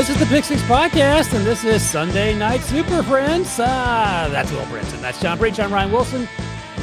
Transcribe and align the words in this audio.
This 0.00 0.08
is 0.08 0.18
the 0.18 0.24
Pick 0.24 0.44
Six 0.44 0.62
Podcast, 0.62 1.34
and 1.34 1.44
this 1.44 1.62
is 1.62 1.86
Sunday 1.86 2.34
Night 2.34 2.62
Super 2.62 3.02
Friends. 3.02 3.60
Uh, 3.60 4.30
that's 4.32 4.50
Will 4.50 4.62
Brinson. 4.62 4.98
That's 5.02 5.20
John 5.20 5.36
Breech. 5.36 5.60
I'm 5.60 5.70
Ryan 5.70 5.92
Wilson. 5.92 6.26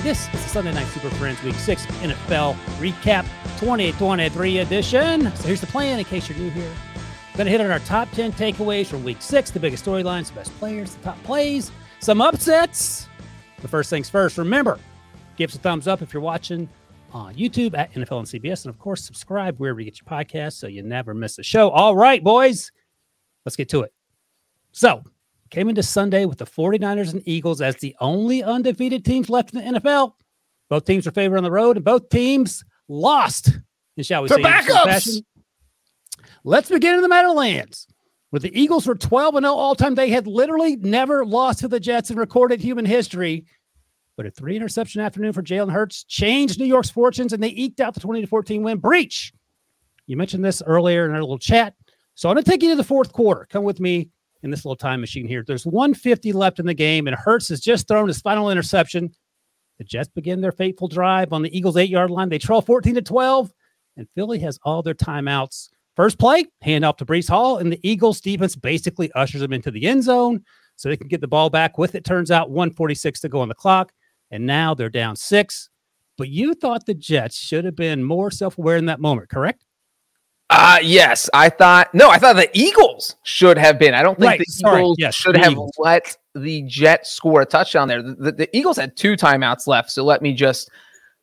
This 0.04 0.32
is 0.36 0.44
the 0.44 0.50
Sunday 0.50 0.72
Night 0.72 0.86
Super 0.86 1.10
Friends 1.16 1.42
Week 1.42 1.56
6 1.56 1.84
NFL 1.88 2.54
Recap 2.78 3.24
2023 3.60 4.60
edition. 4.60 5.36
So 5.36 5.48
here's 5.48 5.62
the 5.62 5.66
plan 5.66 5.98
in 5.98 6.06
case 6.06 6.30
you're 6.30 6.38
new 6.38 6.52
here. 6.52 6.70
We're 7.32 7.38
going 7.38 7.46
to 7.46 7.52
hit 7.52 7.60
on 7.60 7.72
our 7.72 7.80
top 7.80 8.08
10 8.12 8.34
takeaways 8.34 8.86
from 8.86 9.04
Week 9.04 9.20
6, 9.20 9.50
the 9.50 9.60
biggest 9.60 9.84
storylines, 9.84 10.28
the 10.28 10.36
best 10.36 10.56
players, 10.60 10.94
the 10.94 11.06
top 11.06 11.24
plays, 11.24 11.72
some 12.00 12.22
upsets. 12.22 13.08
The 13.64 13.68
first 13.68 13.90
things 13.90 14.12
first, 14.12 14.38
remember, 14.38 14.78
give 15.38 15.50
us 15.50 15.56
a 15.56 15.60
thumbs 15.60 15.88
up 15.88 16.04
if 16.04 16.14
you're 16.14 16.22
watching 16.22 16.70
on 17.12 17.34
YouTube 17.34 17.76
at 17.76 17.92
NFL 17.94 18.20
and 18.20 18.28
CBS. 18.28 18.66
And 18.66 18.72
of 18.72 18.78
course, 18.78 19.04
subscribe 19.04 19.58
wherever 19.58 19.80
you 19.80 19.86
get 19.86 20.00
your 20.00 20.08
podcasts 20.08 20.54
so 20.54 20.68
you 20.68 20.84
never 20.84 21.16
miss 21.16 21.40
a 21.40 21.44
show. 21.44 21.72
All 21.72 21.96
right, 21.96 22.24
boys 22.24 22.72
Let's 23.48 23.56
get 23.56 23.70
to 23.70 23.84
it. 23.84 23.94
So, 24.74 25.06
came 25.52 25.70
into 25.70 25.82
Sunday 25.82 26.26
with 26.26 26.38
the 26.38 26.46
49ers 26.46 27.14
and 27.14 27.26
Eagles 27.26 27.62
as 27.62 27.78
the 27.78 27.96
only 28.02 28.44
undefeated 28.44 29.06
teams 29.06 29.30
left 29.30 29.54
in 29.54 29.64
the 29.64 29.80
NFL. 29.80 30.16
Both 30.68 30.84
teams 30.84 31.06
were 31.06 31.14
favored 31.14 31.38
on 31.38 31.46
the 31.46 31.52
road, 31.52 31.78
and 31.78 31.86
both 31.86 32.10
teams 32.10 32.66
lost. 32.90 33.58
And 33.96 34.06
shall 34.06 34.22
we 34.22 34.28
the 34.28 34.36
say, 34.36 34.42
backups. 34.42 35.24
Let's 36.44 36.68
begin 36.68 36.96
in 36.96 37.02
the 37.02 37.08
Meadowlands. 37.08 37.88
With 38.32 38.42
the 38.42 38.52
Eagles 38.54 38.86
were 38.86 38.96
12 38.96 39.36
and 39.36 39.46
0 39.46 39.54
all 39.54 39.76
time, 39.76 39.96
they 39.96 40.10
had 40.10 40.28
literally 40.28 40.76
never 40.76 41.26
lost 41.26 41.60
to 41.60 41.70
the 41.70 41.80
Jets 41.80 42.12
in 42.12 42.18
recorded 42.18 42.60
human 42.60 42.84
history. 42.84 43.46
But 44.18 44.26
a 44.26 44.32
three 44.32 44.58
interception 44.58 45.00
afternoon 45.00 45.32
for 45.32 45.42
Jalen 45.42 45.72
Hurts 45.72 46.04
changed 46.04 46.60
New 46.60 46.66
York's 46.66 46.90
fortunes, 46.90 47.32
and 47.32 47.42
they 47.42 47.52
eked 47.52 47.80
out 47.80 47.94
the 47.94 48.02
20 48.02 48.20
to 48.20 48.28
14 48.28 48.62
win. 48.62 48.80
Breech. 48.80 49.32
You 50.06 50.18
mentioned 50.18 50.44
this 50.44 50.62
earlier 50.66 51.06
in 51.06 51.12
our 51.12 51.22
little 51.22 51.40
chat. 51.40 51.74
So 52.18 52.30
I'm 52.30 52.34
going 52.34 52.44
to 52.44 52.50
take 52.50 52.64
you 52.64 52.72
to 52.72 52.76
the 52.76 52.84
fourth 52.84 53.14
quarter. 53.14 53.46
Come 53.48 53.64
with 53.64 53.80
me 53.80 54.10
in 54.42 54.50
this 54.50 54.66
little 54.66 54.76
time 54.76 55.02
machine 55.02 55.28
here. 55.28 55.44
There's 55.46 55.68
150 55.68 56.34
left 56.34 56.58
in 56.58 56.66
the 56.66 56.74
game, 56.74 57.06
and 57.06 57.16
Hurts 57.16 57.50
has 57.50 57.60
just 57.60 57.88
thrown 57.88 58.08
his 58.08 58.20
final 58.20 58.50
interception. 58.50 59.12
The 59.78 59.84
Jets 59.84 60.10
begin 60.10 60.42
their 60.42 60.52
fateful 60.52 60.88
drive 60.88 61.32
on 61.32 61.44
the 61.44 61.56
Eagles' 61.56 61.78
eight 61.78 61.92
yard 61.92 62.10
line. 62.10 62.30
They 62.30 62.40
trail 62.40 62.62
14 62.62 62.96
to 62.96 63.04
12, 63.04 63.54
and 63.98 64.08
Philly 64.16 64.40
has 64.40 64.58
all 64.64 64.82
their 64.82 64.96
timeouts. 64.96 65.70
First 65.96 66.18
play, 66.18 66.46
hand 66.64 66.84
off 66.84 66.98
to 66.98 67.06
Breece 67.06 67.30
Hall, 67.30 67.60
and 67.60 67.72
the 67.72 67.80
Eagles 67.88 68.20
defense 68.20 68.56
basically 68.56 69.12
ushers 69.12 69.42
them 69.42 69.54
into 69.54 69.70
the 69.70 69.86
end 69.86 70.04
zone 70.04 70.44
so 70.76 70.90
they 70.90 70.98
can 70.98 71.10
get 71.10 71.22
the 71.22 71.28
ball 71.28 71.52
back 71.52 71.78
with 71.78 71.94
it. 71.94 72.04
Turns 72.04 72.32
out 72.32 72.50
146 72.50 73.20
to 73.20 73.30
go 73.30 73.42
on 73.42 73.48
the 73.48 73.54
clock, 73.54 73.92
and 74.32 74.44
now 74.44 74.74
they're 74.74 74.90
down 74.90 75.16
six. 75.16 75.70
But 76.18 76.30
you 76.30 76.56
thought 76.56 76.88
the 76.88 76.96
Jets 76.96 77.38
should 77.38 77.64
have 77.64 77.76
been 77.76 78.04
more 78.04 78.32
self 78.32 78.58
aware 78.58 78.78
in 78.78 78.88
that 78.88 79.00
moment, 79.00 79.30
correct? 79.30 79.67
Uh 80.50 80.80
yes, 80.82 81.30
I 81.34 81.50
thought 81.50 81.94
no, 81.94 82.10
I 82.10 82.18
thought 82.20 82.38
the 82.38 82.50
Eagles 82.58 83.16
should 83.24 83.58
have 83.58 83.78
been. 83.78 83.94
I 83.94 84.02
don't 84.02 84.18
think 84.18 84.30
Right, 84.30 84.40
the 84.40 84.46
sorry, 84.46 84.80
Eagles 84.82 84.96
yes, 85.00 85.14
should 85.16 85.36
have 85.36 85.52
Eagles. 85.52 85.74
let 85.78 86.18
the 86.36 86.62
Jets 86.64 87.12
score 87.12 87.42
a 87.42 87.46
touchdown 87.46 87.88
there. 87.90 88.02
The, 88.02 88.14
the- 88.16 88.32
the 88.32 88.58
Eagles 88.58 88.78
had 88.78 88.96
two 88.96 89.14
timeouts 89.18 89.68
left, 89.68 89.92
so 89.92 90.06
let 90.06 90.22
me 90.22 90.34
just 90.34 90.70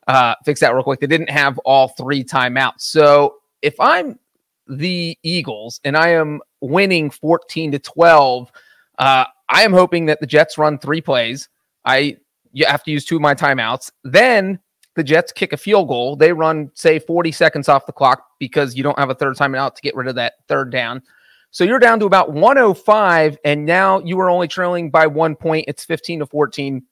uh, 0.07 0.35
fix 0.45 0.59
that 0.59 0.75
real 0.75 0.83
quick. 0.83 0.99
They 0.99 1.07
didn't 1.07 1.31
have 1.31 1.57
all 1.59 1.87
three 1.97 2.23
timeouts. 2.23 2.81
So 2.81 3.37
if 3.63 3.73
I'm 3.79 4.19
the 4.67 5.17
Eagles 5.23 5.79
and 5.83 5.97
I 5.97 6.09
am 6.09 6.39
winning 6.61 7.09
14 7.09 7.71
to 7.71 7.79
12, 7.79 8.51
uh, 8.99 9.25
I 9.49 9.63
am 9.63 9.73
hoping 9.73 10.05
that 10.05 10.19
the 10.19 10.27
Jets 10.27 10.59
run 10.59 10.77
three 10.77 11.01
plays. 11.01 11.49
I 11.83 12.17
you 12.53 12.65
have 12.67 12.83
to 12.83 12.91
use 12.91 13.05
two 13.05 13.15
of 13.15 13.21
my 13.23 13.33
timeouts. 13.33 13.91
Then 14.03 14.59
the 14.95 15.03
Jets 15.03 15.31
kick 15.31 15.53
a 15.53 15.57
field 15.57 15.87
goal. 15.87 16.15
They 16.15 16.33
run, 16.33 16.71
say, 16.73 16.99
40 16.99 17.31
seconds 17.31 17.69
off 17.69 17.85
the 17.85 17.91
clock 17.91 18.25
because 18.39 18.75
you 18.75 18.83
don't 18.83 18.97
have 18.97 19.09
a 19.09 19.15
third 19.15 19.35
timeout 19.35 19.75
to 19.75 19.81
get 19.81 19.95
rid 19.95 20.07
of 20.07 20.15
that 20.15 20.33
third 20.47 20.71
down. 20.71 21.01
So 21.51 21.63
you're 21.63 21.79
down 21.79 21.99
to 21.99 22.05
about 22.05 22.33
105, 22.33 23.37
and 23.45 23.65
now 23.65 23.99
you 23.99 24.19
are 24.19 24.29
only 24.29 24.47
trailing 24.47 24.89
by 24.89 25.07
one 25.07 25.35
point. 25.35 25.65
It's 25.67 25.85
15 25.85 26.19
to 26.19 26.25
14. 26.25 26.83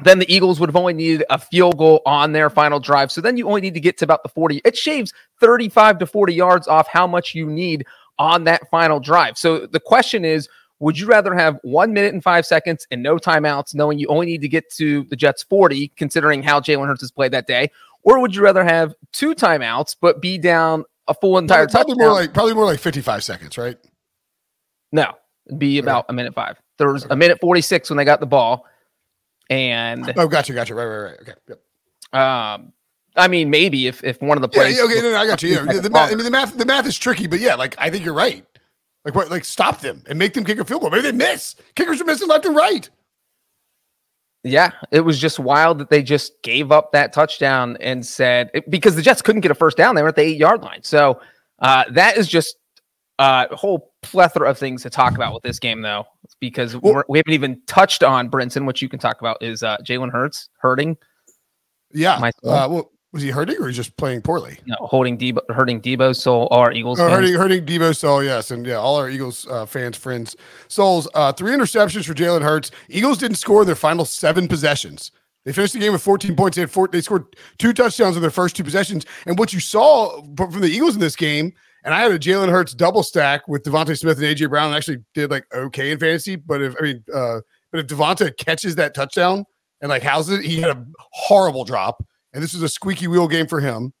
Then 0.00 0.18
the 0.20 0.32
Eagles 0.32 0.60
would 0.60 0.68
have 0.68 0.76
only 0.76 0.92
needed 0.92 1.24
a 1.30 1.38
field 1.38 1.78
goal 1.78 2.02
on 2.06 2.32
their 2.32 2.50
final 2.50 2.78
drive. 2.78 3.10
So 3.10 3.20
then 3.20 3.36
you 3.36 3.48
only 3.48 3.60
need 3.60 3.74
to 3.74 3.80
get 3.80 3.98
to 3.98 4.04
about 4.04 4.22
the 4.22 4.28
40. 4.28 4.60
It 4.64 4.76
shaves 4.76 5.12
35 5.40 5.98
to 5.98 6.06
40 6.06 6.34
yards 6.34 6.68
off 6.68 6.86
how 6.86 7.06
much 7.06 7.34
you 7.34 7.46
need 7.46 7.86
on 8.18 8.44
that 8.44 8.68
final 8.70 9.00
drive. 9.00 9.36
So 9.36 9.66
the 9.66 9.80
question 9.80 10.24
is, 10.24 10.48
would 10.80 10.98
you 10.98 11.06
rather 11.06 11.34
have 11.34 11.58
one 11.62 11.92
minute 11.92 12.14
and 12.14 12.22
five 12.22 12.46
seconds 12.46 12.86
and 12.90 13.02
no 13.02 13.16
timeouts, 13.16 13.74
knowing 13.74 13.98
you 13.98 14.06
only 14.08 14.26
need 14.26 14.40
to 14.42 14.48
get 14.48 14.70
to 14.74 15.04
the 15.04 15.16
Jets 15.16 15.42
40, 15.42 15.88
considering 15.96 16.42
how 16.42 16.60
Jalen 16.60 16.86
Hurts 16.86 17.00
has 17.00 17.10
played 17.10 17.32
that 17.32 17.46
day? 17.46 17.70
Or 18.04 18.20
would 18.20 18.34
you 18.34 18.42
rather 18.42 18.64
have 18.64 18.94
two 19.12 19.34
timeouts, 19.34 19.96
but 20.00 20.22
be 20.22 20.38
down 20.38 20.84
a 21.08 21.14
full 21.14 21.36
entire 21.38 21.66
Probably, 21.66 21.94
probably 21.94 22.04
more 22.06 22.12
like 22.12 22.32
probably 22.32 22.54
more 22.54 22.64
like 22.64 22.78
55 22.78 23.24
seconds, 23.24 23.58
right? 23.58 23.76
No, 24.92 25.12
it'd 25.46 25.58
be 25.58 25.78
about 25.78 26.06
a 26.08 26.12
minute 26.12 26.34
five. 26.34 26.60
There 26.78 26.92
was 26.92 27.04
a 27.10 27.16
minute 27.16 27.38
46 27.40 27.90
when 27.90 27.96
they 27.96 28.04
got 28.04 28.20
the 28.20 28.26
ball. 28.26 28.64
And 29.50 30.12
Oh, 30.16 30.28
gotcha, 30.28 30.52
gotcha. 30.52 30.74
Right, 30.74 30.84
right, 30.84 31.02
right. 31.10 31.20
Okay. 31.20 31.34
Yep. 31.48 32.20
um, 32.20 32.72
I 33.16 33.26
mean, 33.26 33.50
maybe 33.50 33.88
if, 33.88 34.04
if 34.04 34.22
one 34.22 34.38
of 34.38 34.42
the 34.42 34.48
plays. 34.48 34.76
yeah, 34.76 34.84
okay, 34.84 35.00
no, 35.00 35.10
no, 35.10 35.16
I 35.16 35.26
got 35.26 35.42
you. 35.42 35.54
Yeah, 35.54 35.80
the 35.80 35.90
math, 35.90 36.12
I 36.12 36.14
mean, 36.14 36.24
the 36.24 36.30
math, 36.30 36.56
the 36.56 36.66
math 36.66 36.86
is 36.86 36.96
tricky, 36.96 37.26
but 37.26 37.40
yeah, 37.40 37.56
like 37.56 37.74
I 37.78 37.90
think 37.90 38.04
you're 38.04 38.14
right. 38.14 38.46
Like 39.08 39.14
what? 39.14 39.30
Like 39.30 39.46
stop 39.46 39.80
them 39.80 40.02
and 40.06 40.18
make 40.18 40.34
them 40.34 40.44
kick 40.44 40.58
a 40.58 40.66
field 40.66 40.82
goal. 40.82 40.90
Maybe 40.90 41.00
they 41.00 41.12
miss. 41.12 41.56
Kickers 41.74 41.98
are 41.98 42.04
missing 42.04 42.28
left 42.28 42.44
and 42.44 42.54
right. 42.54 42.90
Yeah, 44.44 44.72
it 44.90 45.00
was 45.00 45.18
just 45.18 45.38
wild 45.38 45.78
that 45.78 45.88
they 45.88 46.02
just 46.02 46.42
gave 46.42 46.70
up 46.70 46.92
that 46.92 47.14
touchdown 47.14 47.78
and 47.80 48.04
said 48.04 48.50
because 48.68 48.96
the 48.96 49.00
Jets 49.02 49.22
couldn't 49.22 49.40
get 49.40 49.50
a 49.50 49.54
first 49.54 49.78
down. 49.78 49.94
They 49.94 50.02
were 50.02 50.08
at 50.08 50.16
the 50.16 50.22
eight 50.22 50.36
yard 50.36 50.62
line. 50.62 50.82
So 50.82 51.22
uh, 51.60 51.84
that 51.92 52.18
is 52.18 52.28
just 52.28 52.56
uh, 53.18 53.46
a 53.50 53.56
whole 53.56 53.94
plethora 54.02 54.50
of 54.50 54.58
things 54.58 54.82
to 54.82 54.90
talk 54.90 55.14
about 55.14 55.32
with 55.32 55.42
this 55.42 55.58
game, 55.58 55.80
though, 55.80 56.04
because 56.38 56.76
Well- 56.76 56.96
we're, 56.96 57.04
we 57.08 57.18
haven't 57.18 57.32
even 57.32 57.62
touched 57.66 58.02
on 58.02 58.30
Brinson, 58.30 58.66
which 58.66 58.82
you 58.82 58.90
can 58.90 58.98
talk 58.98 59.20
about 59.22 59.42
is 59.42 59.62
uh, 59.62 59.78
Jalen 59.78 60.12
Hurts 60.12 60.50
hurting. 60.58 60.98
Yeah. 61.94 62.18
My- 62.20 62.28
Uh, 62.44 62.68
well, 62.70 62.92
Was 63.12 63.22
he 63.22 63.30
hurting 63.30 63.56
or 63.58 63.68
he's 63.68 63.76
just 63.76 63.96
playing 63.96 64.20
poorly? 64.20 64.58
No, 64.66 64.76
holding 64.80 65.16
Debo, 65.16 65.38
hurting 65.48 65.80
Debo, 65.80 66.14
so 66.14 66.46
our 66.48 66.72
Eagles. 66.72 67.00
Oh, 67.00 67.08
hurting, 67.08 67.34
hurting 67.34 67.64
Debo 67.64 67.96
soul, 67.96 68.22
yes, 68.22 68.50
and 68.50 68.66
yeah, 68.66 68.74
all 68.74 68.96
our 68.96 69.08
Eagles 69.08 69.46
uh, 69.46 69.64
fans, 69.64 69.96
friends, 69.96 70.36
souls. 70.68 71.08
Uh, 71.14 71.32
three 71.32 71.52
interceptions 71.52 72.04
for 72.04 72.12
Jalen 72.12 72.42
Hurts. 72.42 72.70
Eagles 72.90 73.16
didn't 73.16 73.38
score 73.38 73.64
their 73.64 73.74
final 73.74 74.04
seven 74.04 74.46
possessions. 74.46 75.10
They 75.46 75.52
finished 75.54 75.72
the 75.72 75.78
game 75.78 75.92
with 75.92 76.02
14 76.02 76.36
points. 76.36 76.56
They 76.56 76.62
had 76.62 76.70
four, 76.70 76.88
they 76.88 77.00
scored 77.00 77.24
two 77.56 77.72
touchdowns 77.72 78.16
in 78.16 78.20
their 78.20 78.30
first 78.30 78.54
two 78.54 78.64
possessions. 78.64 79.06
And 79.24 79.38
what 79.38 79.54
you 79.54 79.60
saw 79.60 80.20
from 80.36 80.60
the 80.60 80.68
Eagles 80.68 80.94
in 80.94 81.00
this 81.00 81.16
game, 81.16 81.54
and 81.84 81.94
I 81.94 82.00
had 82.00 82.12
a 82.12 82.18
Jalen 82.18 82.50
Hurts 82.50 82.74
double 82.74 83.02
stack 83.02 83.48
with 83.48 83.62
DeVonta 83.62 83.98
Smith 83.98 84.18
and 84.18 84.26
AJ 84.26 84.50
Brown. 84.50 84.66
And 84.66 84.76
actually 84.76 84.98
did 85.14 85.30
like 85.30 85.46
okay 85.54 85.92
in 85.92 85.98
fantasy, 85.98 86.36
but 86.36 86.60
if 86.60 86.74
I 86.78 86.82
mean, 86.82 87.04
uh, 87.14 87.40
but 87.70 87.80
if 87.80 87.86
DeVonta 87.86 88.36
catches 88.36 88.74
that 88.74 88.94
touchdown 88.94 89.46
and 89.80 89.88
like 89.88 90.02
houses 90.02 90.40
it, 90.40 90.44
he 90.44 90.60
had 90.60 90.76
a 90.76 90.86
horrible 91.12 91.64
drop 91.64 92.04
and 92.32 92.42
this 92.42 92.52
was 92.52 92.62
a 92.62 92.68
squeaky 92.68 93.06
wheel 93.06 93.28
game 93.28 93.46
for 93.46 93.60
him. 93.60 93.92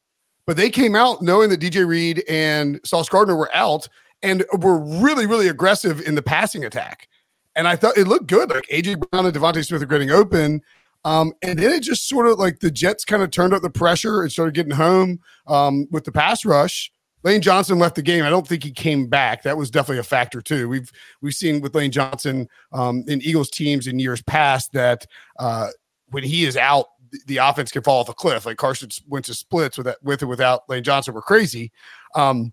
But 0.46 0.56
they 0.56 0.70
came 0.70 0.94
out 0.94 1.20
knowing 1.20 1.50
that 1.50 1.60
DJ 1.60 1.86
Reed 1.86 2.24
and 2.28 2.80
Sauce 2.84 3.08
Gardner 3.08 3.36
were 3.36 3.54
out 3.54 3.88
and 4.22 4.44
were 4.58 4.78
really, 4.78 5.26
really 5.26 5.48
aggressive 5.48 6.00
in 6.00 6.14
the 6.14 6.22
passing 6.22 6.64
attack. 6.64 7.08
And 7.54 7.68
I 7.68 7.76
thought 7.76 7.98
it 7.98 8.06
looked 8.06 8.28
good. 8.28 8.50
Like 8.50 8.66
AJ 8.72 9.10
Brown 9.10 9.26
and 9.26 9.34
DeVonta 9.34 9.64
Smith 9.64 9.82
are 9.82 9.86
getting 9.86 10.10
open. 10.10 10.62
Um, 11.04 11.32
and 11.42 11.58
then 11.58 11.72
it 11.72 11.82
just 11.82 12.08
sort 12.08 12.26
of 12.26 12.38
like 12.38 12.60
the 12.60 12.70
Jets 12.70 13.04
kind 13.04 13.22
of 13.22 13.30
turned 13.30 13.52
up 13.52 13.62
the 13.62 13.70
pressure 13.70 14.22
and 14.22 14.32
started 14.32 14.54
getting 14.54 14.72
home 14.72 15.20
um, 15.46 15.86
with 15.90 16.04
the 16.04 16.12
pass 16.12 16.44
rush. 16.44 16.90
Lane 17.24 17.42
Johnson 17.42 17.78
left 17.78 17.96
the 17.96 18.02
game. 18.02 18.24
I 18.24 18.30
don't 18.30 18.46
think 18.46 18.62
he 18.62 18.70
came 18.70 19.06
back. 19.06 19.42
That 19.42 19.56
was 19.56 19.70
definitely 19.70 19.98
a 19.98 20.04
factor 20.04 20.40
too. 20.40 20.68
We've 20.68 20.90
we've 21.20 21.34
seen 21.34 21.60
with 21.60 21.74
Lane 21.74 21.90
Johnson 21.90 22.48
um, 22.72 23.04
in 23.08 23.20
Eagles 23.22 23.50
teams 23.50 23.86
in 23.86 23.98
years 23.98 24.22
past 24.22 24.72
that 24.72 25.04
uh, 25.38 25.68
when 26.10 26.22
he 26.22 26.44
is 26.44 26.56
out, 26.56 26.86
the 27.26 27.38
offense 27.38 27.70
can 27.70 27.82
fall 27.82 28.00
off 28.00 28.08
a 28.08 28.14
cliff. 28.14 28.46
Like 28.46 28.56
Carson 28.56 28.90
Wentz 29.06 29.36
splits 29.36 29.76
with 29.76 29.86
that, 29.86 29.98
with 30.02 30.22
or 30.22 30.26
without 30.26 30.68
Lane 30.68 30.82
Johnson 30.82 31.14
were 31.14 31.22
crazy. 31.22 31.72
Um, 32.14 32.52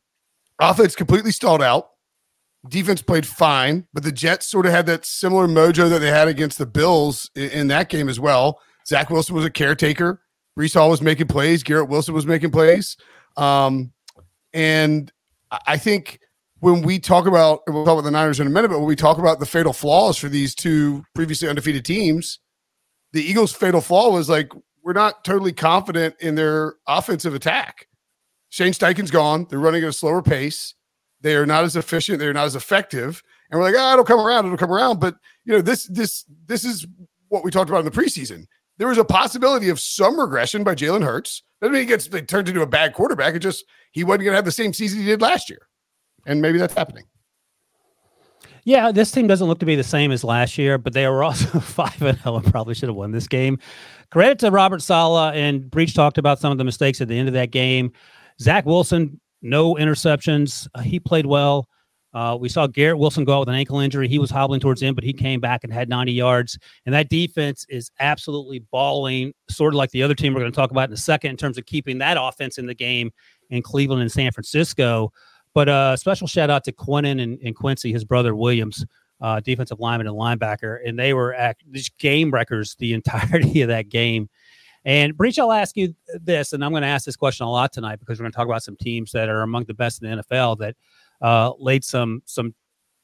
offense 0.59 0.95
completely 0.95 1.31
stalled 1.31 1.61
out. 1.61 1.89
Defense 2.67 3.01
played 3.01 3.27
fine, 3.27 3.87
but 3.93 4.03
the 4.03 4.11
Jets 4.11 4.47
sort 4.47 4.65
of 4.65 4.71
had 4.71 4.87
that 4.87 5.05
similar 5.05 5.47
mojo 5.47 5.89
that 5.89 5.99
they 5.99 6.09
had 6.09 6.27
against 6.27 6.57
the 6.57 6.65
Bills 6.65 7.29
in, 7.35 7.49
in 7.51 7.67
that 7.67 7.89
game 7.89 8.09
as 8.09 8.19
well. 8.19 8.59
Zach 8.87 9.09
Wilson 9.09 9.35
was 9.35 9.45
a 9.45 9.51
caretaker. 9.51 10.21
Breece 10.57 10.73
Hall 10.73 10.89
was 10.89 11.01
making 11.01 11.27
plays. 11.27 11.63
Garrett 11.63 11.89
Wilson 11.89 12.13
was 12.13 12.25
making 12.25 12.51
plays. 12.51 12.97
Um, 13.37 13.91
and 14.53 15.11
I 15.67 15.77
think 15.77 16.19
when 16.59 16.81
we 16.81 16.97
talk 16.99 17.27
about, 17.27 17.61
we'll 17.67 17.85
talk 17.85 17.93
about 17.93 18.05
the 18.05 18.11
Niners 18.11 18.39
in 18.39 18.47
a 18.47 18.49
minute, 18.49 18.69
but 18.69 18.79
when 18.79 18.87
we 18.87 18.95
talk 18.95 19.17
about 19.17 19.39
the 19.39 19.45
fatal 19.45 19.73
flaws 19.73 20.17
for 20.17 20.29
these 20.29 20.55
two 20.55 21.03
previously 21.13 21.47
undefeated 21.47 21.85
teams, 21.85 22.39
the 23.15 23.23
Eagles' 23.23 23.53
fatal 23.53 23.79
flaw 23.79 24.11
was 24.11 24.27
like 24.27 24.51
we're 24.83 24.91
not 24.91 25.23
totally 25.23 25.53
confident 25.53 26.15
in 26.19 26.35
their 26.35 26.75
offensive 26.85 27.33
attack. 27.33 27.87
Shane 28.49 28.73
Steichen's 28.73 29.09
gone. 29.09 29.47
They're 29.49 29.57
running 29.57 29.83
at 29.83 29.89
a 29.89 29.93
slower 29.93 30.21
pace. 30.21 30.75
They 31.21 31.35
are 31.35 31.45
not 31.45 31.63
as 31.63 31.77
efficient. 31.77 32.19
They're 32.19 32.33
not 32.33 32.45
as 32.45 32.57
effective. 32.57 33.23
And 33.49 33.57
we're 33.57 33.67
like, 33.67 33.75
ah, 33.77 33.91
oh, 33.91 33.93
it'll 33.93 34.05
come 34.05 34.19
around. 34.19 34.45
It'll 34.45 34.57
come 34.57 34.71
around. 34.71 34.99
But 34.99 35.15
you 35.45 35.53
know, 35.53 35.61
this 35.61 35.85
this 35.87 36.25
this 36.45 36.65
is 36.65 36.85
what 37.29 37.45
we 37.45 37.51
talked 37.51 37.69
about 37.69 37.79
in 37.79 37.85
the 37.85 37.91
preseason. 37.91 38.47
There 38.77 38.89
was 38.89 38.97
a 38.97 39.05
possibility 39.05 39.69
of 39.69 39.79
some 39.79 40.19
regression 40.19 40.65
by 40.65 40.75
Jalen 40.75 41.05
Hurts. 41.05 41.41
Doesn't 41.61 41.71
mean 41.71 41.83
he 41.83 41.87
gets 41.87 42.09
turned 42.27 42.49
into 42.49 42.63
a 42.63 42.67
bad 42.67 42.93
quarterback. 42.93 43.33
It 43.33 43.39
just 43.39 43.63
he 43.93 44.03
wasn't 44.03 44.25
going 44.25 44.33
to 44.33 44.37
have 44.37 44.45
the 44.45 44.51
same 44.51 44.73
season 44.73 44.99
he 44.99 45.05
did 45.05 45.21
last 45.21 45.49
year, 45.49 45.69
and 46.25 46.41
maybe 46.41 46.57
that's 46.57 46.73
happening. 46.73 47.05
Yeah, 48.65 48.91
this 48.91 49.11
team 49.11 49.27
doesn't 49.27 49.47
look 49.47 49.59
to 49.59 49.65
be 49.65 49.75
the 49.75 49.83
same 49.83 50.11
as 50.11 50.23
last 50.23 50.57
year, 50.57 50.79
but 50.79 50.93
they 50.93 51.07
were 51.07 51.23
also 51.23 51.59
five 51.59 52.01
and 52.01 52.19
zero 52.19 52.37
and 52.37 52.45
probably 52.51 52.73
should 52.73 52.89
have 52.89 52.95
won 52.95 53.11
this 53.11 53.27
game. 53.27 53.59
Credit 54.11 54.39
to 54.39 54.49
Robert 54.49 54.81
Saleh 54.81 55.35
and 55.35 55.69
Breech 55.69 55.93
talked 55.93 56.17
about 56.17 56.39
some 56.39 56.51
of 56.51 56.57
the 56.57 56.63
mistakes 56.63 56.99
at 56.99 57.07
the 57.07 57.17
end 57.17 57.27
of 57.27 57.35
that 57.35 57.51
game. 57.51 57.91
Zach 58.41 58.65
Wilson, 58.65 59.21
no 59.43 59.75
interceptions. 59.75 60.67
Uh, 60.73 60.81
he 60.81 60.99
played 60.99 61.27
well. 61.27 61.69
Uh, 62.15 62.35
we 62.39 62.49
saw 62.49 62.65
Garrett 62.65 62.97
Wilson 62.97 63.23
go 63.23 63.35
out 63.35 63.41
with 63.41 63.49
an 63.49 63.55
ankle 63.55 63.79
injury. 63.79 64.07
He 64.07 64.19
was 64.19 64.31
hobbling 64.31 64.61
towards 64.61 64.79
the 64.79 64.87
end, 64.87 64.95
but 64.95 65.03
he 65.03 65.13
came 65.13 65.41
back 65.41 65.63
and 65.63 65.71
had 65.71 65.87
90 65.87 66.13
yards. 66.13 66.57
And 66.85 66.95
that 66.95 67.09
defense 67.09 67.65
is 67.69 67.91
absolutely 67.99 68.59
balling, 68.71 69.33
sort 69.49 69.73
of 69.73 69.77
like 69.77 69.91
the 69.91 70.01
other 70.01 70.15
team 70.15 70.33
we're 70.33 70.39
going 70.39 70.51
to 70.51 70.55
talk 70.55 70.71
about 70.71 70.89
in 70.89 70.93
a 70.93 70.97
second 70.97 71.31
in 71.31 71.37
terms 71.37 71.57
of 71.57 71.65
keeping 71.65 71.97
that 71.99 72.17
offense 72.19 72.57
in 72.57 72.65
the 72.65 72.73
game 72.73 73.11
in 73.49 73.61
Cleveland 73.61 74.01
and 74.01 74.11
San 74.11 74.31
Francisco. 74.31 75.11
But 75.55 75.69
uh, 75.69 75.95
special 75.95 76.27
shout 76.27 76.49
out 76.49 76.65
to 76.65 76.73
Quinnen 76.73 77.23
and, 77.23 77.39
and 77.41 77.55
Quincy, 77.55 77.91
his 77.93 78.03
brother 78.03 78.35
Williams, 78.35 78.85
uh, 79.21 79.39
defensive 79.39 79.79
lineman 79.79 80.05
and 80.05 80.15
linebacker, 80.15 80.79
and 80.85 80.99
they 80.99 81.13
were 81.13 81.33
at 81.33 81.57
these 81.67 81.89
game 81.97 82.29
wreckers 82.29 82.75
the 82.77 82.93
entirety 82.93 83.61
of 83.61 83.69
that 83.69 83.89
game. 83.89 84.29
And 84.83 85.17
Breech, 85.17 85.39
I'll 85.39 85.53
ask 85.53 85.75
you 85.75 85.95
this, 86.21 86.53
and 86.53 86.63
I'm 86.63 86.71
going 86.71 86.83
to 86.83 86.87
ask 86.87 87.05
this 87.05 87.15
question 87.15 87.47
a 87.47 87.51
lot 87.51 87.73
tonight 87.73 87.99
because 87.99 88.19
we're 88.19 88.25
going 88.25 88.33
to 88.33 88.35
talk 88.35 88.45
about 88.45 88.61
some 88.61 88.75
teams 88.75 89.11
that 89.13 89.29
are 89.29 89.41
among 89.41 89.63
the 89.63 89.73
best 89.73 90.03
in 90.03 90.11
the 90.11 90.23
NFL 90.23 90.59
that 90.59 90.75
uh, 91.21 91.53
laid 91.57 91.83
some 91.83 92.21
some 92.25 92.53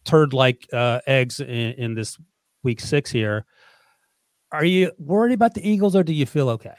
turd 0.03 0.33
like 0.33 0.67
uh, 0.73 0.99
eggs 1.07 1.39
in, 1.39 1.47
in 1.47 1.95
this 1.95 2.17
week 2.63 2.81
six 2.81 3.09
here. 3.09 3.45
Are 4.51 4.65
you 4.65 4.91
worried 4.99 5.33
about 5.33 5.53
the 5.53 5.67
Eagles, 5.67 5.95
or 5.95 6.03
do 6.03 6.13
you 6.13 6.25
feel 6.25 6.49
okay? 6.49 6.75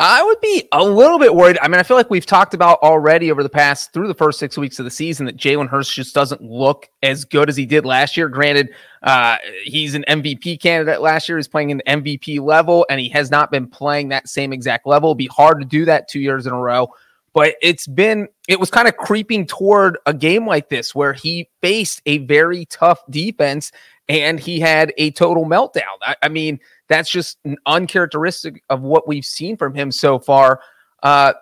I 0.00 0.22
would 0.22 0.40
be 0.40 0.68
a 0.70 0.84
little 0.84 1.18
bit 1.18 1.34
worried. 1.34 1.58
I 1.60 1.66
mean, 1.66 1.80
I 1.80 1.82
feel 1.82 1.96
like 1.96 2.08
we've 2.08 2.24
talked 2.24 2.54
about 2.54 2.78
already 2.84 3.32
over 3.32 3.42
the 3.42 3.48
past 3.48 3.92
through 3.92 4.06
the 4.06 4.14
first 4.14 4.38
six 4.38 4.56
weeks 4.56 4.78
of 4.78 4.84
the 4.84 4.92
season 4.92 5.26
that 5.26 5.36
Jalen 5.36 5.68
Hurts 5.68 5.92
just 5.92 6.14
doesn't 6.14 6.40
look 6.40 6.88
as 7.02 7.24
good 7.24 7.48
as 7.48 7.56
he 7.56 7.66
did 7.66 7.84
last 7.84 8.16
year. 8.16 8.28
Granted, 8.28 8.70
uh, 9.02 9.38
he's 9.64 9.96
an 9.96 10.04
MVP 10.08 10.62
candidate 10.62 11.00
last 11.00 11.28
year. 11.28 11.36
He's 11.36 11.48
playing 11.48 11.72
an 11.72 11.82
MVP 11.88 12.40
level, 12.40 12.86
and 12.88 13.00
he 13.00 13.08
has 13.08 13.32
not 13.32 13.50
been 13.50 13.66
playing 13.66 14.10
that 14.10 14.28
same 14.28 14.52
exact 14.52 14.86
level. 14.86 15.10
It'd 15.10 15.18
be 15.18 15.26
hard 15.26 15.58
to 15.58 15.64
do 15.64 15.84
that 15.86 16.06
two 16.06 16.20
years 16.20 16.46
in 16.46 16.52
a 16.52 16.58
row. 16.60 16.94
But 17.32 17.56
it's 17.60 17.88
been, 17.88 18.28
it 18.46 18.60
was 18.60 18.70
kind 18.70 18.86
of 18.86 18.96
creeping 18.96 19.46
toward 19.46 19.98
a 20.06 20.14
game 20.14 20.46
like 20.46 20.68
this 20.68 20.94
where 20.94 21.12
he 21.12 21.48
faced 21.60 22.02
a 22.06 22.18
very 22.18 22.66
tough 22.66 23.00
defense 23.10 23.72
and 24.08 24.40
he 24.40 24.60
had 24.60 24.92
a 24.96 25.10
total 25.10 25.44
meltdown. 25.44 25.98
I, 26.02 26.16
I 26.22 26.28
mean, 26.28 26.60
that's 26.88 27.10
just 27.10 27.38
uncharacteristic 27.66 28.62
of 28.70 28.82
what 28.82 29.06
we've 29.06 29.24
seen 29.24 29.56
from 29.56 29.74
him 29.74 29.92
so 29.92 30.18
far. 30.18 30.60
Uh, 31.02 31.34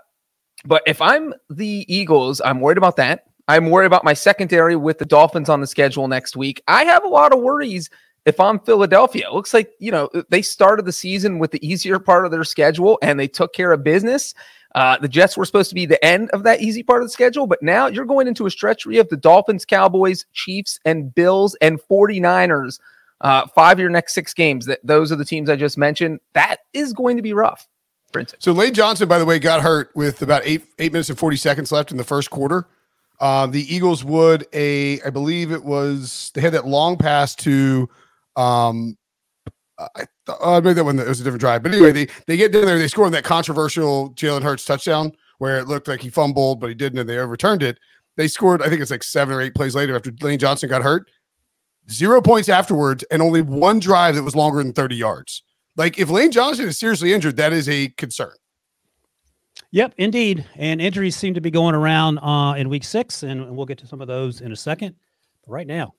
but 0.65 0.83
if 0.87 1.01
I'm 1.01 1.35
the 1.51 1.85
Eagles, 1.89 2.41
I'm 2.45 2.61
worried 2.61 2.79
about 2.79 2.97
that. 2.97 3.25
I'm 3.49 3.71
worried 3.71 3.87
about 3.87 4.05
my 4.05 4.15
secondary 4.15 4.75
with 4.75 4.99
the 4.99 5.05
Dolphins 5.05 5.49
on 5.49 5.61
the 5.61 5.67
schedule 5.67 6.09
next 6.09 6.37
week. 6.37 6.63
I 6.67 6.85
have 6.85 7.05
a 7.05 7.09
lot 7.09 7.33
of 7.33 7.41
worries 7.41 7.89
if 8.25 8.41
I'm 8.41 8.59
Philadelphia. 8.59 9.29
It 9.29 9.33
looks 9.33 9.55
like, 9.55 9.71
you 9.79 9.93
know, 9.93 10.11
they 10.31 10.43
started 10.43 10.85
the 10.85 10.93
season 10.93 11.39
with 11.39 11.53
the 11.53 11.65
easier 11.67 12.01
part 12.01 12.25
of 12.25 12.33
their 12.33 12.43
schedule 12.43 12.99
and 13.03 13.21
they 13.21 13.29
took 13.29 13.53
care 13.53 13.71
of 13.71 13.85
business. 13.85 14.35
Uh, 14.75 14.99
the 14.99 15.09
Jets 15.09 15.37
were 15.37 15.45
supposed 15.45 15.69
to 15.69 15.77
be 15.77 15.87
the 15.87 16.05
end 16.05 16.29
of 16.31 16.43
that 16.43 16.61
easy 16.61 16.83
part 16.83 17.03
of 17.03 17.09
the 17.09 17.13
schedule, 17.13 17.47
but 17.47 17.63
now 17.63 17.87
you're 17.87 18.05
going 18.05 18.27
into 18.27 18.47
a 18.47 18.51
stretch 18.51 18.85
where 18.85 18.93
you 18.93 18.99
have 18.99 19.09
the 19.09 19.17
Dolphins, 19.17 19.65
Cowboys, 19.65 20.27
Chiefs, 20.33 20.81
and 20.85 21.15
Bills 21.15 21.57
and 21.61 21.81
49ers 21.89 22.81
uh, 23.21 23.47
five 23.55 23.79
your 23.79 23.91
next 23.91 24.15
six 24.15 24.35
games. 24.35 24.67
That 24.67 24.81
those 24.85 25.11
are 25.13 25.17
the 25.17 25.25
teams 25.25 25.49
I 25.49 25.57
just 25.57 25.79
mentioned. 25.79 26.21
That 26.35 26.59
is 26.73 26.93
going 26.93 27.17
to 27.17 27.23
be 27.23 27.33
rough. 27.33 27.67
So 28.39 28.53
Lane 28.53 28.73
Johnson, 28.73 29.09
by 29.09 29.19
the 29.19 29.27
way, 29.27 29.39
got 29.39 29.61
hurt 29.61 29.91
with 29.95 30.23
about 30.23 30.43
eight 30.45 30.65
eight 30.79 30.93
minutes 30.93 31.11
and 31.11 31.19
forty 31.19 31.37
seconds 31.37 31.71
left 31.71 31.91
in 31.91 31.97
the 31.97 32.05
first 32.05 32.31
quarter. 32.31 32.67
Uh, 33.21 33.47
the 33.47 33.75
Eagles 33.75 34.05
would 34.05 34.47
a, 34.53 35.01
I 35.03 35.11
believe 35.11 35.53
it 35.53 35.65
was 35.65 36.31
they 36.35 36.41
had 36.41 36.53
that 36.53 36.67
long 36.67 36.97
pass 36.97 37.35
to, 37.37 37.89
um, 38.37 38.97
I 39.79 40.07
uh, 40.29 40.61
maybe 40.63 40.75
that 40.75 40.85
one 40.85 40.99
it 40.99 41.09
was 41.09 41.21
a 41.21 41.25
different 41.25 41.41
drive, 41.41 41.63
but 41.63 41.73
anyway, 41.73 41.93
they 41.93 42.09
they 42.27 42.37
get 42.37 42.53
down 42.53 42.67
there, 42.67 42.79
they 42.79 42.89
score 42.89 43.07
on 43.07 43.13
that 43.13 43.25
controversial 43.25 44.11
Jalen 44.13 44.43
Hurts 44.43 44.65
touchdown 44.65 45.13
where 45.39 45.59
it 45.59 45.69
looked 45.69 45.89
like 45.89 46.01
he 46.01 46.09
fumbled, 46.09 46.61
but 46.61 46.69
he 46.69 46.75
didn't, 46.75 46.99
and 46.99 47.09
they 47.09 47.19
overturned 47.19 47.63
it. 47.63 47.79
They 48.17 48.29
scored, 48.29 48.63
I 48.63 48.71
think 48.71 48.81
it's 48.81 48.91
like 48.91 49.03
seven 49.03 49.35
or 49.35 49.43
eight 49.43 49.55
plays 49.55 49.75
later 49.75 49.95
after 49.95 50.11
Lane 50.23 50.39
Johnson 50.39 50.71
got 50.71 50.83
hurt 50.83 51.11
zero 51.91 52.21
points 52.21 52.49
afterwards, 52.49 53.05
and 53.11 53.23
only 53.23 53.43
one 53.43 53.79
drive 53.79 54.15
that 54.15 54.23
was 54.23 54.37
longer 54.37 54.63
than 54.63 54.73
30 54.73 54.97
yards. 54.97 55.43
Like 55.77 55.99
if 55.99 56.09
Lane 56.09 56.33
Johnson 56.33 56.67
is 56.67 56.79
seriously 56.79 57.13
injured, 57.13 57.37
that 57.37 57.53
is 57.53 57.69
a 57.69 57.89
concern. 57.91 58.33
Yep, 59.73 59.95
indeed. 59.99 60.47
And 60.57 60.81
injuries 60.81 61.17
seem 61.17 61.35
to 61.35 61.41
be 61.41 61.51
going 61.51 61.75
around 61.75 62.19
uh, 62.19 62.55
in 62.55 62.69
week 62.69 62.85
six, 62.85 63.23
and 63.23 63.57
we'll 63.57 63.67
get 63.67 63.79
to 63.79 63.87
some 63.87 64.01
of 64.01 64.09
those 64.09 64.41
in 64.41 64.53
a 64.53 64.57
second. 64.57 64.95
But 65.45 65.53
right 65.53 65.67
now, 65.67 65.95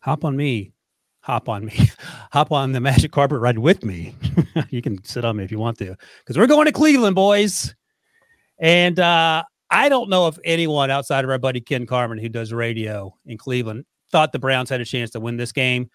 hop 0.00 0.24
on 0.24 0.36
me, 0.36 0.72
hop 1.20 1.48
on 1.48 1.64
me, 1.64 1.90
hop 2.32 2.52
on 2.52 2.72
the 2.72 2.80
magic 2.80 3.12
carpet 3.12 3.40
ride 3.40 3.58
with 3.58 3.84
me. 3.84 4.14
you 4.70 4.82
can 4.82 5.02
sit 5.04 5.24
on 5.24 5.36
me 5.36 5.44
if 5.44 5.50
you 5.50 5.58
want 5.58 5.78
to, 5.78 5.96
because 6.18 6.36
we're 6.36 6.46
going 6.46 6.66
to 6.66 6.72
Cleveland, 6.72 7.14
boys. 7.14 7.74
And 8.58 8.98
uh, 8.98 9.42
I 9.70 9.88
don't 9.88 10.08
know 10.08 10.28
if 10.28 10.38
anyone 10.44 10.90
outside 10.90 11.24
of 11.24 11.30
our 11.30 11.38
buddy 11.38 11.60
Ken 11.60 11.86
Carman, 11.86 12.18
who 12.18 12.28
does 12.28 12.52
radio 12.52 13.14
in 13.26 13.38
Cleveland, 13.38 13.84
thought 14.12 14.32
the 14.32 14.38
Browns 14.38 14.70
had 14.70 14.80
a 14.80 14.84
chance 14.84 15.10
to 15.10 15.20
win 15.20 15.36
this 15.36 15.52
game. 15.52 15.90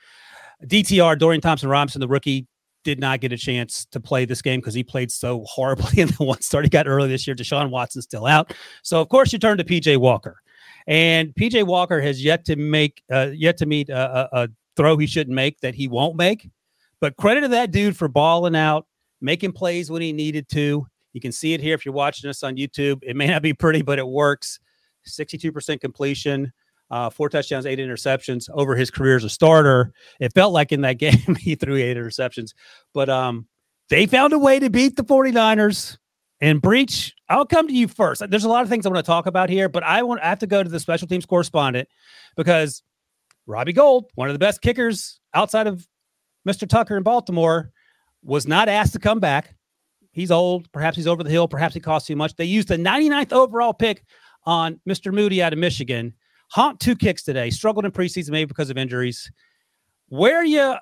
DTR, 0.66 1.18
Dorian 1.18 1.42
Thompson 1.42 1.70
Robinson, 1.70 2.02
the 2.02 2.08
rookie, 2.08 2.48
did 2.84 3.00
not 3.00 3.20
get 3.20 3.32
a 3.32 3.38
chance 3.38 3.86
to 3.92 4.00
play 4.00 4.26
this 4.26 4.42
game 4.42 4.60
because 4.60 4.74
he 4.74 4.84
played 4.84 5.12
so 5.12 5.44
horribly 5.48 6.02
in 6.02 6.08
the 6.10 6.24
one 6.24 6.42
start 6.42 6.66
he 6.66 6.70
got 6.70 6.88
early 6.88 7.10
this 7.10 7.28
year. 7.28 7.36
Deshaun 7.36 7.70
Watson 7.70 8.02
still 8.02 8.26
out. 8.26 8.54
So 8.84 9.02
of 9.02 9.10
course 9.10 9.32
you 9.34 9.40
turn 9.40 9.58
to 9.58 9.64
PJ 9.64 9.98
Walker. 9.98 10.42
And 10.88 11.34
PJ 11.36 11.64
Walker 11.64 12.02
has 12.02 12.24
yet 12.24 12.44
to 12.46 12.56
make 12.56 13.04
uh, 13.12 13.30
yet 13.34 13.58
to 13.58 13.66
meet 13.66 13.90
a, 13.90 14.36
a, 14.36 14.44
a 14.44 14.48
throw 14.76 14.98
he 14.98 15.06
shouldn't 15.06 15.36
make 15.36 15.60
that 15.62 15.76
he 15.76 15.88
won't 15.88 16.16
make. 16.16 16.50
But 17.00 17.18
credit 17.18 17.42
to 17.42 17.48
that 17.50 17.72
dude 17.72 17.98
for 17.98 18.08
balling 18.08 18.56
out, 18.56 18.88
making 19.22 19.52
plays 19.52 19.92
when 19.92 20.02
he 20.02 20.12
needed 20.12 20.50
to. 20.50 20.88
You 21.14 21.22
can 21.22 21.32
see 21.32 21.54
it 21.54 21.62
here 21.62 21.76
if 21.76 21.86
you're 21.86 21.94
watching 21.94 22.30
us 22.30 22.42
on 22.42 22.56
YouTube. 22.56 23.00
It 23.04 23.16
may 23.16 23.28
not 23.28 23.42
be 23.42 23.54
pretty, 23.54 23.82
but 23.82 24.00
it 24.00 24.08
works. 24.08 24.60
62% 25.08 25.82
completion, 25.82 26.54
uh, 26.92 27.10
four 27.10 27.30
touchdowns, 27.30 27.66
eight 27.66 27.80
interceptions 27.80 28.50
over 28.54 28.76
his 28.76 28.92
career 28.92 29.16
as 29.16 29.24
a 29.24 29.30
starter. 29.30 29.94
It 30.20 30.34
felt 30.34 30.54
like 30.54 30.72
in 30.72 30.82
that 30.82 30.94
game 31.00 31.36
he 31.40 31.56
threw 31.56 31.78
eight 31.78 31.98
interceptions, 31.98 32.54
but 32.94 33.10
um, 33.10 33.48
they 33.90 34.06
found 34.06 34.34
a 34.34 34.40
way 34.40 34.60
to 34.60 34.70
beat 34.70 34.98
the 34.98 35.04
49ers. 35.04 35.98
And 36.42 36.60
Breech, 36.62 37.14
I'll 37.30 37.46
come 37.46 37.68
to 37.68 37.74
you 37.74 37.88
first. 37.88 38.28
There's 38.30 38.46
a 38.46 38.50
lot 38.50 38.64
of 38.64 38.70
things 38.70 38.86
I 38.86 38.90
want 38.90 39.04
to 39.06 39.10
talk 39.10 39.28
about 39.28 39.50
here, 39.50 39.70
but 39.70 39.84
I 39.84 40.02
want 40.04 40.22
I 40.22 40.30
have 40.30 40.40
to 40.40 40.48
go 40.48 40.64
to 40.64 40.70
the 40.70 40.80
special 40.80 41.08
teams 41.08 41.26
correspondent 41.26 41.88
because 42.36 42.82
Robbie 43.46 43.74
Gould, 43.74 44.06
one 44.16 44.28
of 44.28 44.34
the 44.34 44.40
best 44.40 44.62
kickers 44.62 45.20
outside 45.34 45.68
of 45.68 45.88
Mr. 46.48 46.68
Tucker 46.68 46.98
in 46.98 47.04
Baltimore, 47.04 47.72
was 48.24 48.48
not 48.48 48.70
asked 48.70 48.94
to 48.94 49.00
come 49.00 49.20
back. 49.20 49.56
He's 50.14 50.32
old. 50.32 50.72
Perhaps 50.72 50.98
he's 50.98 51.08
over 51.08 51.24
the 51.24 51.30
hill. 51.30 51.48
Perhaps 51.48 51.76
he 51.76 51.80
costs 51.80 52.08
too 52.08 52.16
much. 52.16 52.36
They 52.36 52.46
used 52.46 52.68
the 52.68 52.78
99th 52.78 53.34
overall 53.34 53.74
pick 53.74 54.04
on 54.46 54.80
Mr. 54.90 55.14
Moody 55.14 55.44
out 55.44 55.54
of 55.54 55.60
Michigan. 55.60 56.14
Haunt 56.52 56.80
two 56.80 56.96
kicks 56.96 57.24
today. 57.24 57.50
Struggled 57.50 57.86
in 57.86 57.92
preseason, 57.92 58.32
maybe 58.32 58.48
because 58.48 58.70
of 58.70 58.78
injuries. 58.78 59.32
Where 60.10 60.36
are 60.36 60.46
you 60.46 60.76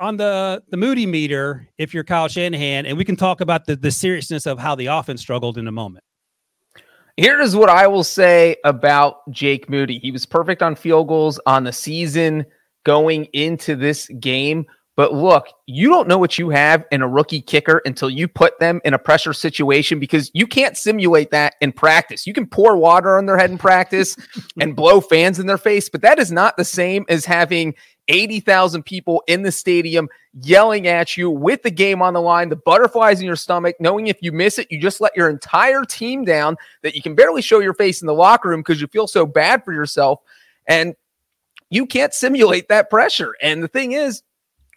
on 0.00 0.16
the 0.16 0.62
the 0.70 0.76
Moody 0.76 1.06
meter 1.06 1.68
if 1.78 1.92
you're 1.92 2.04
Kyle 2.04 2.28
Shanahan? 2.28 2.86
And 2.86 2.96
we 2.96 3.04
can 3.04 3.16
talk 3.16 3.40
about 3.40 3.66
the, 3.66 3.76
the 3.76 3.90
seriousness 3.90 4.46
of 4.46 4.58
how 4.58 4.74
the 4.74 4.86
offense 4.86 5.20
struggled 5.20 5.58
in 5.58 5.68
a 5.68 5.72
moment. 5.72 6.04
Here 7.18 7.40
is 7.42 7.54
what 7.54 7.68
I 7.68 7.86
will 7.86 8.04
say 8.04 8.56
about 8.64 9.30
Jake 9.30 9.68
Moody. 9.68 9.98
He 9.98 10.10
was 10.10 10.24
perfect 10.24 10.62
on 10.62 10.74
field 10.74 11.08
goals 11.08 11.38
on 11.44 11.64
the 11.64 11.72
season 11.72 12.46
going 12.84 13.26
into 13.34 13.76
this 13.76 14.08
game. 14.18 14.64
But 14.94 15.14
look, 15.14 15.46
you 15.66 15.88
don't 15.88 16.06
know 16.06 16.18
what 16.18 16.38
you 16.38 16.50
have 16.50 16.84
in 16.90 17.00
a 17.00 17.08
rookie 17.08 17.40
kicker 17.40 17.80
until 17.86 18.10
you 18.10 18.28
put 18.28 18.58
them 18.58 18.80
in 18.84 18.92
a 18.92 18.98
pressure 18.98 19.32
situation 19.32 19.98
because 19.98 20.30
you 20.34 20.46
can't 20.46 20.76
simulate 20.76 21.30
that 21.30 21.54
in 21.62 21.72
practice. 21.72 22.26
You 22.26 22.34
can 22.34 22.46
pour 22.46 22.76
water 22.76 23.16
on 23.16 23.24
their 23.24 23.38
head 23.38 23.50
in 23.50 23.56
practice 23.56 24.16
and 24.60 24.76
blow 24.76 25.00
fans 25.00 25.38
in 25.38 25.46
their 25.46 25.56
face, 25.56 25.88
but 25.88 26.02
that 26.02 26.18
is 26.18 26.30
not 26.30 26.58
the 26.58 26.64
same 26.64 27.06
as 27.08 27.24
having 27.24 27.74
80,000 28.08 28.82
people 28.82 29.22
in 29.28 29.42
the 29.42 29.52
stadium 29.52 30.08
yelling 30.34 30.86
at 30.86 31.16
you 31.16 31.30
with 31.30 31.62
the 31.62 31.70
game 31.70 32.02
on 32.02 32.12
the 32.12 32.20
line, 32.20 32.48
the 32.48 32.56
butterflies 32.56 33.20
in 33.20 33.26
your 33.26 33.36
stomach, 33.36 33.76
knowing 33.80 34.08
if 34.08 34.18
you 34.20 34.32
miss 34.32 34.58
it, 34.58 34.70
you 34.70 34.78
just 34.78 35.00
let 35.00 35.16
your 35.16 35.30
entire 35.30 35.84
team 35.84 36.24
down, 36.24 36.56
that 36.82 36.94
you 36.94 37.00
can 37.00 37.14
barely 37.14 37.40
show 37.40 37.60
your 37.60 37.74
face 37.74 38.02
in 38.02 38.06
the 38.06 38.14
locker 38.14 38.48
room 38.48 38.60
because 38.60 38.80
you 38.80 38.88
feel 38.88 39.06
so 39.06 39.24
bad 39.24 39.64
for 39.64 39.72
yourself. 39.72 40.20
And 40.66 40.96
you 41.70 41.86
can't 41.86 42.12
simulate 42.12 42.68
that 42.68 42.90
pressure. 42.90 43.34
And 43.40 43.62
the 43.62 43.68
thing 43.68 43.92
is, 43.92 44.22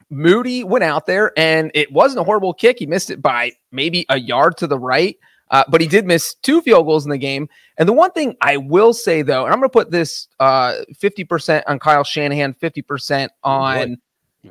Moody 0.10 0.64
went 0.64 0.84
out 0.84 1.06
there 1.06 1.32
and 1.38 1.72
it 1.74 1.92
wasn't 1.92 2.22
a 2.22 2.24
horrible 2.24 2.54
kick. 2.54 2.80
He 2.80 2.86
missed 2.86 3.10
it 3.10 3.22
by 3.22 3.54
maybe 3.72 4.06
a 4.10 4.20
yard 4.20 4.58
to 4.58 4.68
the 4.68 4.78
right, 4.78 5.18
uh, 5.52 5.64
but 5.68 5.82
he 5.82 5.88
did 5.88 6.06
miss 6.06 6.36
two 6.36 6.62
field 6.62 6.86
goals 6.86 7.06
in 7.06 7.12
the 7.12 7.18
game. 7.18 7.50
And 7.78 7.90
the 7.90 7.94
one 7.94 8.12
thing 8.12 8.36
I 8.42 8.58
will 8.58 8.94
say, 8.94 9.22
though, 9.22 9.46
and 9.46 9.54
I'm 9.54 9.60
going 9.60 9.70
to 9.70 9.74
put 9.74 9.92
this 9.92 10.28
uh, 10.40 10.76
50% 10.96 11.64
on 11.68 11.80
Kyle 11.80 12.04
Shanahan, 12.04 12.54
50% 12.54 13.30
on 13.44 13.98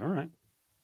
All 0.01 0.09
right. 0.09 0.31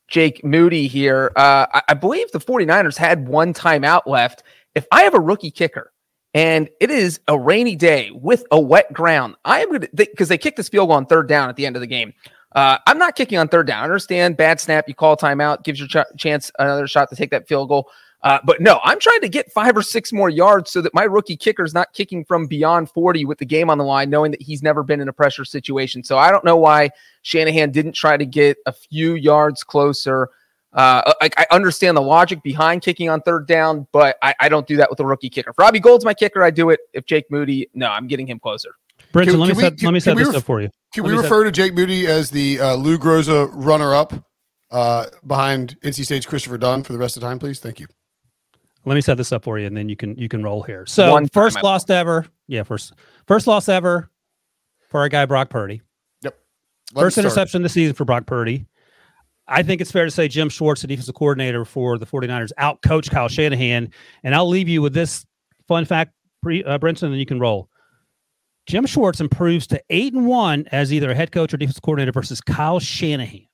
Jake 0.09 0.45
Moody 0.45 0.89
here. 0.89 1.33
Uh, 1.37 1.67
I, 1.73 1.83
I 1.89 1.95
believe 1.95 2.31
the 2.33 2.41
49ers 2.41 2.97
had 2.97 3.29
one 3.29 3.55
timeout 3.55 4.03
left. 4.07 4.43
If 4.75 4.87
I 4.93 5.03
have 5.03 5.15
a 5.15 5.21
rookie 5.21 5.51
kicker 5.51 5.93
and 6.35 6.69
it 6.81 6.91
is 6.91 7.21
a 7.29 7.39
rainy 7.39 7.77
day 7.77 8.11
with 8.13 8.45
a 8.51 8.61
wet 8.61 8.93
ground, 8.93 9.37
I 9.45 9.63
am 9.63 9.69
going 9.69 9.81
to, 9.83 9.89
because 9.95 10.29
they 10.29 10.39
kicked 10.39 10.57
this 10.57 10.69
field 10.69 10.89
goal 10.89 10.97
on 10.97 11.07
third 11.07 11.29
down 11.29 11.49
at 11.49 11.57
the 11.57 11.67
end 11.67 11.77
of 11.77 11.81
the 11.81 11.87
game. 11.87 12.13
Uh, 12.53 12.79
I'm 12.87 12.99
not 12.99 13.15
kicking 13.15 13.39
on 13.39 13.49
third 13.49 13.67
down. 13.67 13.81
I 13.81 13.85
understand 13.85 14.37
bad 14.37 14.61
snap. 14.61 14.89
You 14.89 14.95
call 14.95 15.17
timeout, 15.17 15.63
gives 15.63 15.79
your 15.79 15.89
ch- 15.89 16.19
chance 16.19 16.51
another 16.59 16.87
shot 16.87 17.09
to 17.11 17.17
take 17.17 17.31
that 17.31 17.47
field 17.47 17.69
goal. 17.69 17.91
Uh, 18.23 18.39
but 18.45 18.61
no, 18.61 18.81
I'm 18.85 18.99
trying 19.01 19.23
to 19.23 19.29
get 19.29 19.51
five 19.51 19.77
or 19.77 19.83
six 19.83 20.13
more 20.13 20.29
yards 20.29 20.71
so 20.71 20.83
that 20.83 20.93
my 20.93 21.05
rookie 21.05 21.37
kicker 21.37 21.65
is 21.65 21.73
not 21.73 21.93
kicking 21.95 22.25
from 22.25 22.47
beyond 22.47 22.91
40 22.91 23.25
with 23.25 23.39
the 23.39 23.47
game 23.47 23.71
on 23.71 23.79
the 23.79 23.85
line, 23.85 24.11
knowing 24.11 24.31
that 24.33 24.43
he's 24.43 24.63
never 24.63 24.83
been 24.83 25.01
in 25.01 25.09
a 25.09 25.13
pressure 25.13 25.45
situation. 25.45 26.05
So 26.05 26.19
I 26.19 26.31
don't 26.31 26.45
know 26.45 26.57
why 26.57 26.91
Shanahan 27.23 27.71
didn't 27.71 27.93
try 27.93 28.17
to 28.17 28.27
get 28.27 28.59
a 28.67 28.73
few 28.73 29.15
yards 29.15 29.65
closer. 29.65 30.29
Uh, 30.73 31.15
I, 31.21 31.31
I 31.37 31.47
understand 31.51 31.97
the 31.97 32.03
logic 32.03 32.43
behind 32.43 32.83
kicking 32.83 33.09
on 33.09 33.23
third 33.23 33.47
down, 33.47 33.87
but 33.91 34.19
I, 34.23 34.35
I 34.39 34.49
don't 34.49 34.67
do 34.67 34.77
that 34.77 34.91
with 34.91 35.01
a 35.01 35.07
rookie 35.07 35.31
kicker. 35.31 35.51
If 35.51 35.59
Robbie 35.59 35.81
Gould's 35.81 36.05
my 36.05 36.15
kicker, 36.15 36.43
I 36.43 36.51
do 36.51 36.71
it. 36.71 36.81
If 36.93 37.07
Jake 37.07 37.31
Moody, 37.31 37.71
no, 37.75 37.89
I'm 37.89 38.07
getting 38.07 38.27
him 38.27 38.39
closer. 38.39 38.75
Brinson, 39.13 39.31
Can- 39.31 39.41
let 39.41 39.49
me 39.49 39.55
we- 39.55 39.63
set, 39.63 39.77
can- 39.79 39.87
let 39.87 39.93
me 39.95 40.01
set 40.01 40.17
this 40.17 40.27
ref- 40.29 40.37
up 40.37 40.45
for 40.45 40.61
you. 40.61 40.69
Can 40.95 41.03
Let 41.05 41.11
we 41.11 41.17
me 41.17 41.23
set- 41.23 41.31
refer 41.31 41.45
to 41.45 41.51
Jake 41.53 41.75
Moody 41.75 42.07
as 42.07 42.31
the 42.31 42.61
uh, 42.61 42.75
Lou 42.75 42.99
Groza 42.99 43.51
runner-up 43.53 44.13
uh, 44.71 45.07
behind 45.27 45.77
NC 45.83 46.05
State's 46.05 46.27
Christopher 46.27 46.59
Dunn 46.59 46.83
for 46.85 46.93
the 46.93 46.99
rest 46.99 47.17
of 47.17 47.21
the 47.23 47.27
time, 47.27 47.39
please? 47.39 47.59
Thank 47.61 47.81
you. 47.81 47.87
Let 48.85 48.95
me 48.95 49.01
set 49.01 49.17
this 49.17 49.33
up 49.33 49.45
for 49.45 49.59
you, 49.59 49.67
and 49.67 49.77
then 49.77 49.89
you 49.89 49.97
can 49.97 50.17
you 50.17 50.29
can 50.29 50.43
roll 50.43 50.63
here. 50.63 50.87
So 50.87 51.13
One 51.13 51.29
first 51.29 51.59
timeout. 51.59 51.63
loss 51.65 51.91
ever, 51.91 52.27
yeah, 52.49 52.63
first 52.63 52.95
first 53.27 53.47
loss 53.47 53.69
ever 53.69 54.11
for 54.89 55.01
our 55.01 55.09
guy 55.09 55.27
Brock 55.27 55.51
Purdy. 55.51 55.83
Let 56.93 57.03
First 57.05 57.17
me 57.19 57.21
start. 57.23 57.25
interception 57.27 57.63
this 57.63 57.73
season 57.75 57.95
for 57.95 58.05
Brock 58.05 58.27
Purdy. 58.27 58.67
I 59.47 59.63
think 59.63 59.81
it's 59.81 59.93
fair 59.93 60.07
to 60.07 60.11
say 60.11 60.27
Jim 60.27 60.49
Schwartz, 60.49 60.81
the 60.81 60.89
defensive 60.89 61.15
coordinator 61.15 61.65
for 61.65 61.99
the 61.99 62.07
49ers, 62.07 62.51
out 62.59 62.83
coached 62.83 63.13
Kyle 63.13 63.29
Shanahan. 63.29 63.93
And 64.25 64.35
I'll 64.35 64.49
leave 64.49 64.69
you 64.69 64.83
with 64.83 64.93
this 64.93 65.25
fun 65.69 65.85
fact, 65.85 66.15
pre, 66.43 66.65
uh, 66.65 66.79
Brinson, 66.79 67.05
and 67.05 67.17
you 67.19 67.27
can 67.27 67.39
roll. 67.39 67.70
Jim 68.71 68.87
Schwartz 68.87 69.21
improves 69.21 69.67
to 69.67 69.83
eight 69.91 70.15
and 70.15 70.27
one 70.27 70.65
as 70.71 70.93
either 70.93 71.11
a 71.11 71.15
head 71.15 71.33
coach 71.33 71.53
or 71.53 71.57
defensive 71.57 71.83
coordinator 71.83 72.13
versus 72.13 72.41
Kyle 72.41 72.79
Shanahan 72.79 73.47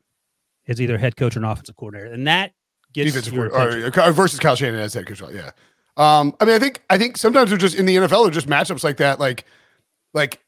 as 0.69 0.79
either 0.79 0.99
head 0.99 1.17
coach 1.17 1.37
or 1.37 1.39
an 1.39 1.47
offensive 1.47 1.75
coordinator. 1.77 2.13
And 2.13 2.27
that 2.27 2.53
gets 2.93 3.13
defensive 3.13 3.33
coordinator, 3.33 3.87
attention. 3.87 4.01
or, 4.01 4.05
uh, 4.05 4.13
versus 4.13 4.39
Kyle 4.39 4.57
Shanahan 4.57 4.81
as 4.85 4.93
head 4.93 5.07
coach. 5.07 5.23
Yeah. 5.33 5.53
Um, 5.97 6.37
I 6.39 6.45
mean, 6.45 6.55
I 6.55 6.59
think 6.59 6.83
I 6.91 6.99
think 6.99 7.17
sometimes 7.17 7.49
they're 7.49 7.59
just 7.59 7.77
in 7.77 7.87
the 7.87 7.97
NFL, 7.97 8.25
they're 8.25 8.31
just 8.31 8.47
matchups 8.47 8.85
like 8.85 8.99
that. 8.99 9.19
Like, 9.19 9.47
like 10.13 10.41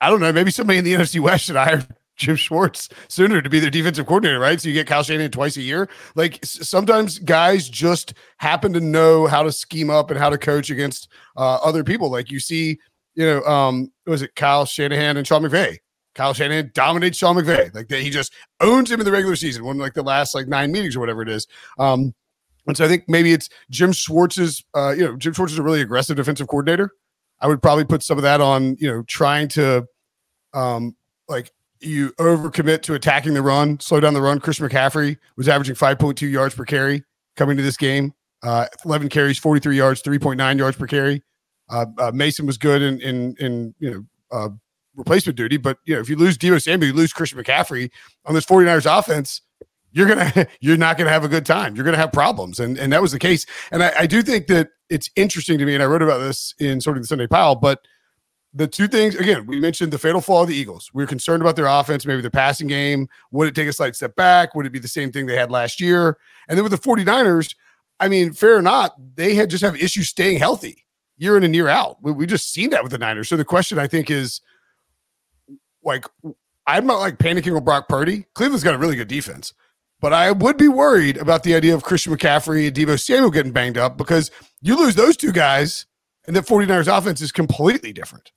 I 0.00 0.10
don't 0.10 0.18
know, 0.18 0.32
maybe 0.32 0.50
somebody 0.50 0.80
in 0.80 0.84
the 0.84 0.94
NFC 0.96 1.20
West 1.20 1.44
should 1.44 1.54
hire 1.54 1.86
Jim 2.16 2.34
Schwartz 2.34 2.88
sooner 3.06 3.40
to 3.40 3.48
be 3.48 3.60
their 3.60 3.70
defensive 3.70 4.06
coordinator, 4.06 4.40
right? 4.40 4.60
So 4.60 4.68
you 4.68 4.74
get 4.74 4.88
Kyle 4.88 5.04
Shanahan 5.04 5.30
twice 5.30 5.56
a 5.56 5.62
year. 5.62 5.88
Like 6.16 6.40
sometimes 6.44 7.20
guys 7.20 7.68
just 7.68 8.14
happen 8.38 8.72
to 8.72 8.80
know 8.80 9.28
how 9.28 9.44
to 9.44 9.52
scheme 9.52 9.90
up 9.90 10.10
and 10.10 10.18
how 10.18 10.28
to 10.28 10.38
coach 10.38 10.70
against 10.70 11.08
uh, 11.36 11.58
other 11.62 11.84
people. 11.84 12.10
Like 12.10 12.32
you 12.32 12.40
see, 12.40 12.80
you 13.14 13.26
know, 13.26 13.42
um, 13.44 13.92
was 14.06 14.22
it 14.22 14.34
Kyle 14.34 14.64
Shanahan 14.64 15.16
and 15.16 15.26
Sean 15.26 15.42
McVay? 15.42 15.78
Kyle 16.14 16.34
Shanahan 16.34 16.70
dominates 16.74 17.18
Sean 17.18 17.36
McVay. 17.36 17.74
Like 17.74 17.88
that, 17.88 18.00
he 18.00 18.10
just 18.10 18.32
owns 18.60 18.90
him 18.90 19.00
in 19.00 19.06
the 19.06 19.12
regular 19.12 19.36
season, 19.36 19.64
one 19.64 19.78
like 19.78 19.94
the 19.94 20.02
last 20.02 20.34
like 20.34 20.48
nine 20.48 20.72
meetings 20.72 20.96
or 20.96 21.00
whatever 21.00 21.22
it 21.22 21.28
is. 21.28 21.46
Um, 21.78 22.14
and 22.66 22.76
so 22.76 22.84
I 22.84 22.88
think 22.88 23.04
maybe 23.08 23.32
it's 23.32 23.48
Jim 23.70 23.92
Schwartz's, 23.92 24.64
uh, 24.74 24.90
you 24.90 25.04
know, 25.04 25.16
Jim 25.16 25.32
Schwartz 25.32 25.52
is 25.52 25.58
a 25.58 25.62
really 25.62 25.80
aggressive 25.80 26.16
defensive 26.16 26.48
coordinator. 26.48 26.90
I 27.40 27.46
would 27.46 27.62
probably 27.62 27.84
put 27.84 28.02
some 28.02 28.18
of 28.18 28.22
that 28.22 28.40
on, 28.40 28.76
you 28.78 28.88
know, 28.88 29.02
trying 29.04 29.48
to, 29.48 29.86
um, 30.52 30.94
like 31.28 31.52
you 31.80 32.10
overcommit 32.18 32.82
to 32.82 32.94
attacking 32.94 33.34
the 33.34 33.42
run, 33.42 33.80
slow 33.80 34.00
down 34.00 34.14
the 34.14 34.20
run. 34.20 34.40
Chris 34.40 34.58
McCaffrey 34.58 35.16
was 35.36 35.48
averaging 35.48 35.74
5.2 35.74 36.30
yards 36.30 36.54
per 36.54 36.64
carry 36.64 37.02
coming 37.36 37.56
to 37.56 37.62
this 37.62 37.76
game. 37.76 38.12
Uh, 38.42 38.66
11 38.84 39.08
carries, 39.08 39.38
43 39.38 39.76
yards, 39.76 40.02
3.9 40.02 40.58
yards 40.58 40.76
per 40.76 40.86
carry. 40.86 41.22
Uh, 41.70 41.86
uh, 41.98 42.10
Mason 42.12 42.46
was 42.46 42.58
good 42.58 42.82
in, 42.82 43.00
in, 43.00 43.34
in, 43.38 43.74
you 43.78 43.90
know, 43.90 44.04
uh, 44.32 44.48
replacement 44.96 45.36
duty, 45.36 45.56
but 45.56 45.78
you 45.84 45.94
know, 45.94 46.00
if 46.00 46.08
you 46.08 46.16
lose 46.16 46.36
Deebo 46.36 46.60
Samuel, 46.62 46.90
you 46.90 46.96
lose 46.96 47.12
Christian 47.12 47.42
McCaffrey 47.42 47.90
on 48.26 48.34
this 48.34 48.44
49ers 48.44 48.98
offense, 48.98 49.42
you're 49.92 50.06
gonna 50.06 50.46
you're 50.60 50.76
not 50.76 50.98
gonna 50.98 51.10
have 51.10 51.24
a 51.24 51.28
good 51.28 51.46
time. 51.46 51.74
You're 51.74 51.84
gonna 51.84 51.96
have 51.96 52.12
problems, 52.12 52.60
and 52.60 52.78
and 52.78 52.92
that 52.92 53.02
was 53.02 53.12
the 53.12 53.18
case. 53.18 53.46
And 53.72 53.82
I, 53.82 53.92
I 54.00 54.06
do 54.06 54.22
think 54.22 54.46
that 54.48 54.68
it's 54.88 55.10
interesting 55.16 55.58
to 55.58 55.64
me, 55.64 55.74
and 55.74 55.82
I 55.82 55.86
wrote 55.86 56.02
about 56.02 56.18
this 56.18 56.54
in 56.58 56.80
sort 56.80 56.96
of 56.96 57.02
the 57.02 57.06
Sunday 57.06 57.26
pile. 57.26 57.54
But 57.54 57.80
the 58.52 58.66
two 58.66 58.88
things 58.88 59.14
again, 59.14 59.46
we 59.46 59.60
mentioned 59.60 59.92
the 59.92 59.98
fatal 59.98 60.20
flaw 60.20 60.42
of 60.42 60.48
the 60.48 60.56
Eagles. 60.56 60.90
We 60.92 61.02
are 61.02 61.08
concerned 61.08 61.42
about 61.42 61.56
their 61.56 61.66
offense, 61.66 62.06
maybe 62.06 62.20
their 62.20 62.30
passing 62.30 62.66
game. 62.66 63.08
Would 63.32 63.48
it 63.48 63.54
take 63.54 63.68
a 63.68 63.72
slight 63.72 63.96
step 63.96 64.16
back? 64.16 64.54
Would 64.54 64.66
it 64.66 64.72
be 64.72 64.78
the 64.78 64.88
same 64.88 65.12
thing 65.12 65.26
they 65.26 65.36
had 65.36 65.50
last 65.50 65.80
year? 65.80 66.18
And 66.48 66.56
then 66.56 66.64
with 66.64 66.72
the 66.72 66.78
49ers, 66.78 67.54
I 68.00 68.08
mean, 68.08 68.32
fair 68.32 68.56
or 68.56 68.62
not, 68.62 68.94
they 69.14 69.34
had 69.34 69.50
just 69.50 69.62
have 69.62 69.76
issues 69.76 70.08
staying 70.08 70.38
healthy 70.38 70.84
year 71.20 71.36
in 71.36 71.44
and 71.44 71.54
year 71.54 71.68
out. 71.68 72.02
We, 72.02 72.12
we 72.12 72.26
just 72.26 72.52
seen 72.52 72.70
that 72.70 72.82
with 72.82 72.90
the 72.90 72.98
Niners. 72.98 73.28
So 73.28 73.36
the 73.36 73.44
question 73.44 73.78
I 73.78 73.86
think 73.86 74.10
is 74.10 74.40
like 75.84 76.06
I'm 76.66 76.86
not 76.86 76.98
like 76.98 77.18
panicking 77.18 77.54
with 77.54 77.64
Brock 77.64 77.88
Purdy. 77.88 78.26
Cleveland's 78.34 78.64
got 78.64 78.74
a 78.74 78.78
really 78.78 78.96
good 78.96 79.08
defense. 79.08 79.52
But 80.00 80.14
I 80.14 80.32
would 80.32 80.56
be 80.56 80.68
worried 80.68 81.18
about 81.18 81.42
the 81.42 81.54
idea 81.54 81.74
of 81.74 81.82
Christian 81.82 82.16
McCaffrey 82.16 82.66
and 82.66 82.76
Deebo 82.76 82.98
Samuel 82.98 83.30
getting 83.30 83.52
banged 83.52 83.76
up 83.76 83.98
because 83.98 84.30
you 84.62 84.76
lose 84.76 84.94
those 84.94 85.16
two 85.16 85.30
guys 85.30 85.84
and 86.26 86.34
the 86.34 86.40
49ers 86.40 86.96
offense 86.96 87.20
is 87.20 87.32
completely 87.32 87.92
different. 87.92 88.32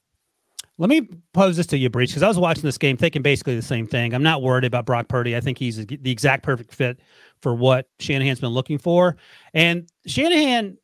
Let 0.77 0.89
me 0.89 1.07
pose 1.33 1.55
this 1.55 1.67
to 1.67 1.77
you, 1.77 1.89
Breech, 1.89 2.09
because 2.09 2.23
I 2.23 2.27
was 2.27 2.39
watching 2.39 2.63
this 2.63 2.77
game 2.77 2.97
thinking 2.97 3.21
basically 3.21 3.55
the 3.55 3.61
same 3.61 3.87
thing. 3.87 4.13
I'm 4.13 4.23
not 4.23 4.41
worried 4.41 4.65
about 4.65 4.85
Brock 4.85 5.07
Purdy. 5.07 5.37
I 5.37 5.39
think 5.39 5.57
he's 5.57 5.85
the 5.85 6.11
exact 6.11 6.43
perfect 6.43 6.73
fit 6.73 6.99
for 7.41 7.53
what 7.53 7.87
Shanahan's 7.99 8.39
been 8.39 8.49
looking 8.49 8.79
for. 8.79 9.15
And 9.53 9.87
Shanahan 10.07 10.77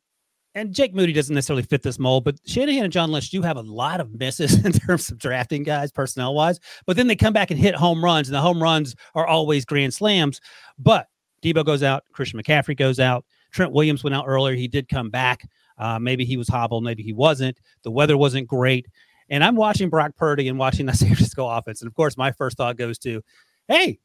and 0.54 0.74
Jake 0.74 0.94
Moody 0.94 1.12
doesn't 1.12 1.34
necessarily 1.34 1.62
fit 1.62 1.82
this 1.82 1.98
mold, 1.98 2.24
but 2.24 2.36
Shanahan 2.44 2.84
and 2.84 2.92
John 2.92 3.12
Lynch 3.12 3.30
do 3.30 3.42
have 3.42 3.56
a 3.56 3.62
lot 3.62 4.00
of 4.00 4.18
misses 4.18 4.64
in 4.64 4.72
terms 4.72 5.10
of 5.10 5.18
drafting 5.18 5.62
guys 5.62 5.92
personnel 5.92 6.34
wise. 6.34 6.58
But 6.86 6.96
then 6.96 7.06
they 7.06 7.16
come 7.16 7.32
back 7.32 7.50
and 7.50 7.60
hit 7.60 7.74
home 7.74 8.04
runs, 8.04 8.28
and 8.28 8.34
the 8.34 8.40
home 8.40 8.62
runs 8.62 8.96
are 9.14 9.26
always 9.26 9.64
grand 9.64 9.94
slams. 9.94 10.40
But 10.78 11.06
Deebo 11.42 11.64
goes 11.64 11.82
out, 11.82 12.04
Christian 12.12 12.40
McCaffrey 12.40 12.76
goes 12.76 12.98
out. 12.98 13.24
Trent 13.52 13.72
Williams 13.72 14.04
went 14.04 14.14
out 14.14 14.24
earlier. 14.26 14.54
He 14.54 14.68
did 14.68 14.88
come 14.88 15.10
back. 15.10 15.48
Uh, 15.78 15.98
maybe 15.98 16.24
he 16.24 16.36
was 16.36 16.48
hobbled, 16.48 16.84
maybe 16.84 17.02
he 17.02 17.12
wasn't. 17.12 17.58
The 17.84 17.90
weather 17.90 18.16
wasn't 18.16 18.46
great. 18.46 18.86
And 19.30 19.42
I'm 19.42 19.56
watching 19.56 19.88
Brock 19.88 20.16
Purdy 20.16 20.48
and 20.48 20.58
watching 20.58 20.86
the 20.86 20.92
San 20.94 21.08
Francisco 21.08 21.48
offense. 21.48 21.80
And 21.80 21.88
of 21.88 21.94
course, 21.94 22.16
my 22.16 22.32
first 22.32 22.56
thought 22.56 22.76
goes 22.76 22.98
to, 22.98 23.22
hey, 23.68 23.98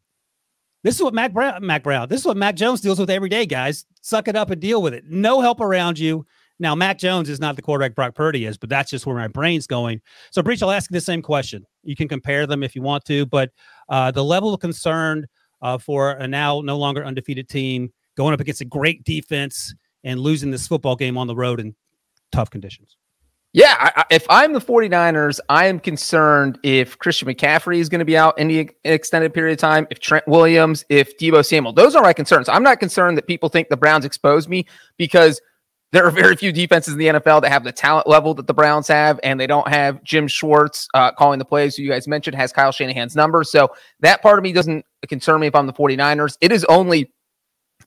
this 0.84 0.96
is 0.96 1.02
what 1.02 1.16
Mac 1.16 1.34
Brown, 1.34 1.66
Mac 1.66 1.84
Brown, 1.84 2.08
this 2.08 2.22
is 2.22 2.28
what 2.28 2.38
Mac 2.38 2.56
Jones 2.56 2.80
deals 2.80 3.00
with 3.00 3.10
every 3.10 3.28
day, 3.28 3.46
guys. 3.46 3.86
Suck 4.02 4.28
it 4.28 4.36
up 4.36 4.52
and 4.52 4.62
deal 4.62 4.82
with 4.82 4.94
it. 4.94 5.04
No 5.10 5.42
help 5.42 5.60
around 5.60 5.98
you. 5.98 6.26
Now, 6.60 6.74
Mac 6.74 6.98
Jones 6.98 7.30
is 7.30 7.40
not 7.40 7.56
the 7.56 7.62
quarterback 7.62 7.96
Brock 7.96 8.16
Purdy 8.16 8.46
is, 8.46 8.58
but 8.58 8.70
that's 8.70 8.90
just 8.90 9.06
where 9.06 9.16
my 9.16 9.28
brain's 9.28 9.68
going. 9.68 10.02
So, 10.32 10.42
Breech, 10.42 10.64
I'll 10.64 10.72
ask 10.72 10.90
you 10.90 10.96
the 10.96 11.02
same 11.02 11.22
question. 11.22 11.66
You 11.84 11.96
can 11.96 12.08
compare 12.08 12.48
them 12.48 12.64
if 12.64 12.76
you 12.76 12.82
want 12.82 13.04
to, 13.06 13.26
but 13.26 13.52
uh, 13.90 14.12
the 14.12 14.24
level 14.24 14.54
of 14.54 14.62
concern 14.62 15.28
uh, 15.62 15.78
for 15.78 16.12
a 16.12 16.28
now 16.28 16.62
no 16.62 16.78
longer 16.78 17.04
undefeated 17.04 17.50
team 17.50 17.92
going 18.16 18.34
up 18.34 18.40
against 18.40 18.62
a 18.62 18.66
great 18.66 19.04
defense 19.04 19.74
and 20.04 20.20
losing 20.20 20.52
this 20.52 20.68
football 20.68 20.96
game 20.96 21.18
on 21.18 21.28
the 21.28 21.36
road 21.36 21.60
in 21.60 21.76
tough 22.32 22.50
conditions. 22.50 22.96
Yeah, 23.56 23.76
I, 23.80 24.04
if 24.12 24.26
I'm 24.30 24.52
the 24.52 24.60
49ers, 24.60 25.40
I 25.48 25.68
am 25.68 25.80
concerned 25.80 26.60
if 26.64 27.00
Christian 27.00 27.30
McCaffrey 27.30 27.78
is 27.78 27.88
going 27.88 28.00
to 28.00 28.06
be 28.06 28.18
out 28.18 28.34
any 28.38 28.68
extended 28.84 29.34
period 29.34 29.54
of 29.54 29.60
time, 29.60 29.88
if 29.90 30.02
Trent 30.02 30.28
Williams, 30.28 30.84
if 30.90 31.18
Deebo 31.18 31.46
Samuel. 31.46 31.72
Those 31.72 31.96
are 31.96 32.04
my 32.04 32.12
concerns. 32.12 32.50
I'm 32.50 32.64
not 32.64 32.82
concerned 32.82 33.18
that 33.18 33.28
people 33.28 33.48
think 33.48 33.70
the 33.70 33.78
Browns 33.78 34.04
exposed 34.04 34.50
me 34.50 34.66
because 34.98 35.40
there 35.96 36.06
are 36.06 36.12
very 36.12 36.36
few 36.36 36.52
defenses 36.52 36.94
in 36.94 37.00
the 37.00 37.08
NFL 37.08 37.42
that 37.42 37.52
have 37.52 37.64
the 37.64 37.72
talent 37.72 38.06
level 38.06 38.34
that 38.34 38.48
the 38.48 38.54
Browns 38.54 38.88
have, 38.90 39.18
and 39.24 39.40
they 39.40 39.48
don't 39.48 39.68
have 39.70 40.04
Jim 40.04 40.28
Schwartz 40.28 40.90
uh, 40.94 41.12
calling 41.14 41.40
the 41.40 41.46
plays, 41.46 41.76
who 41.76 41.84
you 41.84 41.90
guys 41.90 42.06
mentioned 42.06 42.36
has 42.36 42.52
Kyle 42.52 42.72
Shanahan's 42.72 43.16
number. 43.16 43.46
So 43.46 43.70
that 44.02 44.22
part 44.22 44.38
of 44.38 44.44
me 44.44 44.52
doesn't 44.52 44.86
concern 45.08 45.40
me 45.40 45.48
if 45.48 45.56
I'm 45.56 45.68
the 45.68 45.74
49ers. 45.74 46.38
It 46.42 46.52
is 46.52 46.66
only 46.66 47.12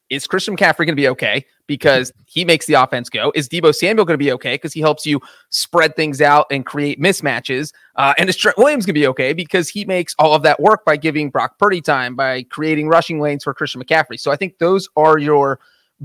is 0.09 0.27
Christian 0.27 0.57
McCaffrey 0.57 0.79
going 0.79 0.89
to 0.89 0.95
be 0.95 1.09
okay 1.09 1.45
because 1.67 2.11
he 2.25 2.43
makes 2.47 2.65
the 2.65 2.75
offense 2.75 3.11
go? 3.11 3.31
Is 3.35 3.47
Deebo 3.47 3.75
Samuel 3.75 4.07
going 4.07 4.19
to 4.19 4.25
be 4.25 4.33
okay 4.33 4.55
because 4.55 4.73
he 4.73 4.81
helps 4.81 5.05
you 5.05 5.21
spread 5.51 5.95
things 5.97 6.23
out 6.23 6.47
and 6.51 6.65
create 6.65 6.99
mismatches? 6.99 7.75
Uh, 7.97 8.15
and 8.17 8.31
is 8.31 8.37
Trent 8.37 8.57
Williams 8.57 8.87
going 8.87 8.95
to 8.95 9.01
be 9.01 9.07
okay 9.09 9.35
because 9.35 9.69
he 9.69 9.85
makes 9.85 10.15
all 10.19 10.35
of 10.35 10.43
that 10.45 10.61
work 10.61 10.87
by 10.87 10.97
giving 10.97 11.29
Brock 11.29 11.59
Purdy 11.59 11.83
time, 11.83 12.17
by 12.17 12.43
creating 12.45 12.89
rushing 12.89 13.21
lanes 13.21 13.45
for 13.45 13.53
Christian 13.53 13.83
McCaffrey? 13.83 14.19
So 14.19 14.31
I 14.31 14.37
think 14.37 14.57
those 14.59 14.89
are 14.97 15.19
your 15.19 15.61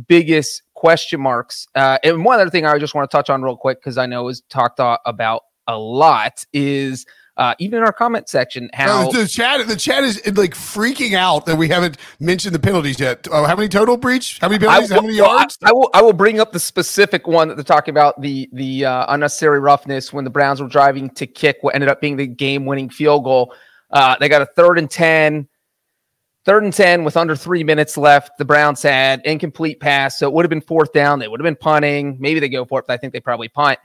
biggest 0.07 0.63
question 0.73 1.21
marks. 1.21 1.67
Uh, 1.75 1.97
and 2.03 2.25
one 2.25 2.39
other 2.39 2.49
thing 2.49 2.65
I 2.65 2.77
just 2.77 2.95
want 2.95 3.09
to 3.09 3.15
touch 3.15 3.29
on 3.29 3.41
real 3.41 3.57
quick 3.57 3.79
because 3.79 3.97
I 3.97 4.05
know 4.05 4.27
is 4.27 4.41
talked 4.49 4.79
about 4.79 5.41
a 5.67 5.77
lot 5.77 6.43
is– 6.53 7.05
uh, 7.35 7.55
even 7.57 7.79
in 7.79 7.83
our 7.83 7.93
comment 7.93 8.29
section, 8.29 8.69
how 8.73 9.11
the 9.11 9.27
chat 9.27 9.65
the 9.67 9.75
chat 9.75 10.03
is 10.03 10.21
like 10.37 10.53
freaking 10.53 11.15
out 11.15 11.47
that 11.47 11.57
we 11.57 11.67
haven't 11.67 11.97
mentioned 12.19 12.53
the 12.53 12.59
penalties 12.59 12.99
yet. 12.99 13.27
Uh, 13.31 13.45
how 13.45 13.55
many 13.55 13.67
total 13.67 13.97
Breech? 13.97 14.37
How 14.39 14.47
many 14.47 14.59
penalties? 14.59 14.89
Will, 14.89 14.97
how 14.97 15.01
many 15.01 15.15
yards? 15.15 15.57
I, 15.63 15.69
I, 15.69 15.73
will. 15.73 15.89
I 15.95 16.01
will 16.03 16.13
bring 16.13 16.39
up 16.39 16.51
the 16.51 16.59
specific 16.59 17.27
one 17.27 17.47
that 17.47 17.55
they're 17.55 17.63
talking 17.63 17.91
about 17.91 18.21
the 18.21 18.47
the 18.53 18.85
uh, 18.85 19.05
unnecessary 19.09 19.59
roughness 19.59 20.13
when 20.13 20.25
the 20.25 20.29
Browns 20.29 20.61
were 20.61 20.67
driving 20.67 21.09
to 21.11 21.25
kick 21.25 21.57
what 21.61 21.73
ended 21.73 21.89
up 21.89 22.01
being 22.01 22.17
the 22.17 22.27
game 22.27 22.65
winning 22.65 22.89
field 22.89 23.23
goal. 23.23 23.55
Uh, 23.89 24.15
they 24.19 24.29
got 24.29 24.43
a 24.43 24.47
third 24.47 24.77
and 24.77 24.89
ten. 24.89 25.47
Third 26.45 26.63
and 26.63 26.73
10 26.73 27.03
with 27.03 27.15
under 27.15 27.35
three 27.35 27.63
minutes 27.63 27.97
left. 27.97 28.37
The 28.37 28.45
Browns 28.45 28.81
had 28.81 29.21
incomplete 29.25 29.79
pass. 29.79 30.19
So 30.19 30.27
it 30.27 30.33
would 30.33 30.43
have 30.43 30.49
been 30.49 30.61
fourth 30.61 30.91
down. 30.91 31.19
They 31.19 31.27
would 31.27 31.39
have 31.39 31.45
been 31.45 31.55
punting. 31.55 32.17
Maybe 32.19 32.39
they 32.39 32.49
go 32.49 32.65
for 32.65 32.79
it, 32.79 32.85
but 32.87 32.93
I 32.93 32.97
think 32.97 33.13
they 33.13 33.21
probably 33.21 33.47
punt 33.47 33.79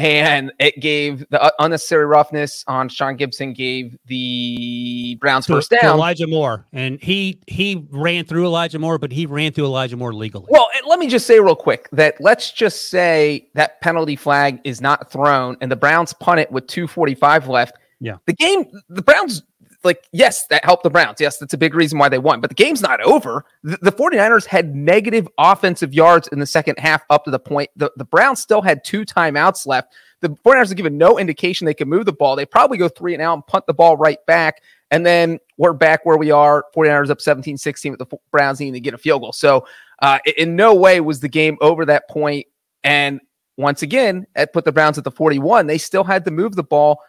and 0.00 0.52
it 0.58 0.80
gave 0.80 1.28
the 1.30 1.54
unnecessary 1.58 2.06
roughness 2.06 2.64
on 2.66 2.88
Sean 2.88 3.16
Gibson 3.16 3.52
gave 3.52 3.96
the 4.06 5.16
Browns 5.20 5.46
to, 5.46 5.54
first 5.54 5.70
down. 5.70 5.96
Elijah 5.96 6.26
Moore, 6.26 6.66
and 6.72 7.02
he 7.02 7.40
he 7.46 7.86
ran 7.90 8.24
through 8.24 8.46
Elijah 8.46 8.78
Moore, 8.78 8.98
but 8.98 9.12
he 9.12 9.26
ran 9.26 9.52
through 9.52 9.66
Elijah 9.66 9.96
Moore 9.96 10.14
legally. 10.14 10.46
Well, 10.48 10.66
let 10.86 10.98
me 10.98 11.08
just 11.08 11.26
say 11.26 11.38
real 11.40 11.56
quick 11.56 11.88
that 11.92 12.20
let's 12.20 12.50
just 12.50 12.88
say 12.88 13.48
that 13.54 13.80
penalty 13.80 14.16
flag 14.16 14.60
is 14.64 14.80
not 14.80 15.10
thrown, 15.10 15.56
and 15.60 15.70
the 15.70 15.76
Browns 15.76 16.12
punt 16.14 16.40
it 16.40 16.50
with 16.50 16.66
two 16.66 16.86
forty 16.86 17.14
five 17.14 17.48
left. 17.48 17.76
Yeah, 18.00 18.16
the 18.26 18.32
game, 18.32 18.70
the 18.88 19.02
Browns 19.02 19.42
like, 19.84 20.08
yes, 20.12 20.46
that 20.48 20.64
helped 20.64 20.82
the 20.82 20.90
Browns. 20.90 21.20
Yes, 21.20 21.38
that's 21.38 21.54
a 21.54 21.58
big 21.58 21.74
reason 21.74 21.98
why 21.98 22.08
they 22.08 22.18
won, 22.18 22.40
but 22.40 22.50
the 22.50 22.54
game's 22.54 22.82
not 22.82 23.00
over. 23.02 23.44
The, 23.62 23.78
the 23.82 23.92
49ers 23.92 24.46
had 24.46 24.74
negative 24.74 25.28
offensive 25.38 25.94
yards 25.94 26.28
in 26.28 26.38
the 26.38 26.46
second 26.46 26.78
half 26.78 27.02
up 27.10 27.24
to 27.24 27.30
the 27.30 27.38
point 27.38 27.70
the, 27.76 27.90
the 27.96 28.04
Browns 28.04 28.40
still 28.40 28.62
had 28.62 28.84
two 28.84 29.04
timeouts 29.04 29.66
left. 29.66 29.94
The 30.20 30.30
49ers 30.30 30.68
have 30.68 30.76
given 30.76 30.98
no 30.98 31.18
indication 31.18 31.64
they 31.64 31.74
can 31.74 31.88
move 31.88 32.04
the 32.04 32.12
ball. 32.12 32.36
They 32.36 32.44
probably 32.44 32.78
go 32.78 32.88
three 32.88 33.14
and 33.14 33.22
out 33.22 33.34
and 33.34 33.46
punt 33.46 33.66
the 33.66 33.74
ball 33.74 33.96
right 33.96 34.18
back. 34.26 34.62
And 34.90 35.06
then 35.06 35.38
we're 35.56 35.72
back 35.72 36.04
where 36.04 36.18
we 36.18 36.30
are. 36.30 36.64
49ers 36.76 37.10
up 37.10 37.20
17 37.20 37.56
16 37.56 37.92
with 37.92 37.98
the 38.00 38.16
Browns 38.30 38.60
needing 38.60 38.74
to 38.74 38.80
get 38.80 38.92
a 38.92 38.98
field 38.98 39.22
goal. 39.22 39.32
So, 39.32 39.66
uh, 40.02 40.18
in 40.36 40.56
no 40.56 40.74
way 40.74 41.00
was 41.00 41.20
the 41.20 41.28
game 41.28 41.56
over 41.60 41.84
that 41.86 42.08
point. 42.08 42.46
And 42.84 43.20
once 43.56 43.82
again, 43.82 44.26
it 44.34 44.52
put 44.52 44.64
the 44.64 44.72
Browns 44.72 44.98
at 44.98 45.04
the 45.04 45.10
41. 45.10 45.66
They 45.66 45.78
still 45.78 46.04
had 46.04 46.24
to 46.24 46.30
move 46.30 46.56
the 46.56 46.62
ball 46.62 47.00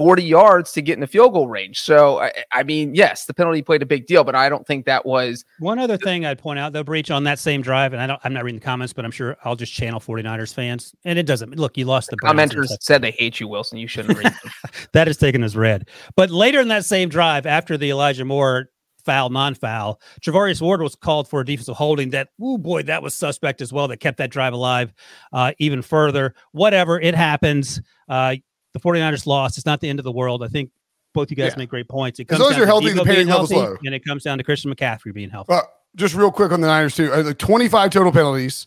40 0.00 0.22
yards 0.22 0.72
to 0.72 0.80
get 0.80 0.94
in 0.94 1.00
the 1.00 1.06
field 1.06 1.34
goal 1.34 1.46
range. 1.46 1.78
So, 1.78 2.20
I, 2.20 2.32
I, 2.52 2.62
mean, 2.62 2.94
yes, 2.94 3.26
the 3.26 3.34
penalty 3.34 3.60
played 3.60 3.82
a 3.82 3.86
big 3.86 4.06
deal, 4.06 4.24
but 4.24 4.34
I 4.34 4.48
don't 4.48 4.66
think 4.66 4.86
that 4.86 5.04
was. 5.04 5.44
One 5.58 5.78
other 5.78 5.98
thing 5.98 6.24
I'd 6.24 6.38
point 6.38 6.58
out, 6.58 6.72
though, 6.72 6.82
Breech, 6.82 7.10
on 7.10 7.24
that 7.24 7.38
same 7.38 7.60
drive, 7.60 7.92
and 7.92 8.00
I 8.00 8.06
don't, 8.06 8.18
I'm 8.24 8.32
not 8.32 8.44
reading 8.44 8.60
the 8.60 8.64
comments, 8.64 8.94
but 8.94 9.04
I'm 9.04 9.10
sure 9.10 9.36
I'll 9.44 9.56
just 9.56 9.74
channel 9.74 10.00
49ers 10.00 10.54
fans. 10.54 10.94
And 11.04 11.18
it 11.18 11.26
doesn't 11.26 11.54
look, 11.58 11.76
you 11.76 11.84
lost 11.84 12.08
the, 12.08 12.16
the 12.16 12.28
commenters 12.28 12.74
said 12.80 13.02
they 13.02 13.10
hate 13.10 13.40
you, 13.40 13.46
Wilson. 13.46 13.76
You 13.76 13.88
shouldn't 13.88 14.16
read 14.16 14.34
that 14.94 15.06
is 15.06 15.18
taken 15.18 15.44
as 15.44 15.54
read. 15.54 15.86
But 16.16 16.30
later 16.30 16.60
in 16.60 16.68
that 16.68 16.86
same 16.86 17.10
drive, 17.10 17.44
after 17.44 17.76
the 17.76 17.90
Elijah 17.90 18.24
Moore 18.24 18.70
foul, 19.04 19.30
non-foul. 19.30 20.00
Charvarius 20.20 20.60
Ward 20.60 20.82
was 20.82 20.94
called 20.94 21.28
for 21.28 21.40
a 21.40 21.44
defensive 21.44 21.76
holding 21.76 22.10
that, 22.10 22.28
oh 22.40 22.58
boy, 22.58 22.82
that 22.84 23.02
was 23.02 23.14
suspect 23.14 23.60
as 23.60 23.72
well. 23.72 23.88
That 23.88 23.98
kept 23.98 24.18
that 24.18 24.30
drive 24.30 24.52
alive 24.52 24.92
uh, 25.32 25.52
even 25.58 25.82
further. 25.82 26.34
Whatever, 26.52 27.00
it 27.00 27.14
happens. 27.14 27.80
Uh, 28.08 28.36
the 28.72 28.80
49ers 28.80 29.26
lost. 29.26 29.58
It's 29.58 29.66
not 29.66 29.80
the 29.80 29.88
end 29.88 29.98
of 29.98 30.04
the 30.04 30.12
world. 30.12 30.42
I 30.42 30.48
think 30.48 30.70
both 31.12 31.30
you 31.30 31.36
guys 31.36 31.52
yeah. 31.52 31.58
make 31.58 31.70
great 31.70 31.88
points. 31.88 32.20
It 32.20 32.26
comes 32.26 32.40
as 32.40 32.42
long 32.42 32.52
as 32.52 32.56
you're 32.56 32.66
healthy, 32.66 32.92
the 32.92 33.04
pain 33.04 33.26
level's 33.26 33.52
low. 33.52 33.76
And 33.84 33.94
it 33.94 34.04
comes 34.04 34.22
down 34.22 34.38
to 34.38 34.44
Christian 34.44 34.74
McCaffrey 34.74 35.12
being 35.12 35.30
healthy. 35.30 35.52
Uh, 35.52 35.62
just 35.96 36.14
real 36.14 36.30
quick 36.30 36.52
on 36.52 36.60
the 36.60 36.68
Niners, 36.68 36.94
too. 36.94 37.12
Uh, 37.12 37.32
25 37.32 37.90
total 37.90 38.12
penalties, 38.12 38.66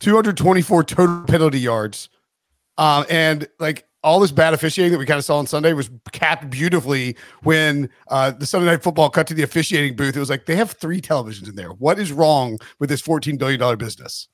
224 0.00 0.84
total 0.84 1.24
penalty 1.24 1.60
yards. 1.60 2.08
Um, 2.76 3.04
and 3.08 3.46
like 3.58 3.86
all 4.02 4.20
this 4.20 4.32
bad 4.32 4.54
officiating 4.54 4.92
that 4.92 4.98
we 4.98 5.06
kind 5.06 5.18
of 5.18 5.24
saw 5.24 5.38
on 5.38 5.46
Sunday 5.46 5.72
was 5.72 5.90
capped 6.12 6.48
beautifully 6.50 7.16
when 7.42 7.90
uh, 8.08 8.30
the 8.30 8.46
Sunday 8.46 8.66
Night 8.66 8.82
Football 8.82 9.10
cut 9.10 9.26
to 9.26 9.34
the 9.34 9.42
officiating 9.42 9.96
booth. 9.96 10.16
It 10.16 10.20
was 10.20 10.30
like 10.30 10.46
they 10.46 10.56
have 10.56 10.72
three 10.72 11.00
televisions 11.00 11.48
in 11.48 11.56
there. 11.56 11.70
What 11.70 11.98
is 11.98 12.10
wrong 12.10 12.58
with 12.78 12.88
this 12.88 13.02
$14 13.02 13.38
billion 13.38 13.78
business? 13.78 14.28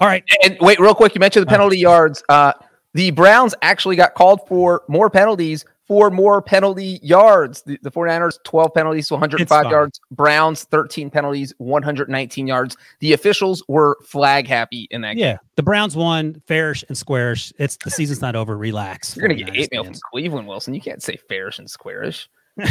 All 0.00 0.08
right. 0.08 0.24
And 0.42 0.56
wait, 0.60 0.80
real 0.80 0.94
quick, 0.94 1.14
you 1.14 1.18
mentioned 1.18 1.46
the 1.46 1.50
penalty 1.50 1.78
yards. 1.78 2.22
Uh, 2.30 2.54
the 2.94 3.10
Browns 3.10 3.54
actually 3.62 3.96
got 3.96 4.14
called 4.14 4.40
for 4.48 4.82
more 4.88 5.10
penalties 5.10 5.64
for 5.90 6.08
more 6.08 6.40
penalty 6.40 7.00
yards. 7.02 7.62
The, 7.62 7.76
the 7.82 7.90
49ers, 7.90 8.38
12 8.44 8.72
penalties 8.72 9.08
to 9.08 9.14
105 9.14 9.70
yards. 9.72 10.00
Browns, 10.12 10.62
13 10.62 11.10
penalties, 11.10 11.52
119 11.58 12.46
yards. 12.46 12.76
The 13.00 13.12
officials 13.12 13.64
were 13.66 13.98
flag 14.06 14.46
happy 14.46 14.86
in 14.92 15.00
that 15.00 15.14
game. 15.14 15.24
yeah, 15.24 15.32
game. 15.32 15.38
the 15.56 15.64
Browns 15.64 15.96
won 15.96 16.40
fairish 16.46 16.84
and 16.86 16.96
squarish. 16.96 17.52
It's 17.58 17.76
the 17.82 17.90
season's 17.90 18.20
not 18.20 18.36
over. 18.36 18.56
Relax. 18.56 19.16
You're 19.16 19.26
going 19.26 19.36
to 19.36 19.44
get 19.44 19.56
eight 19.56 19.68
mail 19.72 19.82
from 19.82 19.94
Cleveland, 20.12 20.46
Wilson. 20.46 20.74
You 20.74 20.80
can't 20.80 21.02
say 21.02 21.18
fairish 21.28 21.58
and 21.58 21.68
squarish. 21.68 22.28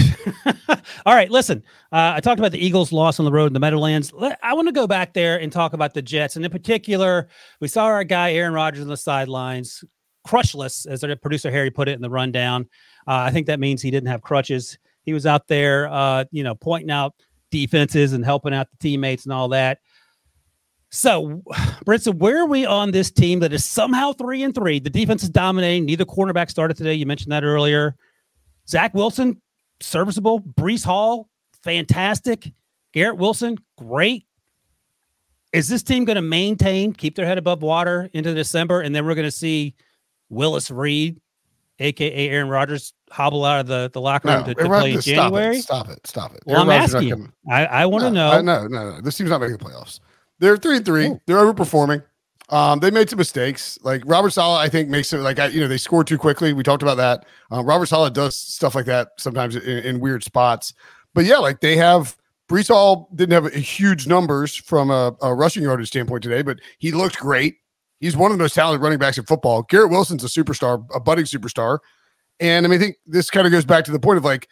All 1.06 1.14
right, 1.14 1.30
listen. 1.30 1.62
Uh, 1.92 2.14
I 2.16 2.22
talked 2.22 2.40
about 2.40 2.54
the 2.54 2.66
Eagles' 2.66 2.94
loss 2.94 3.20
on 3.20 3.26
the 3.26 3.34
road 3.34 3.48
in 3.48 3.54
the 3.54 3.60
Meadowlands. 3.60 4.14
I 4.42 4.54
want 4.54 4.70
to 4.70 4.72
go 4.72 4.88
back 4.88 5.14
there 5.14 5.42
and 5.42 5.52
talk 5.52 5.74
about 5.74 5.94
the 5.94 6.02
Jets, 6.02 6.38
and 6.38 6.46
in 6.46 6.52
particular, 6.52 7.28
we 7.60 7.68
saw 7.68 7.86
our 7.86 8.06
guy 8.06 8.32
Aaron 8.34 8.54
Rodgers 8.54 8.84
on 8.84 8.88
the 8.88 8.96
sidelines 8.96 9.84
crutchless, 10.30 10.86
as 10.88 11.04
our 11.04 11.16
producer 11.16 11.50
Harry 11.50 11.72
put 11.72 11.90
it 11.90 11.94
in 11.94 12.02
the 12.02 12.10
rundown. 12.10 12.68
Uh, 13.08 13.26
I 13.26 13.32
think 13.32 13.48
that 13.48 13.60
means 13.60 13.82
he 13.82 13.92
didn't 13.92 14.10
have 14.10 14.22
crutches. 14.22 14.78
He 15.04 15.14
was 15.14 15.26
out 15.26 15.48
there, 15.48 15.88
uh, 15.90 16.26
you 16.32 16.44
know, 16.44 16.56
pointing 16.56 16.92
out 16.92 17.16
defenses 17.50 18.14
and 18.14 18.24
helping 18.24 18.54
out 18.54 18.70
the 18.70 18.78
teammates 18.78 19.26
and 19.26 19.34
all 19.34 19.50
that. 19.50 19.80
So, 20.92 21.42
Brinson, 21.86 22.16
where 22.16 22.44
are 22.44 22.46
we 22.46 22.66
on 22.66 22.92
this 22.92 23.10
team 23.10 23.40
that 23.40 23.54
is 23.54 23.66
somehow 23.66 24.14
three 24.14 24.44
and 24.44 24.54
three? 24.54 24.80
The 24.80 24.90
defense 24.90 25.24
is 25.24 25.30
dominating. 25.30 25.86
Neither 25.86 26.06
cornerback 26.06 26.50
started 26.50 26.78
today. 26.78 26.94
You 26.94 27.06
mentioned 27.06 27.32
that 27.32 27.44
earlier. 27.44 27.96
Zach 28.68 28.94
Wilson, 28.94 29.42
serviceable. 29.80 30.42
Breece 30.42 30.86
Hall, 30.86 31.28
fantastic. 31.64 32.52
Garrett 32.94 33.18
Wilson, 33.18 33.58
great. 33.78 34.26
Is 35.52 35.68
this 35.68 35.82
team 35.82 36.06
going 36.06 36.16
to 36.16 36.22
maintain, 36.22 36.94
keep 36.94 37.16
their 37.16 37.26
head 37.26 37.40
above 37.40 37.64
water 37.64 38.10
into 38.14 38.36
December, 38.36 38.82
and 38.82 38.94
then 38.94 39.08
we're 39.08 39.16
going 39.16 39.26
to 39.26 39.32
see 39.32 39.74
Willis 40.30 40.72
Reed, 40.72 41.20
aka 41.80 42.30
Aaron 42.30 42.50
Rodgers, 42.50 42.94
hobble 43.12 43.46
out 43.46 43.62
of 43.62 43.68
the, 43.68 43.90
the 43.94 44.02
locker 44.02 44.28
room 44.28 44.42
no, 44.42 44.46
to, 44.46 44.56
to 44.56 44.66
play 44.66 44.94
in 44.94 45.02
January? 45.02 45.62
Stop 45.62 45.90
it! 45.90 46.06
Stop 46.06 46.36
it! 46.36 46.44
Well, 46.46 46.58
Aaron 46.58 46.70
I'm 46.70 46.80
Rodgers 46.80 46.96
asking. 46.96 47.34
I, 47.50 47.66
I 47.66 47.86
want 47.86 48.04
to 48.04 48.12
no, 48.12 48.42
know. 48.42 48.42
no, 48.42 48.68
no, 48.68 48.92
no. 48.92 49.02
This 49.02 49.18
team's 49.18 49.30
not 49.30 49.42
making 49.42 49.58
the 49.58 49.64
playoffs. 49.64 50.00
They're 50.40 50.58
three 50.58 50.78
and 50.78 50.86
three. 50.86 51.08
Ooh. 51.08 51.22
They're 51.26 51.38
overperforming. 51.38 52.04
Um, 52.50 52.80
they 52.80 52.90
made 52.90 53.10
some 53.10 53.18
mistakes. 53.18 53.78
Like 53.84 54.02
Robert 54.06 54.32
Saleh, 54.32 54.60
I 54.60 54.70
think 54.70 54.90
makes 54.90 55.14
it 55.14 55.20
like 55.20 55.40
I, 55.40 55.48
you 55.48 55.60
know 55.60 55.68
they 55.68 55.78
scored 55.78 56.08
too 56.08 56.18
quickly. 56.18 56.54
We 56.54 56.64
talked 56.64 56.82
about 56.82 56.98
that. 56.98 57.26
Um, 57.52 57.66
Robert 57.66 57.86
Saleh 57.86 58.14
does 58.14 58.36
stuff 58.36 58.76
like 58.76 58.86
that 58.86 59.10
sometimes 59.18 59.56
in, 59.56 59.78
in 59.80 60.00
weird 60.00 60.24
spots. 60.24 60.74
But 61.14 61.26
yeah, 61.26 61.38
like 61.38 61.60
they 61.62 61.76
have 61.76 62.16
Breece 62.50 62.70
Hall 62.70 63.10
didn't 63.14 63.34
have 63.34 63.46
a 63.46 63.60
huge 63.60 64.08
numbers 64.08 64.56
from 64.56 64.90
a, 64.90 65.16
a 65.22 65.34
rushing 65.34 65.64
yardage 65.64 65.90
standpoint 65.90 66.24
today, 66.24 66.42
but 66.42 66.60
he 66.80 66.92
looked 66.92 67.20
great. 67.20 67.58
He's 68.00 68.16
one 68.16 68.32
of 68.32 68.38
the 68.38 68.44
most 68.44 68.56
talented 68.56 68.82
running 68.82 68.98
backs 69.00 69.18
in 69.18 69.26
football. 69.26 69.64
Garrett 69.64 69.90
Wilson's 69.92 70.24
a 70.24 70.28
superstar, 70.28 70.86
a 70.96 71.00
budding 71.00 71.26
superstar. 71.26 71.80
And 72.40 72.66
I 72.66 72.70
mean, 72.70 72.80
I 72.80 72.84
think 72.84 72.96
this 73.06 73.30
kind 73.30 73.46
of 73.46 73.52
goes 73.52 73.66
back 73.66 73.84
to 73.86 73.92
the 73.92 74.00
point 74.00 74.18
of 74.18 74.24
like, 74.24 74.48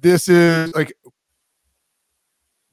this 0.00 0.28
is 0.28 0.74
like 0.74 0.92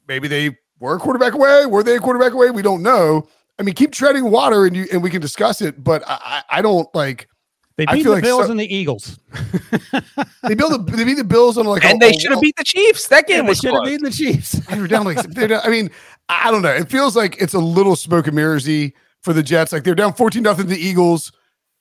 maybe 0.08 0.28
they 0.28 0.58
were 0.80 0.96
a 0.96 1.00
quarterback 1.00 1.34
away. 1.34 1.66
Were 1.66 1.84
they 1.84 1.96
a 1.96 2.00
quarterback 2.00 2.34
away? 2.34 2.52
We 2.52 2.62
don't 2.62 2.84
know. 2.84 3.28
I 3.60 3.64
mean, 3.64 3.76
keep 3.76 3.92
treading 3.92 4.30
water 4.30 4.66
and 4.66 4.76
you 4.76 4.86
and 4.92 5.02
we 5.02 5.10
can 5.10 5.22
discuss 5.22 5.62
it, 5.62 5.84
but 5.84 6.04
I, 6.08 6.44
I 6.50 6.62
don't 6.62 6.88
like 6.94 7.30
They 7.78 7.86
beat 7.86 8.04
the 8.04 8.10
like 8.10 8.24
Bills 8.24 8.46
so- 8.46 8.52
and 8.52 8.60
the 8.60 8.74
Eagles. 8.76 9.18
they 10.44 10.56
build 10.56 10.74
the 10.88 10.92
they 10.98 11.04
beat 11.06 11.14
the 11.14 11.24
Bills 11.24 11.58
on 11.58 11.66
like 11.66 11.86
and 11.86 12.02
a, 12.02 12.06
they 12.08 12.18
should 12.18 12.32
have 12.32 12.42
beat 12.42 12.56
the 12.58 12.64
Chiefs. 12.66 13.08
That 13.08 13.28
game 13.28 13.46
they 13.46 13.50
was 13.50 13.60
should 13.60 13.72
have 13.72 13.84
close. 13.84 13.90
beaten 13.90 14.04
the 14.04 14.12
Chiefs. 14.12 14.52
They 14.54 14.80
were 14.80 14.88
down 14.88 15.06
like 15.06 15.22
down, 15.32 15.54
I 15.64 15.70
mean, 15.70 15.90
I 16.28 16.52
don't 16.52 16.62
know. 16.64 16.74
It 16.74 16.90
feels 16.90 17.16
like 17.16 17.38
it's 17.42 17.54
a 17.54 17.60
little 17.60 17.96
smoke 17.96 18.28
and 18.28 18.36
mirrorsy 18.38 18.94
for 19.24 19.34
the 19.34 19.44
Jets. 19.44 19.72
Like 19.72 19.84
they're 19.84 19.96
down 19.96 20.14
14 20.14 20.44
nothing 20.44 20.68
to 20.68 20.74
the 20.74 20.80
Eagles, 20.80 21.32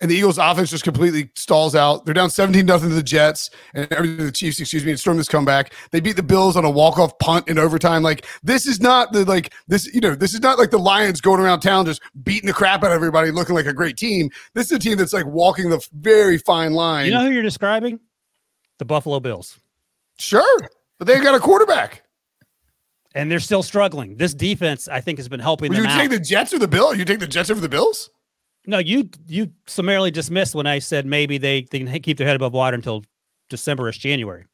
and 0.00 0.10
the 0.10 0.16
Eagles 0.16 0.38
offense 0.38 0.70
just 0.70 0.84
completely 0.84 1.30
stalls 1.36 1.74
out. 1.74 2.04
They're 2.04 2.14
down 2.14 2.30
17 2.30 2.66
nothing 2.66 2.88
to 2.88 2.94
the 2.94 3.02
Jets 3.02 3.50
and 3.74 3.90
everything 3.92 4.24
the 4.26 4.32
Chiefs, 4.32 4.58
excuse 4.58 4.84
me, 4.84 4.90
and 4.90 4.98
storm 4.98 5.16
this 5.16 5.28
comeback. 5.28 5.74
They 5.90 6.00
beat 6.00 6.16
the 6.16 6.22
Bills 6.22 6.56
on 6.56 6.64
a 6.64 6.70
walk-off 6.70 7.16
punt 7.18 7.46
in 7.48 7.58
overtime. 7.58 8.02
Like 8.02 8.26
this 8.42 8.66
is 8.66 8.80
not 8.80 9.12
the 9.12 9.24
like 9.24 9.52
this, 9.68 9.92
you 9.94 10.00
know, 10.00 10.14
this 10.14 10.34
is 10.34 10.40
not 10.40 10.58
like 10.58 10.70
the 10.70 10.78
Lions 10.78 11.20
going 11.20 11.40
around 11.40 11.60
town 11.60 11.86
just 11.86 12.02
beating 12.24 12.48
the 12.48 12.52
crap 12.52 12.82
out 12.82 12.90
of 12.90 12.96
everybody, 12.96 13.30
looking 13.30 13.54
like 13.54 13.66
a 13.66 13.72
great 13.72 13.96
team. 13.96 14.30
This 14.54 14.66
is 14.66 14.72
a 14.72 14.78
team 14.78 14.98
that's 14.98 15.12
like 15.12 15.26
walking 15.26 15.70
the 15.70 15.86
very 15.92 16.38
fine 16.38 16.72
line. 16.72 17.06
You 17.06 17.12
know 17.12 17.24
who 17.24 17.30
you're 17.30 17.42
describing? 17.42 18.00
The 18.78 18.84
Buffalo 18.84 19.20
Bills. 19.20 19.58
sure. 20.18 20.58
But 20.98 21.08
they've 21.08 21.22
got 21.22 21.34
a 21.34 21.40
quarterback. 21.40 22.01
And 23.14 23.30
they're 23.30 23.40
still 23.40 23.62
struggling. 23.62 24.16
This 24.16 24.32
defense, 24.34 24.88
I 24.88 25.00
think, 25.00 25.18
has 25.18 25.28
been 25.28 25.40
helping 25.40 25.68
Would 25.68 25.78
them 25.78 25.84
you 25.84 25.90
out. 25.90 26.00
take 26.00 26.10
the 26.10 26.20
Jets 26.20 26.54
or 26.54 26.58
the 26.58 26.68
Bills? 26.68 26.96
You 26.96 27.04
take 27.04 27.20
the 27.20 27.26
Jets 27.26 27.50
over 27.50 27.60
the 27.60 27.68
Bills? 27.68 28.10
no, 28.66 28.78
you 28.78 29.08
you 29.26 29.50
summarily 29.66 30.10
dismissed 30.10 30.54
when 30.54 30.66
I 30.66 30.78
said 30.78 31.06
maybe 31.06 31.38
they, 31.38 31.66
they 31.70 31.80
can 31.80 32.00
keep 32.00 32.18
their 32.18 32.26
head 32.26 32.36
above 32.36 32.52
water 32.52 32.74
until 32.74 33.04
Decemberish 33.50 33.98
January. 33.98 34.44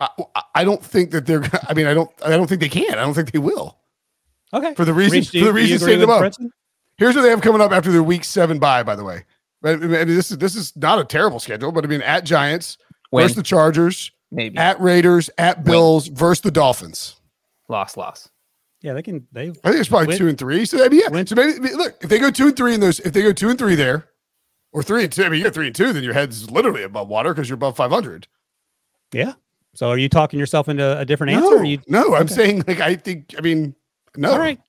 I, 0.00 0.08
I 0.54 0.64
don't 0.64 0.84
think 0.84 1.10
that 1.10 1.26
they're. 1.26 1.44
I 1.68 1.74
mean, 1.74 1.86
I 1.86 1.94
don't. 1.94 2.10
I 2.24 2.30
don't 2.30 2.46
think 2.46 2.60
they 2.60 2.68
can. 2.68 2.92
I 2.92 3.02
don't 3.02 3.14
think 3.14 3.32
they 3.32 3.38
will. 3.38 3.78
Okay. 4.54 4.74
For 4.74 4.84
the 4.84 4.94
reason. 4.94 5.18
Reach, 5.18 5.28
for 5.28 5.32
the 5.32 5.40
do 5.40 5.46
you 5.46 5.52
reason 5.52 5.76
agree 5.76 5.86
stated 5.94 6.00
with 6.00 6.16
above. 6.16 6.22
Brinson? 6.22 6.50
Here's 6.98 7.16
what 7.16 7.22
they 7.22 7.30
have 7.30 7.40
coming 7.40 7.60
up 7.60 7.72
after 7.72 7.90
their 7.90 8.02
week 8.02 8.24
seven 8.24 8.58
bye. 8.58 8.82
By 8.82 8.94
the 8.94 9.04
way, 9.04 9.24
I 9.64 9.76
mean, 9.76 9.90
this 9.90 10.30
is 10.30 10.38
this 10.38 10.56
is 10.56 10.74
not 10.76 10.98
a 10.98 11.04
terrible 11.04 11.40
schedule, 11.40 11.72
but 11.72 11.84
I 11.84 11.88
mean, 11.88 12.02
at 12.02 12.24
Giants 12.24 12.78
Win, 13.10 13.24
versus 13.24 13.36
the 13.36 13.42
Chargers, 13.42 14.10
maybe 14.30 14.56
at 14.58 14.80
Raiders, 14.80 15.30
at 15.38 15.64
Bills 15.64 16.08
versus 16.08 16.42
the 16.42 16.50
Dolphins. 16.50 17.16
Loss, 17.72 17.96
loss. 17.96 18.28
Yeah, 18.82 18.92
they 18.92 19.02
can. 19.02 19.26
They 19.32 19.48
I 19.48 19.52
think 19.70 19.76
it's 19.76 19.88
probably 19.88 20.08
Win- 20.08 20.18
two 20.18 20.28
and 20.28 20.38
three. 20.38 20.64
So 20.64 20.76
maybe 20.76 20.98
yeah. 20.98 21.08
Win- 21.08 21.26
So 21.26 21.34
maybe 21.34 21.58
look 21.74 21.96
if 22.02 22.08
they 22.10 22.18
go 22.18 22.30
two 22.30 22.48
and 22.48 22.56
three 22.56 22.74
in 22.74 22.80
those. 22.80 23.00
If 23.00 23.12
they 23.12 23.22
go 23.22 23.32
two 23.32 23.48
and 23.48 23.58
three 23.58 23.74
there, 23.74 24.08
or 24.72 24.82
three 24.82 25.04
and 25.04 25.12
two. 25.12 25.24
I 25.24 25.28
mean, 25.28 25.40
you're 25.40 25.50
three 25.50 25.66
and 25.68 25.74
two, 25.74 25.92
then 25.92 26.02
your 26.04 26.14
head's 26.14 26.50
literally 26.50 26.82
above 26.82 27.08
water 27.08 27.32
because 27.34 27.48
you're 27.48 27.54
above 27.54 27.76
five 27.76 27.90
hundred. 27.90 28.28
yeah. 29.12 29.32
So 29.74 29.88
are 29.88 29.96
you 29.96 30.10
talking 30.10 30.38
yourself 30.38 30.68
into 30.68 30.98
a 30.98 31.04
different 31.06 31.32
answer? 31.32 31.48
No, 31.50 31.56
Or 31.58 31.64
you, 31.64 31.78
no, 31.88 32.14
I'm 32.14 32.28
saying 32.28 32.64
like 32.68 32.80
I 32.80 32.94
think. 32.94 33.34
I 33.38 33.40
mean, 33.40 33.74
no. 34.16 34.32
All 34.32 34.38
right. 34.38 34.60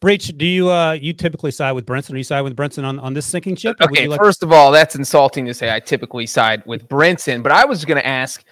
Breech, 0.00 0.36
do 0.36 0.44
you 0.46 0.68
uh 0.70 0.92
you 0.92 1.12
typically 1.12 1.50
side 1.50 1.72
with 1.72 1.84
Brinson? 1.86 2.12
Or 2.14 2.16
you 2.18 2.22
side 2.24 2.42
with 2.42 2.54
Brinson 2.56 2.84
on, 2.84 2.98
on 3.00 3.14
this 3.14 3.26
sinking 3.26 3.56
ship? 3.56 3.76
Okay, 3.80 4.06
like- 4.06 4.20
first 4.20 4.42
of 4.44 4.52
all, 4.52 4.70
that's 4.70 4.94
insulting 4.94 5.46
to 5.46 5.54
say 5.54 5.74
I 5.74 5.80
typically 5.80 6.26
side 6.26 6.62
with 6.66 6.88
Brinson, 6.88 7.42
but 7.42 7.50
I 7.52 7.64
was 7.64 7.84
going 7.84 7.98
to 8.00 8.06
ask, 8.06 8.44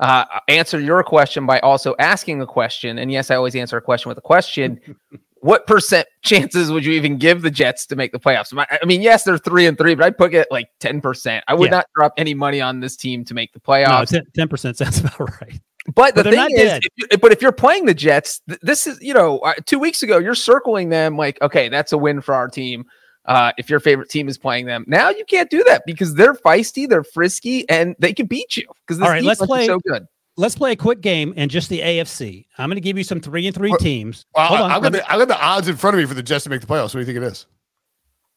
uh, 0.00 0.24
answer 0.48 0.78
your 0.80 1.02
question 1.02 1.46
by 1.46 1.58
also 1.60 1.94
asking 1.98 2.40
a 2.42 2.46
question. 2.46 2.98
And 2.98 3.10
yes, 3.10 3.30
I 3.30 3.36
always 3.36 3.56
answer 3.56 3.76
a 3.76 3.82
question 3.82 4.08
with 4.08 4.18
a 4.18 4.22
question. 4.22 4.80
what 5.40 5.66
percent 5.66 6.08
chances 6.22 6.72
would 6.72 6.84
you 6.84 6.92
even 6.92 7.18
give 7.18 7.42
the 7.42 7.50
Jets 7.50 7.86
to 7.86 7.96
make 7.96 8.10
the 8.12 8.18
playoffs? 8.18 8.52
I 8.82 8.84
mean, 8.84 9.00
yes, 9.02 9.22
they're 9.22 9.38
three 9.38 9.66
and 9.66 9.78
three, 9.78 9.94
but 9.94 10.04
I'd 10.04 10.18
put 10.18 10.34
it 10.34 10.48
like 10.50 10.68
10%. 10.80 11.42
I 11.46 11.54
would 11.54 11.66
Yeah. 11.66 11.76
not 11.76 11.86
drop 11.94 12.12
any 12.16 12.34
money 12.34 12.60
on 12.60 12.80
this 12.80 12.96
team 12.96 13.24
to 13.26 13.34
make 13.34 13.52
the 13.52 13.60
no, 13.66 13.72
playoffs. 13.72 14.20
ten 14.34 14.48
percent 14.48 14.76
sounds 14.76 14.98
about 14.98 15.18
right. 15.40 15.60
But 15.94 16.16
the 16.16 16.24
But 16.24 16.30
they're 16.30 16.46
thing 16.48 16.58
is, 16.58 16.72
if 16.82 16.92
you, 16.96 17.18
but 17.18 17.30
if 17.30 17.40
you're 17.40 17.52
playing 17.52 17.86
the 17.86 17.94
Jets, 17.94 18.40
th- 18.48 18.58
this 18.60 18.88
is 18.88 19.00
you 19.00 19.14
know, 19.14 19.38
uh, 19.38 19.54
two 19.66 19.78
weeks 19.78 20.02
ago 20.02 20.18
you're 20.18 20.34
circling 20.34 20.88
them 20.88 21.16
like, 21.16 21.40
okay, 21.42 21.68
that's 21.68 21.92
a 21.92 21.98
win 21.98 22.20
for 22.20 22.34
our 22.34 22.48
team. 22.48 22.84
Uh, 23.26 23.52
if 23.58 23.68
your 23.68 23.80
favorite 23.80 24.08
team 24.08 24.28
is 24.28 24.38
playing 24.38 24.66
them, 24.66 24.84
now 24.86 25.10
you 25.10 25.24
can't 25.24 25.50
do 25.50 25.64
that 25.64 25.82
because 25.86 26.14
they're 26.14 26.34
feisty, 26.34 26.88
they're 26.88 27.04
frisky, 27.04 27.68
and 27.68 27.96
they 27.98 28.12
can 28.12 28.26
beat 28.26 28.56
you 28.56 28.66
because 28.86 28.98
this 28.98 29.04
All 29.04 29.10
right, 29.12 29.22
let's 29.22 29.44
play- 29.44 29.66
so 29.66 29.78
good. 29.80 30.06
Let's 30.38 30.54
play 30.54 30.72
a 30.72 30.76
quick 30.76 31.00
game 31.00 31.32
and 31.36 31.50
just 31.50 31.70
the 31.70 31.80
AFC. 31.80 32.44
I'm 32.58 32.68
going 32.68 32.76
to 32.76 32.82
give 32.82 32.98
you 32.98 33.04
some 33.04 33.20
three 33.20 33.46
and 33.46 33.56
three 33.56 33.70
Well, 33.70 33.78
teams. 33.78 34.26
Well, 34.34 34.46
Hold 34.48 34.60
on, 34.60 34.70
I, 34.70 34.80
got 34.80 34.92
the, 34.92 35.10
I 35.12 35.16
got 35.16 35.28
the 35.28 35.42
odds 35.42 35.66
in 35.66 35.76
front 35.76 35.96
of 35.96 36.00
me 36.00 36.06
for 36.06 36.12
the 36.12 36.22
Jets 36.22 36.44
to 36.44 36.50
make 36.50 36.60
the 36.60 36.66
playoffs. 36.66 36.92
What 36.94 36.94
do 36.94 36.98
you 37.00 37.04
think 37.06 37.16
it 37.16 37.22
is? 37.22 37.46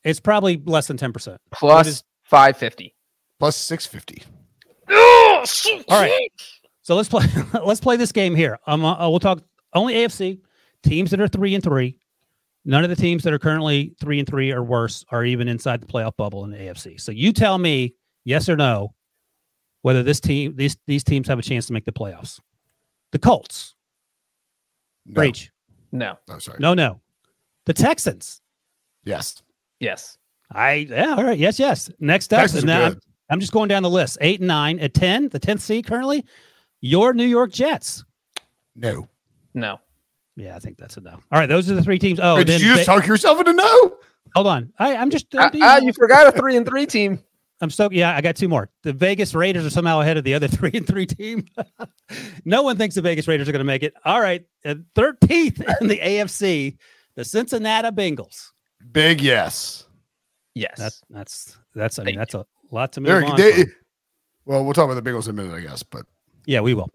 it's 0.04 0.20
probably 0.20 0.62
less 0.66 0.88
than 0.88 0.98
ten 0.98 1.12
percent. 1.14 1.40
Plus 1.52 1.88
is- 1.88 2.04
five 2.24 2.58
fifty. 2.58 2.96
Plus 3.38 3.56
six 3.56 3.86
fifty. 3.86 4.24
Oh, 4.90 5.46
All 5.90 6.02
right. 6.02 6.30
So 6.82 6.96
let's 6.96 7.10
play. 7.10 7.26
let's 7.64 7.82
play 7.82 7.98
this 7.98 8.12
game 8.12 8.34
here. 8.34 8.60
Um, 8.66 8.84
uh, 8.84 9.10
we'll 9.10 9.20
talk 9.20 9.42
only 9.74 9.94
AFC 9.96 10.40
teams 10.84 11.12
that 11.12 11.20
are 11.22 11.28
three 11.28 11.54
and 11.54 11.64
three. 11.64 11.99
None 12.66 12.84
of 12.84 12.90
the 12.90 12.96
teams 12.96 13.24
that 13.24 13.34
are 13.34 13.40
currently 13.40 13.94
three 14.00 14.20
and 14.20 14.28
three 14.28 14.52
or 14.52 14.64
worse 14.64 15.04
are 15.12 15.24
even 15.24 15.48
inside 15.48 15.82
the 15.82 15.88
playoff 15.88 16.16
bubble 16.18 16.44
in 16.44 16.52
the 16.52 16.58
AFC. 16.58 17.00
So 17.00 17.12
you 17.12 17.32
tell 17.32 17.58
me 17.58 17.96
yes 18.26 18.50
or 18.50 18.58
no 18.58 18.94
whether 19.82 20.04
this 20.04 20.20
team 20.20 20.56
these 20.56 20.78
these 20.88 21.04
teams 21.04 21.28
have 21.28 21.40
a 21.40 21.42
chance 21.42 21.68
to 21.68 21.74
make 21.74 21.86
the 21.86 21.92
playoffs. 21.92 22.40
The 23.12 23.20
Colts, 23.20 23.76
No. 25.06 25.14
Breech. 25.16 25.52
No. 25.92 26.18
No, 26.28 26.38
sorry. 26.38 26.58
No, 26.60 26.74
no. 26.74 27.02
The 27.66 27.74
Texans. 27.74 28.42
Yes. 29.04 29.42
Yes. 29.80 30.18
I 30.52 30.88
yeah, 30.90 31.16
all 31.16 31.24
right. 31.24 31.40
Yes, 31.40 31.60
yes. 31.60 31.90
Next 32.00 32.34
up, 32.34 32.42
Texans 32.42 32.64
and 32.64 32.72
are 32.72 32.80
now 32.80 32.86
I'm. 32.88 33.00
I'm 33.32 33.40
just 33.40 33.54
going 33.54 33.68
down 33.68 33.84
the 33.84 33.90
list. 33.90 34.18
Eight 34.22 34.40
and 34.40 34.48
nine. 34.48 34.80
At 34.80 34.96
10, 34.96 35.30
the 35.30 35.40
10th 35.40 35.62
seed 35.62 35.86
currently, 35.86 36.26
your 36.82 37.14
New 37.14 37.26
York 37.26 37.52
Jets. 37.52 38.04
No. 38.76 39.08
No. 39.54 39.80
Yeah, 40.40 40.56
I 40.56 40.60
think 40.60 40.78
that's 40.78 40.96
a 40.98 41.02
no. 41.02 41.12
All 41.12 41.22
right, 41.40 41.48
those 41.48 41.70
are 41.70 41.76
the 41.76 41.84
three 41.84 42.00
teams. 42.00 42.20
Oh, 42.22 42.36
Wait, 42.38 42.48
then 42.48 42.60
did 42.60 42.66
you 42.66 42.74
just 42.76 42.88
Ba- 42.88 42.96
talk 42.96 43.06
yourself 43.08 43.40
into 43.40 43.54
no? 43.54 43.98
hold 44.36 44.48
on. 44.48 44.72
I, 44.80 44.96
I'm 44.96 45.10
just. 45.10 45.26
I'm, 45.36 45.42
Ah, 45.42 45.50
being- 45.50 45.64
ah, 45.64 45.78
you 45.80 45.92
forgot 45.94 46.28
a 46.34 46.38
three 46.40 46.56
and 46.56 46.66
three 46.66 46.86
team. 46.86 47.20
I'm 47.62 47.70
so 47.70 47.90
yeah. 47.92 48.16
I 48.16 48.22
got 48.22 48.38
two 48.38 48.48
more. 48.48 48.70
The 48.84 48.94
Vegas 48.94 49.36
Raiders 49.36 49.66
are 49.66 49.70
somehow 49.70 50.00
ahead 50.00 50.16
of 50.18 50.24
the 50.24 50.34
other 50.34 50.48
three 50.58 50.72
and 50.74 50.88
three 50.88 51.06
team. 51.06 51.46
no 52.46 52.62
one 52.64 52.78
thinks 52.78 52.96
the 52.96 53.02
Vegas 53.02 53.28
Raiders 53.28 53.50
are 53.50 53.52
going 53.52 53.60
to 53.60 53.66
make 53.66 53.84
it. 53.84 53.94
All 54.06 54.22
right, 54.22 54.46
thirteenth 54.96 55.62
in 55.82 55.88
the 55.90 56.00
AFC, 56.00 56.78
the 57.16 57.26
Cincinnati 57.26 57.90
Bengals. 57.90 58.52
Big 58.92 59.20
yes. 59.22 59.86
Yes. 60.56 60.76
That's 60.78 61.02
that's 61.10 61.58
that's. 61.76 62.00
I 62.00 62.04
mean, 62.04 62.16
that's 62.16 62.34
a 62.34 62.46
lot 62.72 62.94
to 62.94 63.02
move 63.02 63.08
They're- 63.08 63.26
on. 63.26 63.36
they- 63.38 63.64
from. 63.64 63.74
well, 64.46 64.64
we'll 64.64 64.74
talk 64.74 64.90
about 64.90 65.04
the 65.04 65.10
Bengals 65.10 65.26
in 65.28 65.32
a 65.38 65.42
minute, 65.44 65.54
I 65.56 65.60
guess. 65.62 65.84
But 65.84 66.06
Yeah, 66.46 66.62
we 66.62 66.74
will. 66.74 66.90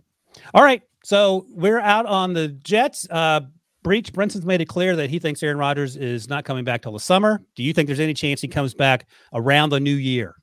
All 0.54 0.64
right. 0.64 0.82
So 1.04 1.46
we're 1.50 1.78
out 1.80 2.06
on 2.06 2.32
the 2.32 2.48
Jets. 2.48 3.06
Uh, 3.10 3.42
Breech 3.82 4.12
Brinson's 4.14 4.46
made 4.46 4.62
it 4.62 4.64
clear 4.66 4.96
that 4.96 5.10
he 5.10 5.18
thinks 5.18 5.42
Aaron 5.42 5.58
Rodgers 5.58 5.96
is 5.96 6.28
not 6.28 6.44
coming 6.44 6.64
back 6.64 6.80
till 6.82 6.92
the 6.92 6.98
summer. 7.00 7.42
Do 7.54 7.62
you 7.62 7.74
think 7.74 7.86
there's 7.86 8.00
any 8.00 8.14
chance 8.14 8.40
he 8.40 8.48
comes 8.48 8.72
back 8.74 9.06
around 9.34 9.68
the 9.70 9.80
new 9.80 9.94
year? 9.94 10.36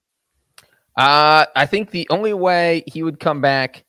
Uh, 0.97 1.45
I 1.55 1.65
think 1.65 1.89
the 1.91 2.07
only 2.11 2.33
way 2.33 2.83
he 2.85 3.01
would 3.01 3.19
come 3.19 3.41
back 3.41 3.83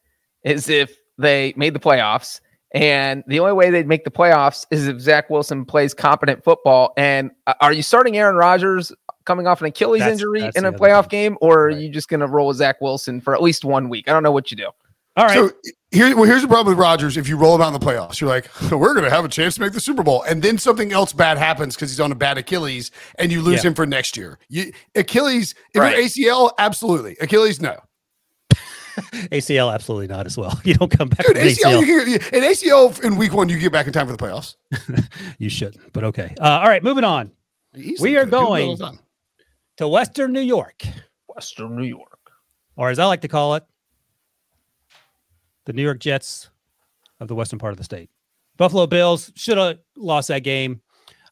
is 0.44 0.68
if 0.70 0.96
they 1.18 1.52
made 1.56 1.74
the 1.74 1.80
playoffs. 1.80 2.40
And 2.74 3.22
the 3.26 3.38
only 3.40 3.52
way 3.52 3.68
they'd 3.68 3.86
make 3.86 4.04
the 4.04 4.10
playoffs 4.10 4.64
is 4.70 4.88
if 4.88 4.98
Zach 4.98 5.28
Wilson 5.28 5.66
plays 5.66 5.92
competent 5.92 6.42
football. 6.42 6.94
And 6.96 7.30
uh, 7.46 7.52
are 7.60 7.74
you 7.74 7.82
starting 7.82 8.16
Aaron 8.16 8.36
Rodgers 8.36 8.90
coming 9.26 9.46
off 9.46 9.60
an 9.60 9.66
Achilles 9.66 10.00
That's- 10.00 10.14
injury 10.18 10.40
that's 10.40 10.56
in 10.56 10.64
a 10.64 10.72
playoff 10.72 11.02
thing. 11.10 11.32
game, 11.32 11.38
or 11.42 11.64
are 11.64 11.66
Right. 11.68 11.76
you 11.82 11.90
just 11.90 12.08
going 12.08 12.20
to 12.20 12.26
roll 12.26 12.48
with 12.48 12.56
Zach 12.56 12.80
Wilson 12.80 13.20
for 13.20 13.34
at 13.34 13.42
least 13.42 13.62
one 13.66 13.90
week? 13.90 14.08
I 14.08 14.12
don't 14.14 14.22
know 14.22 14.32
what 14.32 14.50
you 14.50 14.56
do. 14.56 14.70
All 15.16 15.26
right. 15.26 15.34
so 15.34 15.50
here, 15.92 16.14
well, 16.16 16.24
here's 16.24 16.42
the 16.42 16.48
problem 16.48 16.74
with 16.74 16.80
Rodgers. 16.80 17.16
If 17.16 17.28
you 17.28 17.36
roll 17.36 17.54
him 17.54 17.60
out 17.62 17.68
in 17.68 17.72
the 17.74 17.84
playoffs, 17.86 18.20
you're 18.20 18.30
like, 18.30 18.48
we're 18.70 18.94
going 18.94 19.04
to 19.04 19.10
have 19.10 19.24
a 19.24 19.28
chance 19.28 19.54
to 19.56 19.60
make 19.60 19.72
the 19.72 19.80
Super 19.80 20.02
Bowl, 20.02 20.22
and 20.22 20.42
then 20.42 20.58
something 20.58 20.92
else 20.92 21.12
bad 21.12 21.38
happens 21.38 21.74
because 21.74 21.90
he's 21.90 22.00
on 22.00 22.10
a 22.12 22.14
bad 22.14 22.38
Achilles, 22.38 22.90
and 23.18 23.30
you 23.30 23.42
lose 23.42 23.62
Yeah. 23.62 23.68
him 23.70 23.74
for 23.74 23.86
next 23.86 24.16
year. 24.16 24.38
You, 24.48 24.72
Achilles, 24.94 25.54
if 25.74 25.80
Right. 25.80 25.96
you're 26.16 26.32
ACL, 26.34 26.52
absolutely. 26.58 27.16
Achilles, 27.20 27.60
no. 27.60 27.78
ACL, 29.30 29.72
absolutely 29.72 30.06
not 30.06 30.26
as 30.26 30.36
well. 30.36 30.60
You 30.64 30.74
don't 30.74 30.90
come 30.90 31.08
back 31.08 31.26
Dude, 31.26 31.36
ACL, 31.36 31.80
ACL. 31.82 31.86
you 31.86 32.18
can, 32.18 32.34
an 32.42 32.50
ACL 32.50 33.04
in 33.04 33.16
week 33.16 33.32
one, 33.32 33.48
you 33.48 33.58
get 33.58 33.72
back 33.72 33.86
in 33.86 33.92
time 33.92 34.06
for 34.06 34.12
the 34.14 34.18
playoffs. 34.18 34.56
You 35.38 35.48
shouldn't, 35.48 35.92
but 35.92 36.04
okay. 36.04 36.34
Uh, 36.40 36.44
all 36.62 36.68
right, 36.68 36.82
moving 36.82 37.04
on 37.04 37.32
Easily 37.74 38.10
We 38.10 38.16
are 38.18 38.24
could. 38.24 38.30
People 38.32 38.46
do 38.48 38.54
it 38.54 38.62
all 38.64 38.76
going- 38.76 38.98
to 39.78 39.88
Western 39.88 40.32
New 40.32 40.40
York, 40.42 40.82
Western 41.26 41.74
New 41.76 41.84
York. 41.86 42.30
or 42.76 42.90
as 42.90 42.98
I 42.98 43.06
like 43.06 43.22
to 43.22 43.28
call 43.28 43.54
it, 43.54 43.64
the 45.66 45.72
New 45.72 45.82
York 45.82 45.98
Jets 46.00 46.50
of 47.20 47.28
the 47.28 47.34
western 47.34 47.58
part 47.58 47.72
of 47.72 47.78
the 47.78 47.84
state. 47.84 48.10
Buffalo 48.56 48.86
Bills 48.86 49.32
should 49.34 49.58
have 49.58 49.78
lost 49.96 50.28
that 50.28 50.40
game. 50.40 50.80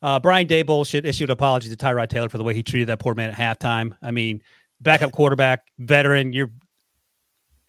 Uh, 0.03 0.19
Brian 0.19 0.47
Daboll 0.47 0.87
should 0.87 1.05
issue 1.05 1.25
an 1.25 1.31
apology 1.31 1.69
to 1.69 1.77
Tyrod 1.77 2.09
Taylor 2.09 2.29
for 2.29 2.39
the 2.39 2.45
way 2.45 2.55
he 2.55 2.63
treated 2.63 2.89
that 2.89 2.99
poor 3.01 3.15
man 3.15 3.31
at 3.31 3.37
halftime. 3.61 3.95
I 4.03 4.11
mean, 4.11 4.43
backup 4.81 5.13
quarterback, 5.13 5.65
veteran. 5.79 6.33
You're 6.33 6.51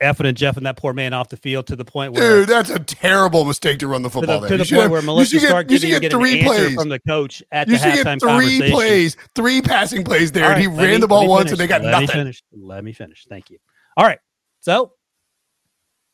effing 0.02 0.28
and 0.28 0.36
jeffing 0.38 0.64
that 0.64 0.78
poor 0.78 0.94
man 0.94 1.14
off 1.14 1.30
the 1.30 1.38
field 1.38 1.68
to 1.68 1.76
the 1.76 1.86
point 1.86 2.14
where 2.14 2.40
Dude, 2.40 2.50
that's 2.50 2.70
a 2.72 2.80
terrible 2.80 3.46
mistake 3.46 3.78
to 3.80 3.88
run 3.88 4.02
the 4.02 4.10
to 4.10 4.14
football 4.14 4.40
the, 4.40 4.48
there. 4.48 4.58
to 4.58 4.64
You 4.64 4.70
the 4.70 4.76
point 4.76 4.82
have- 4.84 4.92
where 4.92 5.02
Melissa 5.04 5.32
should 5.32 5.42
get- 5.42 5.48
start 5.50 5.70
you 5.70 5.78
should 5.78 5.90
getting, 5.90 6.02
get 6.10 6.12
three 6.12 6.44
plays. 6.44 6.74
from 6.74 6.90
the 6.90 7.00
coach 7.00 7.44
at 7.52 7.68
You 7.68 7.78
the 7.78 7.84
halftime 7.84 8.20
get 8.20 8.60
three 8.60 8.72
plays, 8.72 9.18
three 9.36 9.62
passing 9.62 10.04
plays 10.04 10.32
there, 10.32 10.46
All 10.46 10.52
and 10.52 10.62
he 10.62 10.68
ran 10.68 10.92
me- 10.92 10.98
the 10.98 11.08
ball 11.08 11.28
once, 11.28 11.50
finish. 11.50 11.52
and 11.52 11.60
they 11.60 11.68
got 11.68 11.82
Let 11.84 11.92
nothing. 11.92 12.08
Me 12.08 12.14
finish. 12.14 12.44
Let 12.54 12.84
me 12.84 12.94
finish. 12.94 13.26
Thank 13.30 13.50
you. 13.52 13.58
All 13.98 14.06
right. 14.06 14.20
So 14.62 14.94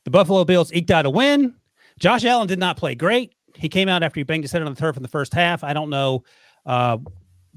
the 0.08 0.12
Buffalo 0.12 0.46
Bills 0.46 0.72
eked 0.72 0.90
out 0.90 1.06
a 1.06 1.10
win. 1.10 1.54
Josh 2.00 2.24
Allen 2.24 2.48
did 2.48 2.60
not 2.60 2.78
play 2.78 2.96
great. 2.96 3.36
He 3.56 3.68
came 3.68 3.90
out 3.90 4.04
after 4.04 4.22
he 4.22 4.24
banged 4.24 4.46
his 4.46 4.54
head 4.54 4.62
on 4.62 4.74
the 4.74 4.80
turf 4.80 4.96
in 4.96 5.04
the 5.04 5.10
first 5.10 5.34
half. 5.34 5.66
I 5.66 5.74
don't 5.74 5.90
know 5.90 6.24
uh, 6.66 6.98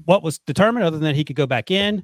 what 0.03 0.21
was 0.21 0.39
determined 0.39 0.85
other 0.85 0.97
than 0.97 1.15
he 1.15 1.23
could 1.23 1.37
go 1.37 1.47
back 1.47 1.71
in. 1.71 2.03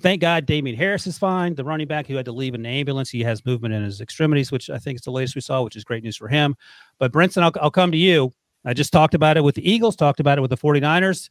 Thank 0.00 0.22
God 0.22 0.46
Damien 0.46 0.78
Harris 0.78 1.06
is 1.06 1.18
fine. 1.18 1.54
The 1.54 1.64
running 1.64 1.88
back 1.88 2.06
who 2.06 2.16
had 2.16 2.24
to 2.24 2.32
leave 2.32 2.54
in 2.54 2.62
the 2.62 2.70
ambulance, 2.70 3.10
he 3.10 3.20
has 3.20 3.44
movement 3.44 3.74
in 3.74 3.84
his 3.84 4.00
extremities, 4.00 4.50
which 4.50 4.70
I 4.70 4.78
think 4.78 4.96
is 4.96 5.02
the 5.02 5.10
latest 5.10 5.34
we 5.34 5.42
saw, 5.42 5.60
which 5.60 5.76
is 5.76 5.84
great 5.84 6.02
news 6.02 6.16
for 6.16 6.26
him. 6.26 6.56
But 6.98 7.12
Brinson, 7.12 7.42
I'll, 7.42 7.52
I'll 7.60 7.70
come 7.70 7.92
to 7.92 7.98
you. 7.98 8.32
I 8.64 8.72
just 8.72 8.94
talked 8.94 9.12
about 9.12 9.36
it 9.36 9.44
with 9.44 9.56
the 9.56 9.70
Eagles, 9.70 9.94
talked 9.94 10.20
about 10.20 10.38
it 10.38 10.40
with 10.40 10.48
the 10.50 10.56
49ers. 10.56 11.28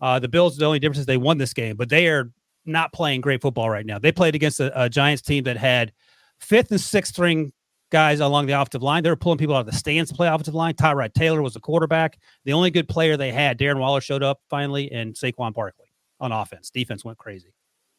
Uh, 0.00 0.20
the 0.20 0.28
Bills, 0.28 0.56
the 0.56 0.64
only 0.64 0.78
difference 0.78 1.00
is 1.00 1.06
they 1.06 1.16
won 1.16 1.38
this 1.38 1.52
game, 1.52 1.74
but 1.74 1.88
they 1.88 2.06
are 2.06 2.30
not 2.66 2.92
playing 2.92 3.20
great 3.20 3.42
football 3.42 3.68
right 3.68 3.84
now. 3.84 3.98
They 3.98 4.12
played 4.12 4.36
against 4.36 4.60
a, 4.60 4.84
a 4.84 4.88
Giants 4.88 5.22
team 5.22 5.42
that 5.42 5.56
had 5.56 5.92
fifth 6.38 6.70
and 6.70 6.80
sixth 6.80 7.12
string 7.14 7.52
guys 7.90 8.20
along 8.20 8.46
the 8.46 8.52
offensive 8.52 8.82
line. 8.82 9.02
They 9.02 9.10
were 9.10 9.16
pulling 9.16 9.38
people 9.38 9.54
out 9.54 9.60
of 9.60 9.66
the 9.66 9.72
stands 9.72 10.10
to 10.10 10.16
play 10.16 10.28
offensive 10.28 10.54
line. 10.54 10.74
Tyrod 10.74 11.14
Taylor 11.14 11.42
was 11.42 11.54
the 11.54 11.60
quarterback. 11.60 12.18
The 12.44 12.52
only 12.52 12.70
good 12.70 12.88
player 12.88 13.16
they 13.16 13.32
had, 13.32 13.58
Darren 13.58 13.78
Waller, 13.78 14.00
showed 14.00 14.22
up 14.22 14.40
finally, 14.48 14.90
and 14.92 15.14
Saquon 15.14 15.54
Barkley 15.54 15.86
on 16.20 16.32
offense. 16.32 16.70
Defense 16.70 17.04
went 17.04 17.18
crazy. 17.18 17.52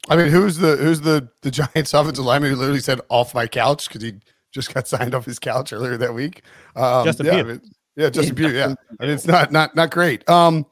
I 0.10 0.16
mean, 0.16 0.30
who's 0.30 0.58
the 0.58 0.78
who's 0.78 1.02
the 1.02 1.30
the 1.42 1.52
Giants 1.52 1.94
offensive 1.94 2.26
lineman 2.26 2.52
who 2.52 2.58
literally 2.58 2.80
said 2.80 3.02
off 3.10 3.34
my 3.34 3.48
couch 3.48 3.88
because 3.88 4.04
he 4.04 4.14
just 4.52 4.74
got 4.74 4.88
signed 4.88 5.14
off 5.14 5.26
his 5.26 5.40
couch 5.40 5.74
earlier 5.74 5.98
that 5.98 6.14
week? 6.14 6.44
Um, 6.76 7.06
Justin 7.06 7.26
yeah, 7.26 7.34
I 7.34 7.44
mean, 7.44 7.62
yeah, 7.96 8.10
Justin 8.10 8.36
Pugh. 8.38 8.50
Yeah, 8.50 8.76
I 9.00 9.06
mean, 9.06 9.14
it's 9.14 9.28
not 9.28 9.52
not 9.52 9.76
not 9.76 9.92
great. 9.92 10.28
Um, 10.30 10.66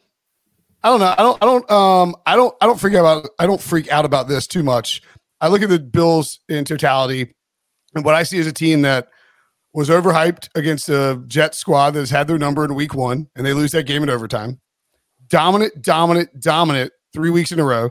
I 0.84 0.90
don't 0.90 1.00
know. 1.00 1.16
I 1.18 1.24
don't. 1.24 1.44
I 1.44 1.46
don't. 1.46 1.72
Um, 1.72 2.16
I 2.26 2.36
don't. 2.36 2.56
I 2.62 2.66
don't 2.68 2.80
freak 2.80 2.94
out 2.94 3.00
about. 3.00 3.30
I 3.40 3.48
don't 3.48 3.62
freak 3.62 3.92
out 3.92 4.06
about 4.06 4.28
this 4.28 4.48
too 4.48 4.64
much. 4.64 5.02
I 5.42 5.48
look 5.48 5.62
at 5.62 5.70
the 5.70 5.80
Bills 5.80 6.40
in 6.48 6.64
totality, 6.64 7.34
and 7.96 8.04
what 8.04 8.14
I 8.16 8.24
see 8.24 8.38
is 8.38 8.48
a 8.48 8.54
team 8.54 8.82
that 8.84 9.08
was 9.74 9.90
overhyped 9.90 10.50
against 10.56 10.90
a 10.90 11.22
Jet 11.28 11.56
squad 11.56 11.92
that 11.92 12.00
has 12.00 12.10
had 12.10 12.28
their 12.28 12.38
number 12.38 12.64
in 12.64 12.76
Week 12.76 12.94
One, 12.94 13.28
and 13.36 13.46
they 13.46 13.54
lose 13.54 13.72
that 13.72 13.84
game 13.84 14.04
in 14.04 14.10
overtime. 14.10 14.60
Dominant, 15.28 15.82
dominant, 15.82 16.40
dominant, 16.40 16.92
three 17.14 17.30
weeks 17.30 17.52
in 17.52 17.60
a 17.60 17.66
row, 17.66 17.90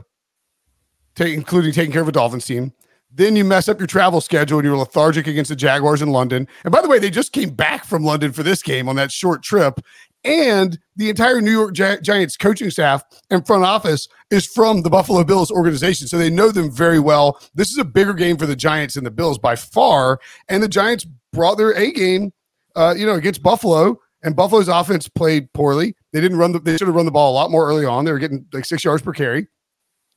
including 1.19 1.73
taking 1.73 1.93
care 1.93 2.03
of 2.03 2.09
a 2.09 2.12
Dolphins 2.12 2.47
team. 2.47 2.73
Then 3.17 3.37
you 3.37 3.45
mess 3.45 3.69
up 3.69 3.79
your 3.79 3.87
travel 3.87 4.21
schedule 4.21 4.59
and 4.59 4.67
you're 4.67 4.77
lethargic 4.77 5.29
against 5.29 5.49
the 5.49 5.57
Jaguars 5.57 6.03
in 6.03 6.09
London. 6.09 6.49
And 6.64 6.73
by 6.73 6.83
the 6.83 6.88
way, 6.88 6.99
they 6.99 7.11
just 7.11 7.33
came 7.33 7.51
back 7.51 7.85
from 7.85 8.03
London 8.03 8.33
for 8.33 8.43
this 8.43 8.61
game 8.61 8.88
on 8.88 8.97
that 8.97 9.12
short 9.12 9.43
trip. 9.43 9.79
And 10.24 10.78
the 10.96 11.10
entire 11.10 11.40
New 11.40 11.50
York 11.50 11.74
Gi- 11.74 12.00
Giants 12.02 12.37
coaching 12.37 12.70
staff 12.70 13.04
and 13.30 13.46
front 13.46 13.64
office 13.64 14.08
is 14.30 14.46
from 14.46 14.82
the 14.82 14.90
Buffalo 14.90 15.22
Bills 15.22 15.50
organization. 15.50 16.08
So 16.08 16.16
they 16.16 16.30
know 16.30 16.50
them 16.50 16.70
very 16.70 16.98
well. 16.98 17.40
This 17.54 17.70
is 17.70 17.78
a 17.78 17.84
bigger 17.84 18.14
game 18.14 18.38
for 18.38 18.46
the 18.46 18.56
Giants 18.56 18.94
than 18.94 19.04
the 19.04 19.10
Bills 19.10 19.38
by 19.38 19.54
far. 19.54 20.20
And 20.48 20.62
the 20.62 20.68
Giants 20.68 21.06
brought 21.32 21.56
their 21.56 21.72
A 21.72 21.92
game, 21.92 22.32
uh, 22.74 22.94
you 22.96 23.04
know, 23.06 23.14
against 23.14 23.42
Buffalo. 23.42 24.00
And 24.22 24.34
Buffalo's 24.34 24.68
offense 24.68 25.06
played 25.08 25.52
poorly. 25.52 25.94
They 26.14 26.22
didn't 26.22 26.38
run 26.38 26.52
the, 26.52 26.58
they 26.58 26.78
should 26.78 26.87
have 26.87 26.96
run 26.96 27.04
the 27.04 27.12
ball 27.12 27.32
a 27.32 27.34
lot 27.34 27.50
more 27.50 27.68
early 27.68 27.84
on. 27.84 28.06
They 28.06 28.12
were 28.12 28.18
getting 28.18 28.46
like 28.54 28.64
six 28.64 28.82
yards 28.82 29.02
per 29.02 29.12
carry. 29.12 29.48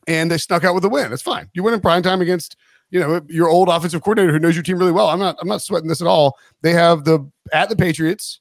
And 0.08 0.32
they 0.32 0.38
snuck 0.38 0.64
out 0.64 0.74
with 0.74 0.86
a 0.86 0.90
win. 0.90 1.10
That's 1.10 1.22
fine. 1.22 1.50
You 1.54 1.64
win 1.64 1.74
in 1.74 1.82
prime 1.82 2.02
time 2.02 2.22
against 2.22 2.56
you 2.90 3.00
know 3.02 3.22
your 3.28 3.50
old 3.50 3.68
offensive 3.68 4.02
coordinator 4.02 4.32
who 4.32 4.40
knows 4.40 4.56
your 4.56 4.64
team 4.64 4.78
really 4.78 4.94
well. 4.94 5.10
I'm 5.10 5.20
not 5.20 5.38
I'm 5.42 5.48
not 5.50 5.62
sweating 5.62 5.90
this 5.90 6.00
at 6.00 6.08
all. 6.08 6.38
They 6.62 6.72
have 6.72 7.04
the 7.04 7.30
at 7.52 7.68
the 7.68 7.76
Patriots 7.76 8.40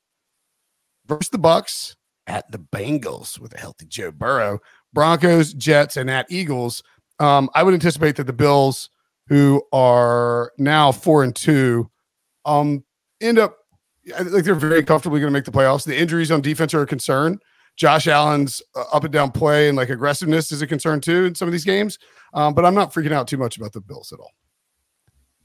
versus 1.07 1.31
the 1.31 1.39
Bucs 1.39 1.97
at 2.27 2.51
the 2.51 2.59
Bengals 2.59 3.39
with 3.39 3.55
a 3.55 3.59
healthy 3.59 3.87
Joe 3.87 4.11
Burrow, 4.11 4.59
Broncos, 4.93 5.53
Jets, 5.55 5.97
and 5.97 6.11
at 6.11 6.27
Eagles. 6.31 6.83
Um, 7.19 7.49
I 7.55 7.63
would 7.63 7.75
anticipate 7.75 8.17
that 8.17 8.27
the 8.27 8.33
Bills, 8.33 8.91
who 9.29 9.63
are 9.73 10.53
now 10.59 10.93
four 10.93 11.25
and 11.25 11.35
two, 11.35 11.91
um, 12.45 12.85
end 13.21 13.39
up 13.39 13.57
think 14.15 14.45
they're 14.45 14.55
very 14.55 14.85
comfortably 14.85 15.21
going 15.21 15.33
to 15.33 15.37
make 15.37 15.45
the 15.45 15.51
playoffs. 15.51 15.85
The 15.85 15.97
injuries 15.97 16.31
on 16.31 16.41
defense 16.41 16.75
are 16.75 16.83
a 16.83 16.87
concern. 16.87 17.39
Josh 17.77 18.07
Allen's 18.07 18.63
uh, 18.75 18.85
up 18.93 19.05
and 19.05 19.13
down 19.13 19.31
play 19.33 19.69
and 19.69 19.77
like 19.77 19.91
aggressiveness 19.91 20.51
is 20.51 20.63
a 20.63 20.67
concern 20.67 21.01
too 21.01 21.27
in 21.27 21.35
some 21.35 21.49
of 21.49 21.53
these 21.53 21.65
games. 21.65 21.99
Um, 22.33 22.55
but 22.55 22.65
I'm 22.65 22.75
not 22.75 22.93
freaking 22.93 23.13
out 23.13 23.29
too 23.29 23.37
much 23.37 23.57
about 23.57 23.73
the 23.73 23.81
Bills 23.81 24.13
at 24.13 24.21
all. 24.21 24.33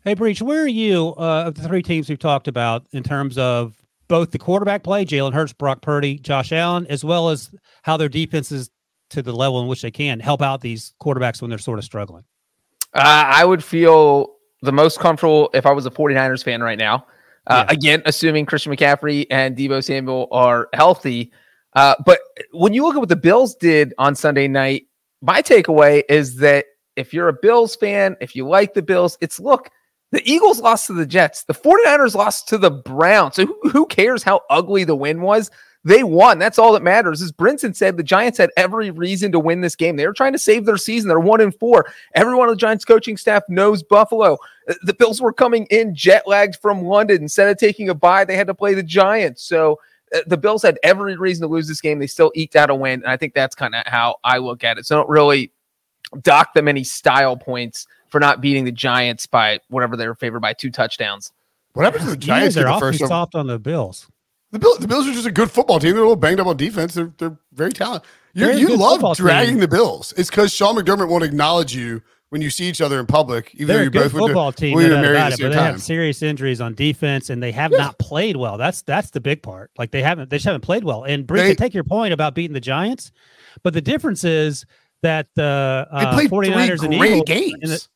Hey, 0.04 0.14
Breech, 0.14 0.42
where 0.42 0.64
are 0.64 0.68
you 0.68 1.10
uh, 1.18 1.44
of 1.48 1.56
the 1.56 1.68
three 1.68 1.84
teams 1.84 2.10
we've 2.10 2.20
talked 2.20 2.48
about 2.48 2.88
in 2.92 3.04
terms 3.04 3.38
of 3.38 3.76
both 4.12 4.32
the 4.32 4.38
quarterback 4.38 4.84
play, 4.84 5.06
Jalen 5.06 5.34
Hurts, 5.34 5.54
Brock 5.54 5.82
Purdy, 5.82 6.20
Josh 6.20 6.52
Allen, 6.52 6.86
as 6.90 7.02
well 7.02 7.30
as 7.30 7.50
how 7.84 7.96
their 7.96 8.10
defense 8.10 8.52
is 8.52 8.70
to 9.12 9.22
the 9.22 9.32
level 9.32 9.62
in 9.62 9.70
which 9.70 9.82
they 9.84 9.90
can 9.90 10.20
help 10.20 10.42
out 10.42 10.60
these 10.60 10.94
quarterbacks 11.02 11.42
when 11.42 11.50
they're 11.50 11.58
sort 11.58 11.80
of 11.80 11.86
struggling? 11.86 12.26
Uh, 12.94 13.24
I 13.26 13.46
would 13.46 13.64
feel 13.64 14.36
the 14.64 14.74
most 14.74 15.00
comfortable 15.00 15.50
if 15.54 15.66
I 15.66 15.72
was 15.72 15.86
a 15.86 15.90
49ers 15.90 16.44
fan 16.44 16.62
right 16.62 16.78
now. 16.78 17.06
Uh, 17.48 17.64
Yeah. 17.66 17.74
Again, 17.74 18.02
assuming 18.06 18.46
Christian 18.46 18.76
McCaffrey 18.76 19.28
and 19.32 19.56
Deebo 19.56 19.82
Samuel 19.82 20.28
are 20.34 20.68
healthy. 20.74 21.32
Uh, 21.78 21.96
but 22.06 22.20
when 22.52 22.74
you 22.74 22.84
look 22.84 22.96
at 22.96 23.00
what 23.00 23.08
the 23.08 23.16
Bills 23.16 23.56
did 23.56 23.94
on 23.98 24.14
Sunday 24.14 24.50
night, 24.50 24.88
my 25.22 25.42
takeaway 25.42 26.04
is 26.10 26.36
that 26.36 26.66
if 26.98 27.14
you're 27.14 27.30
a 27.30 27.34
Bills 27.42 27.78
fan, 27.78 28.18
if 28.20 28.36
you 28.36 28.46
like 28.46 28.74
the 28.74 28.82
Bills, 28.82 29.18
it's 29.22 29.40
look, 29.40 29.70
the 30.12 30.22
Eagles 30.30 30.60
lost 30.60 30.88
to 30.88 30.94
the 30.94 31.06
Jets, 31.06 31.44
the 31.44 31.54
49ers 31.54 32.16
lost 32.16 32.48
to 32.50 32.58
the 32.58 32.72
Browns. 32.72 33.36
So 33.36 33.46
who, 33.46 33.70
who 33.70 33.86
cares 33.86 34.24
how 34.24 34.42
ugly 34.50 34.84
the 34.84 34.96
win 34.96 35.22
was? 35.22 35.50
They 35.84 36.04
won. 36.04 36.38
That's 36.38 36.60
all 36.60 36.74
that 36.74 36.84
matters. 36.84 37.24
As 37.24 37.32
Brinson 37.32 37.76
said, 37.76 37.98
the 37.98 38.04
Giants 38.04 38.38
had 38.38 38.52
every 38.56 38.92
reason 38.92 39.32
to 39.32 39.40
win 39.40 39.62
this 39.62 39.76
game. 39.76 39.96
They 39.96 40.06
were 40.06 40.14
trying 40.14 40.34
to 40.34 40.40
save 40.40 40.66
their 40.66 40.78
season. 40.78 41.08
They're 41.08 41.20
one 41.20 41.42
and 41.42 41.56
four. 41.56 41.88
Everyone 42.14 42.50
on 42.50 42.54
the 42.54 42.60
Giants 42.60 42.86
coaching 42.86 43.18
staff 43.18 43.42
knows 43.50 43.82
Buffalo. 43.82 44.38
Uh, 44.70 44.76
The 44.84 44.94
Bills 44.94 45.22
were 45.22 45.34
coming 45.34 45.66
in 45.72 45.96
jet 45.96 46.28
lagged 46.28 46.58
from 46.58 46.84
London. 46.84 47.24
Instead 47.24 47.50
of 47.50 47.58
taking 47.58 47.90
a 47.90 47.96
bye, 47.96 48.26
they 48.26 48.36
had 48.36 48.48
to 48.48 48.54
play 48.54 48.76
the 48.76 48.84
Giants. 48.84 49.44
So 49.44 49.80
uh, 50.14 50.20
the 50.28 50.38
Bills 50.38 50.62
had 50.62 50.78
every 50.84 51.16
reason 51.16 51.48
to 51.48 51.52
lose 51.52 51.68
this 51.68 51.82
game. 51.82 51.98
They 51.98 52.06
still 52.06 52.32
eked 52.36 52.56
out 52.56 52.70
a 52.70 52.76
win. 52.76 53.02
And 53.02 53.12
I 53.12 53.18
think 53.18 53.34
that's 53.34 53.56
kind 53.56 53.74
of 53.74 53.84
how 53.88 54.18
I 54.24 54.38
look 54.38 54.64
at 54.64 54.78
it. 54.78 54.86
So 54.86 54.98
don't 54.98 55.10
really 55.10 55.52
dock 56.22 56.54
them 56.54 56.68
any 56.68 56.84
style 56.84 57.38
points 57.38 57.88
for 58.12 58.20
not 58.20 58.42
beating 58.42 58.66
the 58.66 58.72
Giants 58.72 59.26
by 59.26 59.60
whatever 59.70 59.98
they 59.98 60.08
were 60.08 60.16
favored 60.16 60.42
by 60.42 60.54
two 60.54 60.70
touchdowns. 60.70 61.32
What 61.74 61.84
happens 61.86 62.04
if 62.04 62.10
the 62.12 62.18
Giants 62.18 62.56
They're 62.56 62.66
get 62.66 62.70
the 62.70 62.74
awfully 62.76 62.98
first? 62.98 63.08
soft 63.08 63.34
on 63.36 63.48
the 63.48 63.58
Bills. 63.58 64.08
The 64.52 64.60
Bills, 64.60 64.80
the 64.80 64.88
Bills 64.88 65.08
are 65.08 65.14
just 65.14 65.26
a 65.26 65.32
good 65.32 65.50
football 65.50 65.80
team. 65.80 65.92
They're 65.94 66.02
a 66.02 66.06
little 66.06 66.18
banged 66.18 66.42
up 66.42 66.48
on 66.48 66.58
defense. 66.58 66.94
They're 66.94 67.14
they're 67.18 67.38
very 67.54 67.72
talented. 67.72 68.08
You, 68.34 68.52
you 68.52 68.78
love 68.78 69.16
dragging 69.18 69.56
team. 69.56 69.60
the 69.62 69.68
Bills. 69.68 70.14
It's 70.18 70.30
because 70.30 70.54
Sean 70.54 70.76
McDermott 70.76 71.08
won't 71.10 71.24
acknowledge 71.24 71.74
you 71.76 72.02
when 72.30 72.42
you 72.42 72.50
see 72.50 72.66
each 72.66 72.80
other 72.82 72.98
in 73.00 73.06
public, 73.06 73.52
even 73.56 73.68
though 73.68 73.74
They're 73.74 73.82
a 73.82 73.84
you 73.86 73.90
good 73.90 74.04
both 74.04 74.14
went 74.14 74.24
to 74.24 74.28
football 74.30 74.52
team, 74.54 74.72
no 74.72 74.76
William 74.78 74.94
doubt 74.96 75.02
Mary 75.02 75.16
about 75.18 75.34
at 75.34 75.40
it, 75.40 75.42
but 75.44 75.50
they 75.50 75.56
time. 75.56 75.66
have 75.74 75.82
serious 75.82 76.22
injuries 76.22 76.62
on 76.62 76.74
defense, 76.76 77.30
and 77.30 77.42
they 77.44 77.52
have 77.52 77.72
Yeah. 77.72 77.78
not 77.80 78.00
played 78.00 78.36
well. 78.38 78.58
That's 78.58 78.82
that's 78.84 79.10
the 79.12 79.20
big 79.22 79.42
part. 79.44 79.72
Like 79.78 79.92
they 79.92 80.02
haven't, 80.02 80.30
they 80.30 80.36
just 80.38 80.46
haven't 80.46 80.62
played 80.62 80.84
well. 80.86 81.04
And 81.04 81.26
Brink, 81.28 81.46
They- 81.46 81.52
I 81.52 81.54
take 81.56 81.74
your 81.74 81.84
point 81.86 82.14
about 82.14 82.36
beating 82.36 82.54
the 82.54 82.60
Giants, 82.62 83.12
but 83.64 83.74
the 83.74 83.82
difference 83.82 84.24
is 84.26 84.66
that 85.02 85.28
the 85.36 85.88
They 85.92 85.98
uh, 86.06 86.14
played 86.14 86.30
49ers 86.30 86.80
three 86.80 86.96
and 86.98 87.06
Eagles, 87.06 87.24
games. 87.26 87.90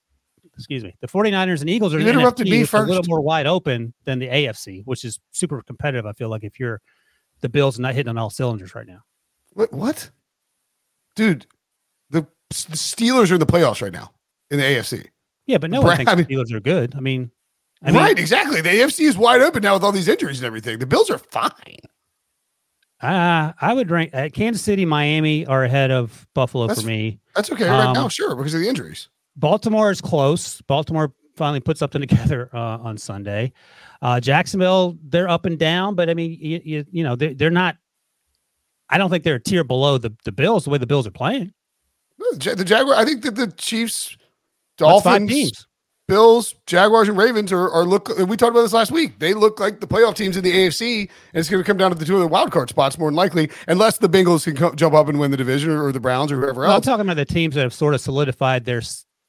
Excuse 0.56 0.84
me, 0.84 0.96
the 1.02 1.08
49ers 1.08 1.62
and 1.62 1.70
Eagles 1.70 1.94
are 1.94 2.00
You 2.00 2.08
interrupted 2.10 2.48
me 2.48 2.62
is 2.62 2.74
a 2.74 2.82
little 2.82 3.04
more 3.08 3.22
wide 3.22 3.46
open 3.48 3.94
than 4.06 4.20
the 4.20 4.28
AFC, 4.28 4.84
which 4.86 5.04
is 5.06 5.20
super 5.32 5.62
competitive. 5.62 6.06
I 6.06 6.14
feel 6.14 6.30
like 6.30 6.44
if 6.44 6.60
you're 6.60 6.82
the 7.42 7.50
Bills 7.50 7.78
not 7.80 7.94
hitting 7.94 8.10
on 8.10 8.18
all 8.18 8.30
cylinders 8.30 8.74
right 8.76 8.88
now. 8.88 9.02
What? 9.54 9.72
What? 9.74 10.10
Dude, 11.16 11.46
the 12.10 12.22
the 12.50 12.76
Steelers 12.78 13.32
are 13.32 13.36
in 13.36 13.40
the 13.40 13.46
playoffs 13.46 13.82
right 13.82 13.92
now 13.94 14.12
in 14.52 14.58
the 14.58 14.64
AFC. 14.64 15.08
Yeah, 15.48 15.58
but 15.60 15.70
no 15.70 15.82
Bra- 15.82 15.90
one 15.92 15.98
thinks 15.98 16.12
I 16.12 16.16
the 16.16 16.26
Steelers 16.26 16.52
are 16.54 16.60
good. 16.60 16.96
I 16.96 17.00
mean, 17.00 17.32
I 17.84 17.92
mean, 17.92 18.02
right, 18.02 18.18
exactly. 18.18 18.62
The 18.62 18.70
AFC 18.70 19.02
is 19.08 19.18
wide 19.18 19.42
open 19.42 19.62
now 19.64 19.74
with 19.76 19.84
all 19.84 19.92
these 19.92 20.08
injuries 20.08 20.40
and 20.40 20.46
everything. 20.48 20.80
The 20.80 20.86
Bills 20.88 21.10
are 21.10 21.18
fine. 21.20 21.52
Uh, 23.02 23.52
I 23.62 23.74
would 23.74 23.92
rank 23.92 24.12
uh, 24.16 24.30
Kansas 24.34 24.62
City, 24.64 24.86
Miami 24.86 25.46
are 25.46 25.64
ahead 25.66 25.92
of 25.92 26.26
Buffalo 26.34 26.68
That's- 26.68 26.82
for 26.82 26.88
me. 26.88 27.20
That's 27.36 27.52
okay 27.52 27.68
right 27.70 27.88
Um, 27.88 27.94
now, 27.94 28.08
sure, 28.08 28.36
because 28.36 28.54
of 28.54 28.62
the 28.62 28.70
injuries. 28.70 29.10
Baltimore 29.36 29.92
is 29.92 30.02
close. 30.02 30.62
Baltimore 30.62 31.14
finally 31.36 31.60
put 31.60 31.78
something 31.78 32.02
together 32.08 32.50
uh, 32.54 32.78
on 32.78 32.98
Sunday. 32.98 33.54
Uh, 34.02 34.20
Jacksonville, 34.20 34.98
they're 35.04 35.30
up 35.30 35.46
and 35.46 35.58
down, 35.58 35.96
but 35.96 36.10
I 36.10 36.14
mean, 36.14 36.38
you, 36.40 36.62
you, 36.64 36.86
you 36.92 37.04
know, 37.04 37.16
they're, 37.16 37.34
they're 37.34 37.50
not. 37.50 37.78
I 38.90 38.98
don't 38.98 39.10
think 39.10 39.24
they're 39.24 39.36
a 39.36 39.42
tier 39.42 39.64
below 39.64 39.98
the, 39.98 40.14
the 40.26 40.32
Bills 40.32 40.66
the 40.66 40.70
way 40.70 40.78
the 40.78 40.86
Bills 40.86 41.08
are 41.08 41.12
playing. 41.12 41.52
The 42.18 42.64
Jaguar. 42.64 42.96
I 42.96 43.04
think 43.04 43.24
that 43.24 43.36
the 43.36 43.48
Chiefs, 43.48 44.16
Dolphins, 44.78 45.30
teams. 45.30 45.68
Bills, 46.08 46.54
Jaguars, 46.68 47.10
and 47.10 47.18
Ravens 47.18 47.52
are, 47.52 47.70
are 47.72 47.84
look. 47.84 48.10
We 48.10 48.38
talked 48.38 48.52
about 48.52 48.62
this 48.62 48.74
last 48.74 48.92
week. 48.92 49.18
They 49.18 49.34
look 49.34 49.60
like 49.60 49.80
the 49.80 49.88
playoff 49.88 50.16
teams 50.16 50.38
in 50.38 50.44
the 50.44 50.52
AFC, 50.52 51.00
and 51.02 51.10
it's 51.34 51.50
going 51.50 51.64
to 51.64 51.68
come 51.68 51.78
down 51.78 51.90
to 51.92 51.98
the 51.98 52.06
two 52.06 52.14
of 52.14 52.22
the 52.22 52.28
wild 52.28 52.52
card 52.52 52.70
spots 52.70 53.00
more 53.00 53.10
than 53.10 53.16
likely, 53.16 53.50
unless 53.68 53.98
the 53.98 54.08
Bengals 54.08 54.44
can 54.44 54.56
co- 54.56 54.76
jump 54.76 54.94
up 54.94 55.08
and 55.08 55.20
win 55.20 55.32
the 55.32 55.38
division, 55.38 55.72
or, 55.72 55.86
or 55.86 55.92
the 55.92 56.00
Browns, 56.00 56.32
or 56.32 56.40
whoever 56.40 56.62
Well, 56.62 56.76
I'm 56.76 56.82
talking 56.82 57.02
about 57.02 57.18
the 57.18 57.26
teams 57.26 57.56
that 57.56 57.62
have 57.62 57.74
sort 57.74 57.96
of 57.96 58.02
solidified 58.02 58.66
their 58.66 58.84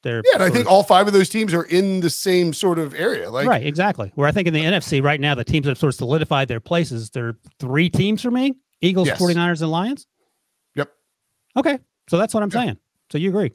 they're 0.07 0.23
Yeah, 0.25 0.35
and 0.35 0.43
I 0.43 0.49
think 0.49 0.65
of- 0.65 0.71
all 0.71 0.83
five 0.83 1.05
of 1.07 1.13
those 1.13 1.29
teams 1.29 1.53
are 1.53 1.63
in 1.63 1.99
the 1.99 2.09
same 2.09 2.53
sort 2.53 2.79
of 2.79 2.93
area. 2.95 3.29
Like, 3.29 3.47
right, 3.47 3.65
exactly. 3.65 4.11
Where 4.15 4.27
I 4.27 4.31
think 4.31 4.47
in 4.47 4.53
the 4.53 4.63
NFC 4.63 5.01
right 5.03 5.19
now, 5.19 5.35
the 5.35 5.43
teams 5.43 5.65
that 5.65 5.71
have 5.71 5.77
sort 5.77 5.89
of 5.93 5.95
solidified 5.95 6.47
their 6.47 6.59
places, 6.59 7.09
there 7.11 7.27
are 7.27 7.37
three 7.59 7.89
teams 7.89 8.21
for 8.21 8.31
me: 8.31 8.55
Eagles, 8.81 9.07
Yes. 9.07 9.19
49ers, 9.19 9.61
and 9.61 9.69
Lions. 9.71 10.07
Yep. 10.75 10.89
Okay, 11.57 11.79
so 12.09 12.17
that's 12.17 12.33
what 12.33 12.41
I'm 12.43 12.49
Yeah. 12.53 12.61
saying. 12.63 12.77
So 13.11 13.17
you 13.17 13.29
agree? 13.29 13.51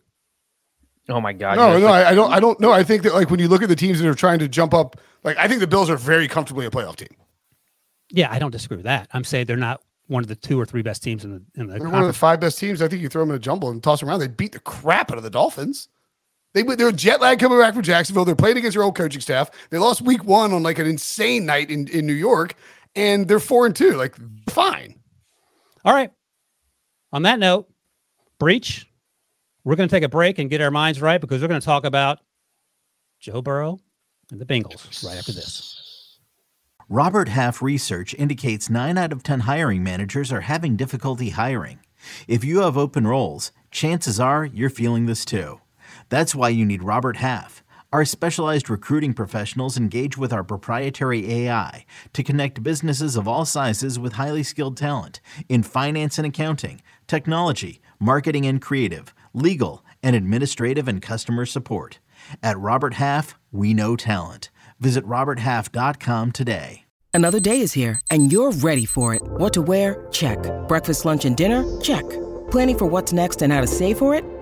Oh 1.08 1.20
my 1.20 1.32
god. 1.32 1.56
no, 1.56 1.72
yes. 1.72 1.80
no, 1.80 1.86
I, 1.88 2.10
I 2.10 2.14
don't. 2.14 2.32
I 2.32 2.38
don't 2.40 2.60
know. 2.60 2.70
I 2.70 2.82
think 2.84 3.02
that 3.02 3.12
like 3.14 3.30
when 3.30 3.40
you 3.40 3.48
look 3.48 3.62
at 3.62 3.68
the 3.68 3.76
teams 3.76 3.98
that 4.00 4.08
are 4.08 4.14
trying 4.14 4.38
to 4.38 4.48
jump 4.48 4.72
up, 4.72 5.00
like 5.24 5.36
I 5.36 5.48
think 5.48 5.60
the 5.60 5.66
Bills 5.66 5.90
are 5.90 5.96
very 5.96 6.28
comfortably 6.28 6.64
a 6.66 6.70
playoff 6.70 6.96
team. 6.96 7.08
Yeah, 8.10 8.30
I 8.30 8.38
don't 8.38 8.50
disagree 8.52 8.76
with 8.76 8.84
that. 8.84 9.08
I'm 9.12 9.24
saying 9.24 9.46
they're 9.46 9.56
not 9.56 9.80
one 10.06 10.22
of 10.22 10.28
the 10.28 10.36
two 10.36 10.60
or 10.60 10.66
three 10.66 10.82
best 10.82 11.02
teams 11.02 11.24
in 11.24 11.32
the 11.32 11.42
in 11.60 11.66
the 11.66 11.78
They're 11.78 11.88
one 11.88 12.02
of 12.02 12.06
the 12.06 12.12
five 12.12 12.38
best 12.38 12.58
teams. 12.58 12.80
I 12.82 12.88
think 12.88 13.02
you 13.02 13.08
throw 13.08 13.22
them 13.22 13.30
in 13.30 13.36
a 13.36 13.38
jumble 13.40 13.70
and 13.70 13.82
toss 13.82 14.00
them 14.00 14.08
around. 14.10 14.20
They 14.20 14.28
beat 14.28 14.52
the 14.52 14.60
crap 14.60 15.10
out 15.10 15.16
of 15.16 15.24
the 15.24 15.30
Dolphins. 15.30 15.88
They 16.54 16.62
they're 16.62 16.92
jet 16.92 17.20
lag 17.20 17.38
coming 17.38 17.58
back 17.58 17.74
from 17.74 17.82
Jacksonville. 17.82 18.24
They're 18.24 18.36
playing 18.36 18.58
against 18.58 18.74
their 18.74 18.84
old 18.84 18.96
coaching 18.96 19.20
staff. 19.20 19.50
They 19.70 19.78
lost 19.78 20.02
week 20.02 20.24
one 20.24 20.52
on 20.52 20.62
like 20.62 20.78
an 20.78 20.86
insane 20.86 21.46
night 21.46 21.70
in, 21.70 21.88
in 21.88 22.06
New 22.06 22.12
York, 22.12 22.54
and 22.94 23.26
they're 23.26 23.40
four 23.40 23.66
and 23.66 23.74
two. 23.74 23.92
Like 23.92 24.16
fine. 24.50 25.00
All 25.84 25.94
right. 25.94 26.10
On 27.12 27.22
that 27.22 27.38
note, 27.38 27.68
Breech. 28.38 28.86
We're 29.64 29.76
going 29.76 29.88
to 29.88 29.94
take 29.94 30.02
a 30.02 30.08
break 30.08 30.40
and 30.40 30.50
get 30.50 30.60
our 30.60 30.72
minds 30.72 31.00
right 31.00 31.20
because 31.20 31.40
we're 31.40 31.48
going 31.48 31.60
to 31.60 31.64
talk 31.64 31.84
about 31.84 32.18
Joe 33.20 33.40
Burrow 33.40 33.78
and 34.32 34.40
the 34.40 34.44
Bengals 34.44 35.06
right 35.06 35.16
after 35.16 35.30
this. 35.30 36.18
Robert 36.88 37.28
Half 37.28 37.62
research 37.62 38.12
indicates 38.14 38.68
9 38.68 38.98
out 38.98 39.12
of 39.12 39.22
10 39.22 39.40
hiring 39.40 39.84
managers 39.84 40.32
are 40.32 40.42
having 40.42 40.76
difficulty 40.76 41.30
hiring. 41.30 41.78
If 42.26 42.42
you 42.42 42.62
have 42.62 42.76
open 42.76 43.06
roles, 43.06 43.52
chances 43.70 44.18
are 44.18 44.44
you're 44.44 44.68
feeling 44.68 45.06
this 45.06 45.24
too. 45.24 45.61
That's 46.12 46.34
why 46.34 46.50
you 46.50 46.66
need 46.66 46.82
Robert 46.82 47.16
Half. 47.16 47.64
Our 47.90 48.04
specialized 48.04 48.68
recruiting 48.68 49.14
professionals 49.14 49.78
engage 49.78 50.18
with 50.18 50.30
our 50.30 50.44
proprietary 50.44 51.32
AI 51.32 51.86
to 52.12 52.22
connect 52.22 52.62
businesses 52.62 53.16
of 53.16 53.26
all 53.26 53.46
sizes 53.46 53.98
with 53.98 54.12
highly 54.14 54.42
skilled 54.42 54.76
talent 54.76 55.22
in 55.48 55.62
finance 55.62 56.18
and 56.18 56.26
accounting, 56.26 56.82
technology, 57.06 57.80
marketing 57.98 58.44
and 58.44 58.60
creative, 58.60 59.14
legal, 59.32 59.86
and 60.02 60.14
administrative 60.14 60.86
and 60.86 61.00
customer 61.00 61.46
support. 61.46 61.98
At 62.42 62.58
Robert 62.58 62.92
Half, 62.94 63.38
we 63.50 63.72
know 63.72 63.96
talent. 63.96 64.50
Visit 64.80 65.06
RobertHalf.com 65.06 66.32
today. 66.32 66.84
Another 67.14 67.40
day 67.40 67.58
is 67.58 67.72
here, 67.72 67.98
and 68.10 68.30
you're 68.30 68.52
ready 68.52 68.84
for 68.84 69.14
it. 69.14 69.22
What 69.22 69.54
to 69.54 69.62
wear? 69.62 70.06
Check. 70.10 70.38
Breakfast, 70.68 71.06
lunch, 71.06 71.24
and 71.24 71.34
dinner? 71.34 71.64
Check. 71.80 72.04
Planning 72.50 72.76
for 72.76 72.84
what's 72.84 73.14
next 73.14 73.40
and 73.40 73.50
how 73.50 73.62
to 73.62 73.66
save 73.66 73.96
for 73.96 74.14
it? 74.14 74.41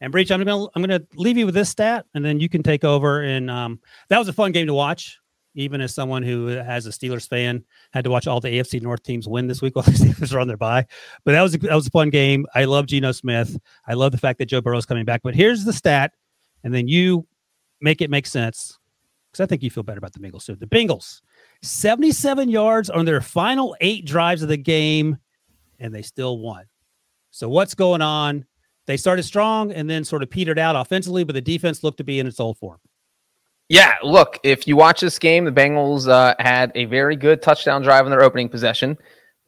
And 0.00 0.12
Breech, 0.12 0.30
I'm 0.30 0.42
gonna 0.42 0.66
I'm 0.74 0.82
gonna 0.82 1.02
leave 1.14 1.38
you 1.38 1.46
with 1.46 1.54
this 1.54 1.70
stat, 1.70 2.06
and 2.14 2.24
then 2.24 2.38
you 2.38 2.48
can 2.48 2.62
take 2.62 2.84
over. 2.84 3.22
And 3.22 3.50
um, 3.50 3.80
that 4.08 4.18
was 4.18 4.28
a 4.28 4.32
fun 4.32 4.52
game 4.52 4.66
to 4.66 4.74
watch, 4.74 5.18
even 5.54 5.80
as 5.80 5.94
someone 5.94 6.22
who 6.22 6.48
has 6.48 6.86
a 6.86 6.90
Steelers 6.90 7.26
fan 7.26 7.64
had 7.92 8.04
to 8.04 8.10
watch 8.10 8.26
all 8.26 8.40
the 8.40 8.48
AFC 8.48 8.82
North 8.82 9.02
teams 9.02 9.26
win 9.26 9.46
this 9.46 9.62
week 9.62 9.74
while 9.76 9.84
the 9.84 9.92
Steelers 9.92 10.34
are 10.34 10.40
on 10.40 10.48
their 10.48 10.58
bye. 10.58 10.86
But 11.24 11.32
that 11.32 11.42
was 11.42 11.54
a, 11.54 11.58
that 11.58 11.74
was 11.74 11.86
a 11.86 11.90
fun 11.90 12.10
game. 12.10 12.46
I 12.54 12.64
love 12.64 12.86
Geno 12.86 13.12
Smith. 13.12 13.58
I 13.86 13.94
love 13.94 14.12
the 14.12 14.18
fact 14.18 14.38
that 14.38 14.46
Joe 14.46 14.60
Burrow's 14.60 14.86
coming 14.86 15.04
back. 15.04 15.22
But 15.22 15.34
here's 15.34 15.64
the 15.64 15.72
stat, 15.72 16.12
and 16.62 16.74
then 16.74 16.88
you 16.88 17.26
make 17.80 18.00
it 18.00 18.10
make 18.10 18.26
sense 18.26 18.78
because 19.36 19.44
I 19.44 19.46
think 19.46 19.62
you 19.62 19.70
feel 19.70 19.82
better 19.82 19.98
about 19.98 20.12
the 20.12 20.18
Bengals 20.18 20.46
too. 20.46 20.56
The 20.56 20.66
Bengals, 20.66 21.20
77 21.62 22.48
yards 22.48 22.88
on 22.88 23.04
their 23.04 23.20
final 23.20 23.76
eight 23.80 24.06
drives 24.06 24.42
of 24.42 24.48
the 24.48 24.56
game 24.56 25.18
and 25.78 25.94
they 25.94 26.02
still 26.02 26.38
won. 26.38 26.64
So 27.30 27.48
what's 27.48 27.74
going 27.74 28.00
on? 28.00 28.46
They 28.86 28.96
started 28.96 29.24
strong 29.24 29.72
and 29.72 29.90
then 29.90 30.04
sort 30.04 30.22
of 30.22 30.30
petered 30.30 30.58
out 30.58 30.76
offensively, 30.76 31.24
but 31.24 31.34
the 31.34 31.40
defense 31.40 31.82
looked 31.82 31.98
to 31.98 32.04
be 32.04 32.18
in 32.20 32.26
its 32.26 32.40
old 32.40 32.58
form. 32.58 32.78
Yeah, 33.68 33.94
look, 34.02 34.38
if 34.44 34.68
you 34.68 34.76
watch 34.76 35.00
this 35.00 35.18
game, 35.18 35.44
the 35.44 35.50
Bengals 35.50 36.08
uh, 36.08 36.36
had 36.38 36.70
a 36.76 36.84
very 36.84 37.16
good 37.16 37.42
touchdown 37.42 37.82
drive 37.82 38.04
on 38.04 38.12
their 38.12 38.22
opening 38.22 38.48
possession. 38.48 38.96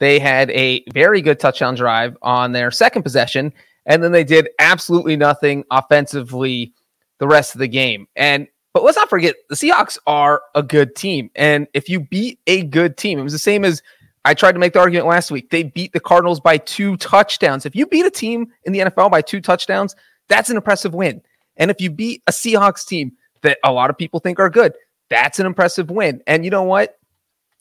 They 0.01 0.19
had 0.19 0.51
a 0.51 0.85
very 0.93 1.23
good 1.23 1.39
touchdown 1.39 1.77
drive 1.77 2.17
on 2.23 2.51
their 2.51 2.73
second 2.73 3.05
possession, 3.05 3.53
and 3.87 4.03
then 4.03 4.11
they 4.11 4.25
did 4.25 4.49
absolutely 4.59 5.17
nothing 5.17 5.65
offensively 5.71 6.73
the 7.19 7.29
rest 7.29 7.55
of 7.55 7.61
the 7.61 7.69
game. 7.69 8.09
And 8.17 8.49
but 8.75 8.83
let's 8.83 8.97
not 8.97 9.09
forget 9.09 9.37
the 9.49 9.57
Seahawks 9.57 9.99
are 10.07 10.43
a 10.55 10.63
good 10.63 10.97
team, 10.97 11.31
and 11.37 11.69
if 11.73 11.89
you 11.89 12.01
beat 12.01 12.41
a 12.49 12.65
good 12.65 12.97
team, 12.97 13.21
it 13.21 13.23
was 13.23 13.33
the 13.33 13.39
same 13.39 13.65
as 13.65 13.83
I 14.25 14.35
tried 14.35 14.53
to 14.53 14.59
make 14.59 14.73
the 14.73 14.81
argument 14.81 15.07
last 15.07 15.31
week. 15.31 15.51
They 15.51 15.63
beat 15.63 15.93
the 15.93 16.01
Cardinals 16.01 16.41
by 16.41 16.59
two 16.59 16.97
touchdowns. 16.97 17.65
If 17.65 17.75
you 17.75 17.87
beat 17.87 18.07
a 18.07 18.11
team 18.11 18.49
in 18.65 18.73
the 18.73 18.81
NFL 18.81 19.11
by 19.11 19.23
two 19.23 19.41
touchdowns, 19.41 19.95
that's 20.29 20.51
an 20.51 20.57
impressive 20.57 20.95
win. 20.95 21.23
And 21.57 21.71
if 21.71 21.81
you 21.81 21.91
beat 21.91 22.23
a 22.27 22.33
Seahawks 22.33 22.87
team 22.87 23.13
that 23.43 23.59
a 23.65 23.73
lot 23.73 23.91
of 23.91 23.99
people 23.99 24.21
think 24.21 24.39
are 24.39 24.51
good, 24.51 24.75
that's 25.11 25.39
an 25.39 25.47
impressive 25.47 25.91
win. 25.91 26.23
And 26.27 26.45
you 26.45 26.51
know 26.51 26.63
what? 26.63 26.99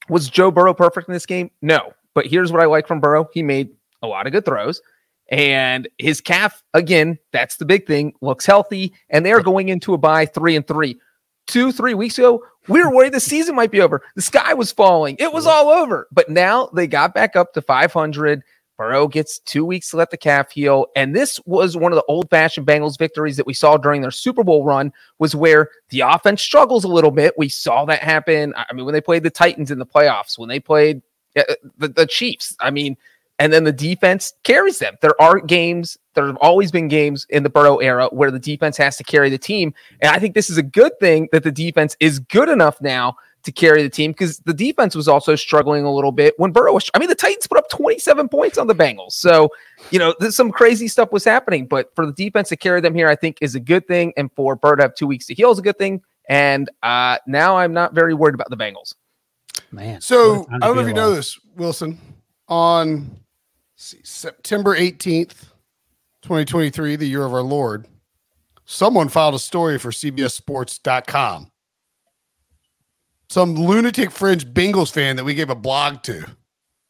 Was 0.10 0.30
Joe 0.30 0.52
Burrow 0.52 0.74
perfect 0.74 1.08
in 1.08 1.14
this 1.14 1.26
game? 1.26 1.52
No. 1.62 1.94
But 2.14 2.28
here's 2.28 2.52
what 2.52 2.62
I 2.62 2.66
like 2.66 2.88
from 2.88 3.00
Burrow. 3.00 3.30
He 3.34 3.44
made 3.44 3.70
a 4.02 4.08
lot 4.08 4.26
of 4.26 4.34
good 4.34 4.46
throws. 4.46 4.82
And 5.30 5.88
his 5.98 6.22
calf, 6.22 6.64
again, 6.74 7.20
that's 7.34 7.58
the 7.58 7.66
big 7.66 7.86
thing, 7.86 8.14
looks 8.22 8.46
healthy. 8.46 8.94
And 9.10 9.26
they're 9.26 9.44
going 9.44 9.70
into 9.70 9.94
a 9.94 9.98
bye 9.98 10.26
three 10.26 10.56
and 10.56 10.66
three. 10.66 11.00
Two, 11.48 11.72
three 11.72 11.94
weeks 11.94 12.18
ago, 12.18 12.44
we 12.68 12.84
were 12.84 12.94
worried 12.94 13.14
the 13.14 13.20
season 13.20 13.56
might 13.56 13.72
be 13.72 13.82
over. 13.82 14.02
The 14.16 14.22
sky 14.22 14.54
was 14.54 14.72
falling. 14.72 15.16
It 15.20 15.32
was 15.32 15.46
all 15.46 15.70
over. 15.70 16.08
But 16.12 16.30
now 16.30 16.68
they 16.68 16.88
got 16.88 17.14
back 17.14 17.36
up 17.36 17.54
to 17.54 17.62
500. 17.62 18.44
Burrow 18.78 19.08
gets 19.08 19.40
two 19.40 19.66
weeks 19.66 19.90
to 19.90 19.98
let 19.98 20.12
the 20.12 20.18
calf 20.18 20.52
heal. 20.52 20.88
And 20.96 21.16
this 21.16 21.40
was 21.46 21.76
one 21.76 21.92
of 21.92 21.96
the 21.96 22.06
old 22.08 22.30
fashioned 22.30 22.68
Bengals 22.68 22.98
victories 22.98 23.36
that 23.38 23.48
we 23.48 23.54
saw 23.54 23.76
during 23.76 24.02
their 24.02 24.12
Super 24.12 24.44
Bowl 24.44 24.64
run, 24.64 24.94
was 25.18 25.36
where 25.36 25.70
the 25.90 26.02
offense 26.02 26.44
struggles 26.44 26.84
a 26.84 26.88
little 26.88 27.12
bit. 27.12 27.34
We 27.38 27.50
saw 27.50 27.86
that 27.86 28.04
happen. 28.04 28.54
I 28.56 28.72
mean, 28.74 28.86
when 28.86 28.94
they 28.94 29.02
played 29.02 29.24
the 29.24 29.32
Titans 29.32 29.72
in 29.72 29.80
the 29.80 29.86
playoffs, 29.86 30.38
when 30.38 30.48
they 30.48 30.60
played 30.60 31.02
uh, 31.36 31.44
the, 31.78 31.88
the 31.88 32.06
Chiefs, 32.06 32.56
I 32.60 32.70
mean, 32.70 32.98
and 33.40 33.54
then 33.54 33.64
the 33.64 33.72
defense 33.72 34.34
carries 34.44 34.80
them. 34.80 34.96
There 35.02 35.20
are 35.22 35.40
games, 35.40 35.98
there 36.16 36.26
have 36.26 36.38
always 36.38 36.72
been 36.72 36.88
games 36.88 37.26
in 37.30 37.44
the 37.44 37.50
Burrow 37.50 37.78
era 37.78 38.08
where 38.12 38.32
the 38.32 38.40
defense 38.40 38.78
has 38.78 38.98
to 38.98 39.04
carry 39.04 39.30
the 39.30 39.38
team. 39.38 39.74
And 40.02 40.12
I 40.12 40.20
think 40.20 40.34
this 40.34 40.50
is 40.50 40.58
a 40.58 40.64
good 40.64 41.00
thing 41.00 41.30
that 41.32 41.44
the 41.44 41.52
defense 41.52 41.96
is 42.00 42.20
good 42.20 42.50
enough 42.50 42.82
now 42.82 43.16
to 43.44 43.52
carry 43.52 43.82
the 43.84 43.90
team 43.90 44.12
because 44.12 44.40
the 44.40 44.54
defense 44.54 44.96
was 44.96 45.08
also 45.08 45.36
struggling 45.36 45.86
a 45.86 45.94
little 45.94 46.12
bit 46.12 46.34
when 46.38 46.52
Burrow 46.52 46.74
was. 46.74 46.90
I 46.94 47.00
mean, 47.00 47.10
the 47.10 47.16
Titans 47.16 47.48
put 47.48 47.58
up 47.58 47.70
27 47.70 48.28
points 48.28 48.58
on 48.58 48.68
the 48.68 48.76
Bengals. 48.76 49.14
So, 49.14 49.50
you 49.92 50.00
know, 50.00 50.14
there's 50.20 50.36
some 50.36 50.52
crazy 50.52 50.88
stuff 50.88 51.12
was 51.12 51.24
happening. 51.24 51.68
But 51.68 51.96
for 51.96 52.06
the 52.06 52.12
defense 52.12 52.50
to 52.50 52.58
carry 52.58 52.82
them 52.82 52.96
here, 52.96 53.08
I 53.08 53.16
think 53.16 53.38
is 53.42 53.56
a 53.56 53.60
good 53.60 53.88
thing. 53.88 54.14
And 54.18 54.32
for 54.34 54.56
Burrow 54.56 54.76
to 54.78 54.82
have 54.82 54.96
two 54.96 55.08
weeks 55.08 55.28
to 55.28 55.34
heal 55.34 55.52
is 55.52 55.60
a 55.60 55.62
good 55.62 55.78
thing. 55.78 56.02
And 56.28 56.70
uh, 56.84 57.20
now 57.26 57.58
I'm 57.58 57.74
not 57.74 57.94
very 57.94 58.14
worried 58.14 58.36
about 58.36 58.50
the 58.50 58.58
Bengals. 58.58 58.96
Man. 59.72 60.02
So 60.02 60.40
what 60.40 60.48
a 60.48 60.50
time 60.50 60.64
I 60.64 60.68
don't 60.68 60.76
know 60.76 60.82
if 60.82 60.88
you 60.88 60.94
know 60.94 61.16
this, 61.16 61.40
Wilson. 61.56 62.00
On 62.50 63.00
let's 63.00 63.27
see, 63.78 64.00
September 64.04 64.76
18th, 64.76 65.46
2023, 66.24 66.98
the 66.98 67.06
year 67.06 67.24
of 67.24 67.34
our 67.34 67.42
Lord, 67.42 67.88
someone 68.66 69.08
filed 69.08 69.36
a 69.36 69.40
story 69.40 69.78
for 69.80 69.92
CBSSports.com. 69.92 71.52
Some 73.30 73.56
lunatic 73.56 74.12
fringe 74.12 74.46
Bengals 74.48 74.92
fan 74.92 75.16
that 75.18 75.24
we 75.24 75.34
gave 75.34 75.50
a 75.50 75.56
blog 75.56 76.02
to. 76.04 76.26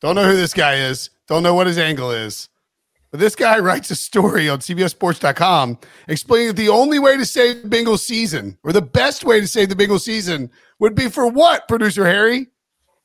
Don't 0.01 0.15
know 0.15 0.25
who 0.25 0.35
this 0.35 0.53
guy 0.53 0.75
is. 0.75 1.09
Don't 1.27 1.43
know 1.43 1.55
what 1.55 1.67
his 1.67 1.79
angle 1.79 2.11
is. 2.11 2.49
But 3.11 3.19
this 3.19 3.35
guy 3.35 3.59
writes 3.59 3.89
a 3.91 3.95
story 3.95 4.47
on 4.47 4.59
CBSSports.com 4.59 5.79
explaining 6.07 6.47
that 6.47 6.55
the 6.55 6.69
only 6.69 6.99
way 6.99 7.17
to 7.17 7.25
save 7.25 7.63
the 7.63 7.69
Bengals 7.69 7.99
season, 7.99 8.57
or 8.63 8.71
the 8.71 8.81
best 8.81 9.23
way 9.23 9.39
to 9.39 9.47
save 9.47 9.69
the 9.69 9.75
Bengals 9.75 10.01
season, 10.01 10.51
would 10.79 10.93
be 10.93 11.09
for 11.09 11.27
what, 11.27 11.67
producer 11.67 12.05
Harry? 12.05 12.47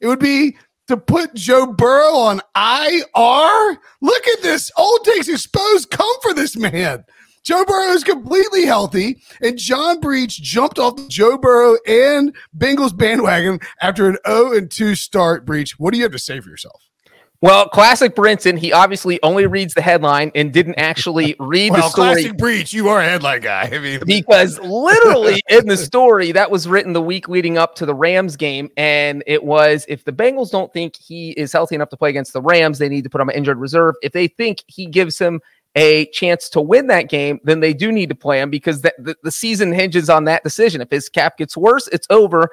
It 0.01 0.09
would 0.09 0.19
be 0.19 0.57
to 0.93 0.97
put 0.99 1.35
Joe 1.35 1.67
Burrow 1.67 2.15
on 2.15 2.41
IR. 2.55 3.79
Look 4.03 4.29
at 4.29 4.43
this. 4.43 4.71
Old 4.77 5.05
takes 5.05 5.29
exposed. 5.29 5.91
Come 5.91 6.21
for 6.21 6.35
this 6.35 6.55
man. 6.57 7.05
Joe 7.43 7.65
Burrow 7.65 7.93
is 7.93 8.05
completely 8.05 8.67
healthy, 8.67 9.21
and 9.41 9.59
John 9.59 9.99
Breech 10.01 10.41
jumped 10.41 10.79
off 10.79 10.97
the 10.97 11.09
Joe 11.09 11.39
Burrow 11.39 11.77
and 11.89 12.37
Bengals 12.57 12.97
bandwagon 12.97 13.59
after 13.81 14.09
an 14.09 14.19
0 14.27 14.53
and 14.53 14.71
2 14.71 14.95
start. 14.95 15.45
Breech, 15.45 15.79
what 15.79 15.93
do 15.93 15.99
you 15.99 16.05
have 16.05 16.13
to 16.13 16.19
say 16.19 16.41
for 16.41 16.51
yourself? 16.51 16.92
Well, 17.43 17.69
classic 17.69 18.15
Brinson. 18.15 18.57
He 18.57 18.73
obviously 18.73 19.19
only 19.25 19.47
reads 19.47 19.75
the 19.75 19.83
headline 19.83 20.31
and 20.37 20.53
didn't 20.53 20.77
actually 20.77 21.35
read 21.41 21.73
well, 21.73 21.83
the 21.83 21.89
story. 21.89 22.13
classic 22.15 22.39
Breech. 22.39 22.73
You 22.73 22.89
are 22.89 23.01
a 23.01 23.05
headline 23.05 23.41
guy. 23.41 23.69
I 23.73 23.79
mean, 23.81 24.01
because 24.07 24.61
literally 24.63 25.43
in 25.49 25.67
the 25.67 25.77
story 25.77 26.31
that 26.31 26.53
was 26.53 26.69
written 26.69 26.93
the 26.93 27.03
week 27.03 27.29
leading 27.29 27.59
up 27.59 27.75
to 27.77 27.87
the 27.87 27.97
Rams 27.97 28.37
game, 28.37 28.71
and 28.77 29.25
it 29.27 29.43
was 29.43 29.85
if 29.89 30.05
the 30.05 30.13
Bengals 30.13 30.53
don't 30.53 30.73
think 30.73 30.95
he 30.95 31.33
is 31.33 31.53
healthy 31.53 31.75
enough 31.75 31.89
to 31.89 31.97
play 31.97 32.11
against 32.11 32.33
the 32.33 32.41
Rams, 32.41 32.79
they 32.79 32.89
need 32.89 33.03
to 33.03 33.11
put 33.11 33.21
him 33.21 33.29
on 33.29 33.35
injured 33.35 33.59
reserve. 33.59 33.97
If 34.03 34.13
they 34.13 34.29
think 34.29 34.63
he 34.69 34.87
gives 34.87 35.19
him 35.19 35.41
a 35.75 36.07
chance 36.07 36.49
to 36.51 36.61
win 36.61 36.87
that 36.87 37.09
game, 37.09 37.41
then 37.43 37.59
they 37.59 37.75
do 37.75 37.91
need 37.91 38.11
to 38.11 38.15
play 38.15 38.41
him 38.41 38.51
because 38.51 38.83
the, 38.83 38.95
the, 38.99 39.17
the 39.25 39.33
season 39.33 39.73
hinges 39.73 40.09
on 40.09 40.25
that 40.25 40.45
decision. 40.45 40.81
If 40.81 40.91
his 40.93 41.09
cap 41.09 41.39
gets 41.39 41.57
worse, 41.57 41.89
it's 41.89 42.07
over. 42.09 42.51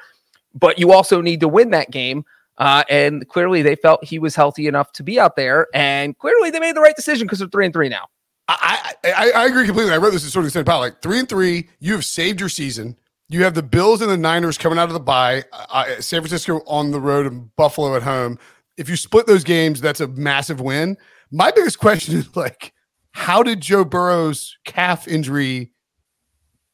But 0.56 0.80
you 0.80 0.92
also 0.92 1.22
need 1.22 1.42
to 1.42 1.48
win 1.48 1.70
that 1.72 1.92
game. 1.92 2.26
Uh, 2.60 2.84
and 2.90 3.28
clearly 3.30 3.62
they 3.62 3.76
felt 3.76 4.04
he 4.04 4.20
was 4.20 4.36
healthy 4.36 4.68
enough 4.68 4.92
to 4.92 5.04
be 5.04 5.20
out 5.20 5.36
there. 5.36 5.68
And 5.74 6.18
clearly 6.18 6.52
they 6.52 6.60
made 6.60 6.76
the 6.76 6.82
right 6.82 6.96
decision 6.96 7.26
because 7.26 7.40
they're 7.40 7.48
three 7.48 7.66
and 7.66 7.74
three 7.74 7.90
now. 7.90 8.08
I, 8.50 8.94
I, 9.04 9.32
I 9.36 9.46
agree 9.46 9.66
completely. 9.66 9.94
I 9.94 9.98
read 9.98 10.12
this 10.12 10.24
in 10.24 10.30
sort 10.32 10.46
of 10.46 10.52
same 10.52 10.66
part. 10.66 10.80
Like 10.80 11.02
three 11.02 11.20
and 11.20 11.30
three, 11.30 11.70
you 11.80 11.94
have 11.94 12.04
saved 12.04 12.40
your 12.40 12.50
season. 12.50 12.98
You 13.30 13.44
have 13.44 13.54
the 13.54 13.62
Bills 13.62 14.02
and 14.02 14.10
the 14.10 14.18
Niners 14.18 14.58
coming 14.58 14.80
out 14.80 14.90
of 14.90 14.94
the 14.94 15.00
bye. 15.00 15.44
Uh, 15.54 16.02
San 16.02 16.22
Francisco 16.22 16.62
on 16.66 16.90
the 16.90 17.00
road 17.00 17.28
and 17.28 17.56
Buffalo 17.56 17.96
at 17.96 18.02
home. 18.02 18.40
If 18.76 18.90
you 18.90 18.96
split 18.96 19.28
those 19.28 19.44
games, 19.44 19.82
that's 19.82 20.00
a 20.00 20.08
massive 20.08 20.60
win. 20.60 20.98
My 21.32 21.52
biggest 21.52 21.80
question 21.80 22.18
is 22.18 22.36
like, 22.36 22.74
how 23.12 23.44
did 23.44 23.62
Joe 23.62 23.86
Burrow's 23.86 24.58
calf 24.66 25.08
injury 25.08 25.72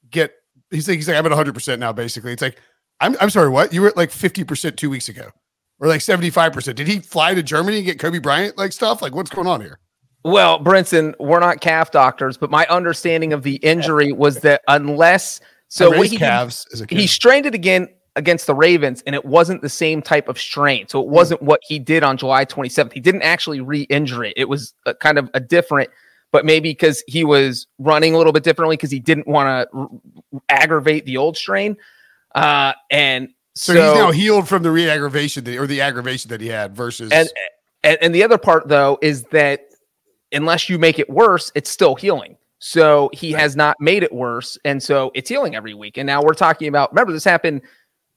get? 0.10 0.34
He's 0.72 0.88
like, 0.88 0.96
he's 0.96 1.10
like, 1.10 1.18
I'm 1.18 1.26
at 1.26 1.32
100 1.32 1.54
percent 1.54 1.80
now. 1.82 1.92
Basically, 1.92 2.32
it's 2.32 2.42
like, 2.42 2.58
I'm, 3.02 3.18
I'm 3.20 3.30
sorry, 3.30 3.50
what? 3.50 3.74
You 3.74 3.82
were 3.82 3.90
at 3.90 3.98
like 3.98 4.12
50 4.12 4.46
percent 4.46 4.78
two 4.78 4.90
weeks 4.90 5.10
ago, 5.10 5.32
or 5.80 5.88
like 5.88 6.02
75 6.02 6.54
percent. 6.54 6.78
Did 6.78 6.88
he 6.88 7.00
fly 7.00 7.34
to 7.34 7.44
Germany 7.44 7.78
and 7.78 7.86
get 7.86 8.00
Kobe 8.00 8.20
Bryant 8.20 8.58
like 8.58 8.72
stuff? 8.72 9.02
Like, 9.02 9.14
what's 9.14 9.30
going 9.30 9.48
on 9.48 9.62
here? 9.62 9.80
Well, 10.24 10.60
Brinson, 10.60 11.14
we're 11.20 11.40
not 11.40 11.62
calf 11.62 11.92
doctors, 11.92 12.36
but 12.36 12.50
my 12.50 12.66
understanding 12.66 13.32
of 13.32 13.44
the 13.44 13.58
injury 13.58 14.12
was 14.12 14.40
that 14.40 14.64
unless 14.68 15.40
so 15.68 15.96
what 15.96 16.08
he, 16.08 16.18
calves 16.18 16.66
as 16.74 16.82
a 16.82 16.88
kid. 16.88 16.98
he 16.98 17.06
strained 17.06 17.46
it 17.46 17.54
again 17.54 17.88
against 18.16 18.48
the 18.48 18.56
Ravens, 18.56 19.04
and 19.06 19.14
it 19.14 19.26
wasn't 19.26 19.62
the 19.62 19.70
same 19.70 20.02
type 20.02 20.28
of 20.28 20.40
strain. 20.40 20.88
So 20.88 21.02
it 21.02 21.08
wasn't 21.08 21.42
what 21.42 21.60
he 21.64 21.80
did 21.80 22.04
on 22.04 22.18
July 22.18 22.46
27th. 22.46 22.94
He 22.94 23.00
didn't 23.00 23.24
actually 23.24 23.62
re-injure 23.62 24.24
it. 24.24 24.34
It 24.38 24.50
was 24.50 24.74
a, 24.86 24.96
kind 24.96 25.18
of 25.18 25.30
a 25.34 25.40
different, 25.40 25.90
but 26.32 26.46
maybe 26.46 26.72
because 26.72 27.04
he 27.08 27.24
was 27.24 27.68
running 27.78 28.16
a 28.16 28.18
little 28.18 28.34
bit 28.34 28.44
differently 28.44 28.78
because 28.78 28.92
he 28.92 29.00
didn't 29.00 29.28
want 29.28 29.70
to 29.70 29.78
r- 29.78 29.90
aggravate 30.50 31.06
the 31.06 31.18
old 31.18 31.38
strain. 31.38 31.78
Uh, 32.34 32.74
and 32.90 33.30
So, 33.56 33.74
so, 33.74 33.82
he's 33.82 33.94
now 33.96 34.12
healed 34.12 34.48
from 34.50 34.64
the 34.64 34.72
re-aggravation 34.72 35.46
that, 35.46 35.58
or 35.58 35.66
the 35.66 35.82
aggravation 35.82 36.30
that 36.30 36.42
he 36.42 36.48
had 36.48 36.76
versus 36.76 37.12
and, 37.12 37.30
and 37.84 37.98
and 38.02 38.14
the 38.14 38.24
other 38.24 38.38
part 38.38 38.68
though 38.68 38.98
is 39.02 39.24
that 39.32 39.70
unless 40.32 40.70
you 40.70 40.78
make 40.78 41.00
it 41.00 41.10
worse, 41.10 41.52
it's 41.56 41.70
still 41.70 41.96
healing. 41.96 42.38
So 42.60 43.10
he 43.14 43.32
has 43.32 43.56
not 43.56 43.80
made 43.80 44.02
it 44.02 44.14
worse, 44.14 44.58
and 44.66 44.82
so 44.82 45.12
it's 45.14 45.30
healing 45.30 45.56
every 45.56 45.74
week. 45.74 45.98
And 45.98 46.08
now 46.08 46.22
we're 46.24 46.34
talking 46.34 46.68
about. 46.68 46.92
Remember, 46.92 47.12
this 47.12 47.24
happened. 47.24 47.62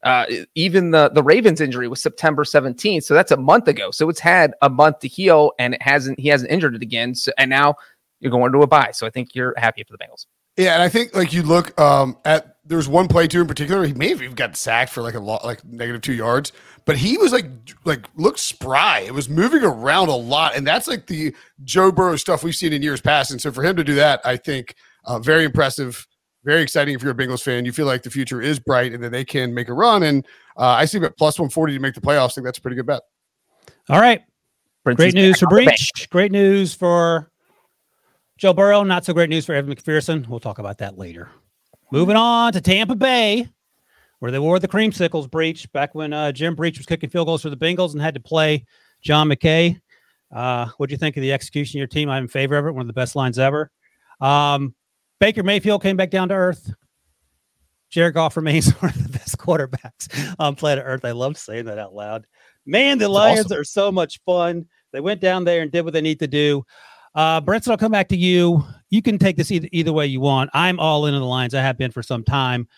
Uh, 0.05 0.27
even 0.55 0.91
the 0.91 1.11
the 1.11 1.23
Ravens 1.23 1.61
injury 1.61 1.89
was 1.89 2.01
September 2.01 2.45
17th, 2.45 3.03
so 3.03 3.15
that's 3.15 3.33
a 3.33 3.37
month 3.37 3.69
ago. 3.69 3.91
So 3.91 4.09
it's 4.09 4.21
had 4.21 4.55
a 4.63 4.71
month 4.71 5.01
to 5.01 5.09
heal, 5.09 5.53
and 5.59 5.75
it 5.75 5.83
hasn't. 5.83 6.19
He 6.19 6.29
hasn't 6.29 6.51
injured 6.51 6.75
it 6.77 6.83
again. 6.83 7.15
So 7.15 7.33
and 7.37 7.51
now 7.51 7.75
you're 8.21 8.31
going 8.31 8.53
to 8.53 8.63
a 8.63 8.67
bye. 8.67 8.91
So 8.93 9.07
I 9.07 9.11
think 9.11 9.35
you're 9.35 9.55
happy 9.57 9.85
for 9.85 9.93
the 9.93 9.99
Bengals. 9.99 10.27
yeah, 10.57 10.75
and 10.75 10.83
I 10.83 10.89
think 10.89 11.15
like 11.15 11.33
you 11.33 11.43
look 11.43 11.79
um 11.79 12.17
at 12.25 12.58
there's 12.69 12.89
one 12.89 13.09
play 13.09 13.27
too 13.27 13.41
in 13.41 13.47
particular. 13.47 13.85
He 13.85 13.95
may 13.95 14.11
have 14.11 14.23
even 14.23 14.35
got 14.35 14.57
sacked 14.57 14.93
for 14.93 15.03
like 15.03 15.15
a 15.15 15.21
lot 15.21 15.45
like 15.45 15.65
negative 15.65 16.03
two 16.03 16.13
yards, 16.13 16.53
but 16.85 16.97
he 16.97 17.17
was 17.17 17.33
like 17.33 17.47
like 17.85 18.07
looked 18.17 18.39
spry. 18.39 19.01
It 19.01 19.15
was 19.15 19.29
moving 19.29 19.65
around 19.65 20.09
a 20.09 20.17
lot, 20.17 20.55
and 20.57 20.67
that's 20.67 20.87
like 20.87 21.07
the 21.07 21.35
Joe 21.65 21.91
Burrow 21.91 22.17
stuff 22.17 22.45
we've 22.45 22.55
seen 22.55 22.73
in 22.73 22.83
years 22.83 23.01
past. 23.01 23.31
And 23.31 23.41
so 23.41 23.51
for 23.51 23.65
him 23.65 23.75
to 23.77 23.85
do 23.85 23.95
that, 23.95 24.21
I 24.25 24.37
think 24.37 24.75
uh, 25.05 25.19
very 25.19 25.45
impressive. 25.45 26.07
Very 26.45 26.63
exciting 26.63 26.95
if 26.95 27.03
you're 27.03 27.13
a 27.13 27.15
Bengals 27.15 27.43
fan. 27.43 27.65
You 27.65 27.73
feel 27.73 27.87
like 27.87 28.03
the 28.03 28.11
future 28.11 28.41
is 28.41 28.61
bright 28.61 28.93
and 28.93 29.03
that 29.03 29.11
they 29.11 29.25
can 29.25 29.53
make 29.53 29.69
a 29.69 29.75
run. 29.75 30.05
And 30.05 30.25
uh, 30.57 30.69
I 30.69 30.85
see 30.85 30.99
him 30.99 31.05
at 31.05 31.19
plus 31.19 31.39
140 31.39 31.75
to 31.75 31.79
make 31.81 31.95
the 31.95 32.01
playoffs. 32.01 32.31
I 32.31 32.35
think 32.37 32.45
that's 32.45 32.59
a 32.59 32.63
pretty 32.63 32.77
good 32.77 32.87
bet. 32.87 33.03
All 33.89 34.01
right. 34.01 34.23
Brinson's 34.85 34.97
Great 34.97 35.15
news 35.15 35.41
for 35.41 35.47
on 35.47 35.57
the 35.57 35.65
bench. 35.67 35.93
Breech. 35.95 36.11
Great 36.11 36.33
news 36.33 36.75
for 36.75 37.31
Joe 38.39 38.55
Burrow. 38.55 38.83
Not 38.85 39.05
so 39.05 39.13
great 39.13 39.29
news 39.29 39.45
for 39.45 39.55
Evan 39.55 39.75
McPherson. 39.75 40.27
We'll 40.29 40.41
talk 40.41 40.59
about 40.59 40.79
that 40.79 40.97
later. 40.97 41.29
Moving 41.91 42.17
on 42.17 42.53
to 42.53 42.61
Tampa 42.61 42.95
Bay, 42.95 43.49
where 44.19 44.31
they 44.31 44.39
wore 44.39 44.59
the 44.59 44.69
creamsicles 44.69 45.31
Breech 45.31 45.71
back 45.73 45.95
when 45.95 46.13
uh, 46.13 46.33
Jim 46.33 46.55
Breech 46.55 46.79
was 46.79 46.87
kicking 46.87 47.09
field 47.09 47.27
goals 47.27 47.43
for 47.43 47.51
the 47.51 47.57
Bengals 47.57 47.93
and 47.93 48.03
had 48.03 48.15
to 48.15 48.21
play 48.21 48.67
John 49.01 49.29
McKay. 49.29 49.81
Uh, 50.31 50.67
what 50.77 50.89
do 50.89 50.93
you 50.93 50.99
think 50.99 51.17
of 51.17 51.23
the 51.23 51.33
execution 51.33 51.79
of 51.79 51.81
your 51.81 51.87
team? 51.87 52.11
I'm 52.11 52.25
in 52.25 52.29
favor 52.29 52.59
of 52.59 52.67
it. 52.67 52.73
One 52.73 52.83
of 52.83 52.87
the 52.89 52.93
best 52.93 53.17
lines 53.17 53.39
ever. 53.39 53.71
Um, 54.21 54.75
Baker 55.19 55.43
Mayfield 55.43 55.83
came 55.83 55.97
back 55.97 56.11
down 56.11 56.29
to 56.29 56.35
earth. 56.35 56.73
Jared 57.91 58.15
Goff 58.15 58.37
remains 58.37 58.71
one 58.83 58.91
of 58.91 59.03
the 59.03 59.19
best 59.19 59.39
quarterbacks 59.39 60.35
on 60.39 60.55
planet 60.55 60.85
Earth. 60.87 61.05
I 61.05 61.13
love 61.13 61.39
saying 61.39 61.65
that 61.67 61.79
out 61.79 61.95
loud. 61.95 62.27
Man, 62.67 62.99
the 62.99 63.09
Lions 63.09 63.47
awesome. 63.47 63.61
are 63.61 63.65
so 63.65 63.91
much 63.91 64.21
fun. 64.27 64.67
They 64.93 65.01
went 65.01 65.21
down 65.21 65.45
there 65.45 65.63
and 65.63 65.73
did 65.73 65.85
what 65.85 65.95
they 65.95 66.01
need 66.01 66.19
to 66.21 66.27
do. 66.27 66.65
Uh, 67.15 67.41
I'll 67.47 67.77
come 67.77 67.93
back 67.93 68.09
to 68.09 68.17
you. 68.17 68.65
You 68.91 69.03
can 69.03 69.19
take 69.19 69.37
this 69.37 69.51
either, 69.51 69.69
either 69.73 69.93
way 69.93 70.07
you 70.07 70.21
want. 70.21 70.51
I'm 70.55 70.79
all 70.81 71.07
in 71.07 71.15
on 71.15 71.21
the 71.21 71.27
Lions. 71.27 71.55
I 71.55 71.63
have 71.63 71.79
been 71.79 71.91
for 71.91 72.03
some 72.03 72.25
time. 72.25 72.69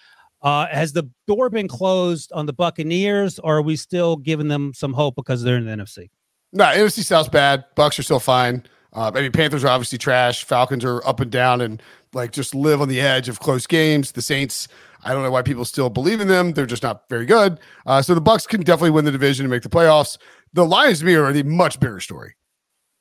Uh, 0.42 0.66
has 0.68 0.92
the 0.92 1.08
door 1.26 1.50
been 1.50 1.68
closed 1.68 2.32
on 2.32 2.46
the 2.46 2.52
Buccaneers, 2.52 3.38
or 3.40 3.58
are 3.58 3.62
we 3.62 3.76
still 3.76 4.16
giving 4.16 4.48
them 4.48 4.72
some 4.74 4.92
hope 4.92 5.14
because 5.14 5.42
they're 5.42 5.56
in 5.56 5.66
the 5.66 5.72
NFC? 5.72 6.08
No, 6.52 6.64
NFC 6.64 7.04
South's 7.04 7.28
bad. 7.28 7.64
Bucs 7.76 7.98
are 7.98 8.02
still 8.02 8.20
fine. 8.20 8.64
Uh, 8.92 9.12
I 9.14 9.20
mean, 9.20 9.32
Panthers 9.32 9.62
are 9.62 9.68
obviously 9.68 9.98
trash. 9.98 10.44
Falcons 10.44 10.84
are 10.84 11.06
up 11.06 11.20
and 11.20 11.30
down 11.30 11.60
and 11.60 11.80
like 12.12 12.32
just 12.32 12.54
live 12.54 12.80
on 12.80 12.88
the 12.88 13.00
edge 13.00 13.28
of 13.28 13.38
close 13.38 13.66
games. 13.66 14.12
The 14.12 14.22
Saints, 14.22 14.66
I 15.04 15.12
don't 15.12 15.22
know 15.22 15.30
why 15.30 15.42
people 15.42 15.64
still 15.64 15.90
believe 15.90 16.20
in 16.20 16.26
them. 16.26 16.52
They're 16.52 16.66
just 16.66 16.82
not 16.82 17.08
very 17.08 17.26
good. 17.26 17.60
Uh, 17.86 18.02
so 18.02 18.14
the 18.14 18.22
Bucs 18.22 18.48
can 18.48 18.62
definitely 18.62 18.90
win 18.90 19.04
the 19.04 19.12
division 19.12 19.44
and 19.44 19.50
make 19.50 19.62
the 19.62 19.68
playoffs. 19.68 20.18
The 20.52 20.66
Lions 20.66 21.00
to 21.00 21.04
me 21.04 21.14
are 21.14 21.32
the 21.32 21.44
much 21.44 21.78
bigger 21.78 22.00
story. 22.00 22.34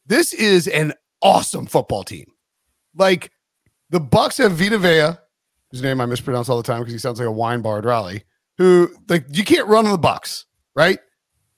This 0.05 0.33
is 0.33 0.67
an 0.67 0.93
awesome 1.21 1.65
football 1.65 2.03
team. 2.03 2.25
Like 2.95 3.31
the 3.89 3.99
Bucs 3.99 4.37
have 4.37 4.53
Vita 4.53 4.77
Vea, 4.77 5.17
whose 5.71 5.81
name 5.81 6.01
I 6.01 6.05
mispronounce 6.05 6.49
all 6.49 6.57
the 6.57 6.63
time 6.63 6.79
because 6.79 6.93
he 6.93 6.99
sounds 6.99 7.19
like 7.19 7.27
a 7.27 7.31
wine 7.31 7.61
bar 7.61 7.79
at 7.79 7.85
Raleigh. 7.85 8.23
Who 8.57 8.89
like 9.07 9.25
you 9.29 9.43
can't 9.43 9.67
run 9.67 9.85
on 9.85 9.91
the 9.91 10.07
Bucs, 10.07 10.45
right? 10.75 10.99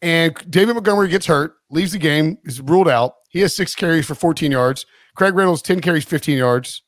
And 0.01 0.36
David 0.49 0.74
Montgomery 0.74 1.09
gets 1.09 1.26
hurt, 1.26 1.55
leaves 1.70 1.91
the 1.91 1.99
game, 1.99 2.38
is 2.43 2.62
ruled 2.62 2.89
out. 2.89 3.14
He 3.30 3.39
has 3.41 3.55
six 3.55 3.76
carries 3.76 4.05
for 4.05 4.16
14 4.16 4.51
yards. 4.51 4.86
Craig 5.16 5.36
Reynolds, 5.36 5.62
10 5.62 5.82
carries, 5.82 6.05
15 6.05 6.38
yards. 6.38 6.84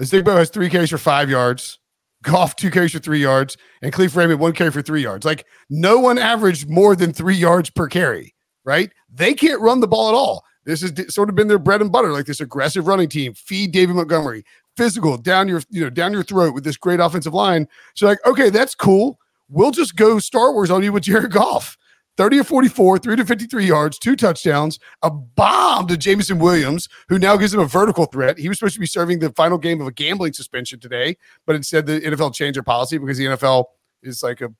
Zigbo 0.00 0.36
has 0.36 0.50
three 0.50 0.68
carries 0.68 0.90
for 0.90 0.98
five 0.98 1.30
yards. 1.30 1.78
Goff, 2.22 2.56
two 2.56 2.70
carries 2.70 2.92
for 2.92 2.98
three 2.98 3.20
yards. 3.20 3.56
And 3.82 3.92
Kalif 3.92 4.16
Raymond, 4.16 4.40
one 4.40 4.52
carry 4.52 4.70
for 4.70 4.82
three 4.82 5.02
yards. 5.02 5.24
Like 5.24 5.46
no 5.70 5.98
one 5.98 6.18
averaged 6.18 6.68
more 6.68 6.96
than 6.96 7.12
three 7.12 7.36
yards 7.36 7.70
per 7.70 7.86
carry, 7.86 8.34
right? 8.64 8.90
They 9.10 9.34
can't 9.34 9.60
run 9.60 9.80
the 9.80 9.88
ball 9.88 10.08
at 10.08 10.14
all. 10.14 10.42
This 10.64 10.82
has 10.82 11.14
sort 11.14 11.28
of 11.28 11.34
been 11.34 11.48
their 11.48 11.58
bread 11.58 11.80
and 11.80 11.92
butter, 11.92 12.12
like 12.12 12.26
this 12.26 12.40
aggressive 12.40 12.86
running 12.86 13.08
team. 13.08 13.34
Feed 13.34 13.72
David 13.72 13.96
Montgomery, 13.96 14.44
physical 14.76 15.16
down 15.16 15.48
your, 15.48 15.62
you 15.70 15.82
know, 15.82 15.90
down 15.90 16.12
your 16.12 16.22
throat 16.22 16.54
with 16.54 16.64
this 16.64 16.76
great 16.76 17.00
offensive 17.00 17.34
line. 17.34 17.68
So 17.94 18.06
like, 18.06 18.24
okay, 18.26 18.50
that's 18.50 18.74
cool. 18.74 19.18
We'll 19.48 19.72
just 19.72 19.96
go 19.96 20.18
Star 20.18 20.52
Wars 20.52 20.70
on 20.70 20.82
you 20.82 20.92
with 20.92 21.04
Jared 21.04 21.32
Goff. 21.32 21.76
30 22.16 22.38
to 22.38 22.44
44, 22.44 22.98
3 22.98 23.16
to 23.16 23.24
53 23.24 23.66
yards, 23.66 23.98
two 23.98 24.14
touchdowns, 24.14 24.78
a 25.02 25.10
bomb 25.10 25.88
to 25.88 25.96
Jameson 25.96 26.38
Williams, 26.38 26.88
who 27.08 27.18
now 27.18 27.36
gives 27.36 27.52
him 27.52 27.58
a 27.58 27.66
vertical 27.66 28.06
threat. 28.06 28.38
He 28.38 28.48
was 28.48 28.58
supposed 28.58 28.74
to 28.74 28.80
be 28.80 28.86
serving 28.86 29.18
the 29.18 29.32
final 29.32 29.58
game 29.58 29.80
of 29.80 29.88
a 29.88 29.92
gambling 29.92 30.32
suspension 30.32 30.78
today, 30.78 31.16
but 31.44 31.56
instead 31.56 31.86
the 31.86 32.00
NFL 32.00 32.32
changed 32.32 32.56
their 32.56 32.62
policy 32.62 32.98
because 32.98 33.18
the 33.18 33.24
NFL 33.24 33.64
is 34.02 34.22
like 34.22 34.40
a 34.40 34.52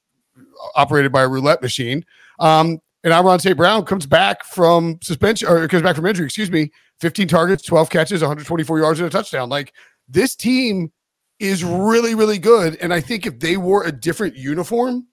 operated 0.74 1.12
by 1.12 1.22
a 1.22 1.28
roulette 1.28 1.62
machine. 1.62 2.04
Um, 2.40 2.80
and 3.04 3.12
Amon-Ra 3.12 3.36
St. 3.36 3.56
Brown 3.56 3.84
comes 3.84 4.06
back 4.06 4.44
from 4.44 4.98
suspension 5.02 5.46
or 5.48 5.68
comes 5.68 5.82
back 5.82 5.94
from 5.94 6.06
injury, 6.06 6.24
excuse 6.24 6.50
me, 6.50 6.70
15 7.00 7.28
targets, 7.28 7.62
12 7.62 7.90
catches, 7.90 8.22
124 8.22 8.78
yards 8.80 8.98
and 8.98 9.06
a 9.06 9.10
touchdown. 9.10 9.48
Like 9.48 9.72
this 10.08 10.34
team 10.34 10.90
is 11.38 11.62
really, 11.62 12.14
really 12.14 12.38
good. 12.38 12.76
And 12.80 12.92
I 12.92 13.00
think 13.00 13.26
if 13.26 13.38
they 13.40 13.56
wore 13.56 13.84
a 13.84 13.92
different 13.92 14.36
uniform, 14.36 15.06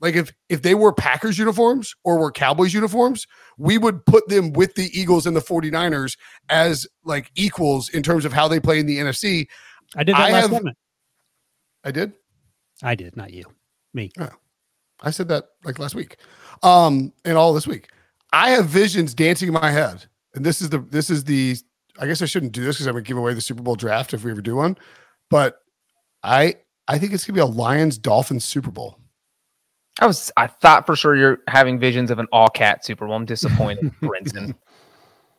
like 0.00 0.16
if 0.16 0.32
if 0.50 0.60
they 0.60 0.74
were 0.74 0.92
Packers 0.92 1.38
uniforms 1.38 1.94
or 2.04 2.18
were 2.18 2.30
Cowboys 2.30 2.74
uniforms, 2.74 3.26
we 3.56 3.78
would 3.78 4.04
put 4.04 4.28
them 4.28 4.52
with 4.52 4.74
the 4.74 4.90
Eagles 4.92 5.26
and 5.26 5.34
the 5.34 5.40
49ers 5.40 6.18
as 6.50 6.86
like 7.04 7.30
equals 7.36 7.88
in 7.88 8.02
terms 8.02 8.24
of 8.26 8.32
how 8.32 8.46
they 8.46 8.60
play 8.60 8.78
in 8.80 8.86
the 8.86 8.98
NFC. 8.98 9.46
I 9.96 10.04
did 10.04 10.14
that 10.14 10.20
I 10.20 10.32
last 10.32 10.42
have- 10.42 10.50
segment. 10.52 10.76
I 11.84 11.90
did. 11.90 12.12
I 12.82 12.94
did, 12.96 13.16
not 13.16 13.32
you. 13.32 13.44
Me. 13.94 14.10
Oh. 14.18 14.28
I 15.00 15.10
said 15.10 15.28
that 15.28 15.44
like 15.64 15.78
last 15.78 15.94
week. 15.94 16.16
Um, 16.64 17.12
and 17.24 17.36
all 17.36 17.52
this 17.54 17.66
week. 17.66 17.90
I 18.32 18.50
have 18.50 18.66
visions 18.66 19.14
dancing 19.14 19.48
in 19.48 19.54
my 19.54 19.70
head. 19.70 20.06
And 20.34 20.44
this 20.44 20.60
is 20.60 20.70
the 20.70 20.78
this 20.78 21.10
is 21.10 21.24
the 21.24 21.56
I 21.98 22.06
guess 22.06 22.20
I 22.20 22.24
shouldn't 22.24 22.52
do 22.52 22.64
this 22.64 22.76
because 22.76 22.88
I 22.88 22.90
would 22.90 23.04
give 23.04 23.16
away 23.16 23.34
the 23.34 23.40
Super 23.40 23.62
Bowl 23.62 23.76
draft 23.76 24.12
if 24.14 24.24
we 24.24 24.30
ever 24.32 24.42
do 24.42 24.56
one. 24.56 24.76
But 25.30 25.62
I 26.22 26.56
I 26.88 26.98
think 26.98 27.12
it's 27.12 27.24
gonna 27.24 27.34
be 27.34 27.40
a 27.40 27.46
Lions 27.46 27.98
Dolphins 27.98 28.44
Super 28.44 28.70
Bowl. 28.70 28.98
I 30.00 30.06
was 30.06 30.32
I 30.36 30.48
thought 30.48 30.86
for 30.86 30.96
sure 30.96 31.14
you're 31.14 31.38
having 31.46 31.78
visions 31.78 32.10
of 32.10 32.18
an 32.18 32.26
all 32.32 32.48
cat 32.48 32.84
Super 32.84 33.06
Bowl. 33.06 33.14
I'm 33.14 33.24
disappointed, 33.24 33.92
Brinson. 34.02 34.54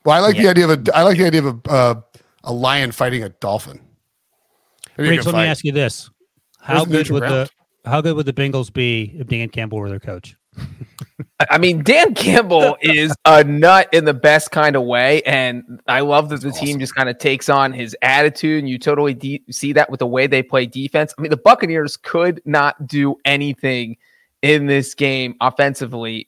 Well, 0.06 0.16
I 0.16 0.20
like 0.20 0.38
the 0.38 0.48
idea 0.48 0.70
of 0.70 0.88
a 0.88 0.96
I 0.96 1.02
like 1.02 1.18
the 1.18 1.26
idea 1.26 1.44
of 1.44 1.60
a 1.66 1.70
uh, 1.70 2.02
a 2.46 2.54
lion 2.54 2.94
fighting 2.94 3.24
a 3.24 3.30
dolphin. 3.30 3.82
That'd 4.92 4.98
be 4.98 5.08
a 5.08 5.10
Riggs, 5.12 5.26
good 5.26 5.34
let 5.34 5.42
me 5.42 5.48
ask 5.48 5.66
you 5.66 5.74
this: 5.74 6.10
How 6.62 6.86
the 6.86 6.92
good 6.92 7.10
would 7.10 7.20
ground? 7.20 7.50
the 7.84 7.90
how 7.90 8.00
good 8.00 8.16
would 8.16 8.26
the 8.26 8.34
Bengals 8.34 8.72
be 8.72 9.14
if 9.18 9.28
Dan 9.28 9.50
Campbell 9.50 9.80
were 9.80 9.90
their 9.90 10.00
coach? 10.00 10.38
I- 11.50 11.58
mean, 11.58 11.84
Dan 11.84 12.14
Campbell 12.14 12.78
is 12.82 13.14
a 13.26 13.44
nut 13.44 13.90
in 13.92 14.06
the 14.06 14.14
best 14.14 14.52
kind 14.52 14.76
of 14.76 14.84
way, 14.84 15.22
and 15.24 15.82
I 15.88 16.02
love 16.02 16.30
that 16.30 16.42
the 16.42 16.52
team 16.52 16.80
just 16.80 16.96
kind 16.96 17.10
of 17.10 17.18
takes 17.18 17.50
on 17.50 17.74
his 17.74 17.96
attitude, 18.02 18.60
and 18.60 18.70
you 18.70 18.78
totally 18.78 19.14
de- 19.14 19.44
see 19.52 19.74
that 19.74 19.90
with 19.90 20.00
the 20.00 20.08
way 20.08 20.28
they 20.28 20.44
play 20.44 20.66
defense. 20.66 21.14
I 21.18 21.22
mean, 21.22 21.32
the 21.32 21.38
Buccaneers 21.38 21.98
could 21.98 22.42
not 22.46 22.88
do 22.88 23.16
anything 23.26 23.98
in 24.42 24.68
this 24.68 24.94
game 24.94 25.36
offensively, 25.42 26.28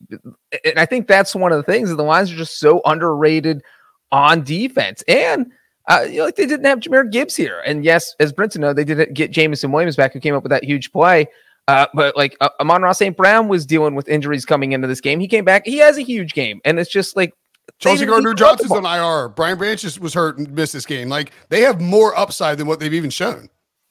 and 0.64 0.80
I 0.80 0.86
think 0.86 1.08
that's 1.08 1.36
one 1.36 1.52
of 1.52 1.58
the 1.58 1.72
things. 1.72 1.90
That 1.90 1.96
the 1.96 2.04
Lions 2.04 2.32
are 2.32 2.38
just 2.38 2.60
so 2.60 2.82
underrated 2.86 3.64
on 4.12 4.44
defense, 4.44 5.04
and 5.08 5.52
uh, 5.88 6.06
you 6.10 6.18
know, 6.18 6.26
like 6.26 6.36
they 6.36 6.46
didn't 6.46 6.66
have 6.66 6.80
Jahmyr 6.80 7.10
Gibbs 7.12 7.36
here, 7.36 7.62
and 7.66 7.86
yes, 7.86 8.16
as 8.20 8.34
Brinson 8.34 8.58
know, 8.60 8.74
they 8.74 8.84
didn't 8.84 9.14
get 9.14 9.32
Jameson 9.32 9.72
Williams 9.72 9.96
back, 9.96 10.14
who 10.14 10.20
came 10.20 10.36
up 10.36 10.44
with 10.44 10.50
that 10.50 10.64
huge 10.64 10.92
play. 10.92 11.28
Uh, 11.68 11.88
but 11.94 12.16
like 12.16 12.38
uh, 12.40 12.50
Amon-Ra 12.60 12.94
St. 12.94 13.16
Brown 13.16 13.48
was 13.48 13.66
dealing 13.66 13.96
with 13.96 14.08
injuries 14.08 14.46
coming 14.46 14.72
into 14.72 14.88
this 14.88 15.02
game. 15.02 15.20
He 15.20 15.28
came 15.28 15.44
back. 15.44 15.66
He 15.66 15.78
has 15.78 15.98
a 15.98 16.02
huge 16.02 16.34
game. 16.34 16.62
And 16.64 16.80
it's 16.80 16.90
just 16.90 17.16
like 17.16 17.34
Chauncey 17.80 18.06
Gardner 18.06 18.30
need 18.30 18.38
to 18.38 18.44
run 18.44 18.58
Johnson's 18.58 18.72
on 18.72 18.86
IR. 18.86 19.30
Brian 19.30 19.58
Branch 19.58 20.00
was 20.00 20.14
hurt 20.14 20.38
and 20.38 20.50
missed 20.54 20.74
this 20.74 20.86
game. 20.86 21.10
Like 21.10 21.32
they 21.50 21.62
have 21.62 21.82
more 21.82 22.18
upside 22.18 22.58
than 22.58 22.68
what 22.68 22.80
they've 22.80 22.94
even 22.94 23.10
shown. 23.10 23.50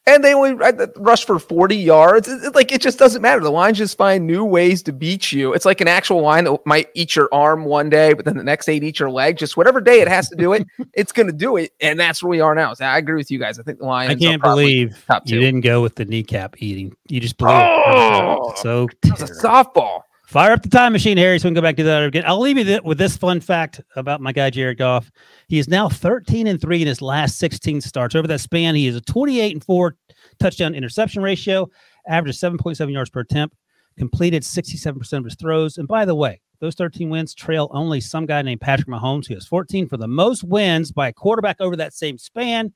And 0.08 0.22
they 0.22 0.34
only 0.34 0.54
rush 0.96 1.24
for 1.24 1.40
40 1.40 1.76
yards. 1.76 2.28
It's, 2.28 2.54
like 2.54 2.70
it 2.70 2.80
just 2.80 2.96
doesn't 2.96 3.22
matter. 3.22 3.40
The 3.40 3.50
Lions 3.50 3.78
just 3.78 3.98
find 3.98 4.24
new 4.24 4.44
ways 4.44 4.80
to 4.84 4.92
beat 4.92 5.32
you. 5.32 5.52
It's 5.52 5.64
like 5.64 5.80
an 5.80 5.88
actual 5.88 6.20
line 6.20 6.44
that 6.44 6.64
might 6.64 6.90
eat 6.94 7.16
your 7.16 7.28
arm 7.32 7.64
one 7.64 7.90
day, 7.90 8.12
but 8.12 8.24
then 8.24 8.36
the 8.36 8.44
next 8.44 8.66
day 8.66 8.76
it 8.76 8.84
eat 8.84 9.00
your 9.00 9.10
leg. 9.10 9.36
Just 9.36 9.56
whatever 9.56 9.80
day 9.80 10.00
it 10.00 10.06
has 10.06 10.28
to 10.28 10.36
do 10.36 10.52
it, 10.52 10.64
it's 10.94 11.10
going 11.10 11.26
to 11.26 11.32
do 11.32 11.56
it. 11.56 11.72
And 11.80 11.98
that's 11.98 12.22
where 12.22 12.30
we 12.30 12.40
are 12.40 12.54
now. 12.54 12.72
So 12.74 12.84
I 12.84 12.98
agree 12.98 13.16
with 13.16 13.32
you 13.32 13.40
guys. 13.40 13.58
I 13.58 13.64
think 13.64 13.80
the 13.80 13.86
Lions. 13.86 14.12
I 14.12 14.14
can't 14.14 14.40
believe 14.40 14.96
you 15.24 15.40
didn't 15.40 15.62
go 15.62 15.82
with 15.82 15.96
the 15.96 16.04
kneecap 16.04 16.62
eating. 16.62 16.96
You 17.08 17.18
just 17.18 17.36
blew 17.36 17.48
it. 17.48 17.52
Oh! 17.54 18.52
So 18.56 18.88
It 19.02 19.10
was 19.10 19.22
a 19.28 19.34
softball. 19.34 20.02
Fire 20.26 20.50
up 20.50 20.60
the 20.60 20.68
time 20.68 20.92
machine, 20.92 21.16
Harry, 21.18 21.38
so 21.38 21.46
we 21.46 21.50
can 21.50 21.54
go 21.54 21.62
back 21.62 21.76
to 21.76 21.84
that 21.84 22.02
again. 22.02 22.24
I'll 22.26 22.40
leave 22.40 22.58
you 22.58 22.64
th- 22.64 22.82
with 22.82 22.98
this 22.98 23.16
fun 23.16 23.40
fact 23.40 23.80
about 23.94 24.20
my 24.20 24.32
guy 24.32 24.50
Jared 24.50 24.76
Goff. 24.76 25.08
He 25.46 25.60
is 25.60 25.68
now 25.68 25.88
13 25.88 26.48
and 26.48 26.60
3 26.60 26.82
in 26.82 26.88
his 26.88 27.00
last 27.00 27.38
16 27.38 27.80
starts. 27.80 28.16
Over 28.16 28.26
that 28.26 28.40
span, 28.40 28.74
he 28.74 28.88
is 28.88 28.96
a 28.96 29.00
28 29.02 29.52
and 29.52 29.64
4 29.64 29.96
touchdown 30.40 30.74
interception 30.74 31.22
ratio, 31.22 31.70
averages 32.08 32.40
7.7 32.40 32.92
yards 32.92 33.08
per 33.08 33.20
attempt, 33.20 33.54
completed 33.96 34.42
67% 34.42 35.12
of 35.12 35.24
his 35.24 35.36
throws. 35.36 35.78
And 35.78 35.86
by 35.86 36.04
the 36.04 36.16
way, 36.16 36.40
those 36.58 36.74
13 36.74 37.08
wins 37.08 37.32
trail 37.32 37.70
only 37.70 38.00
some 38.00 38.26
guy 38.26 38.42
named 38.42 38.60
Patrick 38.60 38.88
Mahomes, 38.88 39.28
who 39.28 39.34
has 39.34 39.46
14 39.46 39.86
for 39.86 39.96
the 39.96 40.08
most 40.08 40.42
wins 40.42 40.90
by 40.90 41.06
a 41.06 41.12
quarterback 41.12 41.60
over 41.60 41.76
that 41.76 41.94
same 41.94 42.18
span. 42.18 42.72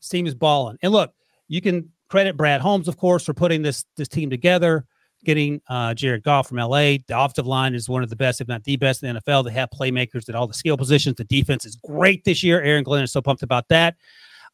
This 0.00 0.08
team 0.08 0.26
is 0.26 0.34
balling. 0.34 0.78
And 0.80 0.92
look, 0.92 1.12
you 1.46 1.60
can 1.60 1.90
credit 2.08 2.38
Brad 2.38 2.62
Holmes, 2.62 2.88
of 2.88 2.96
course, 2.96 3.26
for 3.26 3.34
putting 3.34 3.60
this 3.60 3.84
this 3.96 4.08
team 4.08 4.30
together 4.30 4.86
getting 5.24 5.60
uh, 5.68 5.94
Jared 5.94 6.22
Goff 6.22 6.48
from 6.48 6.58
LA. 6.58 6.98
The 7.06 7.14
offensive 7.14 7.46
line 7.46 7.74
is 7.74 7.88
one 7.88 8.02
of 8.02 8.10
the 8.10 8.16
best, 8.16 8.40
if 8.40 8.48
not 8.48 8.64
the 8.64 8.76
best 8.76 9.02
in 9.02 9.14
the 9.14 9.20
NFL. 9.20 9.44
They 9.44 9.52
have 9.52 9.68
playmakers 9.70 10.28
at 10.28 10.34
all 10.34 10.46
the 10.46 10.54
skill 10.54 10.76
positions. 10.76 11.16
The 11.16 11.24
defense 11.24 11.64
is 11.64 11.76
great 11.76 12.24
this 12.24 12.42
year. 12.42 12.60
Aaron 12.60 12.84
Glenn 12.84 13.02
is 13.02 13.12
so 13.12 13.20
pumped 13.20 13.42
about 13.42 13.68
that. 13.68 13.96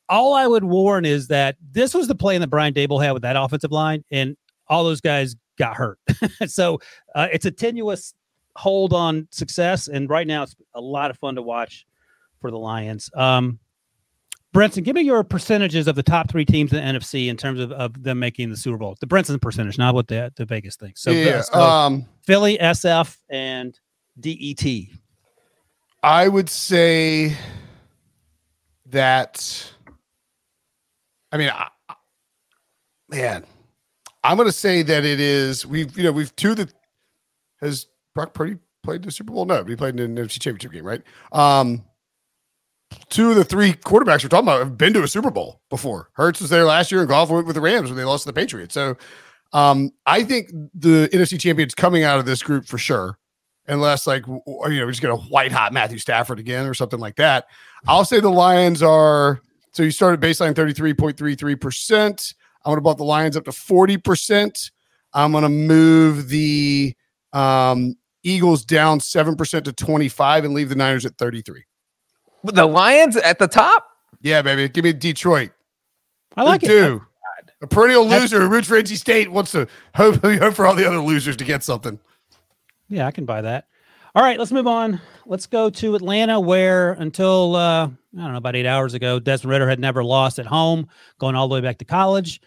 All 0.09 0.35
I 0.35 0.47
would 0.47 0.64
warn 0.64 1.05
is 1.05 1.29
that 1.29 1.57
this 1.73 1.93
was 1.93 2.09
the 2.09 2.14
plan 2.14 2.41
that 2.41 2.49
Brian 2.49 2.73
Daboll 2.73 3.03
had 3.03 3.12
with 3.12 3.23
that 3.23 3.37
offensive 3.37 3.73
line, 3.73 4.05
and 4.11 4.37
all 4.69 4.85
those 4.85 5.01
guys 5.01 5.37
got 5.59 5.75
hurt. 5.75 5.99
so 6.47 6.79
uh, 7.14 7.29
it's 7.33 7.47
a 7.47 7.51
tenuous 7.51 8.14
hold 8.57 8.93
on 8.93 9.27
success, 9.31 9.89
and 9.89 10.09
right 10.09 10.27
now 10.27 10.43
it's 10.43 10.57
a 10.75 10.81
lot 10.81 11.11
of 11.11 11.19
fun 11.19 11.35
to 11.35 11.43
watch 11.43 11.87
for 12.41 12.51
the 12.51 12.59
Lions. 12.59 13.11
Um, 13.14 13.59
Brinson, 14.57 14.83
give 14.83 14.95
me 14.95 15.03
your 15.03 15.23
percentages 15.23 15.87
of 15.87 15.97
the 15.97 16.03
top 16.03 16.31
three 16.31 16.47
teams 16.47 16.73
in 16.73 16.79
the 16.79 16.99
NFC 16.99 17.29
in 17.29 17.37
terms 17.37 17.61
of, 17.61 17.73
of 17.73 18.03
them 18.03 18.19
making 18.19 18.49
the 18.49 18.57
Super 18.57 18.79
Bowl. 18.79 18.97
The 18.99 19.07
Brinson 19.07 19.41
percentage, 19.41 19.77
not 19.77 19.95
what 19.95 20.09
the, 20.09 20.33
the 20.37 20.47
Vegas 20.47 20.77
thing. 20.77 20.95
So, 20.97 21.11
yeah. 21.11 21.43
so 21.43 21.61
um, 21.61 22.07
Philly, 22.25 22.57
SF, 22.57 23.19
and 23.29 23.79
DET. 24.19 24.65
I 26.03 26.29
would 26.29 26.49
say 26.49 27.37
that. 28.87 29.73
I 31.33 31.37
mean, 31.37 31.51
I, 31.51 31.69
man, 33.11 33.45
I'm 34.25 34.37
going 34.37 34.49
to 34.49 34.53
say 34.53 34.83
that 34.83 35.05
it 35.05 35.21
is. 35.21 35.67
We've 35.67 35.95
you 35.99 36.05
know 36.05 36.13
we've 36.13 36.35
two 36.35 36.55
that 36.55 36.73
has 37.61 37.89
Brock 38.15 38.33
Purdy 38.33 38.57
played 38.83 39.03
the 39.03 39.11
Super 39.11 39.33
Bowl. 39.33 39.45
No, 39.45 39.63
but 39.63 39.69
he 39.69 39.77
played 39.77 40.01
in 40.01 40.15
the 40.15 40.23
NFC 40.23 40.41
Championship 40.41 40.73
game, 40.73 40.85
right? 40.85 41.03
Um, 41.33 41.85
two 43.09 43.30
of 43.30 43.37
the 43.37 43.45
three 43.45 43.72
quarterbacks 43.72 44.22
we're 44.22 44.28
talking 44.28 44.47
about 44.47 44.61
have 44.61 44.78
been 44.78 44.93
to 44.95 45.03
a 45.03 45.09
Super 45.09 45.30
Bowl 45.30 45.61
before. 45.70 46.11
Hurts 46.14 46.41
was 46.41 46.51
there 46.51 46.64
last 46.64 46.91
year, 46.91 47.01
and 47.01 47.09
Goff 47.09 47.30
went 47.30 47.47
with 47.47 47.55
the 47.55 47.61
Rams 47.61 47.89
when 47.89 47.97
they 47.97 48.05
lost 48.05 48.24
to 48.24 48.28
the 48.28 48.32
Patriots. 48.32 48.74
So, 48.74 48.97
um, 49.53 49.91
I 50.07 50.22
think 50.22 50.51
the 50.74 51.09
NFC 51.12 51.39
champions 51.39 51.74
coming 51.74 52.03
out 52.03 52.18
of 52.18 52.26
this 52.26 52.43
group 52.43 52.66
for 52.66 52.78
sure 52.78 53.18
unless 53.68 54.07
like 54.07 54.26
you 54.26 54.43
know 54.47 54.87
we 54.87 54.93
just 54.93 55.01
get 55.01 55.11
a 55.11 55.16
white 55.16 55.53
hot 55.53 55.72
Matthew 55.72 55.99
Stafford 55.99 56.39
again 56.39 56.66
or 56.66 56.74
something 56.74 57.01
like 57.01 57.16
that. 57.16 57.47
I'll 57.87 58.05
say 58.05 58.20
the 58.20 58.30
Lions 58.30 58.82
are 58.82 59.41
so 59.72 59.82
you 59.82 59.91
started 59.91 60.20
baseline 60.20 60.55
33.33%. 60.55 62.34
I'm 62.64 62.72
gonna 62.72 62.80
bump 62.80 62.99
the 62.99 63.05
Lions 63.05 63.37
up 63.37 63.45
to 63.45 63.51
40%. 63.51 64.70
I'm 65.12 65.32
gonna 65.32 65.49
move 65.49 66.28
the 66.28 66.95
um 67.32 67.97
Eagles 68.22 68.64
down 68.64 68.99
7% 68.99 69.64
to 69.64 69.72
25 69.72 70.45
and 70.45 70.53
leave 70.53 70.68
the 70.68 70.74
Niners 70.74 71.07
at 71.07 71.16
33. 71.16 71.62
The 72.45 72.66
Lions 72.66 73.16
at 73.16 73.39
the 73.39 73.49
top? 73.49 73.87
Yeah, 74.22 74.43
baby. 74.43 74.68
Give 74.68 74.84
me 74.84 74.93
Detroit. 74.93 75.51
I 76.37 76.43
like 76.43 76.62
it. 76.62 76.68
do. 76.68 77.03
A 77.62 77.66
perennial 77.66 78.05
That's- 78.05 78.22
loser 78.32 78.43
who 78.43 78.49
roots 78.49 78.68
for 78.68 78.76
NC 78.76 78.97
State 78.97 79.30
wants 79.32 79.53
to 79.53 79.66
hope, 79.95 80.16
hope 80.24 80.55
for 80.55 80.66
all 80.66 80.74
the 80.74 80.87
other 80.87 81.01
losers 81.01 81.37
to 81.37 81.45
get 81.45 81.62
something. 81.64 81.99
Yeah, 82.89 83.07
I 83.07 83.11
can 83.11 83.24
buy 83.24 83.41
that. 83.43 83.66
All 84.14 84.22
right, 84.22 84.39
let's 84.39 84.53
move 84.53 84.66
on. 84.66 85.01
Let's 85.26 85.47
go 85.47 85.68
to 85.70 85.95
Atlanta, 85.95 86.39
where 86.41 86.93
until 86.93 87.57
uh, 87.57 87.87
I 87.87 87.91
don't 88.14 88.32
know 88.32 88.37
about 88.39 88.57
eight 88.57 88.66
hours 88.66 88.95
ago, 88.95 89.18
Desmond 89.18 89.51
Ridder 89.51 89.68
had 89.68 89.80
never 89.80 90.03
lost 90.05 90.39
at 90.39 90.47
home, 90.47 90.89
going 91.18 91.34
all 91.34 91.49
the 91.49 91.55
way 91.55 91.61
back 91.61 91.78
to 91.78 91.84
college. 91.84 92.41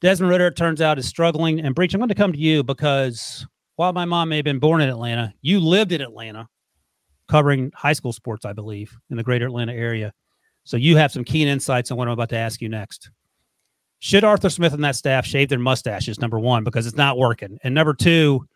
Desmond 0.00 0.30
Ridder, 0.30 0.46
it 0.48 0.56
turns 0.56 0.80
out, 0.80 0.98
is 0.98 1.06
struggling. 1.06 1.60
And 1.60 1.74
Breech, 1.74 1.92
I'm 1.94 2.00
going 2.00 2.08
to 2.08 2.14
come 2.14 2.32
to 2.32 2.38
you 2.38 2.62
because 2.62 3.46
while 3.76 3.92
my 3.92 4.04
mom 4.04 4.28
may 4.30 4.36
have 4.36 4.44
been 4.44 4.58
born 4.58 4.80
in 4.80 4.88
Atlanta, 4.88 5.34
you 5.42 5.60
lived 5.60 5.92
in 5.92 6.00
Atlanta, 6.00 6.48
covering 7.28 7.70
high 7.74 7.92
school 7.92 8.12
sports, 8.12 8.44
I 8.44 8.52
believe, 8.52 8.96
in 9.10 9.16
the 9.16 9.22
greater 9.22 9.46
Atlanta 9.46 9.72
area. 9.72 10.12
So 10.64 10.76
you 10.76 10.96
have 10.96 11.12
some 11.12 11.24
keen 11.24 11.48
insights 11.48 11.90
on 11.90 11.98
what 11.98 12.08
I'm 12.08 12.12
about 12.12 12.30
to 12.30 12.36
ask 12.36 12.60
you 12.60 12.68
next. 12.68 13.10
Should 14.00 14.24
Arthur 14.24 14.50
Smith 14.50 14.74
and 14.74 14.84
that 14.84 14.96
staff 14.96 15.24
shave 15.26 15.48
their 15.48 15.58
mustaches? 15.58 16.18
Number 16.18 16.38
one, 16.38 16.64
because 16.64 16.86
it's 16.86 16.96
not 16.96 17.18
working, 17.18 17.58
and 17.64 17.74
number 17.74 17.94
two, 17.94 18.46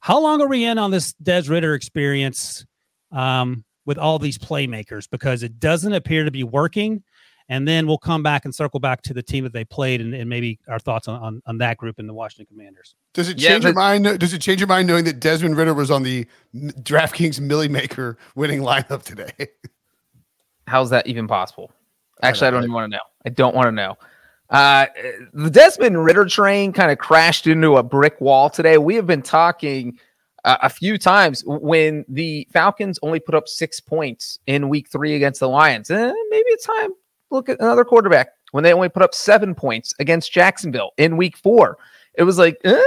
how 0.00 0.20
long 0.20 0.40
are 0.40 0.48
we 0.48 0.64
in 0.64 0.78
on 0.78 0.90
this 0.90 1.12
Des 1.14 1.42
Ridder 1.42 1.74
experience 1.74 2.64
um, 3.12 3.64
with 3.84 3.98
all 3.98 4.18
these 4.18 4.38
playmakers? 4.38 5.08
Because 5.10 5.42
it 5.42 5.58
doesn't 5.58 5.92
appear 5.92 6.24
to 6.24 6.30
be 6.30 6.44
working. 6.44 7.02
And 7.50 7.66
then 7.66 7.88
we'll 7.88 7.98
come 7.98 8.22
back 8.22 8.44
and 8.44 8.54
circle 8.54 8.78
back 8.78 9.02
to 9.02 9.12
the 9.12 9.22
team 9.22 9.42
that 9.42 9.52
they 9.52 9.64
played 9.64 10.00
and, 10.00 10.14
and 10.14 10.30
maybe 10.30 10.60
our 10.68 10.78
thoughts 10.78 11.08
on, 11.08 11.20
on, 11.20 11.42
on 11.46 11.58
that 11.58 11.76
group 11.78 11.98
and 11.98 12.08
the 12.08 12.14
Washington 12.14 12.46
Commanders. 12.46 12.94
Does 13.12 13.28
it 13.28 13.40
Yeah, 13.40 13.50
change 13.50 13.64
your 13.64 13.74
mind? 13.74 14.20
Does 14.20 14.32
it 14.32 14.38
change 14.38 14.60
your 14.60 14.68
mind 14.68 14.86
knowing 14.86 15.04
that 15.04 15.18
Desmond 15.18 15.56
Ridder 15.56 15.74
was 15.74 15.90
on 15.90 16.04
the 16.04 16.26
M- 16.54 16.70
DraftKings 16.80 17.40
Millie 17.40 17.68
Maker 17.68 18.16
winning 18.36 18.60
lineup 18.60 19.02
today? 19.02 19.32
How's 20.68 20.90
that 20.90 21.08
even 21.08 21.26
possible? 21.26 21.72
Actually, 22.22 22.46
I 22.46 22.50
don't 22.50 22.60
don't 22.60 22.64
even 22.64 22.74
want 22.74 22.92
to 22.92 22.96
know. 22.96 23.02
I 23.26 23.28
don't 23.30 23.54
want 23.56 23.66
to 23.66 23.72
know. 23.72 23.96
Uh, 24.50 24.86
the 25.32 25.50
Desmond 25.50 26.04
Ridder 26.04 26.26
train 26.26 26.72
kind 26.72 26.92
of 26.92 26.98
crashed 26.98 27.48
into 27.48 27.76
a 27.76 27.82
brick 27.82 28.20
wall 28.20 28.48
today. 28.48 28.78
We 28.78 28.94
have 28.94 29.06
been 29.06 29.22
talking 29.22 29.98
uh, 30.44 30.58
a 30.62 30.68
few 30.68 30.98
times 30.98 31.42
when 31.46 32.04
the 32.08 32.46
Falcons 32.52 32.98
only 33.02 33.20
put 33.20 33.34
up 33.34 33.48
six 33.48 33.80
points 33.80 34.38
in 34.46 34.68
week 34.68 34.88
three 34.88 35.16
against 35.16 35.40
the 35.40 35.48
Lions. 35.48 35.90
Eh, 35.90 36.12
maybe 36.30 36.44
it's 36.48 36.66
time 36.66 36.90
to 36.90 36.99
look 37.30 37.48
at 37.48 37.60
another 37.60 37.84
quarterback 37.84 38.30
when 38.52 38.64
they 38.64 38.72
only 38.72 38.88
put 38.88 39.02
up 39.02 39.14
seven 39.14 39.54
points 39.54 39.94
against 39.98 40.32
Jacksonville 40.32 40.92
in 40.96 41.16
week 41.16 41.36
four. 41.36 41.78
It 42.14 42.24
was 42.24 42.38
like, 42.38 42.58
eh, 42.64 42.82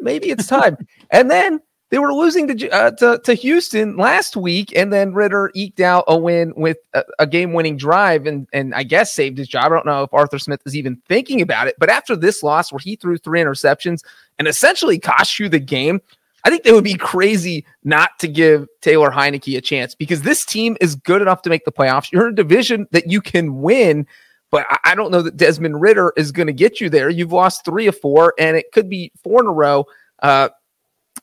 maybe 0.00 0.30
it's 0.30 0.46
time. 0.48 0.76
and 1.10 1.30
then 1.30 1.60
they 1.92 1.98
were 1.98 2.14
losing 2.14 2.48
to, 2.48 2.70
uh, 2.70 2.90
to 2.92 3.20
to 3.22 3.34
Houston 3.34 3.98
last 3.98 4.34
week, 4.34 4.72
and 4.74 4.90
then 4.90 5.12
Ridder 5.12 5.50
eked 5.54 5.80
out 5.80 6.04
a 6.08 6.16
win 6.16 6.54
with 6.56 6.78
a, 6.94 7.04
a 7.18 7.26
game-winning 7.26 7.76
drive, 7.76 8.24
and 8.24 8.48
and 8.54 8.74
I 8.74 8.82
guess 8.82 9.12
saved 9.12 9.36
his 9.36 9.46
job. 9.46 9.66
I 9.66 9.68
don't 9.68 9.84
know 9.84 10.02
if 10.02 10.14
Arthur 10.14 10.38
Smith 10.38 10.62
is 10.64 10.74
even 10.74 10.96
thinking 11.06 11.42
about 11.42 11.68
it, 11.68 11.74
but 11.78 11.90
after 11.90 12.16
this 12.16 12.42
loss, 12.42 12.72
where 12.72 12.78
he 12.78 12.96
threw 12.96 13.18
three 13.18 13.42
interceptions 13.42 14.02
and 14.38 14.48
essentially 14.48 14.98
cost 14.98 15.38
you 15.38 15.50
the 15.50 15.60
game, 15.60 16.00
I 16.44 16.50
think 16.50 16.64
they 16.64 16.72
would 16.72 16.84
be 16.84 16.94
crazy 16.94 17.64
not 17.84 18.18
to 18.18 18.28
give 18.28 18.66
Taylor 18.80 19.10
Heinicke 19.10 19.56
a 19.56 19.60
chance 19.60 19.94
because 19.94 20.22
this 20.22 20.44
team 20.44 20.76
is 20.80 20.96
good 20.96 21.22
enough 21.22 21.42
to 21.42 21.50
make 21.50 21.64
the 21.64 21.72
playoffs. 21.72 22.10
You're 22.10 22.26
in 22.26 22.32
a 22.32 22.36
division 22.36 22.86
that 22.90 23.10
you 23.10 23.20
can 23.20 23.60
win. 23.60 24.06
But 24.50 24.66
I- 24.84 24.94
don't 24.94 25.10
know 25.10 25.22
that 25.22 25.36
Desmond 25.36 25.80
Ridder 25.80 26.12
is 26.16 26.32
going 26.32 26.48
to 26.48 26.52
get 26.52 26.80
you 26.80 26.90
there. 26.90 27.08
You've 27.08 27.32
lost 27.32 27.64
three 27.64 27.86
of 27.86 27.98
four, 27.98 28.34
and 28.38 28.56
it 28.56 28.66
could 28.72 28.88
be 28.88 29.12
four 29.22 29.40
in 29.40 29.46
a 29.46 29.52
row. 29.52 29.86
Uh, 30.22 30.50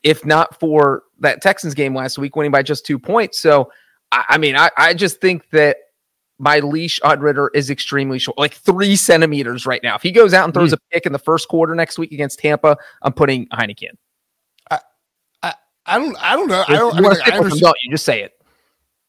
if 0.02 0.24
not 0.24 0.58
for 0.58 1.04
that 1.20 1.42
Texans 1.42 1.74
game 1.74 1.94
last 1.94 2.18
week, 2.18 2.34
winning 2.34 2.50
by 2.50 2.62
just 2.62 2.86
two 2.86 2.98
points. 2.98 3.38
So, 3.38 3.70
I, 4.12 4.24
I 4.30 4.38
mean, 4.38 4.56
I, 4.56 4.70
I 4.76 4.94
just 4.94 5.20
think 5.20 5.48
that 5.50 5.76
my 6.38 6.60
leash 6.60 7.00
on 7.02 7.20
Ridder 7.20 7.50
is 7.54 7.70
extremely 7.70 8.18
short, 8.18 8.38
like 8.38 8.54
three 8.54 8.96
centimeters 8.96 9.66
right 9.66 9.82
now. 9.82 9.94
If 9.94 10.02
he 10.02 10.10
goes 10.10 10.32
out 10.32 10.44
and 10.44 10.54
throws 10.54 10.70
mm. 10.70 10.76
a 10.76 10.78
pick 10.90 11.06
in 11.06 11.12
the 11.12 11.18
first 11.18 11.48
quarter 11.48 11.74
next 11.74 11.98
week 11.98 12.12
against 12.12 12.38
Tampa, 12.38 12.76
I'm 13.02 13.12
putting 13.12 13.46
Heinicke 13.48 13.82
in. 13.82 13.90
I, 13.90 14.09
I, 15.90 15.98
don't, 15.98 16.16
I 16.22 16.36
don't 16.36 16.48
know. 16.48 16.64
I 16.66 16.72
don't. 16.74 16.94
I, 16.94 17.00
mean, 17.00 17.10
like, 17.10 17.26
I 17.26 17.30
don't 17.36 17.52
you 17.60 17.90
just 17.90 18.04
say 18.04 18.22
it? 18.22 18.32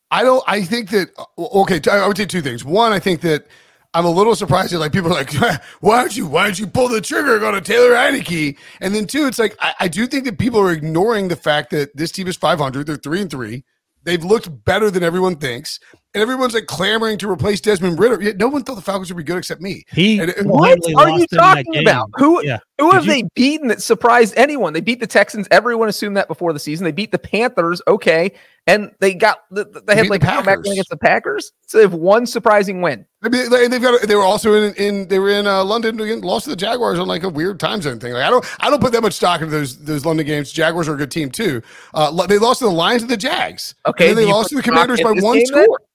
I 0.09 0.23
don't. 0.23 0.43
I 0.47 0.63
think 0.63 0.89
that. 0.89 1.09
Okay, 1.37 1.79
I 1.89 2.07
would 2.07 2.17
say 2.17 2.25
two 2.25 2.41
things. 2.41 2.65
One, 2.65 2.91
I 2.91 2.99
think 2.99 3.21
that 3.21 3.47
I'm 3.93 4.05
a 4.05 4.09
little 4.09 4.35
surprised 4.35 4.71
that 4.71 4.79
like 4.79 4.93
people 4.93 5.11
are 5.11 5.15
like, 5.15 5.33
why 5.81 6.01
don't 6.01 6.15
you 6.15 6.27
why 6.27 6.45
don't 6.45 6.59
you 6.59 6.67
pull 6.67 6.87
the 6.87 7.01
trigger 7.01 7.45
on 7.45 7.55
a 7.55 7.61
Taylor 7.61 7.91
Heinicke? 7.91 8.57
And 8.79 8.95
then 8.95 9.05
two, 9.05 9.27
it's 9.27 9.39
like 9.39 9.55
I, 9.59 9.73
I 9.81 9.87
do 9.87 10.07
think 10.07 10.25
that 10.25 10.37
people 10.37 10.59
are 10.59 10.71
ignoring 10.71 11.27
the 11.27 11.35
fact 11.35 11.71
that 11.71 11.95
this 11.95 12.11
team 12.11 12.27
is 12.27 12.37
500. 12.37 12.87
They're 12.87 12.95
three 12.95 13.21
and 13.21 13.29
three. 13.29 13.63
They've 14.03 14.23
looked 14.23 14.65
better 14.65 14.89
than 14.89 15.03
everyone 15.03 15.35
thinks, 15.35 15.79
and 16.13 16.21
everyone's 16.21 16.53
like 16.53 16.67
clamoring 16.67 17.17
to 17.19 17.29
replace 17.29 17.61
Desmond 17.61 17.97
Ridder. 17.97 18.21
Yet 18.21 18.37
no 18.37 18.49
one 18.49 18.63
thought 18.63 18.75
the 18.75 18.81
Falcons 18.81 19.09
would 19.09 19.17
be 19.17 19.23
good 19.23 19.37
except 19.37 19.61
me. 19.61 19.85
He 19.91 20.19
and, 20.19 20.33
what 20.45 20.79
are 20.97 21.09
you 21.09 21.25
talking 21.27 21.77
about? 21.77 22.09
Who 22.15 22.43
yeah. 22.43 22.59
who 22.77 22.91
Did 22.91 22.95
have 22.95 23.05
you? 23.05 23.11
they 23.11 23.23
beaten 23.33 23.67
that 23.69 23.81
surprised 23.81 24.33
anyone? 24.35 24.73
They 24.73 24.81
beat 24.81 24.99
the 24.99 25.07
Texans. 25.07 25.47
Everyone 25.51 25.87
assumed 25.87 26.17
that 26.17 26.27
before 26.27 26.51
the 26.51 26.59
season. 26.59 26.83
They 26.83 26.91
beat 26.91 27.11
the 27.11 27.19
Panthers. 27.19 27.81
Okay, 27.87 28.33
and 28.67 28.91
they 28.99 29.13
got 29.13 29.39
they 29.51 29.95
had 29.95 30.09
like 30.09 30.21
back 30.21 30.59
against 30.59 30.89
the 30.89 30.97
Packers. 30.97 31.53
So 31.67 31.77
they 31.77 31.83
have 31.83 31.93
one 31.93 32.25
surprising 32.25 32.81
win. 32.81 33.05
I 33.23 33.29
mean, 33.29 33.49
they've 33.49 33.81
got. 33.81 34.01
They 34.01 34.15
were 34.15 34.23
also 34.23 34.53
in 34.55 34.73
in 34.75 35.07
they 35.07 35.19
were 35.19 35.29
in 35.29 35.47
uh, 35.47 35.63
London 35.63 35.99
again, 35.99 36.21
lost 36.21 36.43
to 36.45 36.49
the 36.49 36.55
Jaguars 36.57 36.99
on 36.99 37.07
like 37.07 37.23
a 37.23 37.29
weird 37.29 37.59
time 37.59 37.81
zone 37.81 37.99
thing. 37.99 38.13
Like 38.13 38.23
I 38.23 38.29
don't 38.29 38.45
I 38.59 38.69
don't 38.69 38.81
put 38.81 38.91
that 38.91 39.01
much 39.01 39.13
stock 39.13 39.39
into 39.39 39.51
those 39.51 39.77
those 39.77 40.05
London 40.05 40.25
games. 40.25 40.51
Jaguars 40.51 40.89
are 40.89 40.95
a 40.95 40.97
good 40.97 41.11
team 41.11 41.31
too. 41.31 41.61
Uh, 41.93 42.27
they 42.27 42.37
lost 42.37 42.59
to 42.59 42.65
the 42.65 42.71
Lions 42.71 43.01
and 43.01 43.09
the 43.09 43.17
Jags. 43.17 43.75
Okay, 43.85 44.09
and 44.09 44.17
they 44.17 44.25
lost 44.25 44.49
to 44.49 44.55
the 44.55 44.61
Commanders 44.61 45.01
by 45.01 45.11
one 45.11 45.45
score. 45.45 45.61
Then? 45.61 45.87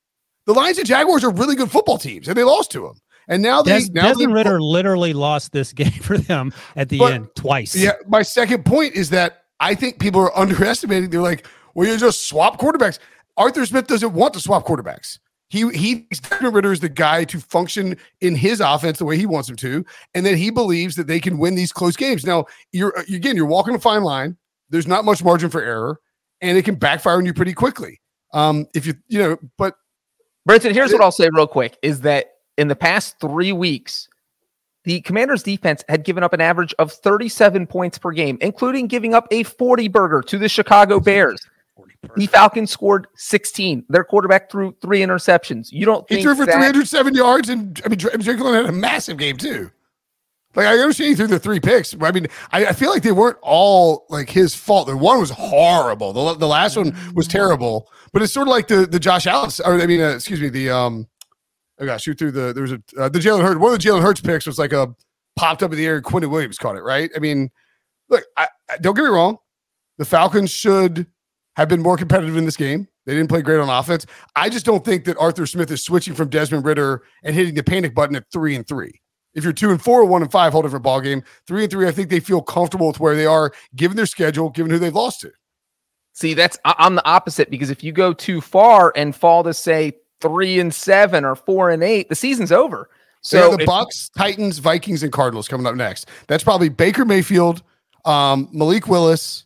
The 0.47 0.53
Lions 0.53 0.79
and 0.79 0.87
Jaguars 0.87 1.25
are 1.25 1.31
really 1.31 1.57
good 1.57 1.71
football 1.71 1.99
teams, 1.99 2.29
and 2.29 2.37
they 2.37 2.45
lost 2.45 2.71
to 2.73 2.81
them. 2.81 3.01
And 3.29 3.43
now 3.43 3.63
they 3.63 3.81
Des- 3.81 3.93
now 3.93 4.09
Desmond 4.09 4.33
Ridder 4.33 4.61
literally 4.61 5.13
lost 5.13 5.53
this 5.53 5.73
game 5.73 5.91
for 5.91 6.17
them 6.17 6.53
at 6.77 6.89
the 6.89 6.99
but, 6.99 7.13
end 7.13 7.29
twice. 7.35 7.75
Yeah, 7.75 7.93
my 8.07 8.23
second 8.23 8.65
point 8.65 8.95
is 8.95 9.11
that 9.11 9.45
I 9.61 9.75
think 9.75 9.99
people 9.99 10.21
are 10.21 10.37
underestimating. 10.39 11.11
They're 11.11 11.21
like, 11.21 11.47
well, 11.75 11.89
you 11.89 11.97
just 11.99 12.29
swap 12.29 12.59
quarterbacks. 12.61 12.99
Arthur 13.37 13.67
Smith 13.67 13.87
doesn't 13.87 14.15
want 14.15 14.33
to 14.35 14.41
swap 14.41 14.65
quarterbacks. 14.65 15.19
He 15.49 15.69
he 15.71 16.09
Desmond 16.11 16.55
Ridder 16.55 16.73
is 16.73 16.81
the 16.81 16.89
guy 16.89 17.25
to 17.25 17.39
function 17.39 17.97
in 18.21 18.35
his 18.35 18.61
offense 18.61 18.99
the 18.99 19.05
way 19.05 19.17
he 19.17 19.27
wants 19.27 19.49
him 19.49 19.57
to, 19.57 19.85
and 20.15 20.27
that 20.27 20.37
he 20.37 20.51
believes 20.51 20.97
that 20.97 21.07
they 21.07 21.21
can 21.21 21.39
win 21.39 21.55
these 21.55 21.73
close 21.73 21.97
games. 21.97 22.25
Now, 22.25 22.47
you're 22.73 22.97
uh, 22.99 23.03
again, 23.13 23.37
you're 23.37 23.47
walking 23.47 23.75
a 23.75 23.79
fine 23.79 24.03
line. 24.03 24.37
There's 24.71 24.89
not 24.89 25.05
much 25.05 25.23
margin 25.23 25.51
for 25.51 25.63
error, 25.63 26.01
and 26.41 26.59
it 26.59 26.65
can 26.65 26.75
backfire 26.75 27.19
on 27.19 27.27
you 27.27 27.33
pretty 27.33 27.53
quickly. 27.53 28.01
Um, 28.33 28.67
if 28.75 28.87
you 28.87 28.95
you 29.07 29.21
know, 29.21 29.39
but 29.57 29.77
Brinson, 30.47 30.73
here's 30.73 30.93
what 30.93 31.03
I'll 31.03 31.13
say 31.13 31.29
real 31.33 31.47
quick: 31.47 31.77
is 31.83 32.03
that 32.03 32.27
in 32.57 32.69
the 32.69 32.77
past 32.77 33.17
three 33.21 33.53
weeks, 33.53 34.09
the 34.85 35.01
Commanders' 35.01 35.43
defense 35.43 35.83
had 35.89 36.05
given 36.05 36.23
up 36.23 36.33
an 36.33 36.41
average 36.41 36.73
of 36.79 36.93
37 36.93 37.67
points 37.67 37.99
per 37.99 38.13
game, 38.13 38.39
including 38.41 38.87
giving 38.87 39.15
up 39.15 39.27
a 39.33 39.43
40 39.43 39.89
burger 39.89 40.23
to 40.23 40.39
the 40.39 40.49
Chicago 40.49 41.01
Bears. 41.01 41.45
The 42.15 42.27
Falcons 42.27 42.71
scored 42.71 43.09
16. 43.17 43.85
Their 43.89 44.05
quarterback 44.05 44.51
threw 44.51 44.75
three 44.81 45.01
interceptions. 45.01 45.73
You 45.73 45.85
don't 45.85 46.07
he 46.09 46.23
threw 46.23 46.37
for 46.37 46.47
that... 46.47 46.53
307 46.53 47.15
yards, 47.15 47.49
and 47.49 47.81
I 47.85 47.89
mean, 47.89 47.99
Drake 47.99 48.39
London 48.39 48.65
had 48.65 48.67
a 48.67 48.73
massive 48.73 49.19
game 49.19 49.37
too. 49.37 49.71
Like 50.57 50.67
I 50.67 50.79
understand 50.79 51.11
he 51.11 51.15
threw 51.15 51.27
the 51.27 51.39
three 51.39 51.61
picks. 51.61 51.95
I 52.01 52.11
mean, 52.11 52.27
I, 52.51 52.67
I, 52.67 52.73
feel 52.73 52.91
like 52.91 53.03
they 53.03 53.13
weren't 53.13 53.37
all 53.43 54.07
like 54.09 54.31
his 54.31 54.55
fault. 54.55 54.89
The 54.89 54.97
one 54.97 55.21
was 55.21 55.31
horrible. 55.31 56.15
The, 56.15 56.35
the 56.35 56.49
last 56.49 56.77
one 56.77 56.97
was 57.15 57.29
terrible. 57.29 57.91
But 58.13 58.23
it's 58.23 58.33
sort 58.33 58.49
of 58.49 58.53
like 58.53 58.67
the 58.67 58.87
the 58.87 58.99
Josh 58.99 59.27
Allen, 59.27 59.51
or 59.65 59.81
I 59.81 59.87
mean, 59.87 60.01
uh, 60.01 60.15
excuse 60.15 60.41
me, 60.41 60.49
the 60.49 60.71
um, 60.71 61.07
oh 61.79 61.85
gosh, 61.85 62.05
shoot 62.05 62.19
through 62.19 62.33
the 62.33 62.55
there 62.55 62.63
was 62.63 62.73
a 62.73 62.83
uh, 62.99 63.09
the 63.11 63.19
Jalen 63.19 63.43
Hurts. 63.43 63.61
One 63.61 63.73
of 63.73 63.79
the 63.79 63.87
Jalen 63.87 64.01
Hurts 64.01 64.23
picks 64.23 64.47
was 64.47 64.59
like 64.59 64.73
a 64.73 64.95
popped 65.37 65.63
up 65.63 65.73
in 65.73 65.79
the 65.79 65.87
air. 65.87 66.01
Quinnen 66.01 66.31
Williams 66.31 66.57
caught 66.57 66.77
it, 66.77 66.83
right? 66.83 67.11
I 67.15 67.19
mean, 67.19 67.51
look, 68.09 68.25
I, 68.39 68.49
I, 68.71 68.79
don't 68.79 68.95
get 68.95 69.05
me 69.05 69.11
wrong. 69.11 69.37
The 69.99 70.07
Falcons 70.07 70.51
should 70.51 71.07
have 71.57 71.69
been 71.69 71.83
more 71.83 71.99
competitive 71.99 72.37
in 72.37 72.47
this 72.47 72.57
game. 72.57 72.89
They 73.05 73.15
didn't 73.15 73.29
play 73.29 73.43
great 73.43 73.61
on 73.61 73.69
offense. 73.69 74.07
I 74.35 74.49
just 74.49 74.67
don't 74.67 74.85
think 74.85 75.05
that 75.05 75.17
Arthur 75.19 75.47
Smith 75.47 75.71
is 75.71 75.85
switching 75.85 76.15
from 76.15 76.29
Desmond 76.29 76.65
Ridder 76.65 77.03
and 77.23 77.35
hitting 77.35 77.55
the 77.55 77.63
panic 77.63 77.95
button 77.95 78.17
at 78.17 78.25
three 78.33 78.57
and 78.57 78.67
three. 78.67 79.01
If 79.37 79.45
you're 79.45 79.53
two 79.53 79.71
and 79.71 79.81
four, 79.81 80.05
one 80.05 80.23
and 80.23 80.33
five, 80.33 80.53
whole 80.53 80.63
different 80.63 80.83
ball 80.83 81.01
game. 81.01 81.23
Three 81.47 81.63
and 81.63 81.71
three, 81.71 81.87
I 81.87 81.93
think 81.93 82.11
they 82.11 82.19
feel 82.19 82.43
comfortable 82.43 82.89
with 82.89 82.99
where 82.99 83.15
they 83.15 83.27
are, 83.27 83.53
given 83.77 83.97
their 83.97 84.07
schedule, 84.07 84.51
given 84.51 84.73
who 84.73 84.79
they've 84.79 84.95
lost 84.95 85.21
to. 85.21 85.31
See, 86.15 86.35
that's 86.35 86.59
I'm 86.65 86.95
the 86.95 87.07
opposite 87.07 87.51
because 87.51 87.71
if 87.71 87.85
you 87.85 87.93
go 87.93 88.15
too 88.15 88.41
far 88.41 88.93
and 88.97 89.15
fall 89.15 89.45
to 89.45 89.53
say 89.53 89.93
three 90.23 90.59
and 90.59 90.75
seven 90.75 91.25
or 91.25 91.35
four 91.35 91.71
and 91.71 91.85
eight, 91.85 92.09
the 92.09 92.15
season's 92.15 92.51
over. 92.51 92.89
So 93.21 93.57
the 93.57 93.65
Bucs, 93.65 94.11
Titans, 94.17 94.59
Vikings, 94.59 95.03
and 95.03 95.13
Cardinals 95.13 95.49
coming 95.49 95.67
up 95.67 95.75
next. 95.75 96.09
That's 96.29 96.43
probably 96.43 96.71
Baker 96.71 97.05
Mayfield, 97.05 97.63
um, 98.05 98.49
Malik 98.53 98.89
Willis, 98.89 99.45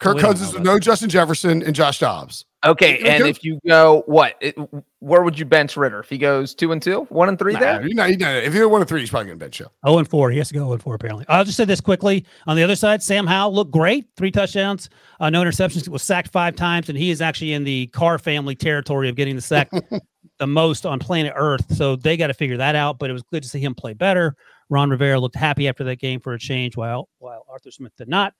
Kirk 0.00 0.18
Cousins 0.18 0.52
with 0.52 0.62
no 0.62 0.78
Justin 0.78 1.08
Jefferson 1.08 1.62
and 1.62 1.74
Josh 1.74 2.00
Dobbs. 2.00 2.44
Okay, 2.66 2.98
and 3.08 3.24
if 3.24 3.44
you 3.44 3.60
go 3.66 4.02
what, 4.06 4.34
it, 4.40 4.56
where 4.98 5.22
would 5.22 5.38
you 5.38 5.44
bench 5.44 5.76
Ridder 5.76 6.00
if 6.00 6.08
he 6.08 6.18
goes 6.18 6.54
two 6.54 6.72
and 6.72 6.82
two, 6.82 7.02
one 7.08 7.28
and 7.28 7.38
three? 7.38 7.52
Nah, 7.52 7.60
there, 7.60 7.86
you're 7.86 7.94
not, 7.94 8.08
you're 8.10 8.18
not, 8.18 8.34
if 8.34 8.52
you're 8.52 8.68
one 8.68 8.80
and 8.80 8.88
three, 8.88 8.98
he's 8.98 9.10
probably 9.10 9.26
going 9.26 9.38
to 9.38 9.44
bench 9.44 9.60
you. 9.60 9.66
Oh 9.84 9.98
and 9.98 10.08
four, 10.08 10.30
he 10.30 10.38
has 10.38 10.48
to 10.48 10.54
go 10.54 10.68
oh 10.68 10.72
and 10.72 10.82
four 10.82 10.96
apparently. 10.96 11.24
I'll 11.28 11.44
just 11.44 11.56
say 11.56 11.64
this 11.64 11.80
quickly. 11.80 12.26
On 12.48 12.56
the 12.56 12.64
other 12.64 12.74
side, 12.74 13.00
Sam 13.00 13.28
Howell 13.28 13.54
looked 13.54 13.70
great, 13.70 14.08
three 14.16 14.32
touchdowns, 14.32 14.90
uh, 15.20 15.30
no 15.30 15.42
interceptions, 15.42 15.88
was 15.88 16.02
sacked 16.02 16.32
five 16.32 16.56
times, 16.56 16.88
and 16.88 16.98
he 16.98 17.10
is 17.10 17.22
actually 17.22 17.52
in 17.52 17.62
the 17.62 17.86
Carr 17.88 18.18
family 18.18 18.56
territory 18.56 19.08
of 19.08 19.14
getting 19.14 19.36
the 19.36 19.42
sack 19.42 19.70
the 20.38 20.46
most 20.46 20.84
on 20.84 20.98
planet 20.98 21.34
Earth. 21.36 21.76
So 21.76 21.94
they 21.94 22.16
got 22.16 22.28
to 22.28 22.34
figure 22.34 22.56
that 22.56 22.74
out. 22.74 22.98
But 22.98 23.10
it 23.10 23.12
was 23.12 23.22
good 23.22 23.44
to 23.44 23.48
see 23.48 23.60
him 23.60 23.76
play 23.76 23.94
better. 23.94 24.34
Ron 24.68 24.90
Rivera 24.90 25.20
looked 25.20 25.36
happy 25.36 25.68
after 25.68 25.84
that 25.84 26.00
game 26.00 26.18
for 26.18 26.32
a 26.32 26.38
change, 26.38 26.76
while 26.76 27.08
while 27.18 27.46
Arthur 27.48 27.70
Smith 27.70 27.92
did 27.96 28.08
not. 28.08 28.34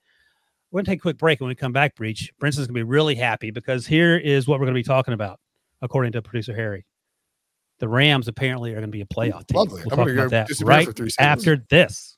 We're 0.71 0.79
going 0.79 0.85
to 0.85 0.91
take 0.91 0.99
a 0.99 1.01
quick 1.01 1.17
break. 1.17 1.39
And 1.39 1.45
when 1.45 1.49
we 1.49 1.55
come 1.55 1.73
back, 1.73 1.95
Breech, 1.95 2.31
Brinson's 2.39 2.67
going 2.67 2.75
to 2.75 2.79
be 2.79 2.83
really 2.83 3.15
happy 3.15 3.51
because 3.51 3.87
here 3.87 4.17
is 4.17 4.47
what 4.47 4.59
we're 4.59 4.67
going 4.67 4.75
to 4.75 4.79
be 4.79 4.83
talking 4.83 5.13
about, 5.13 5.39
according 5.81 6.11
to 6.11 6.21
producer 6.21 6.55
Harry. 6.55 6.85
The 7.79 7.87
Rams 7.87 8.27
apparently 8.27 8.71
are 8.71 8.75
going 8.75 8.83
to 8.83 8.87
be 8.89 9.01
a 9.01 9.05
playoff 9.05 9.47
team. 9.47 9.57
Lovely. 9.57 9.81
We'll 9.85 9.99
I'm 9.99 10.05
talk 10.05 10.09
about 10.09 10.29
that 10.31 10.49
right 10.61 10.87
after 11.19 11.65
this. 11.69 12.17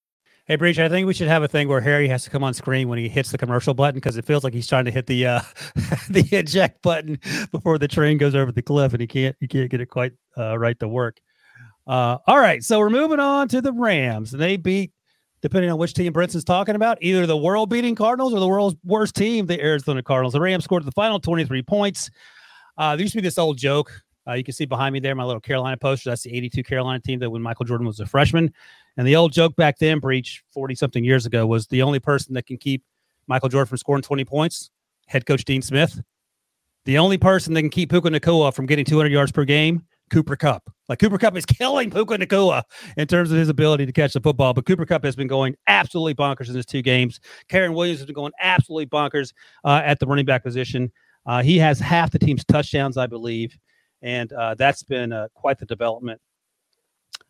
Hey, 0.45 0.55
Breech, 0.55 0.79
I 0.79 0.89
think 0.89 1.05
we 1.05 1.13
should 1.13 1.27
have 1.27 1.43
a 1.43 1.47
thing 1.47 1.67
where 1.67 1.81
Harry 1.81 2.07
has 2.07 2.23
to 2.23 2.31
come 2.31 2.43
on 2.43 2.55
screen 2.55 2.89
when 2.89 2.97
he 2.97 3.07
hits 3.07 3.31
the 3.31 3.37
commercial 3.37 3.75
button 3.75 3.95
because 3.95 4.17
it 4.17 4.25
feels 4.25 4.43
like 4.43 4.53
he's 4.53 4.67
trying 4.67 4.85
to 4.85 4.91
hit 4.91 5.05
the 5.05 5.27
uh, 5.27 5.41
the 6.09 6.27
eject 6.31 6.81
button 6.81 7.19
before 7.51 7.77
the 7.77 7.87
train 7.87 8.17
goes 8.17 8.33
over 8.33 8.51
the 8.51 8.63
cliff, 8.63 8.91
and 8.93 9.01
he 9.01 9.07
can't 9.07 9.35
he 9.39 9.47
can't 9.47 9.69
get 9.69 9.81
it 9.81 9.85
quite 9.85 10.13
uh, 10.35 10.57
right 10.57 10.79
to 10.79 10.87
work. 10.87 11.19
Uh, 11.85 12.17
all 12.25 12.39
right, 12.39 12.63
so 12.63 12.79
we're 12.79 12.89
moving 12.89 13.19
on 13.19 13.47
to 13.49 13.61
the 13.61 13.71
Rams. 13.71 14.33
And 14.33 14.41
they 14.41 14.57
beat, 14.57 14.91
depending 15.43 15.69
on 15.69 15.77
which 15.77 15.93
team 15.93 16.11
Brinson's 16.11 16.43
talking 16.43 16.75
about, 16.75 16.97
either 17.01 17.27
the 17.27 17.37
world-beating 17.37 17.95
Cardinals 17.95 18.33
or 18.33 18.39
the 18.39 18.47
world's 18.47 18.77
worst 18.83 19.15
team, 19.15 19.45
the 19.45 19.61
Arizona 19.61 20.01
Cardinals. 20.01 20.33
The 20.33 20.41
Rams 20.41 20.63
scored 20.63 20.85
the 20.85 20.91
final 20.91 21.19
23 21.19 21.61
points. 21.63 22.09
Uh, 22.77 22.95
there 22.95 23.03
used 23.03 23.13
to 23.13 23.17
be 23.17 23.27
this 23.27 23.37
old 23.37 23.57
joke 23.57 23.91
uh, 24.27 24.33
you 24.33 24.43
can 24.43 24.53
see 24.53 24.65
behind 24.65 24.93
me 24.93 24.99
there 24.99 25.15
my 25.15 25.23
little 25.23 25.41
Carolina 25.41 25.77
poster. 25.77 26.09
That's 26.09 26.23
the 26.23 26.35
82 26.35 26.63
Carolina 26.63 26.99
team 26.99 27.19
that 27.19 27.29
when 27.29 27.41
Michael 27.41 27.65
Jordan 27.65 27.87
was 27.87 27.99
a 27.99 28.05
freshman. 28.05 28.53
And 28.97 29.07
the 29.07 29.15
old 29.15 29.31
joke 29.31 29.55
back 29.55 29.79
then, 29.79 29.99
Breech, 29.99 30.43
40 30.51 30.75
something 30.75 31.03
years 31.03 31.25
ago, 31.25 31.47
was 31.47 31.67
the 31.67 31.81
only 31.81 31.99
person 31.99 32.33
that 32.35 32.45
can 32.45 32.57
keep 32.57 32.83
Michael 33.27 33.49
Jordan 33.49 33.67
from 33.67 33.77
scoring 33.77 34.03
20 34.03 34.25
points, 34.25 34.69
head 35.07 35.25
coach 35.25 35.45
Dean 35.45 35.61
Smith. 35.61 36.01
The 36.85 36.97
only 36.97 37.17
person 37.17 37.53
that 37.53 37.61
can 37.61 37.69
keep 37.69 37.89
Puka 37.89 38.09
Nacua 38.09 38.53
from 38.53 38.65
getting 38.65 38.85
200 38.85 39.11
yards 39.11 39.31
per 39.31 39.45
game, 39.45 39.85
Cooper 40.09 40.35
Kupp. 40.35 40.63
Like 40.89 40.99
Cooper 40.99 41.17
Kupp 41.17 41.37
is 41.37 41.45
killing 41.47 41.89
Puka 41.89 42.17
Nacua 42.17 42.63
in 42.97 43.07
terms 43.07 43.31
of 43.31 43.37
his 43.37 43.49
ability 43.49 43.85
to 43.85 43.91
catch 43.91 44.13
the 44.13 44.19
football, 44.19 44.53
but 44.53 44.65
Cooper 44.65 44.85
Kupp 44.85 45.03
has 45.03 45.15
been 45.15 45.27
going 45.27 45.55
absolutely 45.67 46.15
bonkers 46.15 46.49
in 46.49 46.55
his 46.55 46.65
two 46.65 46.81
games. 46.81 47.19
Kyren 47.49 47.73
Williams 47.73 47.99
has 47.99 48.07
been 48.07 48.15
going 48.15 48.33
absolutely 48.39 48.87
bonkers 48.87 49.33
uh, 49.63 49.81
at 49.83 49.99
the 49.99 50.05
running 50.05 50.25
back 50.25 50.43
position. 50.43 50.91
Uh, 51.25 51.43
he 51.43 51.57
has 51.59 51.79
half 51.79 52.11
the 52.11 52.19
team's 52.19 52.43
touchdowns, 52.43 52.97
I 52.97 53.07
believe 53.07 53.57
and 54.01 54.31
uh, 54.33 54.55
that's 54.55 54.83
been 54.83 55.11
uh, 55.11 55.27
quite 55.33 55.57
the 55.57 55.65
development 55.65 56.19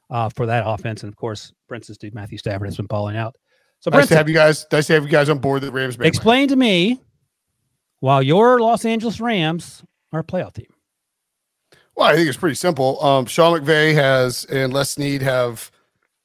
uh, 0.10 0.30
for 0.30 0.46
that 0.46 0.64
offense. 0.66 1.04
And 1.04 1.12
of 1.12 1.16
course, 1.16 1.54
Princess 1.68 1.98
dude 1.98 2.14
Matthew 2.14 2.38
Stafford 2.38 2.68
has 2.68 2.78
been 2.78 2.86
balling 2.86 3.18
out. 3.18 3.36
So 3.80 3.90
Nice 3.90 4.08
to 4.10 4.16
have 4.16 4.30
you 4.30 4.36
guys. 4.36 4.66
Nice 4.72 4.88
to 4.88 4.94
have 4.94 5.04
you 5.04 5.10
guys 5.10 5.30
on 5.30 5.40
board 5.40 5.62
the 5.62 5.72
Rams. 5.72 5.98
explain 6.00 6.48
to 6.50 6.56
me 6.56 7.00
while 8.00 8.22
your 8.22 8.60
Los 8.60 8.86
Angeles 8.86 9.20
Rams 9.20 9.84
are 10.14 10.20
a 10.20 10.24
playoff 10.24 10.54
team. 10.54 10.68
Well, 11.96 12.08
I 12.08 12.16
think 12.16 12.28
it's 12.28 12.38
pretty 12.38 12.56
simple. 12.56 13.04
Um, 13.04 13.26
Sean 13.26 13.60
McVay 13.60 13.94
has 13.96 14.46
and 14.46 14.72
Les 14.72 14.92
Snead 14.92 15.22
have 15.22 15.72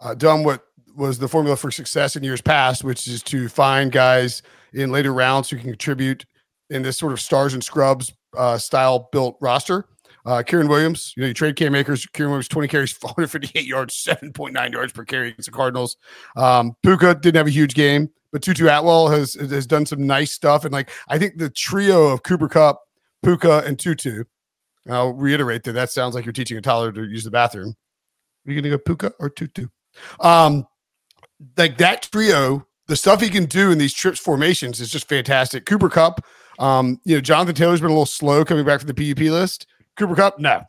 uh, 0.01 0.15
done 0.15 0.45
what 0.45 0.67
was 0.97 1.19
the 1.19 1.29
formula 1.29 1.57
for 1.57 1.71
success 1.71 2.17
in 2.17 2.25
years 2.25 2.41
past, 2.41 2.85
which 2.85 3.07
is 3.09 3.23
to 3.25 3.49
find 3.49 3.91
guys 3.91 4.43
in 4.73 4.91
later 4.91 5.13
rounds 5.13 5.51
who 5.51 5.57
can 5.57 5.71
contribute 5.71 6.25
in 6.71 6.83
this 6.83 6.99
sort 6.99 7.13
of 7.13 7.21
stars 7.21 7.55
and 7.55 7.63
scrubs 7.63 8.13
uh, 8.37 8.59
style 8.59 9.09
built 9.13 9.37
roster. 9.41 9.87
Uh, 10.27 10.43
Kyren 10.43 10.69
Williams, 10.69 11.15
you 11.17 11.21
know, 11.21 11.29
you 11.29 11.35
trade 11.35 11.55
Cam 11.55 11.75
Akers. 11.77 12.05
Kyren 12.07 12.27
Williams, 12.27 12.49
20 12.49 12.67
carries, 12.67 12.93
458 12.93 13.65
yards, 13.65 13.95
7.9 13.95 14.73
yards 14.73 14.93
per 14.93 15.05
carry 15.05 15.29
against 15.29 15.47
the 15.47 15.53
Cardinals. 15.53 15.97
Um, 16.37 16.75
Puka 16.83 17.15
didn't 17.15 17.37
have 17.37 17.47
a 17.47 17.51
huge 17.51 17.75
game, 17.75 18.11
but 18.33 18.43
Tutu 18.43 18.67
Atwell 18.67 19.09
has 19.09 19.35
has 19.35 19.67
done 19.67 19.87
some 19.87 20.05
nice 20.05 20.33
stuff. 20.33 20.65
And 20.65 20.73
like, 20.73 20.91
I 21.09 21.19
think 21.19 21.39
the 21.39 21.49
trio 21.49 22.09
of 22.09 22.25
Cooper 22.25 22.49
Kupp, 22.49 22.81
Puka, 23.23 23.63
and 23.65 23.79
Tutu, 23.79 24.25
I'll 24.91 25.13
reiterate 25.13 25.63
that 25.63 25.73
that 25.73 25.91
sounds 25.91 26.17
like 26.17 26.25
you're 26.25 26.33
teaching 26.33 26.59
a 26.59 26.61
toddler 26.61 26.91
to 26.93 27.05
use 27.05 27.25
the 27.25 27.31
bathroom. 27.31 27.77
Are 28.47 28.53
you 28.53 28.61
going 28.61 28.71
to 28.71 28.77
go 28.77 28.79
Puka 28.79 29.13
or 29.21 29.31
Tutu? 29.31 29.69
Um, 30.21 30.67
like 31.57 31.79
that 31.79 32.09
trio, 32.11 32.67
the 32.89 32.97
stuff 32.97 33.21
he 33.21 33.29
can 33.29 33.47
do 33.47 33.71
in 33.71 33.79
these 33.79 33.95
trips 33.95 34.19
formations 34.19 34.81
is 34.81 34.91
just 34.91 35.09
fantastic. 35.09 35.67
Cooper 35.67 35.89
Kupp, 35.89 36.25
um, 36.59 37.01
you 37.05 37.15
know, 37.15 37.21
Jonathan 37.21 37.55
Taylor's 37.55 37.81
been 37.81 37.91
a 37.91 37.93
little 37.93 38.07
slow 38.07 38.45
coming 38.45 38.65
back 38.65 38.81
from 38.81 38.89
the 38.89 38.95
PUP 38.95 39.21
list. 39.21 39.67
Cooper 39.97 40.15
Kupp, 40.15 40.39
no, 40.39 40.63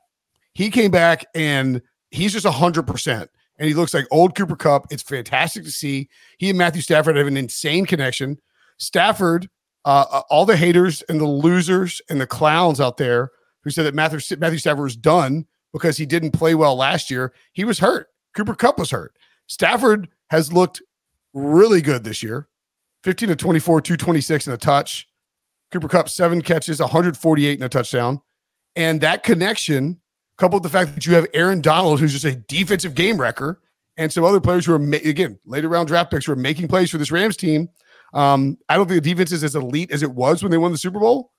he 0.53 0.69
came 0.69 0.91
back 0.91 1.25
and 1.35 1.81
he's 2.11 2.33
just 2.33 2.45
hundred 2.45 2.83
percent, 2.83 3.29
and 3.57 3.67
he 3.67 3.73
looks 3.73 3.93
like 3.93 4.05
old 4.11 4.35
Cooper 4.35 4.55
Kupp. 4.55 4.87
It's 4.89 5.03
fantastic 5.03 5.63
to 5.63 5.71
see. 5.71 6.09
He 6.37 6.49
and 6.49 6.57
Matthew 6.57 6.81
Stafford 6.81 7.15
have 7.15 7.27
an 7.27 7.37
insane 7.37 7.85
connection. 7.85 8.37
Stafford, 8.77 9.49
uh, 9.85 10.05
uh, 10.11 10.21
all 10.29 10.45
the 10.45 10.57
haters 10.57 11.03
and 11.09 11.19
the 11.19 11.25
losers 11.25 12.01
and 12.09 12.19
the 12.21 12.27
clowns 12.27 12.79
out 12.79 12.97
there 12.97 13.31
who 13.63 13.69
said 13.69 13.83
that 13.83 13.95
Matthew 13.95 14.37
Matthew 14.37 14.59
Stafford 14.59 14.83
was 14.83 14.95
done 14.95 15.45
because 15.73 15.97
he 15.97 16.05
didn't 16.05 16.31
play 16.31 16.55
well 16.55 16.75
last 16.75 17.11
year. 17.11 17.33
He 17.53 17.63
was 17.63 17.79
hurt. 17.79 18.07
Cooper 18.35 18.55
Kupp 18.55 18.79
was 18.79 18.91
hurt. 18.91 19.13
Stafford 19.47 20.09
has 20.29 20.51
looked 20.53 20.81
really 21.33 21.81
good 21.81 22.03
this 22.03 22.21
year. 22.23 22.47
15 23.03 23.29
to 23.29 23.35
24, 23.35 23.81
226 23.81 24.47
and 24.47 24.53
a 24.53 24.57
touch. 24.57 25.07
Cooper 25.71 25.87
Kupp, 25.87 26.09
seven 26.09 26.41
catches, 26.41 26.79
148 26.79 27.53
and 27.53 27.63
a 27.63 27.69
touchdown. 27.69 28.21
And 28.77 29.01
that 29.01 29.23
connection, 29.23 29.99
coupled 30.37 30.63
with 30.63 30.71
the 30.71 30.77
fact 30.77 30.93
that 30.93 31.05
you 31.05 31.15
have 31.15 31.25
Aaron 31.33 31.61
Donald, 31.61 31.99
who's 31.99 32.13
just 32.13 32.25
a 32.25 32.35
defensive 32.35 32.93
game 32.93 33.19
wrecker, 33.19 33.59
and 33.97 34.13
some 34.13 34.23
other 34.23 34.39
players 34.39 34.67
who 34.67 34.73
are, 34.75 34.79
ma- 34.79 34.97
again, 35.03 35.39
later 35.45 35.67
round 35.67 35.87
draft 35.87 36.11
picks 36.11 36.27
who 36.27 36.31
are 36.31 36.37
making 36.37 36.67
plays 36.67 36.91
for 36.91 36.99
this 36.99 37.11
Rams 37.11 37.35
team. 37.35 37.69
Um, 38.13 38.57
I 38.69 38.77
don't 38.77 38.87
think 38.87 39.03
the 39.03 39.09
defense 39.09 39.31
is 39.31 39.43
as 39.43 39.55
elite 39.55 39.91
as 39.91 40.03
it 40.03 40.11
was 40.11 40.43
when 40.43 40.51
they 40.51 40.59
won 40.59 40.71
the 40.71 40.77
Super 40.77 40.99
Bowl, 40.99 41.31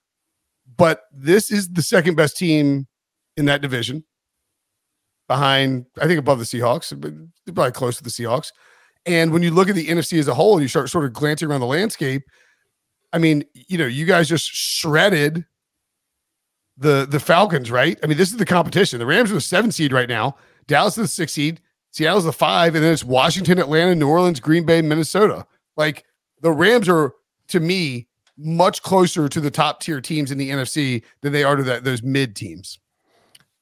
but 0.76 1.03
this 1.12 1.53
is 1.53 1.68
the 1.68 1.80
second 1.80 2.16
best 2.16 2.36
team 2.36 2.89
in 3.36 3.45
that 3.45 3.62
division 3.62 4.05
behind, 5.28 5.86
I 6.01 6.09
think, 6.09 6.18
above 6.18 6.41
the 6.41 6.45
Seahawks, 6.45 6.99
but 7.01 7.12
they're 7.47 7.55
probably 7.55 7.70
close 7.70 7.97
to 7.99 8.03
the 8.03 8.11
Seahawks. 8.11 8.51
And 9.07 9.32
when 9.32 9.45
you 9.45 9.53
look 9.53 9.68
at 9.68 9.76
the 9.76 9.86
NFC 9.86 10.18
as 10.18 10.26
a 10.26 10.34
whole 10.34 10.55
and 10.55 10.62
you 10.62 10.68
start 10.68 10.91
sort 10.91 11.05
of 11.05 11.12
glancing 11.12 11.49
around 11.49 11.61
the 11.61 11.66
landscape, 11.66 12.24
I 13.12 13.18
mean, 13.18 13.45
you 13.55 13.78
know, 13.78 13.86
you 13.86 14.07
guys 14.07 14.28
just 14.28 14.51
shredded 14.51 15.45
the 16.79 17.07
the 17.09 17.20
Falcons, 17.20 17.70
right? 17.70 17.99
I 18.03 18.07
mean, 18.07 18.16
this 18.16 18.31
is 18.31 18.37
the 18.37 18.47
competition. 18.47 18.99
The 18.99 19.07
Rams 19.07 19.31
are 19.31 19.35
the 19.35 19.41
seven 19.41 19.72
seed 19.72 19.93
right 19.93 20.09
now. 20.09 20.37
Dallas 20.66 20.97
is 20.97 21.05
the 21.05 21.09
six 21.09 21.33
seed. 21.33 21.61
Seattle's 21.91 22.24
the 22.24 22.33
five, 22.33 22.74
and 22.74 22.85
then 22.85 22.93
it's 22.93 23.05
Washington, 23.05 23.59
Atlanta, 23.59 23.95
New 23.95 24.09
Orleans, 24.09 24.41
Green 24.41 24.64
Bay, 24.64 24.83
Minnesota. 24.83 25.47
Like 25.76 26.05
the 26.43 26.53
Rams 26.53 26.89
are, 26.89 27.14
to 27.49 27.61
me, 27.61 28.07
much 28.37 28.83
closer 28.83 29.29
to 29.29 29.41
the 29.41 29.51
top 29.51 29.81
tier 29.81 30.01
teams 30.01 30.31
in 30.31 30.39
the 30.39 30.51
NFC 30.51 31.03
than 31.22 31.33
they 31.33 31.45
are 31.45 31.57
to 31.57 31.62
that 31.64 31.85
those 31.85 32.03
mid 32.03 32.37
teams. 32.37 32.79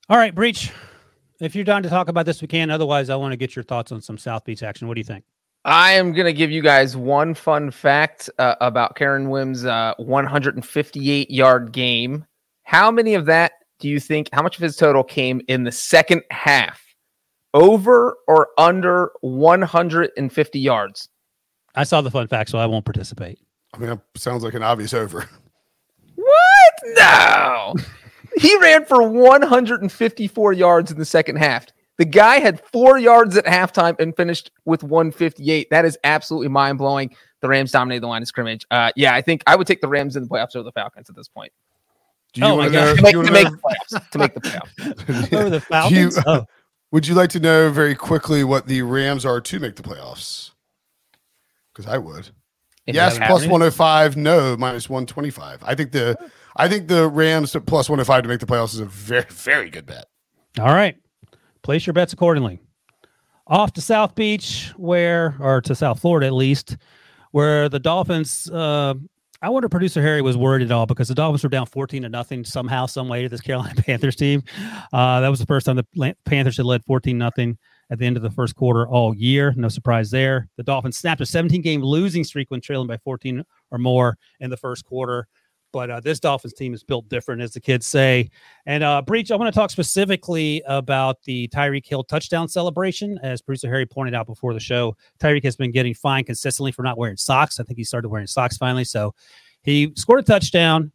All 0.08 0.18
right, 0.18 0.34
Breech. 0.34 0.72
If 1.40 1.54
you're 1.54 1.64
done 1.64 1.82
to 1.82 1.88
talk 1.88 2.08
about 2.08 2.26
this, 2.26 2.40
we 2.40 2.48
can. 2.48 2.70
Otherwise, 2.70 3.10
I 3.10 3.16
want 3.16 3.32
to 3.32 3.36
get 3.36 3.54
your 3.54 3.62
thoughts 3.62 3.92
on 3.92 4.00
some 4.00 4.16
South 4.16 4.44
Beach 4.44 4.62
action. 4.62 4.88
What 4.88 4.94
do 4.94 5.00
you 5.00 5.04
think? 5.04 5.24
I 5.64 5.92
am 5.92 6.12
going 6.12 6.26
to 6.26 6.32
give 6.32 6.50
you 6.50 6.62
guys 6.62 6.96
one 6.96 7.34
fun 7.34 7.70
fact 7.70 8.30
uh, 8.38 8.54
about 8.60 8.96
Kyren 8.96 9.28
Wim's 9.28 9.64
uh, 9.64 9.94
158 9.98 11.30
yard 11.30 11.72
game. 11.72 12.24
How 12.66 12.90
many 12.90 13.14
of 13.14 13.26
that 13.26 13.52
do 13.78 13.88
you 13.88 14.00
think, 14.00 14.28
how 14.32 14.42
much 14.42 14.56
of 14.56 14.62
his 14.62 14.74
total 14.74 15.04
came 15.04 15.40
in 15.46 15.62
the 15.62 15.70
second 15.70 16.22
half? 16.32 16.82
Over 17.54 18.16
or 18.26 18.48
under 18.58 19.12
150 19.20 20.58
yards? 20.58 21.08
I 21.76 21.84
saw 21.84 22.00
the 22.00 22.10
fun 22.10 22.26
fact, 22.26 22.50
so 22.50 22.58
I 22.58 22.66
won't 22.66 22.84
participate. 22.84 23.38
I 23.72 23.78
mean, 23.78 23.90
that 23.90 24.00
sounds 24.16 24.42
like 24.42 24.54
an 24.54 24.64
obvious 24.64 24.92
over. 24.92 25.28
What? 26.16 26.74
No. 26.96 27.76
he 28.36 28.58
ran 28.58 28.84
for 28.84 29.08
154 29.08 30.52
yards 30.52 30.90
in 30.90 30.98
the 30.98 31.04
second 31.04 31.36
half. 31.36 31.68
The 31.98 32.04
guy 32.04 32.40
had 32.40 32.60
four 32.72 32.98
yards 32.98 33.36
at 33.36 33.46
halftime 33.46 33.98
and 34.00 34.14
finished 34.16 34.50
with 34.64 34.82
158. 34.82 35.70
That 35.70 35.84
is 35.84 35.96
absolutely 36.02 36.48
mind 36.48 36.78
blowing. 36.78 37.14
The 37.42 37.48
Rams 37.48 37.70
dominated 37.70 38.02
the 38.02 38.08
line 38.08 38.22
of 38.22 38.28
scrimmage. 38.28 38.66
Uh, 38.72 38.90
yeah, 38.96 39.14
I 39.14 39.22
think 39.22 39.44
I 39.46 39.54
would 39.54 39.68
take 39.68 39.82
the 39.82 39.88
Rams 39.88 40.16
in 40.16 40.24
the 40.24 40.28
playoffs 40.28 40.56
over 40.56 40.64
the 40.64 40.72
Falcons 40.72 41.08
at 41.08 41.14
this 41.14 41.28
point. 41.28 41.52
Do 42.36 42.40
you 42.42 42.46
Oh 42.46 42.56
my 42.56 42.68
want 42.68 42.72
to 42.72 42.78
know? 42.78 42.86
God. 42.86 42.96
To 42.96 43.02
make, 43.02 43.12
to 43.12 43.16
wanna 43.18 43.32
make 43.32 43.48
the 43.50 43.58
playoffs. 43.58 44.10
To 44.10 44.18
make 44.18 44.34
the 44.34 44.40
playoffs. 44.40 45.32
Over 45.32 45.50
the 45.50 45.88
Do 45.88 45.94
you- 45.94 46.10
oh, 46.26 46.44
Would 46.92 47.06
you 47.08 47.14
like 47.14 47.30
to 47.30 47.40
know 47.40 47.70
very 47.70 47.94
quickly 47.96 48.44
what 48.44 48.66
the 48.68 48.82
Rams 48.82 49.24
are 49.26 49.40
to 49.40 49.58
make 49.58 49.74
the 49.74 49.82
playoffs? 49.82 50.52
Because 51.74 51.90
I 51.92 51.98
would. 51.98 52.30
If 52.86 52.94
yes, 52.94 53.14
you 53.18 53.24
plus 53.26 53.42
have- 53.42 53.50
105. 53.50 54.16
No, 54.16 54.56
minus 54.56 54.88
125. 54.88 55.62
I 55.64 55.74
think 55.74 55.92
the 55.92 56.16
I 56.56 56.68
think 56.68 56.88
the 56.88 57.08
Rams 57.08 57.56
at 57.56 57.66
plus 57.66 57.88
105 57.88 58.22
to 58.22 58.28
make 58.28 58.40
the 58.40 58.46
playoffs 58.46 58.74
is 58.74 58.80
a 58.80 58.84
very 58.86 59.24
very 59.30 59.68
good 59.70 59.86
bet. 59.86 60.06
all 60.60 60.66
right. 60.74 60.96
Place 61.62 61.86
your 61.86 61.94
bets 61.94 62.12
accordingly. 62.12 62.60
Off 63.48 63.72
to 63.74 63.80
South 63.80 64.14
Beach, 64.14 64.72
where, 64.76 65.36
or 65.40 65.60
to 65.62 65.74
South 65.74 66.00
Florida 66.00 66.26
at 66.26 66.32
least, 66.32 66.76
where 67.32 67.68
the 67.68 67.78
Dolphins. 67.80 68.48
Uh, 68.50 68.94
I 69.46 69.48
wonder, 69.48 69.68
producer 69.68 70.02
Harry 70.02 70.22
was 70.22 70.36
worried 70.36 70.64
at 70.64 70.72
all 70.72 70.86
because 70.86 71.06
the 71.06 71.14
Dolphins 71.14 71.44
were 71.44 71.48
down 71.48 71.66
fourteen 71.66 72.02
to 72.02 72.08
nothing 72.08 72.44
somehow, 72.44 72.86
some 72.86 73.06
way 73.06 73.22
to 73.22 73.28
this 73.28 73.40
Carolina 73.40 73.80
Panthers 73.86 74.16
team. 74.16 74.42
Uh, 74.92 75.20
that 75.20 75.28
was 75.28 75.38
the 75.38 75.46
first 75.46 75.66
time 75.66 75.76
the 75.76 76.16
Panthers 76.24 76.56
had 76.56 76.66
led 76.66 76.84
fourteen 76.84 77.16
nothing 77.16 77.56
at 77.88 78.00
the 78.00 78.06
end 78.06 78.16
of 78.16 78.24
the 78.24 78.30
first 78.30 78.56
quarter 78.56 78.88
all 78.88 79.14
year. 79.14 79.54
No 79.56 79.68
surprise 79.68 80.10
there. 80.10 80.48
The 80.56 80.64
Dolphins 80.64 80.96
snapped 80.96 81.20
a 81.20 81.26
17 81.26 81.62
game 81.62 81.80
losing 81.80 82.24
streak 82.24 82.50
when 82.50 82.60
trailing 82.60 82.88
by 82.88 82.96
14 82.96 83.44
or 83.70 83.78
more 83.78 84.18
in 84.40 84.50
the 84.50 84.56
first 84.56 84.84
quarter. 84.84 85.28
But 85.72 85.90
uh, 85.90 86.00
this 86.00 86.20
Dolphins 86.20 86.54
team 86.54 86.72
is 86.72 86.82
built 86.82 87.08
different, 87.08 87.42
as 87.42 87.52
the 87.52 87.60
kids 87.60 87.86
say. 87.86 88.30
And 88.64 88.82
uh, 88.82 89.02
Breech, 89.02 89.30
I 89.30 89.36
want 89.36 89.52
to 89.52 89.58
talk 89.58 89.70
specifically 89.70 90.62
about 90.66 91.22
the 91.24 91.48
Tyreek 91.48 91.86
Hill 91.86 92.04
touchdown 92.04 92.48
celebration. 92.48 93.18
As 93.22 93.42
producer 93.42 93.68
Harry 93.68 93.84
pointed 93.84 94.14
out 94.14 94.26
before 94.26 94.54
the 94.54 94.60
show, 94.60 94.96
Tyreek 95.20 95.44
has 95.44 95.56
been 95.56 95.72
getting 95.72 95.94
fined 95.94 96.26
consistently 96.26 96.72
for 96.72 96.82
not 96.82 96.96
wearing 96.96 97.16
socks. 97.16 97.60
I 97.60 97.64
think 97.64 97.76
he 97.76 97.84
started 97.84 98.08
wearing 98.08 98.26
socks 98.26 98.56
finally. 98.56 98.84
So 98.84 99.14
he 99.62 99.92
scored 99.96 100.20
a 100.20 100.22
touchdown, 100.22 100.92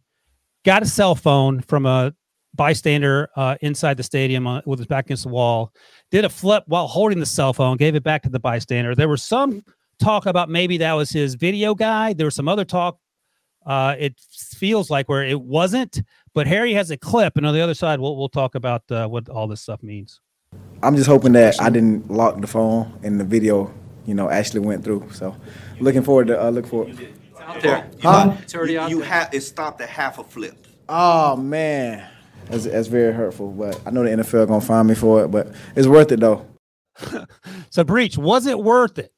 got 0.65 0.81
a 0.81 0.85
cell 0.85 1.13
phone 1.15 1.61
from 1.61 1.85
a 1.85 2.13
bystander 2.53 3.29
uh, 3.35 3.55
inside 3.61 3.97
the 3.97 4.03
stadium 4.03 4.47
uh, 4.47 4.61
with 4.65 4.79
his 4.79 4.87
back 4.87 5.05
against 5.05 5.23
the 5.23 5.29
wall, 5.29 5.71
did 6.09 6.25
a 6.25 6.29
flip 6.29 6.63
while 6.67 6.87
holding 6.87 7.19
the 7.19 7.25
cell 7.25 7.53
phone, 7.53 7.77
gave 7.77 7.95
it 7.95 8.03
back 8.03 8.23
to 8.23 8.29
the 8.29 8.39
bystander. 8.39 8.95
There 8.95 9.09
was 9.09 9.23
some 9.23 9.63
talk 9.99 10.25
about 10.25 10.49
maybe 10.49 10.77
that 10.79 10.93
was 10.93 11.11
his 11.11 11.35
video 11.35 11.75
guy. 11.75 12.13
There 12.13 12.25
was 12.25 12.35
some 12.35 12.47
other 12.47 12.65
talk. 12.65 12.97
Uh, 13.65 13.95
it 13.97 14.19
feels 14.19 14.89
like 14.89 15.07
where 15.07 15.23
it 15.23 15.39
wasn't, 15.39 16.01
but 16.33 16.47
Harry 16.47 16.73
has 16.73 16.89
a 16.91 16.97
clip, 16.97 17.37
and 17.37 17.45
on 17.45 17.53
the 17.53 17.61
other 17.61 17.73
side, 17.73 17.99
we'll 17.99 18.17
we'll 18.17 18.29
talk 18.29 18.55
about 18.55 18.83
uh, 18.91 19.07
what 19.07 19.29
all 19.29 19.47
this 19.47 19.61
stuff 19.61 19.83
means. 19.83 20.19
I'm 20.83 20.95
just 20.95 21.07
hoping 21.07 21.33
that 21.33 21.61
I 21.61 21.69
didn't 21.69 22.09
lock 22.09 22.41
the 22.41 22.47
phone 22.47 22.99
and 23.03 23.19
the 23.19 23.23
video, 23.23 23.73
you 24.05 24.15
know, 24.15 24.29
actually 24.29 24.61
went 24.61 24.83
through. 24.83 25.09
So, 25.11 25.35
looking 25.79 26.01
forward 26.01 26.27
to 26.27 26.43
uh, 26.43 26.49
look 26.49 26.65
forward. 26.65 26.97
there. 27.61 27.89
Huh? 28.01 28.35
It's 28.41 28.55
already 28.55 28.77
out 28.77 28.89
you 28.89 29.01
have 29.01 29.33
it 29.33 29.41
stopped 29.41 29.79
at 29.81 29.89
half 29.89 30.17
a 30.17 30.23
flip. 30.23 30.67
Oh 30.89 31.35
man, 31.35 32.09
that's, 32.45 32.65
that's 32.65 32.87
very 32.87 33.13
hurtful. 33.13 33.51
But 33.51 33.79
I 33.85 33.91
know 33.91 34.03
the 34.03 34.09
NFL 34.09 34.47
gonna 34.47 34.61
find 34.61 34.87
me 34.87 34.95
for 34.95 35.23
it. 35.25 35.27
But 35.27 35.53
it's 35.75 35.87
worth 35.87 36.11
it 36.11 36.19
though. 36.19 36.45
So, 37.69 37.85
Breech, 37.85 38.17
was 38.17 38.47
it 38.47 38.59
worth 38.59 38.99
it? 38.99 39.13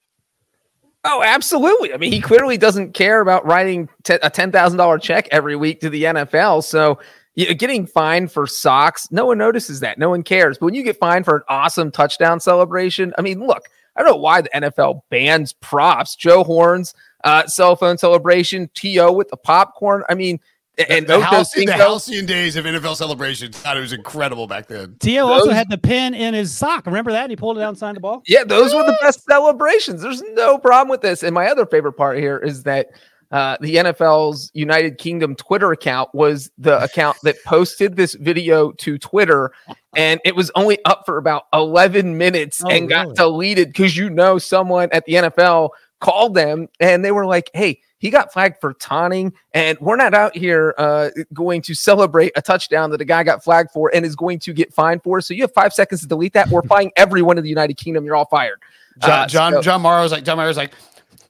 Oh, 1.05 1.21
absolutely. 1.21 1.93
I 1.93 1.97
mean, 1.97 2.11
he 2.11 2.21
clearly 2.21 2.57
doesn't 2.57 2.93
care 2.93 3.19
about 3.19 3.45
writing 3.45 3.89
t- 4.03 4.17
a 4.21 4.29
ten 4.29 4.51
thousand 4.51 4.77
dollar 4.77 4.97
check 4.97 5.27
every 5.31 5.55
week 5.55 5.81
to 5.81 5.89
the 5.89 6.03
NFL. 6.03 6.63
So, 6.63 6.99
getting 7.35 7.85
fined 7.85 8.31
for 8.31 8.47
socks, 8.47 9.11
no 9.11 9.25
one 9.25 9.37
notices 9.37 9.81
that. 9.81 9.97
No 9.97 10.09
one 10.09 10.23
cares. 10.23 10.57
But 10.57 10.65
when 10.67 10.75
you 10.75 10.83
get 10.83 10.97
fined 10.97 11.25
for 11.25 11.37
an 11.37 11.43
awesome 11.49 11.91
touchdown 11.91 12.39
celebration, 12.39 13.13
I 13.17 13.21
mean, 13.21 13.45
look, 13.45 13.67
I 13.95 14.01
don't 14.01 14.11
know 14.11 14.17
why 14.17 14.41
the 14.41 14.49
NFL 14.49 15.01
bans 15.09 15.53
props. 15.53 16.15
Joe 16.15 16.43
Horn's 16.43 16.93
uh, 17.23 17.47
cell 17.47 17.75
phone 17.75 17.97
celebration, 17.97 18.69
To 18.73 19.11
with 19.11 19.29
the 19.29 19.37
popcorn. 19.37 20.03
I 20.09 20.15
mean, 20.15 20.39
And 20.77 21.05
the, 21.05 21.15
Ocho 21.15 21.23
halcyon, 21.23 21.65
the 21.67 21.73
halcyon 21.73 22.25
days 22.25 22.55
of 22.55 22.65
NFL 22.65 22.95
celebrations. 22.95 23.61
God, 23.61 23.77
it 23.77 23.81
was 23.81 23.93
incredible 23.93 24.47
back 24.47 24.67
then. 24.67 24.95
T.O. 24.99 25.27
also 25.27 25.51
had 25.51 25.69
the 25.69 25.77
pin 25.77 26.15
in 26.15 26.33
his 26.33 26.55
sock. 26.55 26.87
Remember 26.87 27.11
that? 27.11 27.29
He 27.29 27.35
pulled 27.35 27.59
it 27.59 27.61
out 27.61 27.69
and 27.69 27.77
signed 27.77 27.95
the 27.95 28.01
ball. 28.01 28.23
Yeah, 28.25 28.43
those 28.43 28.73
were 28.73 28.83
the 28.83 28.97
best 28.99 29.23
celebrations. 29.23 30.01
There's 30.01 30.23
no 30.33 30.57
problem 30.57 30.89
with 30.89 31.01
this. 31.01 31.21
And 31.21 31.35
my 31.35 31.47
other 31.47 31.67
favorite 31.67 31.93
part 31.93 32.17
here 32.17 32.39
is 32.39 32.63
that 32.63 32.89
uh, 33.33 33.57
the 33.61 33.75
NFL's 33.75 34.51
United 34.53 34.97
Kingdom 34.99 35.35
Twitter 35.35 35.71
account 35.71 36.09
was 36.13 36.51
the 36.57 36.81
account 36.83 37.17
that 37.23 37.35
posted 37.43 37.95
this 37.95 38.13
video 38.15 38.71
to 38.73 38.97
Twitter, 38.99 39.51
and 39.95 40.19
it 40.23 40.35
was 40.35 40.51
only 40.55 40.77
up 40.85 41.03
for 41.05 41.17
about 41.17 41.45
11 41.51 42.17
minutes 42.17 42.63
Oh, 42.63 42.69
and 42.69 42.87
got 42.87 43.15
deleted 43.15 43.69
because 43.69 43.97
you 43.97 44.09
know 44.11 44.37
someone 44.37 44.89
at 44.91 45.05
the 45.05 45.13
NFL 45.13 45.69
called 45.99 46.35
them 46.35 46.67
and 46.79 47.03
they 47.05 47.11
were 47.11 47.25
like, 47.25 47.49
"Hey." 47.53 47.81
He 48.03 48.09
got 48.09 48.33
flagged 48.33 48.59
for 48.59 48.73
taunting, 48.73 49.31
and 49.53 49.79
we're 49.79 49.95
not 49.95 50.13
out 50.13 50.35
here 50.35 50.75
uh, 50.77 51.09
going 51.33 51.61
to 51.61 51.73
celebrate 51.73 52.33
a 52.35 52.41
touchdown 52.41 52.91
that 52.91 52.99
a 52.99 53.05
guy 53.05 53.23
got 53.23 53.41
flagged 53.41 53.71
for 53.71 53.89
and 53.95 54.05
is 54.05 54.13
going 54.13 54.39
to 54.39 54.51
get 54.51 54.73
fined 54.73 55.01
for. 55.03 55.21
So 55.21 55.33
you 55.33 55.41
have 55.43 55.53
five 55.53 55.71
seconds 55.73 56.01
to 56.01 56.07
delete 56.07 56.33
that. 56.33 56.49
We're 56.49 56.63
firing 56.63 56.91
everyone 56.97 57.37
in 57.37 57.45
the 57.45 57.49
United 57.49 57.77
Kingdom. 57.77 58.03
You're 58.03 58.17
all 58.17 58.25
fired. 58.25 58.59
John 59.01 59.09
Uh, 59.21 59.27
John, 59.27 59.53
so- 59.53 59.61
John 59.61 59.81
Morrow's 59.81 60.11
like 60.11 60.25
John 60.25 60.35
Morrow's 60.35 60.57
like 60.57 60.73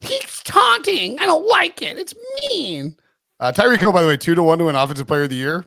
he's 0.01 0.41
taunting. 0.43 1.19
I 1.19 1.27
don't 1.27 1.47
like 1.47 1.81
it. 1.83 1.99
It's 1.99 2.15
mean. 2.49 2.97
Uh, 3.39 3.51
Tyreek 3.55 3.77
Hill, 3.77 3.91
by 3.93 4.01
the 4.01 4.07
way, 4.07 4.17
two 4.17 4.33
to 4.33 4.41
one 4.41 4.57
to 4.57 4.67
an 4.67 4.75
Offensive 4.75 5.05
Player 5.05 5.23
of 5.23 5.29
the 5.29 5.35
Year. 5.35 5.65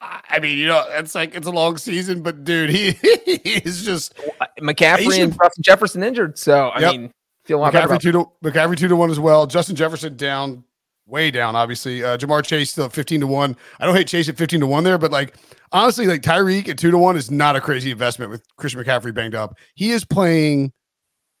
I 0.00 0.20
I 0.30 0.38
mean, 0.40 0.58
you 0.58 0.66
know, 0.66 0.84
it's 0.88 1.14
like 1.14 1.34
it's 1.34 1.46
a 1.46 1.50
long 1.50 1.76
season, 1.76 2.22
but 2.22 2.44
dude, 2.44 2.70
he, 2.74 2.92
he 2.92 3.58
is 3.64 3.84
just 3.84 4.14
McCaffrey 4.60 4.98
Asian- 5.12 5.22
and 5.30 5.32
Justin 5.40 5.62
Jefferson 5.62 6.02
injured. 6.02 6.38
So 6.38 6.68
I 6.70 6.80
Yep. 6.80 6.92
mean, 6.92 7.12
feel 7.50 7.64
a 7.64 7.70
McCaffrey 7.70 8.00
two 8.00 8.12
to 8.12 8.30
McCaffrey 8.44 8.76
two 8.76 8.88
to 8.88 8.96
one 8.96 9.10
as 9.10 9.20
well. 9.20 9.46
Justin 9.46 9.76
Jefferson 9.76 10.16
down, 10.16 10.64
way 11.06 11.30
down. 11.30 11.56
Obviously, 11.56 12.04
uh, 12.04 12.16
Ja'Marr 12.16 12.44
Chase 12.44 12.70
still 12.70 12.88
fifteen 12.88 13.20
to 13.20 13.26
one. 13.26 13.56
I 13.78 13.86
don't 13.86 13.96
hate 13.96 14.08
Chase 14.08 14.28
at 14.28 14.36
fifteen 14.36 14.60
to 14.60 14.66
one 14.66 14.84
there, 14.84 14.98
but 14.98 15.10
like 15.10 15.36
honestly, 15.72 16.06
like 16.06 16.22
Tyreek 16.22 16.68
at 16.68 16.78
two 16.78 16.90
to 16.90 16.98
one 16.98 17.16
is 17.16 17.30
not 17.30 17.56
a 17.56 17.60
crazy 17.60 17.90
investment 17.90 18.30
with 18.30 18.42
Christian 18.56 18.82
McCaffrey 18.82 19.12
banged 19.12 19.34
up. 19.34 19.58
He 19.74 19.90
is 19.90 20.04
playing. 20.04 20.72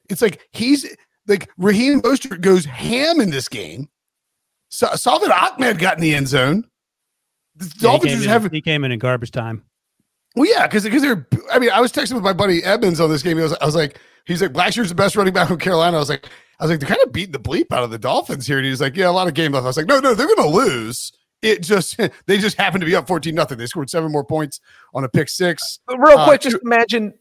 It's 0.08 0.22
like 0.22 0.40
he's 0.52 0.86
like 1.26 1.48
Raheem 1.56 2.02
Mostert 2.02 2.40
goes 2.40 2.64
ham 2.64 3.20
in 3.20 3.30
this 3.30 3.48
game. 3.48 3.88
So, 4.68 4.88
Salvon 4.94 5.32
Ahmed 5.32 5.78
got 5.78 5.96
in 5.96 6.02
the 6.02 6.14
end 6.14 6.28
zone. 6.28 6.64
The 7.56 7.66
Yeah, 7.66 7.70
he, 7.72 7.80
Dolphins 7.80 8.02
came 8.02 8.16
just 8.18 8.24
in, 8.24 8.30
haven't. 8.30 8.54
he 8.54 8.60
came 8.60 8.84
in 8.84 8.92
in 8.92 8.98
garbage 8.98 9.30
time. 9.30 9.64
Well, 10.36 10.48
yeah, 10.48 10.66
because 10.66 10.84
because 10.84 11.02
they're. 11.02 11.26
I 11.52 11.58
mean, 11.58 11.70
I 11.70 11.80
was 11.80 11.92
texting 11.92 12.14
with 12.14 12.22
my 12.22 12.32
buddy 12.32 12.62
Evans 12.62 13.00
on 13.00 13.10
this 13.10 13.22
game. 13.22 13.36
He 13.36 13.42
was, 13.42 13.52
I 13.54 13.66
was 13.66 13.74
like, 13.74 13.98
he's 14.26 14.42
like, 14.42 14.52
Blackshear's 14.52 14.88
the 14.88 14.94
best 14.94 15.16
running 15.16 15.32
back 15.32 15.48
from 15.48 15.58
Carolina. 15.58 15.96
I 15.96 16.00
was 16.00 16.08
like, 16.08 16.26
I 16.58 16.64
was 16.64 16.70
like, 16.70 16.80
they're 16.80 16.88
kind 16.88 17.00
of 17.04 17.12
beating 17.12 17.32
the 17.32 17.38
bleep 17.38 17.72
out 17.72 17.84
of 17.84 17.90
the 17.90 17.98
Dolphins 17.98 18.46
here. 18.46 18.58
And 18.58 18.66
he's 18.66 18.80
like, 18.80 18.96
yeah, 18.96 19.08
a 19.08 19.12
lot 19.12 19.28
of 19.28 19.34
game 19.34 19.52
left. 19.52 19.64
I 19.64 19.66
was 19.68 19.76
like, 19.76 19.86
no, 19.86 19.98
no, 20.00 20.14
they're 20.14 20.26
going 20.26 20.50
to 20.50 20.56
lose. 20.56 21.12
It 21.42 21.62
just 21.62 21.96
they 22.26 22.38
just 22.38 22.56
happened 22.58 22.82
to 22.82 22.86
be 22.86 22.94
up 22.94 23.06
fourteen 23.06 23.34
nothing. 23.34 23.56
They 23.58 23.66
scored 23.66 23.88
seven 23.88 24.12
more 24.12 24.24
points 24.24 24.60
on 24.92 25.04
a 25.04 25.08
pick 25.08 25.28
six. 25.28 25.80
Real 25.88 26.18
Uh, 26.18 26.26
quick, 26.26 26.42
just 26.42 26.58
imagine 26.62 27.14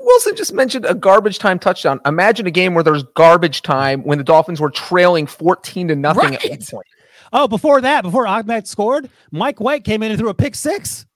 Wilson 0.00 0.34
just 0.36 0.52
mentioned 0.52 0.84
a 0.84 0.94
garbage 0.94 1.38
time 1.38 1.58
touchdown. 1.58 2.00
Imagine 2.06 2.46
a 2.46 2.50
game 2.50 2.74
where 2.74 2.82
there's 2.84 3.04
garbage 3.14 3.62
time 3.62 4.02
when 4.02 4.18
the 4.18 4.24
Dolphins 4.24 4.60
were 4.60 4.70
trailing 4.70 5.26
14 5.26 5.88
to 5.88 5.94
nothing 5.96 6.34
at 6.34 6.42
one 6.50 6.58
point. 6.58 6.86
Oh, 7.32 7.48
before 7.48 7.80
that, 7.80 8.02
before 8.02 8.26
Ahmed 8.26 8.66
scored, 8.66 9.08
Mike 9.30 9.60
White 9.60 9.84
came 9.84 10.02
in 10.02 10.10
and 10.10 10.18
threw 10.18 10.28
a 10.28 10.34
pick 10.34 10.54
six, 10.54 11.06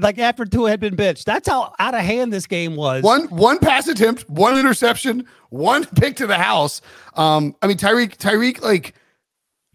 like 0.00 0.18
after 0.18 0.44
Tua 0.44 0.70
had 0.70 0.80
been 0.80 0.96
bitched. 0.96 1.24
That's 1.24 1.48
how 1.48 1.74
out 1.78 1.94
of 1.94 2.00
hand 2.00 2.32
this 2.32 2.46
game 2.46 2.76
was. 2.76 3.02
One 3.02 3.26
one 3.28 3.58
pass 3.58 3.88
attempt, 3.88 4.28
one 4.28 4.58
interception, 4.58 5.26
one 5.50 5.84
pick 5.96 6.16
to 6.16 6.26
the 6.26 6.38
house. 6.38 6.80
Um, 7.14 7.54
I 7.62 7.66
mean 7.66 7.76
Tyreek 7.76 8.16
Tyreek 8.16 8.62
like 8.62 8.94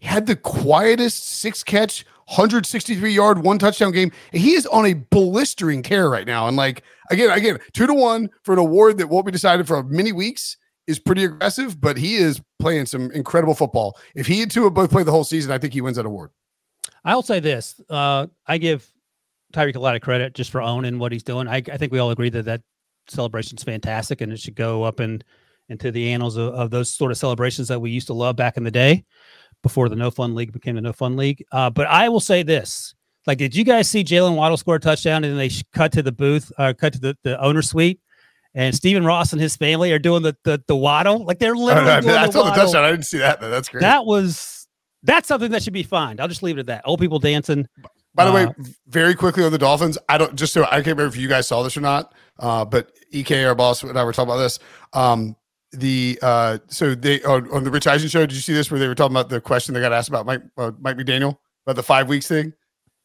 had 0.00 0.26
the 0.26 0.36
quietest 0.36 1.28
six 1.28 1.64
catch, 1.64 2.04
163 2.26 3.12
yard, 3.12 3.42
one 3.42 3.58
touchdown 3.58 3.92
game. 3.92 4.12
He 4.32 4.52
is 4.52 4.66
on 4.66 4.86
a 4.86 4.94
blistering 4.94 5.82
tear 5.82 6.08
right 6.08 6.26
now. 6.26 6.46
And 6.46 6.56
like 6.56 6.82
again, 7.10 7.30
again, 7.30 7.58
two 7.72 7.86
to 7.86 7.94
one 7.94 8.30
for 8.42 8.52
an 8.52 8.58
award 8.58 8.98
that 8.98 9.08
won't 9.08 9.26
be 9.26 9.32
decided 9.32 9.66
for 9.66 9.82
many 9.82 10.12
weeks 10.12 10.56
is 10.86 10.98
pretty 10.98 11.24
aggressive, 11.24 11.80
but 11.80 11.96
he 11.96 12.16
is 12.16 12.40
playing 12.58 12.86
some 12.86 13.10
incredible 13.12 13.54
football. 13.54 13.96
If 14.14 14.26
he 14.26 14.42
and 14.42 14.50
Tua 14.50 14.70
both 14.70 14.90
play 14.90 15.02
the 15.02 15.12
whole 15.12 15.24
season, 15.24 15.52
I 15.52 15.58
think 15.58 15.74
he 15.74 15.80
wins 15.80 15.96
that 15.96 16.06
award. 16.06 16.30
I'll 17.04 17.22
say 17.22 17.40
this: 17.40 17.80
uh, 17.88 18.26
I 18.46 18.58
give 18.58 18.90
Tyreek 19.52 19.76
a 19.76 19.80
lot 19.80 19.96
of 19.96 20.02
credit 20.02 20.34
just 20.34 20.50
for 20.50 20.60
owning 20.60 20.98
what 20.98 21.12
he's 21.12 21.22
doing. 21.22 21.48
I, 21.48 21.56
I 21.56 21.76
think 21.76 21.92
we 21.92 21.98
all 21.98 22.10
agree 22.10 22.30
that 22.30 22.44
that 22.44 22.62
celebration's 23.08 23.62
fantastic, 23.62 24.20
and 24.20 24.32
it 24.32 24.40
should 24.40 24.54
go 24.54 24.82
up 24.82 25.00
and 25.00 25.24
into 25.68 25.90
the 25.90 26.12
annals 26.12 26.36
of, 26.36 26.54
of 26.54 26.70
those 26.70 26.92
sort 26.92 27.10
of 27.10 27.18
celebrations 27.18 27.68
that 27.68 27.80
we 27.80 27.90
used 27.90 28.06
to 28.06 28.14
love 28.14 28.36
back 28.36 28.56
in 28.56 28.64
the 28.64 28.70
day, 28.70 29.04
before 29.62 29.88
the 29.88 29.96
No 29.96 30.10
Fun 30.10 30.34
League 30.34 30.52
became 30.52 30.74
the 30.74 30.80
No 30.80 30.92
Fun 30.92 31.16
League. 31.16 31.44
Uh, 31.52 31.70
but 31.70 31.86
I 31.86 32.08
will 32.08 32.20
say 32.20 32.42
this: 32.42 32.94
like, 33.26 33.38
did 33.38 33.54
you 33.54 33.64
guys 33.64 33.88
see 33.88 34.04
Jaylen 34.04 34.36
Waddle 34.36 34.56
score 34.56 34.76
a 34.76 34.80
touchdown, 34.80 35.24
and 35.24 35.32
then 35.32 35.38
they 35.38 35.50
cut 35.72 35.92
to 35.92 36.02
the 36.02 36.12
booth, 36.12 36.50
uh, 36.58 36.72
cut 36.78 36.92
to 36.94 36.98
the 36.98 37.16
the 37.24 37.40
owner 37.42 37.62
suite? 37.62 38.00
And 38.54 38.74
Stephen 38.74 39.04
Ross 39.04 39.32
and 39.32 39.40
his 39.40 39.56
family 39.56 39.92
are 39.92 39.98
doing 39.98 40.22
the 40.22 40.36
the, 40.44 40.62
the 40.66 40.76
waddle, 40.76 41.24
like 41.24 41.38
they're 41.38 41.54
literally 41.54 41.90
I, 41.90 42.00
doing 42.00 42.14
I 42.14 42.26
the 42.26 42.32
saw 42.32 42.44
the 42.44 42.50
waddle. 42.50 42.64
touchdown. 42.64 42.84
I 42.84 42.90
didn't 42.90 43.06
see 43.06 43.18
that. 43.18 43.40
Though. 43.40 43.50
That's 43.50 43.68
great. 43.68 43.82
That 43.82 44.06
was 44.06 44.66
that's 45.02 45.28
something 45.28 45.50
that 45.52 45.62
should 45.62 45.72
be 45.72 45.82
fined. 45.82 46.20
I'll 46.20 46.28
just 46.28 46.42
leave 46.42 46.56
it 46.56 46.60
at 46.60 46.66
that. 46.66 46.82
Old 46.84 47.00
people 47.00 47.18
dancing. 47.18 47.66
By 48.14 48.24
the 48.24 48.32
way, 48.32 48.44
Uh, 48.44 48.52
very 48.88 49.14
quickly 49.14 49.44
on 49.44 49.52
the 49.52 49.58
Dolphins, 49.58 49.98
I 50.08 50.18
don't 50.18 50.34
just 50.34 50.52
so 50.52 50.64
I 50.64 50.82
can't 50.82 50.86
remember 50.88 51.06
if 51.06 51.16
you 51.16 51.28
guys 51.28 51.46
saw 51.46 51.62
this 51.62 51.76
or 51.76 51.80
not, 51.80 52.14
uh, 52.40 52.64
but 52.64 52.92
Ek, 53.12 53.30
our 53.30 53.54
boss, 53.54 53.82
and 53.82 53.98
I 53.98 54.04
were 54.04 54.12
talking 54.12 54.30
about 54.30 54.42
this. 54.42 54.58
Um, 54.92 55.36
the 55.72 56.18
uh, 56.22 56.58
so 56.68 56.94
they 56.94 57.22
on, 57.22 57.50
on 57.52 57.64
the 57.64 57.70
Rich 57.70 57.86
Eisen 57.86 58.08
show, 58.08 58.20
did 58.20 58.32
you 58.32 58.40
see 58.40 58.54
this 58.54 58.70
where 58.70 58.80
they 58.80 58.88
were 58.88 58.94
talking 58.94 59.14
about 59.14 59.28
the 59.28 59.40
question 59.40 59.74
they 59.74 59.80
got 59.80 59.92
asked 59.92 60.08
about 60.08 60.26
Mike 60.26 60.42
uh, 60.56 60.72
Mike 60.80 60.96
McDaniel 60.96 61.38
about 61.66 61.76
the 61.76 61.82
five 61.82 62.08
weeks 62.08 62.26
thing? 62.26 62.52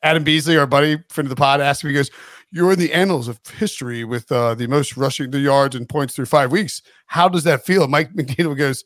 Adam 0.04 0.24
Beasley, 0.24 0.58
our 0.58 0.68
buddy, 0.68 0.98
friend 1.10 1.26
of 1.26 1.30
the 1.30 1.36
pod, 1.36 1.62
asked 1.62 1.84
me, 1.84 1.92
he 1.92 1.96
goes, 1.96 2.12
You're 2.52 2.74
in 2.74 2.80
the 2.80 2.92
annals 2.92 3.28
of 3.30 3.40
history 3.58 4.04
with 4.04 4.30
uh, 4.32 4.54
the 4.54 4.68
most 4.68 4.98
rushing 4.98 5.32
the 5.32 5.40
yards 5.40 5.76
and 5.76 5.88
points 5.88 6.14
through 6.14 6.26
five 6.26 6.52
weeks. 6.52 6.82
How 7.06 7.30
does 7.30 7.46
that 7.46 7.66
feel? 7.66 7.88
Mike 7.88 8.14
McDaniel 8.16 8.58
goes, 8.58 8.84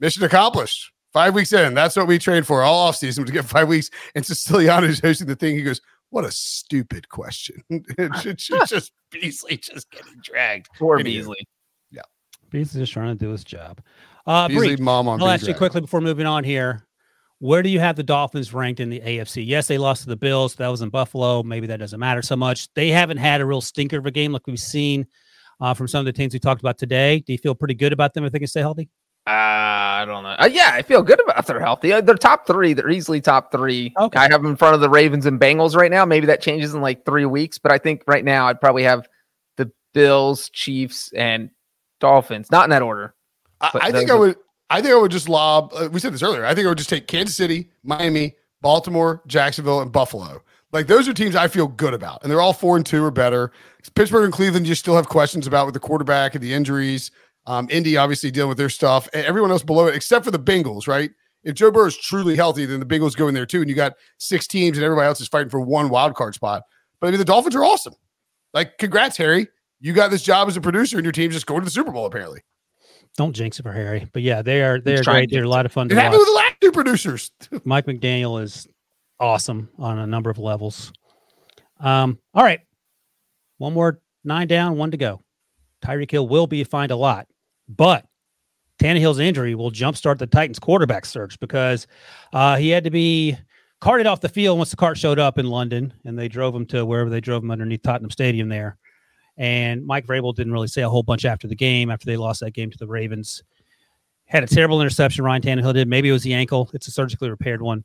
Mission 0.00 0.22
accomplished. 0.22 0.92
Five 1.14 1.34
weeks 1.34 1.52
in. 1.52 1.72
That's 1.74 1.96
what 1.96 2.06
we 2.06 2.18
trained 2.18 2.46
for 2.46 2.62
all 2.62 2.92
offseason 2.92 3.24
to 3.24 3.32
get 3.32 3.46
five 3.46 3.68
weeks. 3.68 3.88
And 4.14 4.26
Siciliano 4.26 4.86
is 4.86 5.00
hosting 5.02 5.28
the 5.28 5.36
thing. 5.36 5.54
He 5.54 5.62
goes, 5.62 5.80
What 6.10 6.24
a 6.24 6.30
stupid 6.32 7.08
question. 7.08 7.64
it's 7.70 8.26
it's 8.26 8.46
just 8.68 8.92
Beasley 9.10 9.56
just 9.56 9.90
getting 9.90 10.20
dragged. 10.22 10.68
Poor 10.76 10.98
Anywho. 10.98 11.04
Beasley. 11.04 11.46
Beasley's 12.50 12.82
just 12.82 12.92
trying 12.92 13.08
to 13.08 13.24
do 13.24 13.30
his 13.30 13.42
job. 13.42 13.80
Uh, 14.26 14.46
Beasley 14.46 14.76
Bree, 14.76 14.84
mom 14.84 15.08
on 15.08 15.20
I'll 15.20 15.28
ask 15.28 15.46
you 15.46 15.54
quickly 15.54 15.80
before 15.80 16.00
moving 16.00 16.24
on 16.24 16.44
here. 16.44 16.86
Where 17.40 17.62
do 17.62 17.68
you 17.68 17.80
have 17.80 17.96
the 17.96 18.04
Dolphins 18.04 18.54
ranked 18.54 18.78
in 18.78 18.90
the 18.90 19.00
AFC? 19.00 19.44
Yes, 19.44 19.66
they 19.66 19.76
lost 19.76 20.04
to 20.04 20.08
the 20.08 20.16
Bills. 20.16 20.54
That 20.54 20.68
was 20.68 20.80
in 20.80 20.88
Buffalo. 20.88 21.42
Maybe 21.42 21.66
that 21.66 21.78
doesn't 21.78 21.98
matter 21.98 22.22
so 22.22 22.36
much. 22.36 22.72
They 22.74 22.90
haven't 22.90 23.16
had 23.16 23.40
a 23.40 23.44
real 23.44 23.60
stinker 23.60 23.98
of 23.98 24.06
a 24.06 24.12
game 24.12 24.32
like 24.32 24.46
we've 24.46 24.58
seen 24.58 25.06
uh, 25.60 25.74
from 25.74 25.88
some 25.88 25.98
of 25.98 26.06
the 26.06 26.12
teams 26.12 26.32
we 26.32 26.38
talked 26.38 26.60
about 26.60 26.78
today. 26.78 27.24
Do 27.26 27.32
you 27.32 27.38
feel 27.38 27.56
pretty 27.56 27.74
good 27.74 27.92
about 27.92 28.14
them 28.14 28.24
if 28.24 28.32
they 28.32 28.38
can 28.38 28.46
stay 28.46 28.60
healthy? 28.60 28.88
Uh, 29.26 29.32
I 30.08 30.12
don't 30.12 30.22
know. 30.22 30.36
Uh, 30.38 30.48
yeah, 30.52 30.70
I 30.72 30.82
feel 30.82 31.02
good 31.02 31.20
about 31.20 31.46
their 31.46 31.60
healthy. 31.60 31.92
Uh, 31.92 32.00
they're 32.00 32.14
top 32.16 32.46
three. 32.46 32.74
They're 32.74 32.90
easily 32.90 33.20
top 33.20 33.50
three. 33.50 33.92
Okay. 33.98 34.18
I 34.18 34.22
have 34.22 34.42
them 34.42 34.46
in 34.46 34.56
front 34.56 34.74
of 34.74 34.80
the 34.80 34.90
Ravens 34.90 35.26
and 35.26 35.40
Bengals 35.40 35.74
right 35.74 35.90
now. 35.90 36.04
Maybe 36.04 36.26
that 36.26 36.40
changes 36.40 36.74
in 36.74 36.80
like 36.80 37.04
three 37.04 37.24
weeks, 37.24 37.58
but 37.58 37.72
I 37.72 37.78
think 37.78 38.02
right 38.06 38.24
now 38.24 38.48
I'd 38.48 38.60
probably 38.60 38.82
have 38.82 39.08
the 39.56 39.70
Bills, 39.92 40.50
Chiefs, 40.50 41.12
and 41.14 41.50
Dolphins. 42.00 42.50
Not 42.50 42.64
in 42.64 42.70
that 42.70 42.82
order. 42.82 43.14
I, 43.60 43.70
I 43.74 43.92
think 43.92 44.08
those 44.08 44.16
I 44.16 44.18
would. 44.18 44.36
I 44.70 44.80
think 44.82 44.92
I 44.94 44.96
would 44.96 45.10
just 45.10 45.28
lob. 45.28 45.72
Uh, 45.74 45.88
we 45.90 46.00
said 46.00 46.12
this 46.12 46.22
earlier. 46.22 46.44
I 46.44 46.54
think 46.54 46.66
I 46.66 46.68
would 46.68 46.78
just 46.78 46.90
take 46.90 47.06
Kansas 47.06 47.36
City, 47.36 47.70
Miami, 47.82 48.34
Baltimore, 48.60 49.22
Jacksonville, 49.26 49.80
and 49.80 49.92
Buffalo. 49.92 50.42
Like 50.72 50.88
those 50.88 51.08
are 51.08 51.14
teams 51.14 51.36
I 51.36 51.48
feel 51.48 51.68
good 51.68 51.94
about, 51.94 52.22
and 52.22 52.30
they're 52.30 52.40
all 52.40 52.52
four 52.52 52.76
and 52.76 52.84
two 52.84 53.04
or 53.04 53.10
better. 53.10 53.52
Pittsburgh 53.94 54.24
and 54.24 54.32
Cleveland, 54.32 54.66
you 54.66 54.74
still 54.74 54.96
have 54.96 55.08
questions 55.08 55.46
about 55.46 55.66
with 55.66 55.74
the 55.74 55.80
quarterback 55.80 56.34
and 56.34 56.42
the 56.42 56.52
injuries. 56.52 57.10
Um, 57.46 57.68
Indy 57.70 57.96
obviously 57.96 58.30
dealing 58.30 58.48
with 58.48 58.58
their 58.58 58.70
stuff. 58.70 59.08
Everyone 59.12 59.50
else 59.50 59.62
below 59.62 59.86
it, 59.86 59.94
except 59.94 60.24
for 60.24 60.30
the 60.30 60.38
Bengals, 60.38 60.88
right? 60.88 61.10
If 61.42 61.54
Joe 61.54 61.70
Burrow 61.70 61.86
is 61.88 61.96
truly 61.96 62.36
healthy, 62.36 62.64
then 62.64 62.80
the 62.80 62.86
Bengals 62.86 63.14
go 63.16 63.28
in 63.28 63.34
there 63.34 63.44
too, 63.44 63.60
and 63.60 63.68
you 63.68 63.76
got 63.76 63.92
six 64.18 64.46
teams, 64.46 64.78
and 64.78 64.84
everybody 64.84 65.06
else 65.06 65.20
is 65.20 65.28
fighting 65.28 65.50
for 65.50 65.60
one 65.60 65.90
wild 65.90 66.14
card 66.14 66.34
spot. 66.34 66.62
But 67.00 67.08
I 67.08 67.10
mean, 67.10 67.18
the 67.18 67.24
Dolphins 67.26 67.54
are 67.54 67.64
awesome. 67.64 67.94
Like, 68.54 68.78
congrats, 68.78 69.16
Harry. 69.18 69.48
You 69.80 69.92
got 69.92 70.10
this 70.10 70.22
job 70.22 70.48
as 70.48 70.56
a 70.56 70.60
producer, 70.62 70.96
and 70.96 71.04
your 71.04 71.12
team's 71.12 71.34
just 71.34 71.44
going 71.46 71.60
to 71.60 71.64
the 71.66 71.70
Super 71.70 71.90
Bowl. 71.90 72.06
Apparently, 72.06 72.40
Don't 73.18 73.34
jinx 73.34 73.58
it 73.60 73.62
for 73.64 73.72
Harry. 73.72 74.08
But 74.14 74.22
yeah, 74.22 74.40
they 74.40 74.62
are 74.62 74.80
they 74.80 74.92
He's 74.92 75.00
are 75.00 75.04
trying 75.04 75.14
great. 75.24 75.30
to 75.30 75.34
They're 75.36 75.44
a 75.44 75.48
lot 75.48 75.66
of 75.66 75.72
fun 75.72 75.88
it 75.88 75.90
to 75.90 75.96
happened 75.96 76.12
watch. 76.12 76.20
with 76.20 76.28
the 76.28 76.32
last 76.32 76.54
two 76.62 76.72
producers. 76.72 77.30
Mike 77.64 77.84
McDaniel 77.84 78.42
is 78.42 78.66
awesome 79.20 79.68
on 79.78 79.98
a 79.98 80.06
number 80.06 80.30
of 80.30 80.38
levels. 80.38 80.92
Um, 81.80 82.18
all 82.32 82.42
right. 82.42 82.60
One 83.58 83.74
more 83.74 84.00
nine 84.24 84.46
down, 84.48 84.78
one 84.78 84.90
to 84.92 84.96
go. 84.96 85.20
Tyreek 85.84 86.10
Hill 86.10 86.26
will 86.26 86.46
be 86.46 86.64
fined 86.64 86.90
a 86.92 86.96
lot, 86.96 87.26
but 87.68 88.06
Tannehill's 88.78 89.18
injury 89.18 89.54
will 89.54 89.70
jumpstart 89.70 90.18
the 90.18 90.26
Titans 90.26 90.58
quarterback 90.58 91.06
search 91.06 91.38
because 91.40 91.86
uh, 92.32 92.56
he 92.56 92.70
had 92.70 92.84
to 92.84 92.90
be 92.90 93.36
carted 93.80 94.06
off 94.06 94.20
the 94.20 94.28
field 94.28 94.58
once 94.58 94.70
the 94.70 94.76
cart 94.76 94.98
showed 94.98 95.18
up 95.18 95.38
in 95.38 95.46
London 95.46 95.92
and 96.04 96.18
they 96.18 96.28
drove 96.28 96.54
him 96.54 96.66
to 96.66 96.84
wherever 96.84 97.10
they 97.10 97.20
drove 97.20 97.42
him 97.42 97.50
underneath 97.50 97.82
Tottenham 97.82 98.10
Stadium 98.10 98.48
there. 98.48 98.76
And 99.36 99.84
Mike 99.84 100.06
Vrabel 100.06 100.34
didn't 100.34 100.52
really 100.52 100.68
say 100.68 100.82
a 100.82 100.88
whole 100.88 101.02
bunch 101.02 101.24
after 101.24 101.48
the 101.48 101.56
game, 101.56 101.90
after 101.90 102.06
they 102.06 102.16
lost 102.16 102.40
that 102.40 102.52
game 102.52 102.70
to 102.70 102.78
the 102.78 102.86
Ravens. 102.86 103.42
Had 104.26 104.44
a 104.44 104.46
terrible 104.46 104.80
interception, 104.80 105.24
Ryan 105.24 105.42
Tannehill 105.42 105.74
did. 105.74 105.88
Maybe 105.88 106.08
it 106.08 106.12
was 106.12 106.22
the 106.22 106.34
ankle. 106.34 106.70
It's 106.72 106.88
a 106.88 106.90
surgically 106.90 107.30
repaired 107.30 107.60
one. 107.62 107.84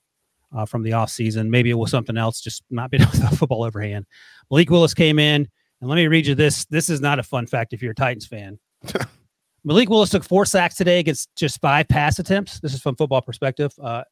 uh, 0.55 0.65
from 0.65 0.84
the 0.84 0.91
offseason. 0.91 1.47
Maybe 1.49 1.69
it 1.69 1.75
was 1.75 1.91
something 1.91 2.17
else, 2.17 2.41
just 2.41 2.63
not 2.69 2.91
being 2.91 3.03
able 3.03 3.11
to 3.11 3.36
football 3.36 3.63
overhand. 3.63 4.05
Malik 4.49 4.69
Willis 4.69 4.93
came 4.93 5.19
in, 5.19 5.47
and 5.82 5.89
let 5.89 5.95
me 5.95 6.07
read 6.07 6.27
you 6.27 6.36
this. 6.36 6.65
This 6.65 6.89
is 6.89 7.01
not 7.01 7.19
a 7.19 7.23
fun 7.23 7.45
fact 7.47 7.73
if 7.73 7.82
you're 7.82 7.91
a 7.91 7.95
Titans 7.95 8.25
fan. 8.25 8.59
Malik 9.64 9.89
Willis 9.89 10.10
took 10.10 10.24
four 10.24 10.45
sacks 10.45 10.76
today 10.76 10.99
against 10.99 11.36
just 11.36 11.60
five 11.62 11.88
pass 11.88 12.20
attempts. 12.20 12.60
This 12.60 12.74
is 12.74 12.82
from 12.82 12.95
football 12.95 13.22
perspective. 13.22 13.72
Uh, 13.82 14.03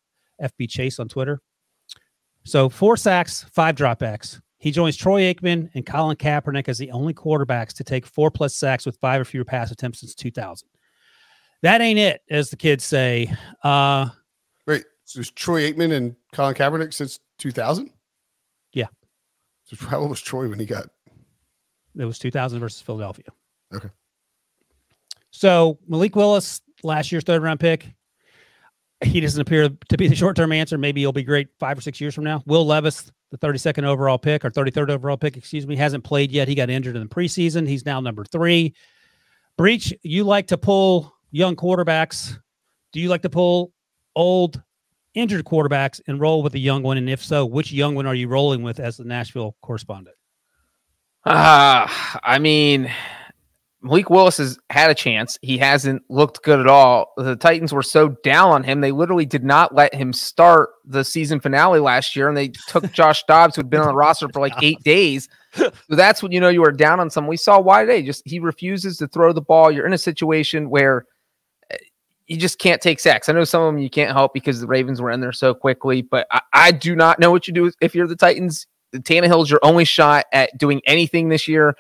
FB 0.42 0.70
Chase 0.70 1.00
on 1.00 1.08
Twitter. 1.08 1.42
So 2.44 2.70
four 2.70 2.98
sacks, 2.98 3.46
five 3.52 3.76
dropbacks. 3.76 4.40
He 4.60 4.72
joins 4.72 4.98
Troy 4.98 5.22
Aikman 5.34 5.70
and 5.76 5.86
Colin 5.86 6.18
Kaepernick 6.18 6.68
as 6.68 6.78
the 6.78 6.92
only 6.92 7.14
quarterbacks 7.14 7.74
to 7.74 7.84
take 7.84 8.06
four 8.06 8.32
plus 8.32 8.56
sacks 8.56 8.86
with 8.86 8.98
five 8.98 9.22
or 9.22 9.26
fewer 9.26 9.46
pass 9.46 9.72
attempts 9.72 10.00
since 10.00 10.16
2000. 10.16 10.68
That 11.62 11.82
ain't 11.82 12.00
it, 12.00 12.22
as 12.30 12.50
the 12.50 12.56
kids 12.56 12.84
say. 12.84 13.32
Uh, 13.64 14.10
Wait, 14.66 14.86
so 15.06 15.20
it's 15.20 15.32
Troy 15.32 15.72
Aikman 15.72 15.94
and 15.94 16.16
Colin 16.34 16.56
Kaepernick 16.56 16.94
since 16.94 17.20
2000? 17.40 17.92
Yeah. 18.74 18.88
So 19.64 19.86
how 19.88 20.00
old 20.00 20.10
was 20.10 20.22
Troy 20.22 20.48
when 20.50 20.60
he 20.60 20.66
got? 20.66 20.90
it 22.00 22.06
was 22.06 22.20
2000 22.20 22.60
versus 22.60 22.82
Philadelphia. 22.82 23.26
Okay. 23.74 23.90
So 25.38 25.78
Malik 25.88 26.16
Willis, 26.16 26.62
last 26.82 27.12
year's 27.12 27.24
third 27.24 27.44
round 27.44 27.60
pick, 27.60 27.94
he 29.04 29.20
doesn't 29.20 29.40
appear 29.40 29.70
to 29.90 29.98
be 29.98 30.08
the 30.08 30.16
short 30.16 30.36
term 30.36 30.52
answer. 30.52 30.80
Maybe 30.80 31.02
he'll 31.02 31.12
be 31.12 31.22
great 31.22 31.50
five 31.60 31.78
or 31.78 31.82
six 31.82 32.02
years 32.02 32.16
from 32.16 32.24
now. 32.24 32.42
Will 32.48 32.66
Levis, 32.66 33.12
the 33.30 33.38
32nd 33.38 33.84
overall 33.84 34.18
pick 34.18 34.44
or 34.44 34.50
33rd 34.50 34.90
overall 34.90 35.16
pick, 35.16 35.38
excuse 35.38 35.68
me, 35.68 35.76
hasn't 35.76 36.04
played 36.04 36.32
yet. 36.32 36.48
He 36.48 36.56
got 36.56 36.72
injured 36.72 36.96
in 36.96 37.04
the 37.04 37.08
preseason. 37.08 37.68
He's 37.68 37.86
now 37.86 38.00
number 38.00 38.26
three. 38.26 38.74
Breech, 39.60 39.94
you 40.02 40.24
like 40.24 40.48
to 40.48 40.58
pull 40.58 41.16
young 41.30 41.56
quarterbacks. 41.56 42.40
Do 42.92 43.00
you 43.00 43.10
like 43.10 43.22
to 43.22 43.30
pull 43.30 43.74
old 44.16 44.60
injured 45.14 45.46
quarterbacks 45.46 46.02
and 46.08 46.20
roll 46.20 46.42
with 46.42 46.56
a 46.56 46.60
young 46.60 46.82
one? 46.82 46.98
And 46.98 47.08
if 47.08 47.24
so, 47.24 47.46
which 47.46 47.72
young 47.72 47.94
one 47.94 48.08
are 48.08 48.16
you 48.16 48.28
rolling 48.28 48.64
with 48.64 48.80
as 48.80 48.98
the 48.98 49.04
Nashville 49.04 49.56
correspondent? 49.62 50.16
Uh, 51.26 51.86
I 52.24 52.40
mean, 52.40 52.92
Malik 53.82 54.10
Willis 54.10 54.38
has 54.38 54.58
had 54.70 54.90
a 54.90 54.96
chance. 54.96 55.38
He 55.42 55.58
hasn't 55.58 56.04
looked 56.10 56.42
good 56.44 56.60
at 56.60 56.68
all. 56.68 57.14
The 57.18 57.36
Titans 57.36 57.72
were 57.72 57.84
so 57.84 58.10
down 58.24 58.52
on 58.52 58.64
him, 58.64 58.82
they 58.82 58.92
literally 58.92 59.26
did 59.26 59.44
not 59.44 59.76
let 59.76 59.94
him 59.94 60.14
start 60.14 60.72
the 60.84 61.04
season 61.04 61.40
finale 61.40 61.80
last 61.80 62.16
year, 62.16 62.28
and 62.28 62.36
they 62.36 62.50
took 62.50 62.92
Josh 62.94 63.24
Dobbs, 63.28 63.56
who'd 63.56 63.70
been 63.70 63.82
on 63.82 63.88
the 63.88 63.96
roster 63.96 64.28
for 64.30 64.40
like 64.40 64.54
eight 64.62 64.82
days. 64.84 65.30
So 65.58 65.72
that's 65.90 66.22
when 66.22 66.32
you 66.32 66.40
know 66.40 66.50
you 66.50 66.64
are 66.66 66.72
down 66.72 67.00
on 67.00 67.10
someone. 67.10 67.32
We 67.32 67.38
saw 67.38 67.60
why 67.60 67.82
today. 67.82 68.04
Just 68.04 68.22
he 68.28 68.38
refuses 68.38 68.98
to 68.98 69.08
throw 69.08 69.34
the 69.34 69.42
ball. 69.42 69.72
You're 69.72 69.88
in 69.88 69.94
a 69.94 69.98
situation 69.98 70.70
where 70.70 71.08
uh, 71.74 71.78
you 72.28 72.38
just 72.38 72.60
can't 72.60 72.80
take 72.80 73.00
sacks. 73.00 73.28
I 73.28 73.34
know 73.34 73.44
some 73.44 73.64
of 73.64 73.74
them 73.74 73.80
you 73.80 73.90
can't 73.90 74.12
help 74.12 74.36
because 74.36 74.62
the 74.62 74.68
Ravens 74.68 75.02
were 75.02 75.10
in 75.10 75.20
there 75.20 75.32
so 75.32 75.56
quickly, 75.56 76.04
but 76.04 76.28
I, 76.30 76.42
I 76.54 76.72
do 76.72 76.96
not 76.96 77.18
know 77.18 77.32
what 77.32 77.48
you 77.48 77.56
do 77.56 77.72
if 77.82 77.96
you're 77.96 78.06
the 78.06 78.16
Titans. 78.16 78.68
The 78.92 79.00
Tannehill's 79.00 79.50
your 79.50 79.62
only 79.64 79.84
shot 79.84 80.26
at 80.32 80.56
doing 80.60 80.80
anything 80.86 81.30
this 81.30 81.48
year 81.48 81.76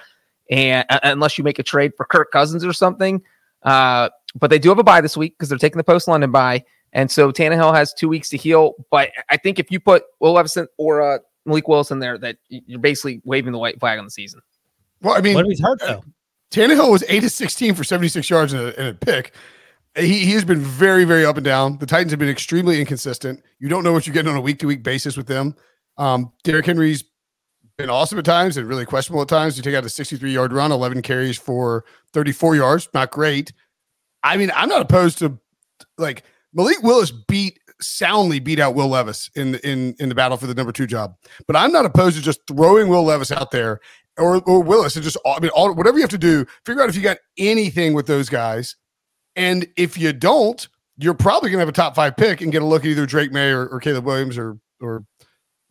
and 0.49 0.85
uh, 0.89 0.99
unless 1.03 1.37
you 1.37 1.43
make 1.43 1.59
a 1.59 1.63
trade 1.63 1.93
for 1.97 2.05
Kirk 2.05 2.31
Cousins 2.31 2.63
or 2.63 2.73
something. 2.73 3.21
Uh, 3.63 4.09
but 4.35 4.49
they 4.49 4.59
do 4.59 4.69
have 4.69 4.79
a 4.79 4.83
bye 4.83 5.01
this 5.01 5.17
week 5.17 5.33
because 5.37 5.49
they're 5.49 5.57
taking 5.57 5.77
the 5.77 5.83
post 5.83 6.07
London 6.07 6.31
bye, 6.31 6.63
and 6.93 7.09
so 7.09 7.31
Tannehill 7.31 7.73
has 7.73 7.93
two 7.93 8.07
weeks 8.07 8.29
to 8.29 8.37
heal. 8.37 8.73
But 8.91 9.11
I 9.29 9.37
think 9.37 9.59
if 9.59 9.71
you 9.71 9.79
put 9.79 10.03
Will 10.19 10.35
Levinson 10.35 10.67
or 10.77 11.01
uh, 11.01 11.19
Malik 11.45 11.67
Willis 11.67 11.91
in 11.91 11.99
there, 11.99 12.17
that 12.19 12.37
you're 12.49 12.79
basically 12.79 13.21
waving 13.25 13.51
the 13.51 13.57
white 13.57 13.79
flag 13.79 13.99
on 13.99 14.05
the 14.05 14.11
season. 14.11 14.41
Well, 15.01 15.15
I 15.15 15.21
mean, 15.21 15.35
What 15.35 15.45
if 15.45 15.49
he's 15.49 15.61
hurt 15.61 15.79
though? 15.79 16.03
Tannehill 16.51 16.91
was 16.91 17.03
eight 17.09 17.21
to 17.21 17.29
sixteen 17.29 17.73
for 17.73 17.83
seventy 17.83 18.07
six 18.07 18.29
yards 18.29 18.53
and 18.53 18.61
a, 18.61 18.79
and 18.79 18.87
a 18.89 18.93
pick. 18.93 19.33
He, 19.95 20.25
he 20.25 20.31
has 20.33 20.45
been 20.45 20.59
very, 20.59 21.03
very 21.05 21.25
up 21.25 21.37
and 21.37 21.45
down. 21.45 21.79
The 21.79 21.87
Titans 21.87 22.11
have 22.11 22.19
been 22.19 22.29
extremely 22.29 22.79
inconsistent. 22.79 23.43
You 23.59 23.67
don't 23.67 23.83
know 23.83 23.91
what 23.91 24.05
you're 24.05 24.13
getting 24.13 24.31
on 24.31 24.37
a 24.37 24.41
week 24.41 24.59
to 24.59 24.67
week 24.67 24.83
basis 24.83 25.17
with 25.17 25.25
them. 25.25 25.55
Um, 25.97 26.31
Derrick 26.43 26.67
Henry's 26.67 27.03
been 27.77 27.89
awesome 27.91 28.17
at 28.17 28.25
times 28.25 28.57
and 28.57 28.67
really 28.67 28.85
questionable 28.85 29.21
at 29.21 29.27
times. 29.27 29.55
You 29.55 29.61
take 29.61 29.75
out 29.75 29.85
a 29.85 29.89
63 29.89 30.31
yard 30.31 30.51
run, 30.51 30.71
11 30.71 31.03
carries 31.03 31.37
for 31.37 31.85
34 32.13 32.55
yards, 32.55 32.89
not 32.93 33.11
great. 33.11 33.53
I 34.23 34.35
mean, 34.35 34.51
I'm 34.55 34.67
not 34.67 34.81
opposed 34.81 35.19
to 35.19 35.37
like 35.97 36.23
Malik 36.53 36.81
Willis 36.81 37.11
beat 37.11 37.59
soundly 37.79 38.39
beat 38.39 38.59
out 38.59 38.73
Will 38.73 38.87
Levis 38.87 39.29
in 39.35 39.55
in 39.55 39.95
in 39.99 40.09
the 40.09 40.15
battle 40.15 40.37
for 40.37 40.47
the 40.47 40.55
number 40.55 40.71
two 40.71 40.87
job, 40.87 41.15
but 41.45 41.55
I'm 41.55 41.71
not 41.71 41.85
opposed 41.85 42.17
to 42.17 42.21
just 42.21 42.41
throwing 42.47 42.87
Will 42.87 43.03
Levis 43.03 43.31
out 43.31 43.51
there 43.51 43.79
or, 44.17 44.41
or 44.47 44.63
Willis 44.63 44.95
and 44.95 45.03
just 45.03 45.17
I 45.23 45.39
mean 45.39 45.51
all 45.51 45.73
whatever 45.75 45.97
you 45.97 46.01
have 46.01 46.09
to 46.09 46.17
do, 46.17 46.45
figure 46.65 46.81
out 46.81 46.89
if 46.89 46.95
you 46.95 47.03
got 47.03 47.17
anything 47.37 47.93
with 47.93 48.07
those 48.07 48.27
guys, 48.27 48.75
and 49.35 49.67
if 49.77 49.99
you 49.99 50.11
don't, 50.13 50.67
you're 50.97 51.13
probably 51.13 51.51
gonna 51.51 51.59
have 51.59 51.69
a 51.69 51.73
top 51.73 51.93
five 51.93 52.17
pick 52.17 52.41
and 52.41 52.51
get 52.51 52.63
a 52.63 52.65
look 52.65 52.83
at 52.83 52.87
either 52.87 53.05
Drake 53.05 53.31
Maye 53.31 53.51
or, 53.51 53.67
or 53.67 53.79
Caleb 53.79 54.05
Williams 54.05 54.35
or 54.35 54.57
or 54.81 55.05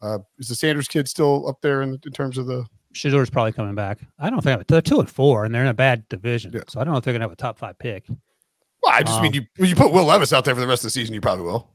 uh, 0.02 0.18
is 0.38 0.48
the 0.48 0.54
Sanders 0.54 0.88
kid 0.88 1.08
still 1.08 1.48
up 1.48 1.60
there 1.62 1.82
in, 1.82 1.98
in 2.04 2.12
terms 2.12 2.38
of 2.38 2.46
the 2.46 2.66
Shedeur's 2.92 3.30
probably 3.30 3.52
coming 3.52 3.74
back. 3.74 3.98
I 4.18 4.30
don't 4.30 4.42
think 4.42 4.66
they're 4.68 4.80
two 4.80 5.00
and 5.00 5.10
four, 5.10 5.44
and 5.44 5.54
they're 5.54 5.62
in 5.62 5.68
a 5.68 5.74
bad 5.74 6.08
division. 6.08 6.52
Yeah. 6.54 6.60
So 6.68 6.80
I 6.80 6.84
don't 6.84 6.92
know 6.92 6.98
if 6.98 7.04
they're 7.04 7.12
gonna 7.12 7.24
have 7.24 7.32
a 7.32 7.36
top 7.36 7.58
five 7.58 7.78
pick. 7.78 8.06
Well, 8.82 8.92
I 8.94 9.02
just 9.02 9.18
Um, 9.18 9.22
mean 9.22 9.32
you 9.34 9.42
when 9.56 9.68
you 9.68 9.76
put 9.76 9.92
Will 9.92 10.04
Levis 10.04 10.32
out 10.32 10.44
there 10.44 10.54
for 10.54 10.60
the 10.60 10.66
rest 10.66 10.82
of 10.82 10.86
the 10.86 10.90
season, 10.90 11.14
you 11.14 11.20
probably 11.20 11.44
will. 11.44 11.70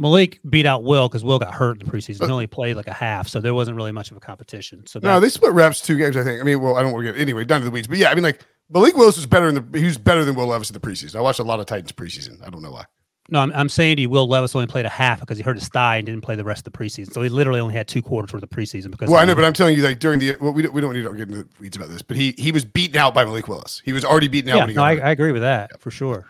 Malik 0.00 0.40
beat 0.48 0.64
out 0.66 0.84
Will 0.84 1.08
because 1.08 1.24
Will 1.24 1.38
got 1.38 1.52
hurt 1.54 1.80
in 1.80 1.86
the 1.86 1.92
preseason. 1.92 2.24
He 2.24 2.30
only 2.32 2.46
played 2.46 2.76
like 2.76 2.86
a 2.86 2.92
half, 2.92 3.26
so 3.28 3.40
there 3.40 3.54
wasn't 3.54 3.76
really 3.76 3.90
much 3.92 4.10
of 4.12 4.16
a 4.16 4.20
competition. 4.20 4.86
So 4.86 5.00
No, 5.02 5.18
they 5.18 5.28
split 5.28 5.52
reps 5.52 5.80
two 5.80 5.96
games, 5.98 6.16
I 6.16 6.22
think. 6.22 6.40
I 6.40 6.44
mean, 6.44 6.60
well, 6.60 6.76
I 6.76 6.82
don't 6.82 6.92
want 6.92 7.04
to 7.04 7.12
get 7.12 7.20
anyway, 7.20 7.44
down 7.44 7.60
to 7.60 7.64
the 7.64 7.70
weeds. 7.70 7.88
But 7.88 7.98
yeah, 7.98 8.10
I 8.10 8.14
mean, 8.14 8.22
like 8.22 8.44
Malik 8.70 8.96
Willis 8.96 9.16
was 9.16 9.26
better 9.26 9.48
in 9.48 9.54
the 9.56 9.78
he 9.78 9.86
was 9.86 9.98
better 9.98 10.24
than 10.24 10.34
Will 10.36 10.46
Levis 10.46 10.70
in 10.70 10.74
the 10.74 10.80
preseason. 10.80 11.16
I 11.16 11.20
watched 11.20 11.40
a 11.40 11.44
lot 11.44 11.58
of 11.60 11.66
Titans 11.66 11.92
preseason. 11.92 12.46
I 12.46 12.50
don't 12.50 12.62
know 12.62 12.70
why. 12.70 12.84
No, 13.30 13.40
I'm, 13.40 13.52
I'm 13.54 13.68
saying 13.68 13.96
to 13.96 14.02
you, 14.02 14.10
Will 14.10 14.26
Levis 14.26 14.54
only 14.56 14.66
played 14.66 14.86
a 14.86 14.90
half 14.90 15.20
because 15.20 15.36
he 15.36 15.42
hurt 15.42 15.56
his 15.56 15.68
thigh 15.68 15.96
and 15.96 16.06
didn't 16.06 16.22
play 16.22 16.34
the 16.34 16.44
rest 16.44 16.66
of 16.66 16.72
the 16.72 16.78
preseason. 16.78 17.12
So 17.12 17.20
he 17.20 17.28
literally 17.28 17.60
only 17.60 17.74
had 17.74 17.86
two 17.86 18.00
quarters 18.00 18.32
worth 18.32 18.42
of 18.42 18.48
preseason 18.48 18.90
because. 18.90 19.10
Well, 19.10 19.20
I 19.20 19.26
know, 19.26 19.34
but 19.34 19.44
I'm 19.44 19.52
telling 19.52 19.76
you, 19.76 19.82
like 19.82 19.98
during 19.98 20.18
the 20.18 20.36
well, 20.40 20.52
we 20.52 20.62
don't, 20.62 20.72
we 20.72 20.80
don't 20.80 20.94
need 20.94 21.02
to 21.02 21.12
get 21.12 21.28
into 21.28 21.42
the 21.42 21.48
weeds 21.60 21.76
about 21.76 21.90
this, 21.90 22.00
but 22.00 22.16
he 22.16 22.34
he 22.38 22.52
was 22.52 22.64
beaten 22.64 22.96
out 22.96 23.12
by 23.12 23.24
Malik 23.24 23.46
Willis. 23.46 23.82
He 23.84 23.92
was 23.92 24.04
already 24.04 24.28
beaten 24.28 24.50
out 24.50 24.56
yeah, 24.56 24.62
when 24.62 24.68
he 24.70 24.74
no, 24.76 24.80
got 24.80 25.04
I. 25.04 25.08
I 25.08 25.10
agree 25.10 25.32
with 25.32 25.42
that 25.42 25.78
for 25.80 25.90
sure. 25.90 26.26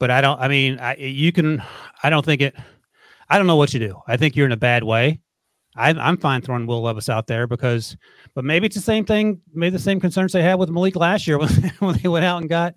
But 0.00 0.10
I 0.10 0.20
don't. 0.20 0.40
I 0.40 0.48
mean, 0.48 0.80
I, 0.80 0.96
you 0.96 1.30
can. 1.30 1.62
I 2.02 2.10
don't 2.10 2.24
think 2.24 2.40
it. 2.40 2.56
I 3.28 3.38
don't 3.38 3.46
know 3.46 3.56
what 3.56 3.72
you 3.72 3.78
do. 3.78 4.00
I 4.08 4.16
think 4.16 4.34
you're 4.34 4.46
in 4.46 4.52
a 4.52 4.56
bad 4.56 4.82
way. 4.82 5.20
I, 5.76 5.90
I'm 5.90 6.18
fine 6.18 6.42
throwing 6.42 6.66
Will 6.66 6.82
Levis 6.82 7.08
out 7.08 7.26
there 7.28 7.46
because, 7.46 7.96
but 8.34 8.44
maybe 8.44 8.66
it's 8.66 8.76
the 8.76 8.82
same 8.82 9.06
thing. 9.06 9.40
Maybe 9.54 9.70
the 9.70 9.78
same 9.78 10.00
concerns 10.00 10.32
they 10.32 10.42
had 10.42 10.56
with 10.56 10.70
Malik 10.70 10.96
last 10.96 11.26
year 11.26 11.38
when, 11.38 11.48
when 11.78 11.98
they 11.98 12.08
went 12.08 12.24
out 12.24 12.40
and 12.40 12.50
got 12.50 12.74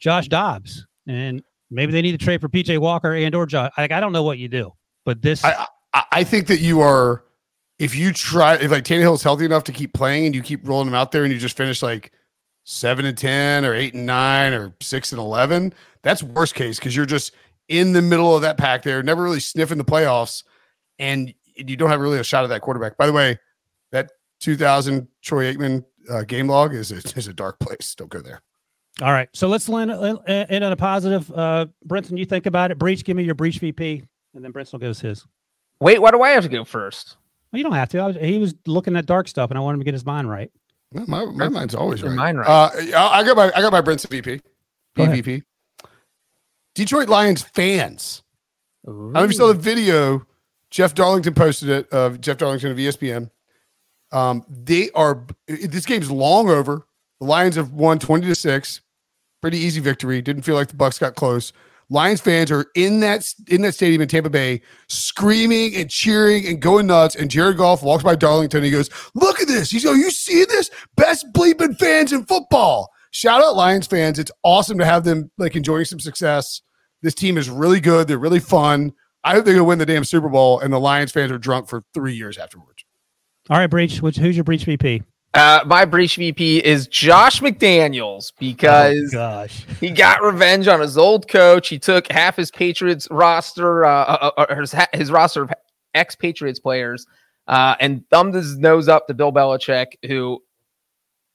Josh 0.00 0.28
Dobbs, 0.28 0.84
and 1.06 1.42
maybe 1.74 1.92
they 1.92 2.02
need 2.02 2.18
to 2.18 2.24
trade 2.24 2.40
for 2.40 2.48
PJ 2.48 2.78
Walker 2.78 3.14
and 3.14 3.34
or 3.34 3.46
Josh. 3.46 3.72
Like 3.76 3.92
I 3.92 4.00
don't 4.00 4.12
know 4.12 4.22
what 4.22 4.38
you 4.38 4.48
do, 4.48 4.72
but 5.04 5.22
this. 5.22 5.44
I, 5.44 5.66
I 6.10 6.24
think 6.24 6.48
that 6.48 6.60
you 6.60 6.80
are 6.80 7.24
if 7.78 7.94
you 7.94 8.12
try 8.12 8.54
if 8.54 8.70
like 8.70 8.84
Tannehill's 8.84 9.22
healthy 9.22 9.44
enough 9.44 9.64
to 9.64 9.72
keep 9.72 9.92
playing 9.92 10.26
and 10.26 10.34
you 10.34 10.42
keep 10.42 10.66
rolling 10.66 10.88
him 10.88 10.94
out 10.94 11.12
there 11.12 11.24
and 11.24 11.32
you 11.32 11.38
just 11.38 11.56
finish 11.56 11.82
like 11.82 12.12
seven 12.64 13.04
and 13.04 13.16
ten 13.16 13.64
or 13.64 13.74
eight 13.74 13.94
and 13.94 14.06
nine 14.06 14.52
or 14.52 14.74
six 14.80 15.12
and 15.12 15.20
eleven, 15.20 15.72
that's 16.02 16.22
worst 16.22 16.54
case 16.54 16.78
because 16.78 16.94
you're 16.96 17.06
just 17.06 17.32
in 17.68 17.92
the 17.92 18.02
middle 18.02 18.34
of 18.34 18.42
that 18.42 18.58
pack 18.58 18.82
there, 18.82 19.02
never 19.02 19.22
really 19.22 19.40
sniffing 19.40 19.78
the 19.78 19.84
playoffs, 19.84 20.44
and 20.98 21.32
you 21.56 21.76
don't 21.76 21.90
have 21.90 22.00
really 22.00 22.18
a 22.18 22.24
shot 22.24 22.44
at 22.44 22.48
that 22.48 22.60
quarterback. 22.60 22.96
By 22.96 23.06
the 23.06 23.12
way, 23.12 23.38
that 23.92 24.10
2000 24.40 25.08
Troy 25.22 25.52
Aikman 25.52 25.84
uh, 26.10 26.22
game 26.22 26.48
log 26.48 26.74
is 26.74 26.92
a, 26.92 26.96
is 27.16 27.28
a 27.28 27.32
dark 27.32 27.58
place. 27.60 27.94
Don't 27.94 28.10
go 28.10 28.20
there. 28.20 28.42
All 29.02 29.10
right, 29.12 29.28
so 29.32 29.48
let's 29.48 29.68
land 29.68 29.90
in 29.90 30.62
on 30.62 30.72
a 30.72 30.76
positive. 30.76 31.30
Uh, 31.32 31.66
Brinson, 31.86 32.16
you 32.16 32.24
think 32.24 32.46
about 32.46 32.70
it. 32.70 32.78
Breech, 32.78 33.04
give 33.04 33.16
me 33.16 33.24
your 33.24 33.34
Breech 33.34 33.58
VP, 33.58 34.04
and 34.34 34.44
then 34.44 34.52
Brinson 34.52 34.72
will 34.72 34.78
give 34.80 34.90
us 34.90 35.00
his. 35.00 35.26
Wait, 35.80 36.00
why 36.00 36.12
do 36.12 36.22
I 36.22 36.30
have 36.30 36.44
to 36.44 36.48
go 36.48 36.64
first? 36.64 37.16
Well, 37.50 37.58
you 37.58 37.64
don't 37.64 37.72
have 37.72 37.88
to. 37.90 37.98
I 37.98 38.06
was, 38.06 38.16
he 38.16 38.38
was 38.38 38.54
looking 38.66 38.94
at 38.96 39.06
dark 39.06 39.26
stuff, 39.26 39.50
and 39.50 39.58
I 39.58 39.60
wanted 39.60 39.76
him 39.76 39.80
to 39.80 39.84
get 39.84 39.94
his 39.94 40.06
mind 40.06 40.30
right. 40.30 40.50
Well, 40.92 41.06
my, 41.08 41.24
my 41.24 41.48
mind's 41.48 41.74
always 41.74 42.02
Your 42.02 42.10
right. 42.10 42.16
mind 42.16 42.38
right. 42.38 42.48
Uh, 42.48 42.70
I 42.96 43.20
I 43.20 43.24
got 43.24 43.36
my 43.36 43.50
I 43.54 43.60
got 43.60 43.72
my 43.72 43.80
Brent's 43.80 44.06
VP. 44.06 44.40
Go 44.96 45.02
ahead. 45.02 45.24
PVP. 45.24 45.42
Detroit 46.76 47.08
Lions 47.08 47.42
fans. 47.42 48.22
I 48.86 48.90
don't 48.90 49.12
know 49.12 49.24
if 49.24 49.32
you 49.32 49.36
saw 49.36 49.48
the 49.48 49.54
video. 49.54 50.24
Jeff 50.70 50.94
Darlington 50.94 51.34
posted 51.34 51.68
it 51.68 51.88
of 51.90 52.20
Jeff 52.20 52.36
Darlington 52.36 52.70
of 52.70 52.76
ESPN. 52.76 53.30
Um, 54.12 54.44
they 54.48 54.90
are 54.90 55.24
this 55.48 55.86
game's 55.86 56.10
long 56.10 56.48
over. 56.48 56.86
The 57.20 57.26
Lions 57.26 57.56
have 57.56 57.72
won 57.72 57.98
20 57.98 58.26
to 58.26 58.34
6. 58.34 58.80
Pretty 59.44 59.58
easy 59.58 59.78
victory. 59.78 60.22
Didn't 60.22 60.40
feel 60.40 60.54
like 60.54 60.68
the 60.68 60.74
Bucs 60.74 60.98
got 60.98 61.16
close. 61.16 61.52
Lions 61.90 62.22
fans 62.22 62.50
are 62.50 62.64
in 62.74 63.00
that 63.00 63.30
in 63.48 63.60
that 63.60 63.74
stadium 63.74 64.00
in 64.00 64.08
Tampa 64.08 64.30
Bay, 64.30 64.62
screaming 64.88 65.76
and 65.76 65.90
cheering 65.90 66.46
and 66.46 66.62
going 66.62 66.86
nuts. 66.86 67.14
And 67.14 67.30
Jared 67.30 67.58
Goff 67.58 67.82
walks 67.82 68.02
by 68.02 68.14
Darlington. 68.14 68.60
And 68.60 68.64
he 68.64 68.70
goes, 68.70 68.88
"Look 69.14 69.42
at 69.42 69.46
this! 69.46 69.70
He's, 69.70 69.84
are 69.84 69.94
you 69.94 70.10
see 70.10 70.46
this? 70.46 70.70
Best 70.96 71.26
bleeping 71.34 71.78
fans 71.78 72.10
in 72.10 72.24
football." 72.24 72.90
Shout 73.10 73.42
out 73.42 73.54
Lions 73.54 73.86
fans! 73.86 74.18
It's 74.18 74.32
awesome 74.44 74.78
to 74.78 74.84
have 74.86 75.04
them 75.04 75.30
like 75.36 75.56
enjoying 75.56 75.84
some 75.84 76.00
success. 76.00 76.62
This 77.02 77.14
team 77.14 77.36
is 77.36 77.50
really 77.50 77.80
good. 77.80 78.08
They're 78.08 78.16
really 78.16 78.40
fun. 78.40 78.94
I 79.24 79.34
hope 79.34 79.44
they 79.44 79.52
go 79.52 79.64
win 79.64 79.78
the 79.78 79.84
damn 79.84 80.04
Super 80.04 80.30
Bowl. 80.30 80.58
And 80.58 80.72
the 80.72 80.80
Lions 80.80 81.12
fans 81.12 81.30
are 81.30 81.36
drunk 81.36 81.68
for 81.68 81.82
three 81.92 82.14
years 82.14 82.38
afterwards. 82.38 82.82
All 83.50 83.58
right, 83.58 83.66
Breech. 83.66 83.98
Who's 83.98 84.38
your 84.38 84.44
Breech 84.44 84.64
VP? 84.64 85.02
Uh, 85.34 85.64
my 85.66 85.84
Breech 85.84 86.14
VP 86.14 86.58
is 86.64 86.86
Josh 86.86 87.40
McDaniels 87.40 88.30
Oh, 88.32 88.36
because 88.38 89.10
gosh, 89.10 89.66
he 89.80 89.90
got 89.90 90.22
revenge 90.22 90.68
on 90.68 90.80
his 90.80 90.96
old 90.96 91.26
coach. 91.26 91.68
He 91.68 91.78
took 91.78 92.10
half 92.10 92.36
his 92.36 92.52
Patriots 92.52 93.08
roster, 93.10 93.84
uh, 93.84 94.04
uh, 94.04 94.30
uh, 94.36 94.54
his, 94.54 94.74
his 94.92 95.10
roster 95.10 95.42
of 95.42 95.52
ex 95.94 96.14
Patriots 96.14 96.60
players, 96.60 97.04
uh, 97.48 97.74
and 97.80 98.08
thumbed 98.10 98.34
his 98.34 98.56
nose 98.58 98.88
up 98.88 99.08
to 99.08 99.14
Bill 99.14 99.32
Belichick, 99.32 99.96
who 100.06 100.40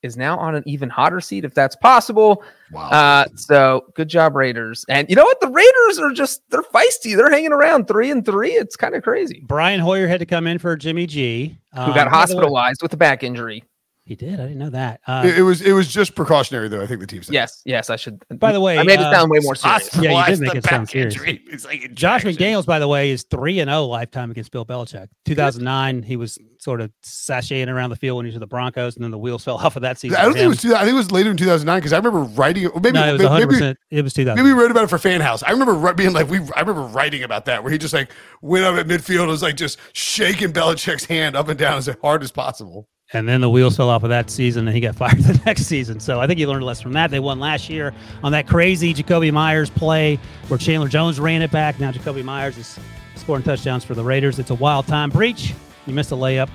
is 0.01 0.15
now 0.15 0.37
on 0.39 0.55
an 0.55 0.63
even 0.65 0.89
hotter 0.89 1.19
seat, 1.19 1.43
if 1.43 1.53
that's 1.53 1.75
possible. 1.75 2.41
Wow. 2.71 2.89
Uh, 2.89 3.25
so 3.35 3.85
good 3.95 4.07
job, 4.07 4.33
Raiders. 4.33 4.85
And 4.87 5.09
you 5.09 5.15
know 5.17 5.25
what? 5.25 5.41
The 5.41 5.49
Raiders 5.49 5.99
are 5.99 6.13
just 6.13 6.41
they're 6.49 6.61
feisty. 6.61 7.17
They're 7.17 7.29
hanging 7.29 7.51
around 7.51 7.89
three 7.89 8.09
and 8.11 8.25
three. 8.25 8.51
It's 8.51 8.77
kind 8.77 8.95
of 8.95 9.03
crazy. 9.03 9.43
Brian 9.45 9.81
Hoyer 9.81 10.07
had 10.07 10.21
to 10.21 10.25
come 10.25 10.47
in 10.47 10.57
for 10.57 10.77
Jimmy 10.77 11.05
G, 11.05 11.57
Who 11.73 11.81
Um, 11.81 11.89
by 11.89 11.95
got 11.95 12.07
hospitalized 12.07 12.81
with 12.81 12.93
a 12.93 12.97
back 12.97 13.23
injury. 13.23 13.61
He 14.09 14.15
did. 14.15 14.39
I 14.39 14.47
didn't 14.47 14.57
know 14.57 14.71
that. 14.71 15.01
Uh, 15.05 15.21
it, 15.23 15.37
it 15.37 15.41
was 15.43 15.61
it 15.61 15.71
was 15.73 15.87
just 15.87 16.15
precautionary 16.15 16.67
though. 16.67 16.81
I 16.81 16.87
think 16.87 16.99
the 16.99 17.05
team 17.05 17.21
said. 17.21 17.31
Yes, 17.31 17.61
yes, 17.63 17.91
I 17.91 17.95
should. 17.95 18.23
By 18.39 18.51
the 18.51 18.59
way, 18.59 18.79
I 18.79 18.81
made 18.81 18.95
it 18.99 19.01
uh, 19.01 19.13
sound 19.13 19.29
way 19.29 19.37
more 19.43 19.53
serious. 19.53 19.93
Yeah, 20.01 20.27
you 20.27 20.35
did 20.35 20.39
make 20.39 20.55
it 20.55 20.63
sound 20.63 20.89
serious. 20.89 21.13
injury. 21.13 21.43
It's 21.45 21.63
like 21.63 21.93
Josh. 21.93 22.23
McDaniels, 22.23 22.65
by 22.65 22.79
the 22.79 22.87
way, 22.87 23.11
is 23.11 23.21
three 23.29 23.59
and 23.59 23.69
zero 23.69 23.85
lifetime 23.85 24.31
against 24.31 24.51
Bill 24.51 24.65
Belichick. 24.65 25.09
2009, 25.25 26.01
he 26.01 26.15
was 26.15 26.39
sort 26.57 26.81
of 26.81 26.91
sashaying 27.05 27.67
around 27.67 27.91
the 27.91 27.97
field 27.97 28.17
when 28.17 28.25
he 28.25 28.29
was 28.29 28.33
with 28.33 28.41
the 28.41 28.47
Broncos, 28.47 28.95
and 28.95 29.03
then 29.03 29.11
the 29.11 29.17
wheels 29.19 29.43
fell 29.45 29.57
off 29.57 29.75
of 29.75 29.83
that 29.83 29.99
season. 29.99 30.17
I 30.17 30.23
don't 30.23 30.33
think 30.33 30.45
it 30.45 30.47
was. 30.47 30.61
Two, 30.63 30.73
I 30.73 30.79
think 30.79 30.93
it 30.93 30.93
was 30.97 31.11
later 31.11 31.29
in 31.29 31.37
2009 31.37 31.77
because 31.77 31.93
I 31.93 31.97
remember 31.97 32.21
writing. 32.21 32.67
Maybe 32.81 32.93
no, 32.93 33.09
it 33.09 33.13
was 33.13 33.21
100. 33.21 33.47
percent 33.47 33.77
It 33.91 34.01
was 34.01 34.13
2000. 34.15 34.43
maybe 34.43 34.51
we 34.51 34.59
wrote 34.59 34.71
about 34.71 34.85
it 34.85 34.89
for 34.89 34.97
Fan 34.97 35.21
House. 35.21 35.43
I 35.43 35.51
remember 35.51 35.93
being 35.93 36.13
like, 36.13 36.27
we. 36.31 36.39
I 36.55 36.61
remember 36.61 36.81
writing 36.81 37.21
about 37.21 37.45
that 37.45 37.61
where 37.61 37.71
he 37.71 37.77
just 37.77 37.93
like 37.93 38.09
went 38.41 38.65
up 38.65 38.73
at 38.75 38.87
midfield 38.87 39.19
and 39.19 39.27
was 39.27 39.43
like 39.43 39.55
just 39.55 39.77
shaking 39.93 40.51
Belichick's 40.51 41.05
hand 41.05 41.35
up 41.35 41.47
and 41.47 41.59
down 41.59 41.77
as 41.77 41.87
hard 42.01 42.23
as 42.23 42.31
possible. 42.31 42.87
And 43.11 43.27
then 43.27 43.41
the 43.41 43.49
wheels 43.49 43.75
fell 43.75 43.89
off 43.89 44.03
of 44.03 44.09
that 44.09 44.29
season, 44.29 44.67
and 44.67 44.75
he 44.75 44.81
got 44.81 44.95
fired 44.97 45.17
the 45.19 45.41
next 45.45 45.63
season. 45.63 45.99
So 45.99 46.19
I 46.19 46.27
think 46.27 46.39
he 46.39 46.45
learned 46.45 46.63
a 46.63 46.65
lesson 46.65 46.83
from 46.83 46.93
that. 46.93 47.09
They 47.09 47.19
won 47.19 47.39
last 47.39 47.69
year 47.69 47.93
on 48.23 48.31
that 48.33 48.47
crazy 48.47 48.93
Jakobi 48.93 49.31
Meyers 49.31 49.69
play 49.69 50.19
where 50.47 50.57
Chandler 50.57 50.87
Jones 50.87 51.19
ran 51.19 51.41
it 51.41 51.51
back. 51.51 51.79
Now 51.79 51.91
Jakobi 51.91 52.23
Meyers 52.23 52.57
is 52.57 52.79
scoring 53.15 53.43
touchdowns 53.43 53.83
for 53.83 53.95
the 53.95 54.03
Raiders. 54.03 54.37
It's 54.39 54.51
a 54.51 54.55
wild 54.55 54.87
time. 54.87 55.09
Breech, 55.09 55.53
you 55.85 55.93
missed 55.93 56.11
a 56.11 56.15
layup. 56.15 56.49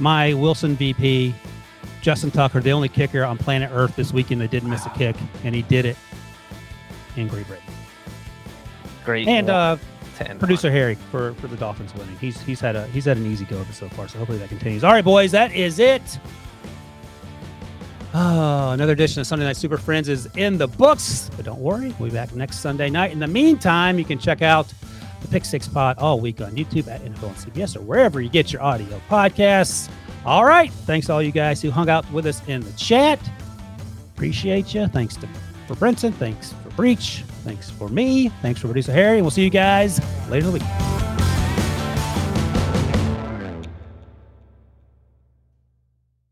My 0.00 0.32
Wilson 0.34 0.76
VP, 0.76 1.34
Justin 2.00 2.30
Tucker, 2.30 2.60
the 2.60 2.72
only 2.72 2.88
kicker 2.88 3.24
on 3.24 3.36
planet 3.36 3.70
Earth 3.72 3.94
this 3.94 4.12
weekend 4.12 4.40
that 4.40 4.50
didn't 4.50 4.70
miss 4.70 4.86
a 4.86 4.90
kick, 4.90 5.16
and 5.44 5.54
he 5.54 5.62
did 5.62 5.84
it 5.84 5.96
in 7.16 7.28
Great 7.28 7.46
Britain. 7.46 7.64
Great. 9.04 9.28
And 9.28 9.50
uh, 9.50 9.76
10. 10.26 10.38
producer 10.38 10.70
Harry 10.70 10.94
for 11.10 11.34
for 11.34 11.46
the 11.46 11.56
Dolphins 11.56 11.94
winning. 11.94 12.16
He's 12.18 12.40
he's 12.42 12.60
had 12.60 12.76
a 12.76 12.86
he's 12.88 13.04
had 13.04 13.16
an 13.16 13.26
easy 13.26 13.44
go 13.44 13.58
of 13.58 13.68
it 13.68 13.74
so 13.74 13.88
far. 13.90 14.08
So 14.08 14.18
hopefully 14.18 14.38
that 14.38 14.48
continues. 14.48 14.84
All 14.84 14.92
right, 14.92 15.04
boys, 15.04 15.32
that 15.32 15.52
is 15.52 15.78
it. 15.78 16.18
Oh, 18.14 18.70
another 18.72 18.92
edition 18.92 19.20
of 19.20 19.26
Sunday 19.26 19.46
Night 19.46 19.56
Super 19.56 19.78
Friends 19.78 20.08
is 20.08 20.26
in 20.36 20.58
the 20.58 20.68
books. 20.68 21.30
But 21.34 21.46
don't 21.46 21.60
worry, 21.60 21.94
we'll 21.98 22.10
be 22.10 22.14
back 22.14 22.34
next 22.34 22.58
Sunday 22.58 22.90
night. 22.90 23.10
In 23.10 23.18
the 23.18 23.26
meantime, 23.26 23.98
you 23.98 24.04
can 24.04 24.18
check 24.18 24.42
out 24.42 24.72
the 25.22 25.28
Pick 25.28 25.44
Six 25.44 25.66
Pod 25.66 25.98
all 25.98 26.20
week 26.20 26.40
on 26.40 26.52
YouTube 26.52 26.88
at 26.88 27.00
NFL 27.00 27.28
and 27.28 27.36
CBS 27.54 27.76
or 27.76 27.80
wherever 27.80 28.20
you 28.20 28.28
get 28.28 28.52
your 28.52 28.62
audio 28.62 29.00
podcasts. 29.08 29.88
All 30.26 30.44
right, 30.44 30.70
thanks 30.70 31.06
to 31.06 31.14
all 31.14 31.22
you 31.22 31.32
guys 31.32 31.62
who 31.62 31.70
hung 31.70 31.88
out 31.88 32.10
with 32.12 32.26
us 32.26 32.46
in 32.46 32.60
the 32.60 32.72
chat. 32.72 33.18
Appreciate 34.14 34.74
you. 34.74 34.86
Thanks 34.88 35.16
to 35.16 35.28
for 35.66 35.74
Brinson. 35.74 36.12
Thanks 36.14 36.52
for 36.52 36.70
Breech. 36.70 37.24
Thanks 37.44 37.70
for 37.70 37.88
me. 37.88 38.28
Thanks 38.40 38.60
for 38.60 38.68
producer 38.68 38.92
Harry. 38.92 39.16
And 39.16 39.24
we'll 39.24 39.30
see 39.30 39.44
you 39.44 39.50
guys 39.50 40.00
later 40.28 40.46
in 40.46 40.52
the 40.52 40.58
week. 40.58 41.21